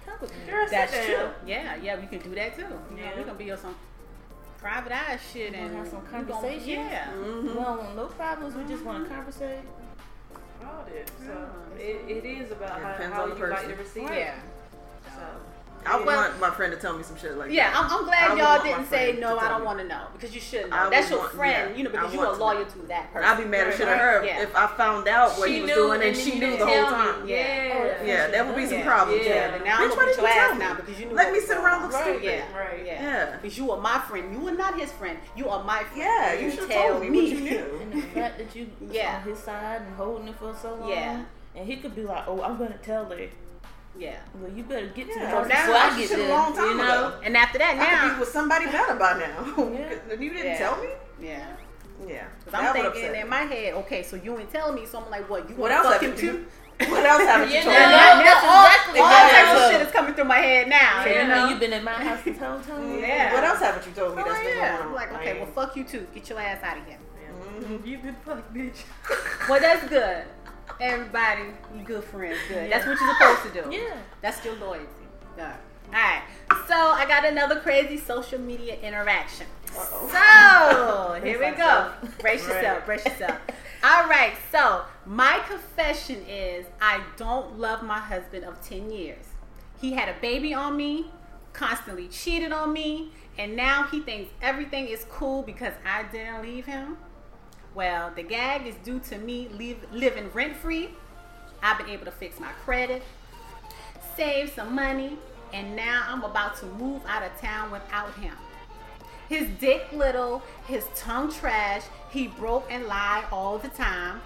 come 0.06 0.16
with 0.22 0.32
me. 0.32 0.52
Girl, 0.52 0.64
sit 0.66 0.72
That's 0.72 0.94
down. 0.94 1.06
true. 1.06 1.30
Yeah, 1.46 1.76
yeah, 1.82 2.00
we 2.00 2.08
can 2.08 2.20
do 2.20 2.36
that 2.36 2.56
too. 2.56 2.62
You 2.92 2.98
Yeah. 2.98 3.18
we 3.18 3.24
gonna 3.24 3.34
be 3.38 3.52
on 3.52 3.58
some 3.58 3.76
private 4.60 4.92
eye 4.92 5.18
shit 5.32 5.52
We 5.52 5.58
gonna 5.58 5.68
and 5.70 5.78
have 5.78 5.88
some 5.88 6.02
conversation. 6.06 6.28
gonna- 6.28 6.42
conversations. 6.42 6.68
Yeah. 6.92 7.08
Mm-hmm. 7.14 7.48
We 7.48 7.54
don't 7.54 7.78
want 7.78 7.96
no 7.96 8.06
problems. 8.08 8.56
We 8.56 8.64
just 8.66 8.84
want 8.84 8.98
to 9.00 9.04
mm-hmm. 9.06 9.16
conversate. 9.16 9.60
All 10.64 10.86
that. 10.86 11.10
So 11.20 11.50
Yeah. 11.78 11.84
it, 11.84 12.06
it 12.08 12.26
is 12.26 12.52
about 12.52 12.80
It 12.80 12.84
how, 12.84 13.12
how 13.14 13.24
on 13.24 13.30
the 13.32 13.36
you 13.36 13.48
like 13.48 13.68
to 13.68 13.76
receive 13.76 14.04
Yeah. 14.10 14.16
it. 14.16 14.34
So 15.14 15.22
I 15.88 15.98
would 15.98 16.06
Well- 16.06 16.18
want 16.18 16.40
my 16.40 16.50
friend 16.52 16.74
to 16.74 16.80
tell 16.80 16.94
me 16.98 17.04
some 17.04 17.16
shit 17.18 17.38
like 17.38 17.52
Yeah, 17.52 17.72
that. 17.72 17.76
Yeah, 17.76 17.80
I'm, 17.88 18.00
I'm 18.00 18.06
glad 18.06 18.30
would 18.32 18.38
y'all 18.40 18.64
didn't 18.64 18.90
say 18.90 19.18
no. 19.20 19.38
I 19.38 19.50
don't 19.50 19.64
want 19.64 19.80
to 19.80 19.86
know 19.88 20.08
because 20.14 20.34
you 20.34 20.42
should 20.42 20.66
I 20.66 20.78
know. 20.78 20.84
would 20.86 20.94
That's 20.94 21.10
your 21.10 21.20
want- 21.20 21.32
friend, 21.34 21.70
yeah, 21.72 21.78
you 21.78 21.84
know, 21.84 21.90
because 21.92 22.12
you 22.14 22.20
want 22.20 22.30
are 22.32 22.36
to 22.36 22.40
loyal 22.44 22.60
know. 22.60 22.66
to 22.66 22.80
that 22.88 23.14
person. 23.14 23.30
I'd 23.30 23.38
be 23.38 23.46
mad 23.46 23.68
as 23.68 23.76
shit 23.78 23.88
at 23.88 23.92
Right. 23.92 24.00
her 24.02 24.24
Yeah. 24.26 24.42
if 24.42 24.56
I 24.56 24.68
found 24.68 25.08
out 25.08 25.38
what 25.38 25.48
she 25.48 25.56
he 25.56 25.62
was 25.62 25.70
knew 25.70 25.76
doing 25.76 26.02
and 26.02 26.10
and 26.10 26.18
she 26.18 26.40
knew 26.40 26.58
the 26.58 26.66
whole 26.66 26.76
tell 26.76 26.90
me. 26.92 26.92
time. 27.22 27.28
Yeah. 27.28 27.36
Yeah. 27.36 27.74
Oh, 28.02 28.06
yeah, 28.06 28.28
that 28.28 28.48
would 28.48 28.56
be 28.56 28.66
some 28.66 28.82
problems. 28.82 29.22
Yeah. 29.26 29.34
Yeah. 29.36 29.52
But 29.52 29.66
now 29.66 29.78
Bitch, 29.78 29.82
I'm 29.84 29.90
why 29.90 29.96
gonna 29.96 30.06
beat 30.06 30.16
didn't 30.16 30.22
you 30.22 30.28
ass 30.28 30.50
tell 30.50 30.58
now 30.58 30.74
because 30.76 31.00
you 31.00 31.06
knew 31.08 31.16
Let 31.16 31.34
me 31.34 31.40
sit 31.40 31.58
around 31.58 31.84
on. 31.84 31.92
look 31.92 32.02
stupid. 32.02 32.24
Yeah, 32.24 32.58
Right. 32.58 32.86
yeah. 32.86 33.02
Yeah. 33.04 33.38
Because 33.42 33.58
you 33.58 33.72
are 33.72 33.80
my 33.82 34.00
friend. 34.00 34.34
You 34.34 34.48
are 34.48 34.52
not 34.52 34.80
his 34.80 34.92
friend. 34.92 35.18
You 35.36 35.50
are 35.50 35.64
my 35.64 35.84
friend. 35.84 35.98
Yeah, 35.98 36.34
you 36.34 36.50
should 36.52 36.70
have 36.70 36.90
told 36.90 37.02
me 37.02 37.10
what 37.12 37.24
you 37.26 37.40
knew. 37.42 37.80
And 37.82 37.94
the 37.94 38.02
fact 38.08 38.38
that 38.40 38.56
you 38.56 38.70
was 38.82 38.92
Yeah. 38.92 39.18
on 39.18 39.30
his 39.30 39.40
side 39.40 39.82
and 39.82 39.96
holding 39.96 40.28
it 40.30 40.36
for 40.40 40.54
so 40.62 40.76
long. 40.76 40.90
Yeah. 40.90 41.22
And 41.56 41.66
he 41.66 41.78
could 41.78 41.96
be 41.96 42.04
like, 42.04 42.26
oh, 42.28 42.42
I'm 42.42 42.58
going 42.58 42.72
to 42.74 42.78
tell 42.80 43.06
her. 43.06 43.18
Yeah. 43.98 44.18
Well, 44.40 44.52
you 44.52 44.64
better 44.64 44.88
get 44.88 45.08
to 45.08 45.14
Yeah, 45.20 45.26
the 45.26 45.30
house 45.30 45.48
now 45.48 45.62
before 45.66 45.76
I 45.76 45.88
I 45.90 46.00
get 46.00 46.10
should 46.10 46.20
a 46.20 46.30
long 46.30 46.54
time 46.56 46.70
you 46.72 46.78
know? 46.78 47.08
ago. 47.08 47.20
And 47.24 47.38
after 47.38 47.58
that, 47.60 47.80
I 47.80 48.08
could 48.08 48.14
be 48.16 48.20
with 48.20 48.30
somebody 48.30 48.66
better 48.66 48.96
by 48.96 49.18
now. 49.20 49.70
Yeah. 49.74 50.20
You 50.20 50.30
didn't 50.34 50.46
Yeah. 50.46 50.58
tell 50.58 50.78
me? 50.82 50.90
yeah. 51.22 51.48
Yeah. 52.06 52.28
Because 52.44 52.52
That 52.60 52.76
I'm 52.76 52.92
thinking 52.92 53.16
in 53.22 53.30
my 53.30 53.42
head, 53.44 53.74
okay, 53.76 54.04
so 54.04 54.18
you 54.18 54.38
ain't 54.38 54.52
telling 54.52 54.76
me, 54.76 54.86
so 54.86 55.00
I'm 55.00 55.10
like, 55.10 55.30
what? 55.30 55.50
You 55.50 55.56
What 55.56 55.72
want 55.72 55.74
else 55.74 55.86
to 55.88 55.92
fuck 55.94 56.02
haven't 56.02 56.20
him 56.20 56.26
you? 56.26 56.32
too? 56.78 56.92
What 56.92 57.06
else 57.06 57.22
haven't 57.24 57.50
you 57.50 57.56
You 57.60 57.64
told 57.64 57.74
know, 57.74 57.86
me? 57.88 57.96
Now, 57.96 58.22
that's 58.22 58.44
all, 58.44 58.66
exactly 58.66 59.00
all 59.00 59.06
what 59.08 59.32
types 59.32 59.32
of 59.32 59.48
happened. 59.48 59.72
shit 59.78 59.88
is 59.88 59.94
coming 59.94 60.14
through 60.14 60.26
my 60.26 60.40
head 60.40 60.68
now. 60.68 61.04
So 61.04 61.10
you 61.10 61.16
you 61.16 61.24
know? 61.24 61.36
know 61.36 61.50
you've 61.50 61.60
been 61.62 61.72
in 61.74 61.84
my 61.86 61.94
house 61.94 62.22
this 62.26 62.38
whole 62.38 62.60
time. 62.60 63.00
Yeah. 63.00 63.34
What 63.34 63.44
else 63.46 63.60
haven't 63.60 63.86
you 63.88 63.94
told 63.94 64.16
me 64.18 64.24
Oh, 64.24 64.28
that's 64.28 64.40
been 64.44 64.58
yeah. 64.58 64.68
going 64.76 64.82
on? 64.82 64.88
I'm 64.90 64.94
like, 64.94 65.14
okay, 65.14 65.34
well, 65.40 65.52
fuck 65.56 65.76
you 65.78 65.84
too. 65.86 66.06
Get 66.14 66.28
your 66.30 66.40
ass 66.42 66.62
out 66.64 66.78
of 66.80 66.86
here. 66.86 66.98
Mhm. 67.62 67.86
You've 67.88 68.04
been 68.04 68.16
fucked, 68.26 68.54
bitch. 68.54 68.84
Well, 69.48 69.62
that's 69.62 69.88
good. 69.88 70.26
Everybody, 70.80 71.44
you 71.76 71.84
good 71.84 72.04
friends. 72.04 72.38
Good. 72.48 72.72
That's 72.72 72.86
what 72.86 73.00
you're 73.00 73.14
supposed 73.14 73.54
to 73.54 73.64
do. 73.64 73.72
Yeah. 73.86 73.98
That's 74.22 74.44
your 74.44 74.56
loyalty. 74.56 74.88
All 75.40 75.46
right. 75.92 76.22
So 76.68 76.76
I 76.76 77.06
got 77.08 77.26
another 77.26 77.60
crazy 77.60 77.98
social 77.98 78.40
media 78.40 78.78
interaction. 78.82 79.48
So 79.72 81.20
here 81.24 81.40
we 81.40 81.58
go. 81.58 81.92
Brace 82.20 82.48
yourself. 82.48 82.86
Brace 82.86 83.06
yourself. 83.06 83.38
All 83.84 84.08
right. 84.08 84.34
So 84.52 84.82
my 85.06 85.42
confession 85.48 86.24
is 86.28 86.66
I 86.82 87.02
don't 87.18 87.60
love 87.60 87.84
my 87.84 88.00
husband 88.00 88.46
of 88.46 88.62
ten 88.62 88.92
years. 88.92 89.26
He 89.80 89.94
had 89.94 90.10
a 90.10 90.16
baby 90.22 90.54
on 90.54 90.76
me, 90.78 91.08
constantly 91.54 92.08
cheated 92.08 92.52
on 92.52 92.74
me, 92.74 93.12
and 93.38 93.56
now 93.56 93.84
he 93.84 94.00
thinks 94.00 94.32
everything 94.42 94.88
is 94.88 95.06
cool 95.10 95.42
because 95.44 95.74
I 95.86 96.04
didn't 96.04 96.42
leave 96.42 96.66
him. 96.66 96.98
Well, 97.76 98.10
the 98.16 98.24
gag 98.24 98.66
is 98.66 98.76
due 98.86 99.00
to 99.10 99.18
me 99.18 99.50
leave, 99.50 99.78
living 99.92 100.32
rent 100.34 100.56
free. 100.56 100.92
I've 101.62 101.78
been 101.78 101.90
able 101.90 102.06
to 102.06 102.12
fix 102.12 102.40
my 102.40 102.52
credit, 102.64 103.04
save 104.16 104.52
some 104.52 104.74
money, 104.74 105.18
and 105.52 105.76
now 105.76 106.04
I'm 106.08 106.24
about 106.24 106.56
to 106.60 106.66
move 106.68 107.02
out 107.06 107.22
of 107.22 107.38
town 107.42 107.72
without 107.72 108.14
him. 108.14 108.34
His 109.28 109.50
dick 109.60 109.88
little, 109.92 110.42
his 110.68 110.86
tongue 110.96 111.34
trash, 111.34 111.82
he 112.12 112.28
broke 112.28 112.72
and 112.72 112.86
lied 112.86 113.26
all 113.30 113.58
the 113.58 113.68
time. 113.70 114.22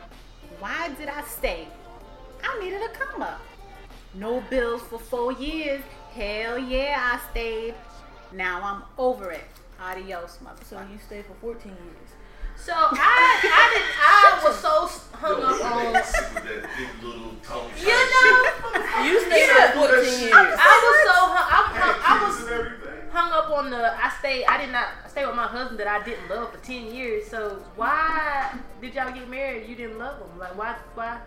Why 0.60 0.90
did 1.00 1.08
I 1.08 1.24
stay? 1.24 1.68
I 2.44 2.60
needed 2.60 2.82
a 2.84 2.90
come 2.90 3.24
up. 3.24 3.42
No 4.14 4.44
bills 4.50 4.84
for 4.84 5.00
four 5.00 5.32
years. 5.34 5.82
Hell 6.14 6.60
yeah, 6.60 6.98
I 7.14 7.32
stayed. 7.32 7.74
Now 8.32 8.62
I'm 8.62 8.84
over 8.98 9.32
it. 9.32 9.46
Adios, 9.82 10.38
mother. 10.44 10.64
So 10.66 10.80
you 10.92 11.00
stayed 11.00 11.26
for 11.26 11.34
14 11.42 11.72
years. 11.72 11.99
So 12.60 12.74
I, 12.76 13.40
I 13.42 13.64
did, 13.74 13.86
I 13.98 14.42
was 14.44 14.56
so 14.60 15.02
hung 15.18 15.42
up 15.44 15.64
on. 15.64 15.96
ain't 15.96 16.06
sick 16.06 16.34
with 16.36 16.44
that 16.44 17.04
little 17.04 17.34
tongue 17.42 17.72
You 17.80 17.88
know, 17.88 19.04
You 19.06 19.20
stayed 19.26 19.48
Yeah. 19.48 19.72
for 19.72 19.88
14 19.88 20.20
years. 20.22 20.34
I 20.34 20.76
was 20.84 20.98
so 21.08 21.18
hung. 21.34 21.48
I, 21.50 21.60
I, 21.80 22.16
I 22.20 22.28
was 22.28 22.42
and 22.42 22.52
everything. 22.52 23.10
hung 23.12 23.32
up 23.32 23.50
on 23.50 23.70
the. 23.72 23.94
I 24.06 24.12
stayed. 24.20 24.46
I 24.46 24.58
did 24.64 24.72
not 24.72 24.88
stay 25.08 25.26
with 25.26 25.36
my 25.36 25.48
husband 25.48 25.80
that 25.80 25.88
I 25.88 26.04
didn't 26.04 26.30
love 26.30 26.52
for 26.52 26.60
ten 26.64 26.94
years. 26.94 27.28
So 27.28 27.64
why 27.76 28.54
did 28.82 28.94
y'all 28.94 29.12
get 29.12 29.30
married? 29.30 29.68
You 29.68 29.76
didn't 29.76 29.98
love 29.98 30.20
him. 30.20 30.38
Like 30.38 30.58
why? 30.58 30.76
Why? 30.96 31.18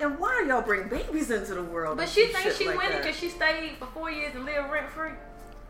And 0.00 0.18
why 0.18 0.44
y'all 0.46 0.62
bring 0.62 0.88
babies 0.88 1.30
into 1.30 1.54
the 1.54 1.62
world? 1.62 1.96
But 1.96 2.08
she 2.08 2.26
thinks 2.28 2.56
she 2.58 2.66
like 2.66 2.78
winning 2.78 2.98
because 2.98 3.16
she 3.16 3.28
stayed 3.28 3.76
for 3.78 3.86
four 3.86 4.10
years 4.10 4.34
and 4.34 4.44
lived 4.44 4.70
rent 4.70 4.88
free. 4.90 5.10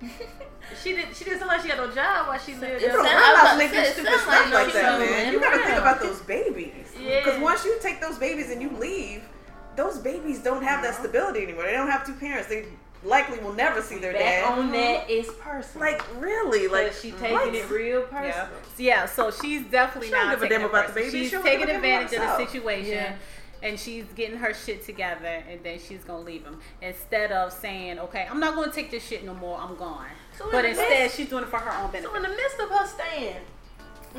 she 0.83 0.95
did. 0.95 1.15
She 1.15 1.25
didn't 1.25 1.39
sound 1.41 1.49
like 1.49 1.63
she 1.63 1.69
had 1.69 1.79
no 1.79 1.91
job 1.91 2.29
while 2.29 2.39
she 2.39 2.55
lived. 2.55 2.83
It 2.83 2.89
there. 2.89 2.97
No, 2.97 3.05
sound- 3.05 3.09
I'm 3.09 3.17
I 3.17 3.33
was 3.33 3.43
not 3.43 3.55
about 3.55 3.73
to 3.73 3.81
it 3.81 3.93
stupid 3.93 4.11
sounds 4.11 4.23
stuff 4.23 4.53
like 4.53 4.65
like 4.67 4.73
that, 4.75 5.01
man. 5.01 5.33
You 5.33 5.41
gotta 5.41 5.63
think 5.63 5.79
about 5.79 6.01
those 6.01 6.21
babies. 6.21 6.93
Yeah. 7.01 7.25
Because 7.25 7.41
once 7.41 7.65
you 7.65 7.79
take 7.81 8.01
those 8.01 8.19
babies 8.19 8.51
and 8.51 8.61
you 8.63 8.71
leave, 8.71 9.23
those 9.77 9.99
babies 9.99 10.41
don't 10.41 10.63
have 10.63 10.83
that 10.83 10.95
uh-huh. 10.95 11.03
stability 11.03 11.43
anymore. 11.43 11.65
They 11.65 11.73
don't 11.73 11.89
have 11.91 12.07
two 12.07 12.15
parents. 12.15 12.49
They 12.49 12.67
likely 13.05 13.39
will 13.39 13.53
never 13.53 13.83
see 13.83 13.99
their 13.99 14.13
Back 14.13 14.45
dad. 14.45 14.59
on 14.59 14.71
that 14.73 14.97
uh-huh. 14.97 15.05
is 15.09 15.27
personal. 15.41 15.89
Like 15.89 16.03
really, 16.21 16.69
like 16.69 16.89
Like 16.89 16.93
she 16.93 17.11
taking 17.13 17.33
what? 17.33 17.55
it 17.55 17.69
real 17.71 18.03
personal. 18.03 18.29
Yeah. 18.29 18.47
So, 18.77 18.83
yeah, 18.83 19.07
so 19.07 19.31
she's 19.31 19.63
definitely 19.63 20.09
She 20.09 20.15
don't 20.15 20.31
give 20.31 20.43
a 20.43 20.49
taking 20.49 20.59
damn 20.59 20.71
about 20.71 20.87
the 20.89 20.93
personal. 20.93 21.13
baby. 21.13 21.23
She's 21.25 21.31
She 21.31 21.37
taking 21.43 21.59
give 21.61 21.69
a 21.69 21.73
damn 21.73 21.77
advantage 22.03 22.19
of 22.19 22.39
the 22.39 22.47
situation. 22.47 22.93
Yeah. 22.93 23.17
And 23.63 23.79
she's 23.79 24.05
getting 24.17 24.39
her 24.39 24.53
shit 24.53 24.85
together, 24.85 25.45
and 25.49 25.63
then 25.63 25.79
she's 25.79 26.03
gonna 26.05 26.25
leave 26.25 26.45
him 26.45 26.59
instead 26.81 27.31
of 27.31 27.53
saying, 27.53 27.99
"Okay, 28.01 28.27
I'm 28.29 28.41
not 28.41 28.57
gonna 28.57 28.73
take 28.73 28.91
this 28.91 29.07
shit 29.07 29.25
no 29.25 29.35
more. 29.35 29.59
I'm 29.59 29.77
gone." 29.77 30.09
So 30.37 30.49
but 30.51 30.65
instead, 30.65 30.89
midst- 31.03 31.17
she's 31.17 31.29
doing 31.29 31.45
it 31.45 31.49
for 31.49 31.59
her 31.59 31.83
own 31.83 31.91
benefit. 31.93 32.11
So 32.11 32.17
in 32.17 32.23
the 32.23 32.29
midst 32.29 32.59
of 32.59 32.71
her 32.71 32.87
staying, 32.87 33.37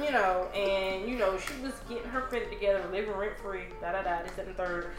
you 0.02 0.12
know, 0.12 0.48
and 0.56 1.08
you 1.10 1.18
know, 1.18 1.38
she 1.38 1.54
was 1.62 1.74
getting 1.90 2.10
her 2.10 2.22
credit 2.22 2.52
together, 2.52 2.82
living 2.92 3.12
rent 3.12 3.38
free, 3.38 3.64
da 3.82 3.92
da 3.92 4.02
da, 4.02 4.24
this 4.24 4.38
and 4.38 4.56
third. 4.56 4.92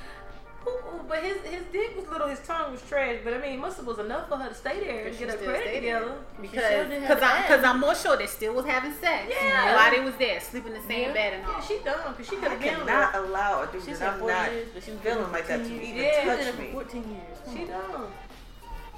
Ooh, 0.67 0.71
ooh, 0.71 1.01
but 1.07 1.23
his 1.23 1.37
his 1.43 1.63
dick 1.73 1.95
was 1.97 2.09
little, 2.09 2.27
his 2.29 2.41
tongue 2.41 2.73
was 2.73 2.81
trash. 2.89 3.19
But 3.23 3.35
I 3.35 3.39
mean, 3.39 3.61
must 3.61 3.77
have 3.77 3.87
was 3.87 3.99
enough 3.99 4.29
for 4.29 4.37
her 4.37 4.49
to 4.49 4.55
stay 4.55 4.81
there 4.81 5.07
and 5.07 5.19
get 5.19 5.31
she 5.31 5.37
her 5.37 5.43
credit 5.45 5.63
stayed 5.63 5.81
together. 5.81 6.15
Because 6.41 6.65
sure 6.71 6.85
did 6.89 7.03
have 7.03 7.19
cause 7.21 7.23
I, 7.29 7.37
an 7.39 7.43
cause 7.49 7.59
ass. 7.61 7.65
I'm 7.67 7.81
more 7.81 7.95
sure 7.95 8.17
they 8.17 8.27
still 8.27 8.55
was 8.55 8.65
having 8.65 8.93
sex 8.95 9.33
Yeah. 9.43 9.75
while 9.77 9.91
they 9.91 10.01
was 10.01 10.15
there, 10.17 10.41
sleeping 10.41 10.75
in 10.75 10.81
the 10.81 10.89
same 10.89 11.09
Yeah. 11.09 11.13
bed 11.15 11.33
and 11.35 11.45
all. 11.47 11.53
Yeah, 11.53 11.61
she 11.61 11.79
done 11.85 11.99
because 12.13 12.29
she 12.31 12.37
could 12.37 12.49
I 12.49 12.51
have 12.53 12.61
been. 12.61 12.75
cannot 12.77 13.15
allow 13.15 13.63
a 13.63 13.67
dude 13.67 13.83
She 13.85 13.91
that 13.91 13.99
said 13.99 14.09
I'm 14.15 14.27
not 14.27 14.53
years, 14.53 14.69
but 14.73 14.83
she 14.85 14.91
was 14.93 15.01
feeling 15.01 15.33
like 15.33 15.47
that 15.49 15.57
to 15.59 15.65
14 15.69 15.83
even 15.83 15.97
Yeah. 16.03 16.21
She 16.21 16.27
touch 16.29 16.45
did 16.45 16.59
me. 16.59 16.73
14 16.73 17.05
years. 17.11 17.39
She 17.53 17.61
on. 17.63 17.69
done. 17.69 18.07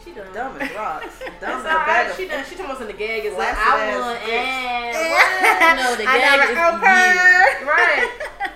She 0.05 0.13
done. 0.13 0.33
Dumb 0.33 0.57
as 0.63 0.71
rocks. 0.77 1.19
Dumb 1.21 1.33
That's 1.41 1.57
as 1.57 1.61
a 1.65 1.69
bag 1.69 1.89
right. 1.89 2.11
of 2.11 2.17
She 2.17 2.29
done. 2.29 2.45
She 2.49 2.55
told 2.55 2.71
us 2.71 2.81
in 2.81 2.87
the 2.87 2.93
gag 2.93 3.25
is 3.25 3.35
like 3.35 3.55
Flaccid 3.57 3.67
I 3.67 3.87
ass 3.91 3.99
won 3.99 4.15
dicks. 4.23 4.99
and 5.67 5.77
No, 5.83 5.97
the 5.97 6.07
I 6.07 6.19
gag 6.23 6.41
is 6.45 6.49
you. 6.51 6.55
her. 6.87 7.67
right. 7.67 8.11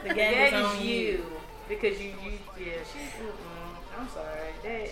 The 0.04 0.08
The 0.10 0.14
gag, 0.14 0.34
gag 0.34 0.52
is 0.52 0.60
is 0.60 0.66
on 0.66 0.86
you 0.86 1.26
because 1.70 2.00
you 2.00 2.08
you 2.24 2.32
yeah 2.58 2.72
she. 2.92 2.98
Mm-mm. 3.22 3.98
I'm 3.98 4.08
sorry. 4.10 4.50
That 4.62 4.90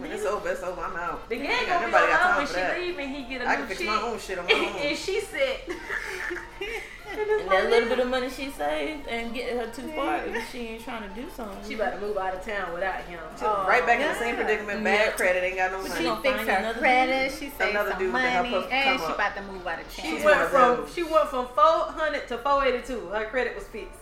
When 0.00 0.10
it's 0.10 0.24
over, 0.24 0.48
it's 0.48 0.62
over. 0.62 0.80
I'm 0.80 0.96
out. 0.96 1.28
the 1.28 1.34
Ain't 1.36 1.44
gag 1.44 1.66
got 1.66 1.80
gonna 1.82 1.86
be 1.86 1.92
nobody 1.92 2.12
got 2.12 2.20
time 2.20 2.36
when 2.38 2.46
for 2.46 2.54
she 2.54 2.80
leave 2.80 2.98
and 2.98 3.14
he 3.16 3.22
get 3.24 3.42
a 3.42 3.46
I 3.48 3.52
new 3.52 3.58
can 3.58 3.66
fix 3.68 3.80
chick. 3.80 3.88
my 3.88 4.00
own 4.02 4.18
shit 4.18 4.38
on 4.38 4.46
my 4.46 4.52
own. 4.54 4.64
and 4.88 4.96
she 4.98 5.20
said. 5.20 5.60
And 7.16 7.48
that 7.48 7.70
little 7.70 7.88
bit 7.88 7.98
of 8.00 8.08
money 8.08 8.28
she 8.28 8.50
saved 8.50 9.06
and 9.06 9.32
getting 9.32 9.56
her 9.56 9.66
too 9.68 9.86
far 9.92 10.24
if 10.26 10.50
she 10.50 10.58
ain't 10.74 10.84
trying 10.84 11.08
to 11.08 11.14
do 11.14 11.28
something. 11.30 11.58
She 11.68 11.74
about 11.74 11.94
to 11.94 12.00
move 12.00 12.16
out 12.16 12.34
of 12.34 12.44
town 12.44 12.72
without 12.72 13.02
him. 13.04 13.20
She 13.38 13.44
was 13.44 13.68
right 13.68 13.86
back 13.86 14.00
in 14.00 14.08
the 14.08 14.16
oh, 14.16 14.18
same 14.18 14.34
predicament. 14.34 14.78
Yeah. 14.78 14.84
Bad 15.06 15.16
credit, 15.16 15.44
ain't 15.44 15.56
got 15.56 15.70
no 15.70 15.82
She 15.84 15.88
money. 15.90 16.04
gonna 16.04 16.22
fixed 16.22 16.48
her 16.48 16.74
credit. 16.74 17.30
dude. 17.30 17.38
She 17.38 17.50
saved 17.50 17.70
Another 17.70 17.90
some 17.90 17.98
dude 18.00 18.12
money, 18.12 18.26
and 18.72 18.98
she 18.98 19.06
about 19.06 19.36
to 19.36 19.42
move 19.42 19.64
out 19.66 19.80
of 19.80 19.92
She 19.92 20.02
town. 20.02 20.10
She's 20.16 20.24
went 20.24 20.50
from 20.50 20.86
she 20.92 21.02
went 21.04 21.28
from 21.28 21.46
four 21.54 21.92
hundred 21.94 22.26
to 22.28 22.38
four 22.38 22.64
eighty 22.64 22.84
two. 22.84 23.06
Her 23.10 23.26
credit 23.26 23.54
was 23.54 23.64
fixed. 23.68 24.00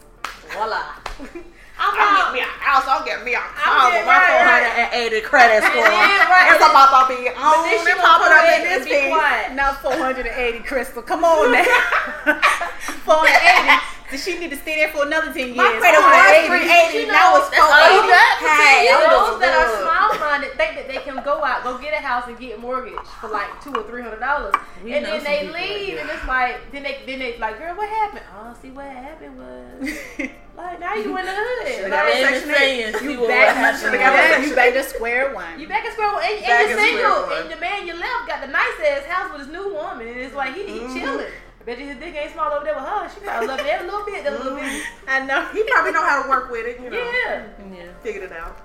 Voila. 0.52 0.94
I'm 1.78 1.94
I'll 1.96 2.04
out. 2.04 2.32
get 2.32 2.32
me 2.34 2.40
a 2.40 2.50
house. 2.62 2.84
I'll 2.86 3.04
get 3.04 3.24
me 3.24 3.34
a 3.34 3.40
I'm 3.40 3.52
car 3.56 3.90
with 3.90 4.06
my 4.06 4.12
right, 4.12 4.92
480 4.92 5.20
credit 5.22 5.60
score. 5.68 5.82
Right. 5.82 6.52
It's 6.52 6.62
about 6.62 6.90
to 6.92 7.16
be 7.16 7.28
But 7.28 7.36
on 7.42 7.64
then 7.64 7.78
she 7.84 7.90
and 7.90 7.98
gonna 8.00 8.22
put 8.22 8.32
up 8.32 8.44
in 8.48 8.62
this 8.68 8.84
be 8.84 8.90
piece. 8.90 9.56
Not 9.56 9.82
480, 9.82 10.58
Crystal. 10.64 11.02
Come 11.02 11.24
on 11.24 11.52
now. 11.52 11.64
480. 13.04 14.01
So 14.12 14.18
she 14.20 14.38
need 14.38 14.50
to 14.50 14.60
stay 14.60 14.76
there 14.76 14.92
for 14.92 15.06
another 15.08 15.32
10 15.32 15.56
years. 15.56 15.56
My 15.56 15.72
credit 15.80 15.96
was 16.04 16.44
380. 16.44 16.98
You 17.00 17.06
know, 17.08 17.12
Now 17.16 17.36
it's 17.40 17.48
that's 17.48 17.64
480. 17.64 17.96
you 17.96 18.12
Hey, 18.44 18.84
ten 18.84 18.92
I'm 18.92 19.08
Those 19.08 19.28
just 19.32 19.40
that 19.40 19.54
are 19.56 19.70
small 19.80 20.08
minded 20.20 20.52
think 20.60 20.72
that 20.76 20.86
they 20.86 21.00
can 21.00 21.16
go 21.24 21.40
out, 21.42 21.64
go 21.64 21.78
get 21.80 21.96
a 21.96 22.02
house 22.04 22.28
and 22.28 22.36
get 22.38 22.58
a 22.58 22.60
mortgage 22.60 23.00
for 23.24 23.28
like 23.32 23.48
two 23.64 23.72
or 23.72 23.82
three 23.88 24.02
hundred 24.02 24.20
dollars. 24.20 24.52
And 24.84 25.00
then 25.06 25.24
they 25.24 25.48
leave 25.48 25.96
and 25.96 26.10
it's 26.12 26.26
like 26.28 26.60
then 26.72 26.82
they 26.84 27.00
then 27.08 27.20
they 27.24 27.38
like, 27.38 27.56
girl, 27.58 27.72
what 27.74 27.88
happened? 27.88 28.24
Oh, 28.36 28.52
see 28.60 28.68
what 28.70 28.84
happened 28.84 29.38
was 29.40 29.88
like 30.60 30.76
now 30.80 30.92
you 30.94 31.16
in 31.16 31.24
the 31.24 31.32
hood. 31.32 31.82
Like, 31.84 31.90
got 31.90 32.04
a 32.04 32.12
And 32.12 32.28
section 32.28 32.48
the 32.48 32.54
saying, 32.54 32.94
see 33.00 33.16
back, 33.16 33.56
happened. 33.56 33.78
should've 33.80 33.96
got 34.00 34.12
yeah, 34.12 34.36
a 34.36 34.46
you 34.46 34.54
back 34.54 34.74
to 34.74 34.82
square 34.84 35.32
one. 35.34 35.56
you 35.58 35.68
back 35.68 35.86
in 35.86 35.92
square 35.92 36.12
one, 36.12 36.20
and, 36.22 36.36
and 36.36 36.44
Back 36.44 36.68
you're 36.68 36.76
square 36.76 37.00
single, 37.00 37.22
one. 37.32 37.42
and 37.42 37.50
the 37.50 37.56
man 37.56 37.86
you 37.88 37.94
left 37.96 38.28
got 38.28 38.40
the 38.44 38.52
nice 38.52 38.76
ass 38.84 39.04
house 39.08 39.32
with 39.32 39.48
his 39.48 39.50
new 39.56 39.72
woman, 39.72 40.06
and 40.06 40.20
it's 40.20 40.34
like 40.34 40.52
he, 40.54 40.66
he 40.68 40.80
Mhm. 40.84 41.00
chilling. 41.00 41.32
I 41.62 41.64
bet 41.64 41.78
you 41.78 41.86
his 41.86 41.96
dick 41.98 42.12
ain't 42.16 42.32
small 42.32 42.50
over 42.52 42.64
there 42.64 42.74
with 42.74 42.82
her. 42.82 43.08
She 43.08 43.20
probably 43.20 43.46
love 43.46 43.60
it 43.60 43.66
every 43.66 43.86
little 43.88 44.04
bit, 44.04 44.24
that 44.24 44.32
little 44.32 44.56
bit. 44.58 44.82
I 45.06 45.24
know. 45.24 45.46
He 45.52 45.62
probably 45.62 45.92
know 45.92 46.02
how 46.04 46.20
to 46.24 46.28
work 46.28 46.50
with 46.50 46.66
it, 46.66 46.80
you 46.82 46.90
know. 46.90 46.96
Yeah. 46.96 47.46
Yeah. 47.72 47.84
Figured 48.02 48.24
it 48.24 48.32
out. 48.32 48.58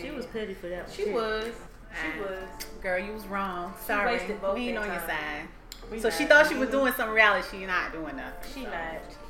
She 0.00 0.10
was 0.10 0.24
petty 0.24 0.54
for 0.54 0.68
that. 0.70 0.90
She 0.90 1.04
too. 1.04 1.12
was. 1.14 1.44
She 1.44 2.20
was. 2.20 2.66
Girl, 2.80 2.98
you 2.98 3.12
was 3.12 3.26
wrong. 3.26 3.74
Sorry. 3.84 4.14
wasted 4.16 4.40
both 4.40 4.54
We 4.54 4.68
ain't 4.68 4.76
their 4.76 4.84
on 4.84 4.88
your 4.88 5.00
side. 5.06 5.48
We 5.90 6.00
So 6.00 6.08
she 6.10 6.24
thought 6.24 6.46
she 6.48 6.54
was 6.54 6.70
doing 6.70 6.92
some 6.94 7.10
reality. 7.10 7.46
She 7.50 7.66
not 7.66 7.92
doing 7.92 8.16
nothing. 8.16 8.52
She 8.54 8.62
not. 8.62 8.72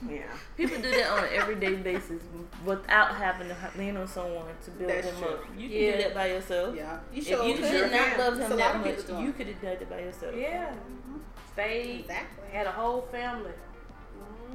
Yeah. 0.09 0.23
People 0.57 0.77
do 0.77 0.91
that 0.91 1.11
on 1.11 1.25
an 1.25 1.31
everyday 1.33 1.75
basis 1.75 2.23
without 2.65 3.17
having 3.17 3.49
to 3.49 3.57
lean 3.77 3.97
on 3.97 4.07
someone 4.07 4.45
to 4.65 4.71
build 4.73 4.91
That's 4.91 5.09
them 5.09 5.17
true. 5.19 5.29
up. 5.29 5.45
You 5.57 5.69
can 5.69 5.79
do 5.79 5.97
that 6.03 6.15
by 6.15 6.27
yourself. 6.27 6.77
Yeah. 6.77 6.99
You 7.13 7.21
If 7.21 7.29
you 7.31 7.55
could. 7.55 7.63
did 7.63 7.93
not 7.93 8.19
love 8.19 8.35
It's 8.39 8.47
him 8.47 8.53
a 8.53 8.57
that 8.57 8.81
much, 8.81 9.21
you 9.25 9.33
could 9.33 9.47
have 9.49 9.61
done 9.63 9.73
it 9.73 9.91
by 9.91 10.01
yourself. 10.01 10.35
Yeah. 10.37 10.73
Stayed. 11.59 12.01
Exactly. 12.01 12.49
Had 12.53 12.67
a 12.69 12.73
whole 12.73 13.03
family. 13.11 13.51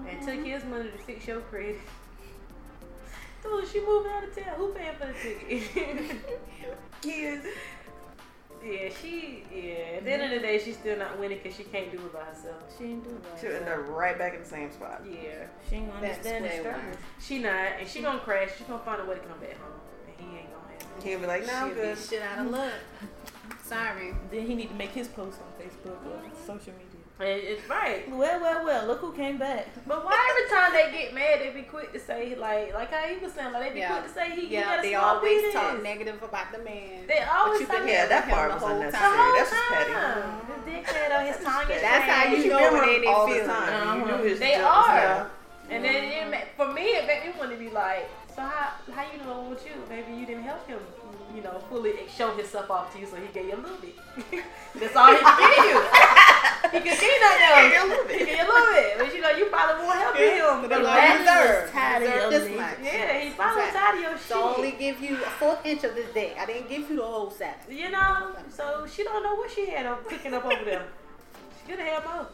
And 0.08 0.22
took 0.22 0.36
mm-hmm. 0.36 0.46
his 0.46 0.64
money 0.64 0.90
to 0.90 0.98
fix 1.00 1.28
your 1.28 1.42
credit. 1.42 1.80
So 3.42 3.64
she 3.66 3.86
moving 3.86 4.12
out 4.12 4.24
of 4.24 4.34
town. 4.34 4.56
Who 4.56 4.72
paying 4.72 4.96
for 4.98 5.08
the 5.08 5.14
ticket? 5.14 6.18
He 7.04 7.26
is. 7.26 7.46
yeah, 8.66 8.90
she. 9.02 9.44
Yeah. 9.54 9.98
At 9.98 10.06
the 10.06 10.14
end 10.14 10.24
of 10.24 10.30
the 10.30 10.40
day, 10.40 10.58
she's 10.64 10.78
still 10.78 10.98
not 10.98 11.20
winning 11.20 11.40
because 11.44 11.58
she 11.58 11.66
can't 11.66 11.92
do 11.92 11.98
it 11.98 12.14
by 12.14 12.22
herself. 12.22 12.64
She 12.78 12.86
ain't 12.86 13.04
doing 13.04 13.22
She'll 13.42 13.52
end 13.52 13.68
up 13.68 13.90
right 13.90 14.18
back 14.18 14.36
in 14.36 14.40
the 14.40 14.48
same 14.48 14.72
spot. 14.72 15.02
Yeah. 15.06 15.48
She 15.70 15.76
ain't 15.76 15.92
gonna 15.92 16.08
understand 16.08 16.46
the 16.46 16.50
struggle. 16.52 16.82
She 17.20 17.40
not, 17.40 17.68
and 17.82 17.88
she 17.90 18.02
gonna 18.02 18.20
crash. 18.20 18.52
She 18.58 18.64
gonna 18.64 18.82
find 18.86 19.02
a 19.02 19.06
way 19.06 19.16
to 19.16 19.20
come 19.20 19.38
back 19.40 19.58
home, 19.60 19.74
and 20.08 20.16
he 20.18 20.38
ain't 20.38 20.48
gonna 20.50 20.72
have 20.72 20.98
it. 20.98 21.04
He'll 21.04 21.20
be 21.20 21.26
like, 21.26 21.46
"No, 21.46 21.54
I'm 21.54 21.68
She'll 21.68 21.76
be 21.76 21.82
good." 21.82 21.98
shit 21.98 22.22
out 22.22 22.40
of 22.40 22.52
luck. 22.52 22.72
Sorry. 23.64 24.14
Then 24.32 24.48
he 24.48 24.56
need 24.56 24.70
to 24.70 24.76
make 24.76 24.92
his 24.92 25.10
post 25.10 25.40
on 25.42 25.66
Facebook 25.66 26.00
or 26.06 26.22
social 26.46 26.74
media. 26.74 26.93
It- 27.20 27.44
It's 27.46 27.70
right. 27.70 28.10
Well, 28.10 28.42
well, 28.42 28.66
well. 28.66 28.88
Look 28.88 29.00
who 29.00 29.14
came 29.14 29.38
back. 29.38 29.68
But 29.88 30.04
why 30.04 30.18
every 30.32 30.50
time 30.50 30.74
they 30.74 30.98
get 30.98 31.14
mad, 31.14 31.40
they 31.42 31.52
be 31.52 31.62
quick 31.62 31.94
to 31.94 32.00
say 32.00 32.36
like, 32.36 32.74
like 32.74 32.92
how 32.92 33.06
he 33.08 33.18
was 33.24 33.32
saying, 33.34 33.54
like 33.54 33.64
they 33.70 33.74
be 33.74 33.80
Yeah. 33.80 33.92
quick 33.92 34.04
to 34.08 34.14
say 34.14 34.30
he, 34.32 34.42
he 34.48 34.56
Yeah, 34.56 34.64
got 34.64 34.80
a 34.80 34.82
they 34.82 34.92
small 34.94 35.06
always 35.16 35.40
penis. 35.42 35.54
talk 35.54 35.84
negative 35.84 36.24
about 36.24 36.52
the 36.52 36.58
man. 36.60 37.06
They 37.08 37.20
always 37.22 37.62
you 37.62 37.68
say 37.68 37.80
been 37.80 37.88
Yeah, 37.88 38.06
that 38.08 38.24
him 38.26 38.34
part 38.36 38.50
the 38.50 38.56
was 38.56 38.64
whole 38.64 38.80
The 38.80 38.86
unnecessary. 38.88 39.14
time. 39.14 39.20
whole 39.24 39.36
That's 39.38 39.50
just 39.52 39.70
petty. 39.70 39.94
time. 39.94 40.42
His 40.50 40.62
dickhead 40.74 41.20
on 41.20 41.26
his 41.26 41.38
tongue 41.46 41.70
is 41.72 41.82
That's 41.82 42.06
how 42.12 42.24
you 42.32 42.38
You 42.38 42.50
know 42.50 42.56
remember 42.58 42.80
when 42.80 42.88
they 42.90 42.96
him 42.96 43.02
didn't 43.02 43.16
all 43.16 43.28
feel 43.28 43.38
the 43.46 43.54
time. 43.54 43.70
You 43.70 44.04
Uh-huh. 44.04 44.18
knew 44.18 44.24
his 44.30 44.40
They 44.40 44.56
are. 44.56 44.96
yeah. 44.98 45.26
And 45.70 45.86
then 45.86 46.34
it 46.34 46.48
for 46.58 46.68
me, 46.68 46.84
it 46.98 47.06
made 47.08 47.24
me 47.26 47.32
want 47.40 47.52
to 47.52 47.58
be 47.58 47.70
like, 47.70 48.10
so 48.36 48.42
how 48.42 48.72
how 48.94 49.04
you 49.12 49.24
know 49.24 49.42
with 49.50 49.64
you? 49.66 49.72
Maybe 49.88 50.14
you 50.14 50.26
didn't 50.26 50.44
help 50.44 50.68
him, 50.68 50.80
you 51.36 51.42
know, 51.42 51.60
fully 51.70 51.94
show 52.16 52.36
himself 52.36 52.70
off 52.70 52.94
to 52.94 53.00
you, 53.00 53.06
so 53.06 53.16
he 53.18 53.28
gave 53.34 53.46
you 53.48 53.56
a 53.56 53.62
little 53.62 53.78
bit. 53.78 53.96
That's 54.76 54.96
all 54.96 55.12
he 55.12 55.18
can 55.20 55.38
give 55.40 55.66
you. 55.66 55.82
he 56.72 56.78
can 56.80 56.84
give 56.84 57.02
you 57.02 57.20
nothing 57.22 57.44
else. 57.44 58.12
He 58.12 58.18
can 58.18 58.26
give 58.26 58.30
you 58.30 58.44
a 58.44 58.50
little 58.54 58.74
bit, 58.74 58.98
but 59.00 59.16
you 59.16 59.22
know, 59.22 59.32
you 59.32 59.46
probably 59.46 59.86
won't 59.86 60.00
help 60.00 60.16
Yeah, 60.18 60.54
him. 60.56 60.62
but 60.62 60.70
But 60.70 60.78
the 60.78 60.84
that- 60.84 61.26
Lord 61.26 61.50
deserve. 61.50 61.72
tired 61.72 62.04
of 62.04 62.10
deserve 62.14 62.32
this 62.32 62.58
much. 62.58 62.78
yeah, 62.84 63.20
he's 63.20 63.34
probably 63.34 63.64
Exactly. 63.64 63.80
tired 63.80 63.96
of 63.96 64.02
your 64.02 64.12
shit. 64.18 64.28
So 64.28 64.56
only 64.56 64.72
give 64.72 65.02
you 65.02 65.16
a 65.18 65.30
fourth 65.42 65.66
inch 65.66 65.84
of 65.84 65.96
this 65.96 66.14
dick. 66.14 66.36
I 66.40 66.46
didn't 66.46 66.70
give 66.70 66.90
you 66.90 66.96
the 66.98 67.04
whole 67.06 67.32
sack. 67.32 67.66
You 67.70 67.90
know, 67.92 68.36
so 68.50 68.86
she 68.88 69.04
don't 69.04 69.24
know 69.24 69.36
what 69.36 69.50
she 69.52 69.66
had 69.70 69.86
up 69.86 70.06
cooking 70.08 70.34
up 70.34 70.46
over 70.46 70.64
there. 70.64 70.86
She 71.62 71.72
could 71.72 71.80
have 71.80 72.04
had 72.04 72.14
more. 72.14 72.28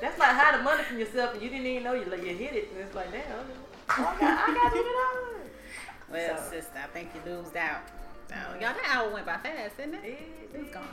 That's 0.00 0.18
like 0.18 0.30
hiding 0.34 0.64
money 0.64 0.82
from 0.82 0.98
yourself, 0.98 1.34
and 1.34 1.42
you 1.42 1.48
didn't 1.48 1.66
even 1.66 1.82
know 1.84 1.94
you 1.94 2.04
like 2.06 2.22
you 2.22 2.34
hit 2.34 2.52
it, 2.54 2.68
and 2.72 2.80
it's 2.80 2.94
like, 2.94 3.10
damn, 3.12 3.22
I 3.88 3.96
got, 4.20 4.48
I 4.48 4.54
got 4.54 4.70
twenty 4.72 4.84
dollars. 4.84 5.34
Well, 6.10 6.38
So- 6.38 6.50
sister, 6.52 6.78
I 6.82 6.86
think 6.88 7.10
you 7.14 7.20
losed 7.32 7.54
out. 7.56 7.80
So, 8.28 8.34
y'all, 8.60 8.74
that 8.74 8.90
hour 8.90 9.10
went 9.12 9.26
by 9.26 9.38
fast, 9.38 9.76
didn't 9.78 9.94
it? 9.94 10.18
It's 10.54 10.70
gone. 10.70 10.84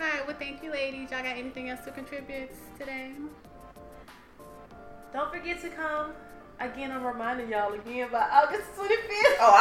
All 0.00 0.06
right, 0.06 0.26
well, 0.26 0.36
thank 0.38 0.62
you, 0.62 0.70
ladies. 0.70 1.10
Y'all 1.10 1.22
got 1.22 1.36
anything 1.36 1.68
else 1.70 1.84
to 1.84 1.90
contribute 1.90 2.50
today? 2.78 3.10
Don't 5.12 5.30
forget 5.32 5.60
to 5.62 5.68
come. 5.70 6.12
Again, 6.60 6.90
I'm 6.90 7.04
reminding 7.04 7.50
y'all 7.50 7.72
again 7.72 8.08
about 8.08 8.30
August 8.32 8.68
25th. 8.76 9.36
Oh, 9.40 9.54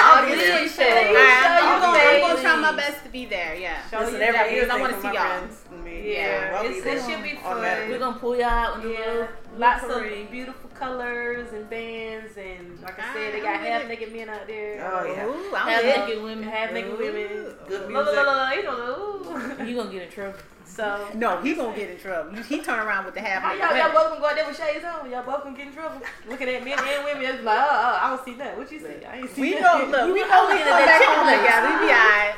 I'll 0.00 0.24
be 0.26 0.34
there. 0.34 0.46
I'll 0.48 0.56
be 0.56 0.62
Please 0.62 0.76
there. 0.76 0.88
show 0.88 0.96
All 0.96 1.12
your 1.12 1.20
right, 1.20 1.44
I'm, 1.44 1.66
I'll 1.66 1.80
gonna, 1.80 1.98
I'm 1.98 2.20
gonna 2.20 2.40
try 2.42 2.56
my 2.56 2.76
best 2.76 3.04
to 3.04 3.10
be 3.10 3.26
there. 3.26 3.54
Yeah. 3.54 3.86
Show 3.90 3.98
Listen, 4.00 4.14
your 4.14 4.22
everybody 4.22 4.70
I 4.70 4.80
wanna 4.80 5.00
see 5.02 5.08
y'all. 5.08 5.26
friends 5.38 5.64
me. 5.84 6.14
Yeah, 6.14 6.52
I'll 6.56 6.62
be 6.68 6.74
it's, 6.76 6.86
it 6.86 7.10
should 7.10 7.22
be 7.22 7.36
fun. 7.36 7.60
We're 7.90 7.98
gonna 7.98 8.18
pull 8.18 8.34
y'all 8.34 8.44
out 8.46 8.76
in 8.76 8.82
the 8.88 8.94
Yeah, 8.94 9.06
little, 9.06 9.25
lots 9.58 9.82
little 9.84 9.98
of 10.22 10.30
beautiful 10.30 10.70
colors 10.70 11.52
and 11.52 11.68
bands, 11.70 12.36
and 12.36 12.80
like 12.82 12.98
I 12.98 13.02
Ah, 13.02 13.12
said, 13.14 13.32
they 13.34 13.38
I'm 13.38 13.44
got 13.44 13.60
half 13.60 13.82
it. 13.82 13.88
naked 13.88 14.12
men 14.12 14.28
out 14.28 14.46
there. 14.46 14.90
Oh, 14.92 15.04
yeah. 15.04 15.26
Ooh, 15.26 15.54
Half 15.54 15.66
with 15.66 15.84
it. 15.84 16.06
naked 16.06 16.22
women. 16.22 16.44
half 16.44 16.72
naked 16.72 16.98
women. 16.98 17.54
Good 17.68 17.90
La, 17.92 18.00
la, 18.00 18.04
music. 18.04 18.16
la, 18.16 18.22
la, 18.22 18.36
la, 18.36 18.50
you 18.52 18.62
know. 18.64 19.64
You 19.64 19.76
gonna 19.78 19.90
get 19.90 20.02
in 20.02 20.10
trouble. 20.10 20.38
So 20.64 21.08
No, 21.14 21.40
he 21.40 21.54
gonna 21.54 21.74
get 21.76 21.90
in 21.90 21.98
trouble. 21.98 22.36
He 22.42 22.60
turn 22.60 22.80
around 22.80 23.04
with 23.06 23.14
the 23.14 23.20
half. 23.20 23.40
How 23.42 23.54
naked 23.54 23.62
y'all, 23.70 23.76
y'all 23.76 23.92
both 23.94 24.08
gonna 24.10 24.20
go 24.20 24.26
out 24.26 24.34
there 24.36 24.46
with 24.46 24.56
shades 24.58 24.84
on? 24.84 25.10
Y'all 25.10 25.22
both 25.24 25.44
gonna 25.44 25.56
get 25.56 25.68
in 25.68 25.72
trouble. 25.72 26.00
Looking 26.28 26.48
at 26.48 26.64
men 26.64 26.78
and 26.78 27.04
women, 27.04 27.22
it's 27.24 27.42
like, 27.44 27.58
oh, 27.58 27.68
oh, 27.70 27.98
I 28.02 28.08
don't 28.10 28.24
see 28.24 28.34
nothing. 28.34 28.58
What 28.58 28.70
you 28.72 28.80
see? 28.80 29.04
I 29.06 29.16
ain't 29.18 29.30
see 29.30 29.40
We 29.40 29.60
nothing. 29.60 29.90
know. 29.90 30.04
Look, 30.06 30.14
we 30.14 30.20
was 30.20 30.30
know 30.30 30.46
we 30.48 30.52
looking 30.52 30.64
come 30.66 30.76
at 30.76 30.86
back 30.86 31.00
that 31.00 31.06
home 31.06 31.28
chick 31.30 31.40
together. 31.40 31.68
We 31.70 31.86
be 31.86 31.92
alright. 31.94 32.34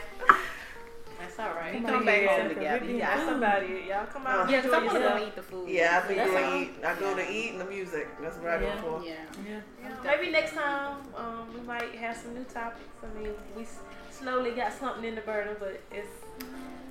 That's 1.38 1.50
all 1.50 1.54
right. 1.62 1.72
Come 1.72 1.84
come 1.84 1.94
on, 1.94 2.04
back 2.04 2.22
yeah. 2.22 2.40
home 2.40 2.48
together. 2.48 2.80
Ribbon. 2.80 2.96
Yeah. 2.98 3.16
That's 3.16 3.36
about 3.36 3.62
it. 3.62 3.84
Y'all 3.86 4.06
come 4.06 4.26
out. 4.26 4.48
Uh, 4.48 4.50
Yeah, 4.50 4.60
because 4.60 4.72
I 4.72 4.82
enjoy 4.82 4.92
want 4.92 5.02
to 5.04 5.20
go 5.20 5.26
eat 5.26 5.36
the 5.36 5.42
food. 5.42 5.68
Yeah, 5.68 6.00
I 6.02 6.06
think 6.06 6.18
That's 6.18 6.30
go 6.30 6.44
all. 6.44 6.62
eat. 6.62 6.70
I 6.84 6.94
go 6.98 7.14
to 7.14 7.32
eat 7.32 7.50
and 7.52 7.60
the 7.60 7.64
music. 7.64 8.08
That's 8.20 8.36
what 8.38 8.50
I 8.50 8.60
Yeah. 8.60 8.74
go 8.74 8.98
for. 8.98 9.04
Yeah. 9.06 9.14
Yeah. 9.48 9.94
Maybe 10.04 10.32
next 10.32 10.54
time 10.54 10.96
um, 11.16 11.54
we 11.54 11.60
might 11.60 11.94
have 11.94 12.16
some 12.16 12.34
new 12.34 12.44
topics. 12.44 12.90
I 13.04 13.18
mean, 13.18 13.32
we 13.56 13.64
slowly 14.10 14.50
got 14.50 14.72
something 14.72 15.04
in 15.04 15.14
the 15.14 15.20
burner, 15.20 15.56
but 15.60 15.80
it's 15.92 16.10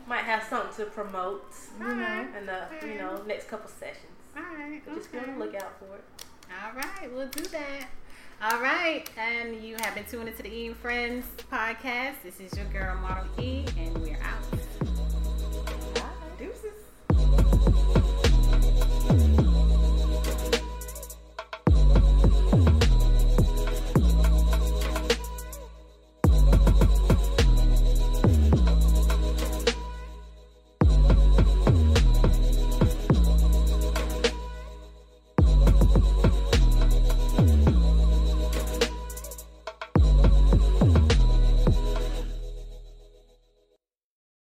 might 0.08 0.24
have 0.24 0.44
something 0.44 0.86
to 0.86 0.90
promote 0.92 1.54
All 1.82 1.88
right. 1.88 2.28
in 2.40 2.46
the 2.46 2.88
you 2.88 2.98
know 3.00 3.22
next 3.28 3.50
couple 3.50 3.70
sessions. 3.70 4.16
All 4.38 4.44
right. 4.44 4.82
So 4.86 4.96
just 4.96 5.12
be 5.12 5.18
on 5.18 5.26
okay. 5.26 5.34
the 5.34 5.40
lookout 5.40 5.78
for 5.80 5.96
it. 5.96 6.04
All 6.50 6.74
right, 6.74 7.14
we'll 7.14 7.28
do 7.28 7.44
that. 7.44 7.88
All 8.40 8.62
right, 8.62 9.10
and 9.18 9.64
you 9.64 9.78
have 9.82 9.96
been 9.96 10.06
tuning 10.06 10.28
into 10.28 10.44
the 10.44 10.54
E 10.54 10.68
and 10.68 10.78
Friends 10.78 11.26
podcast. 11.52 12.22
This 12.24 12.40
is 12.40 12.56
your 12.56 12.68
girl, 12.68 12.96
Model 12.98 13.26
E, 13.40 13.66
and 13.80 13.98
we're 13.98 14.20
out. 14.22 14.60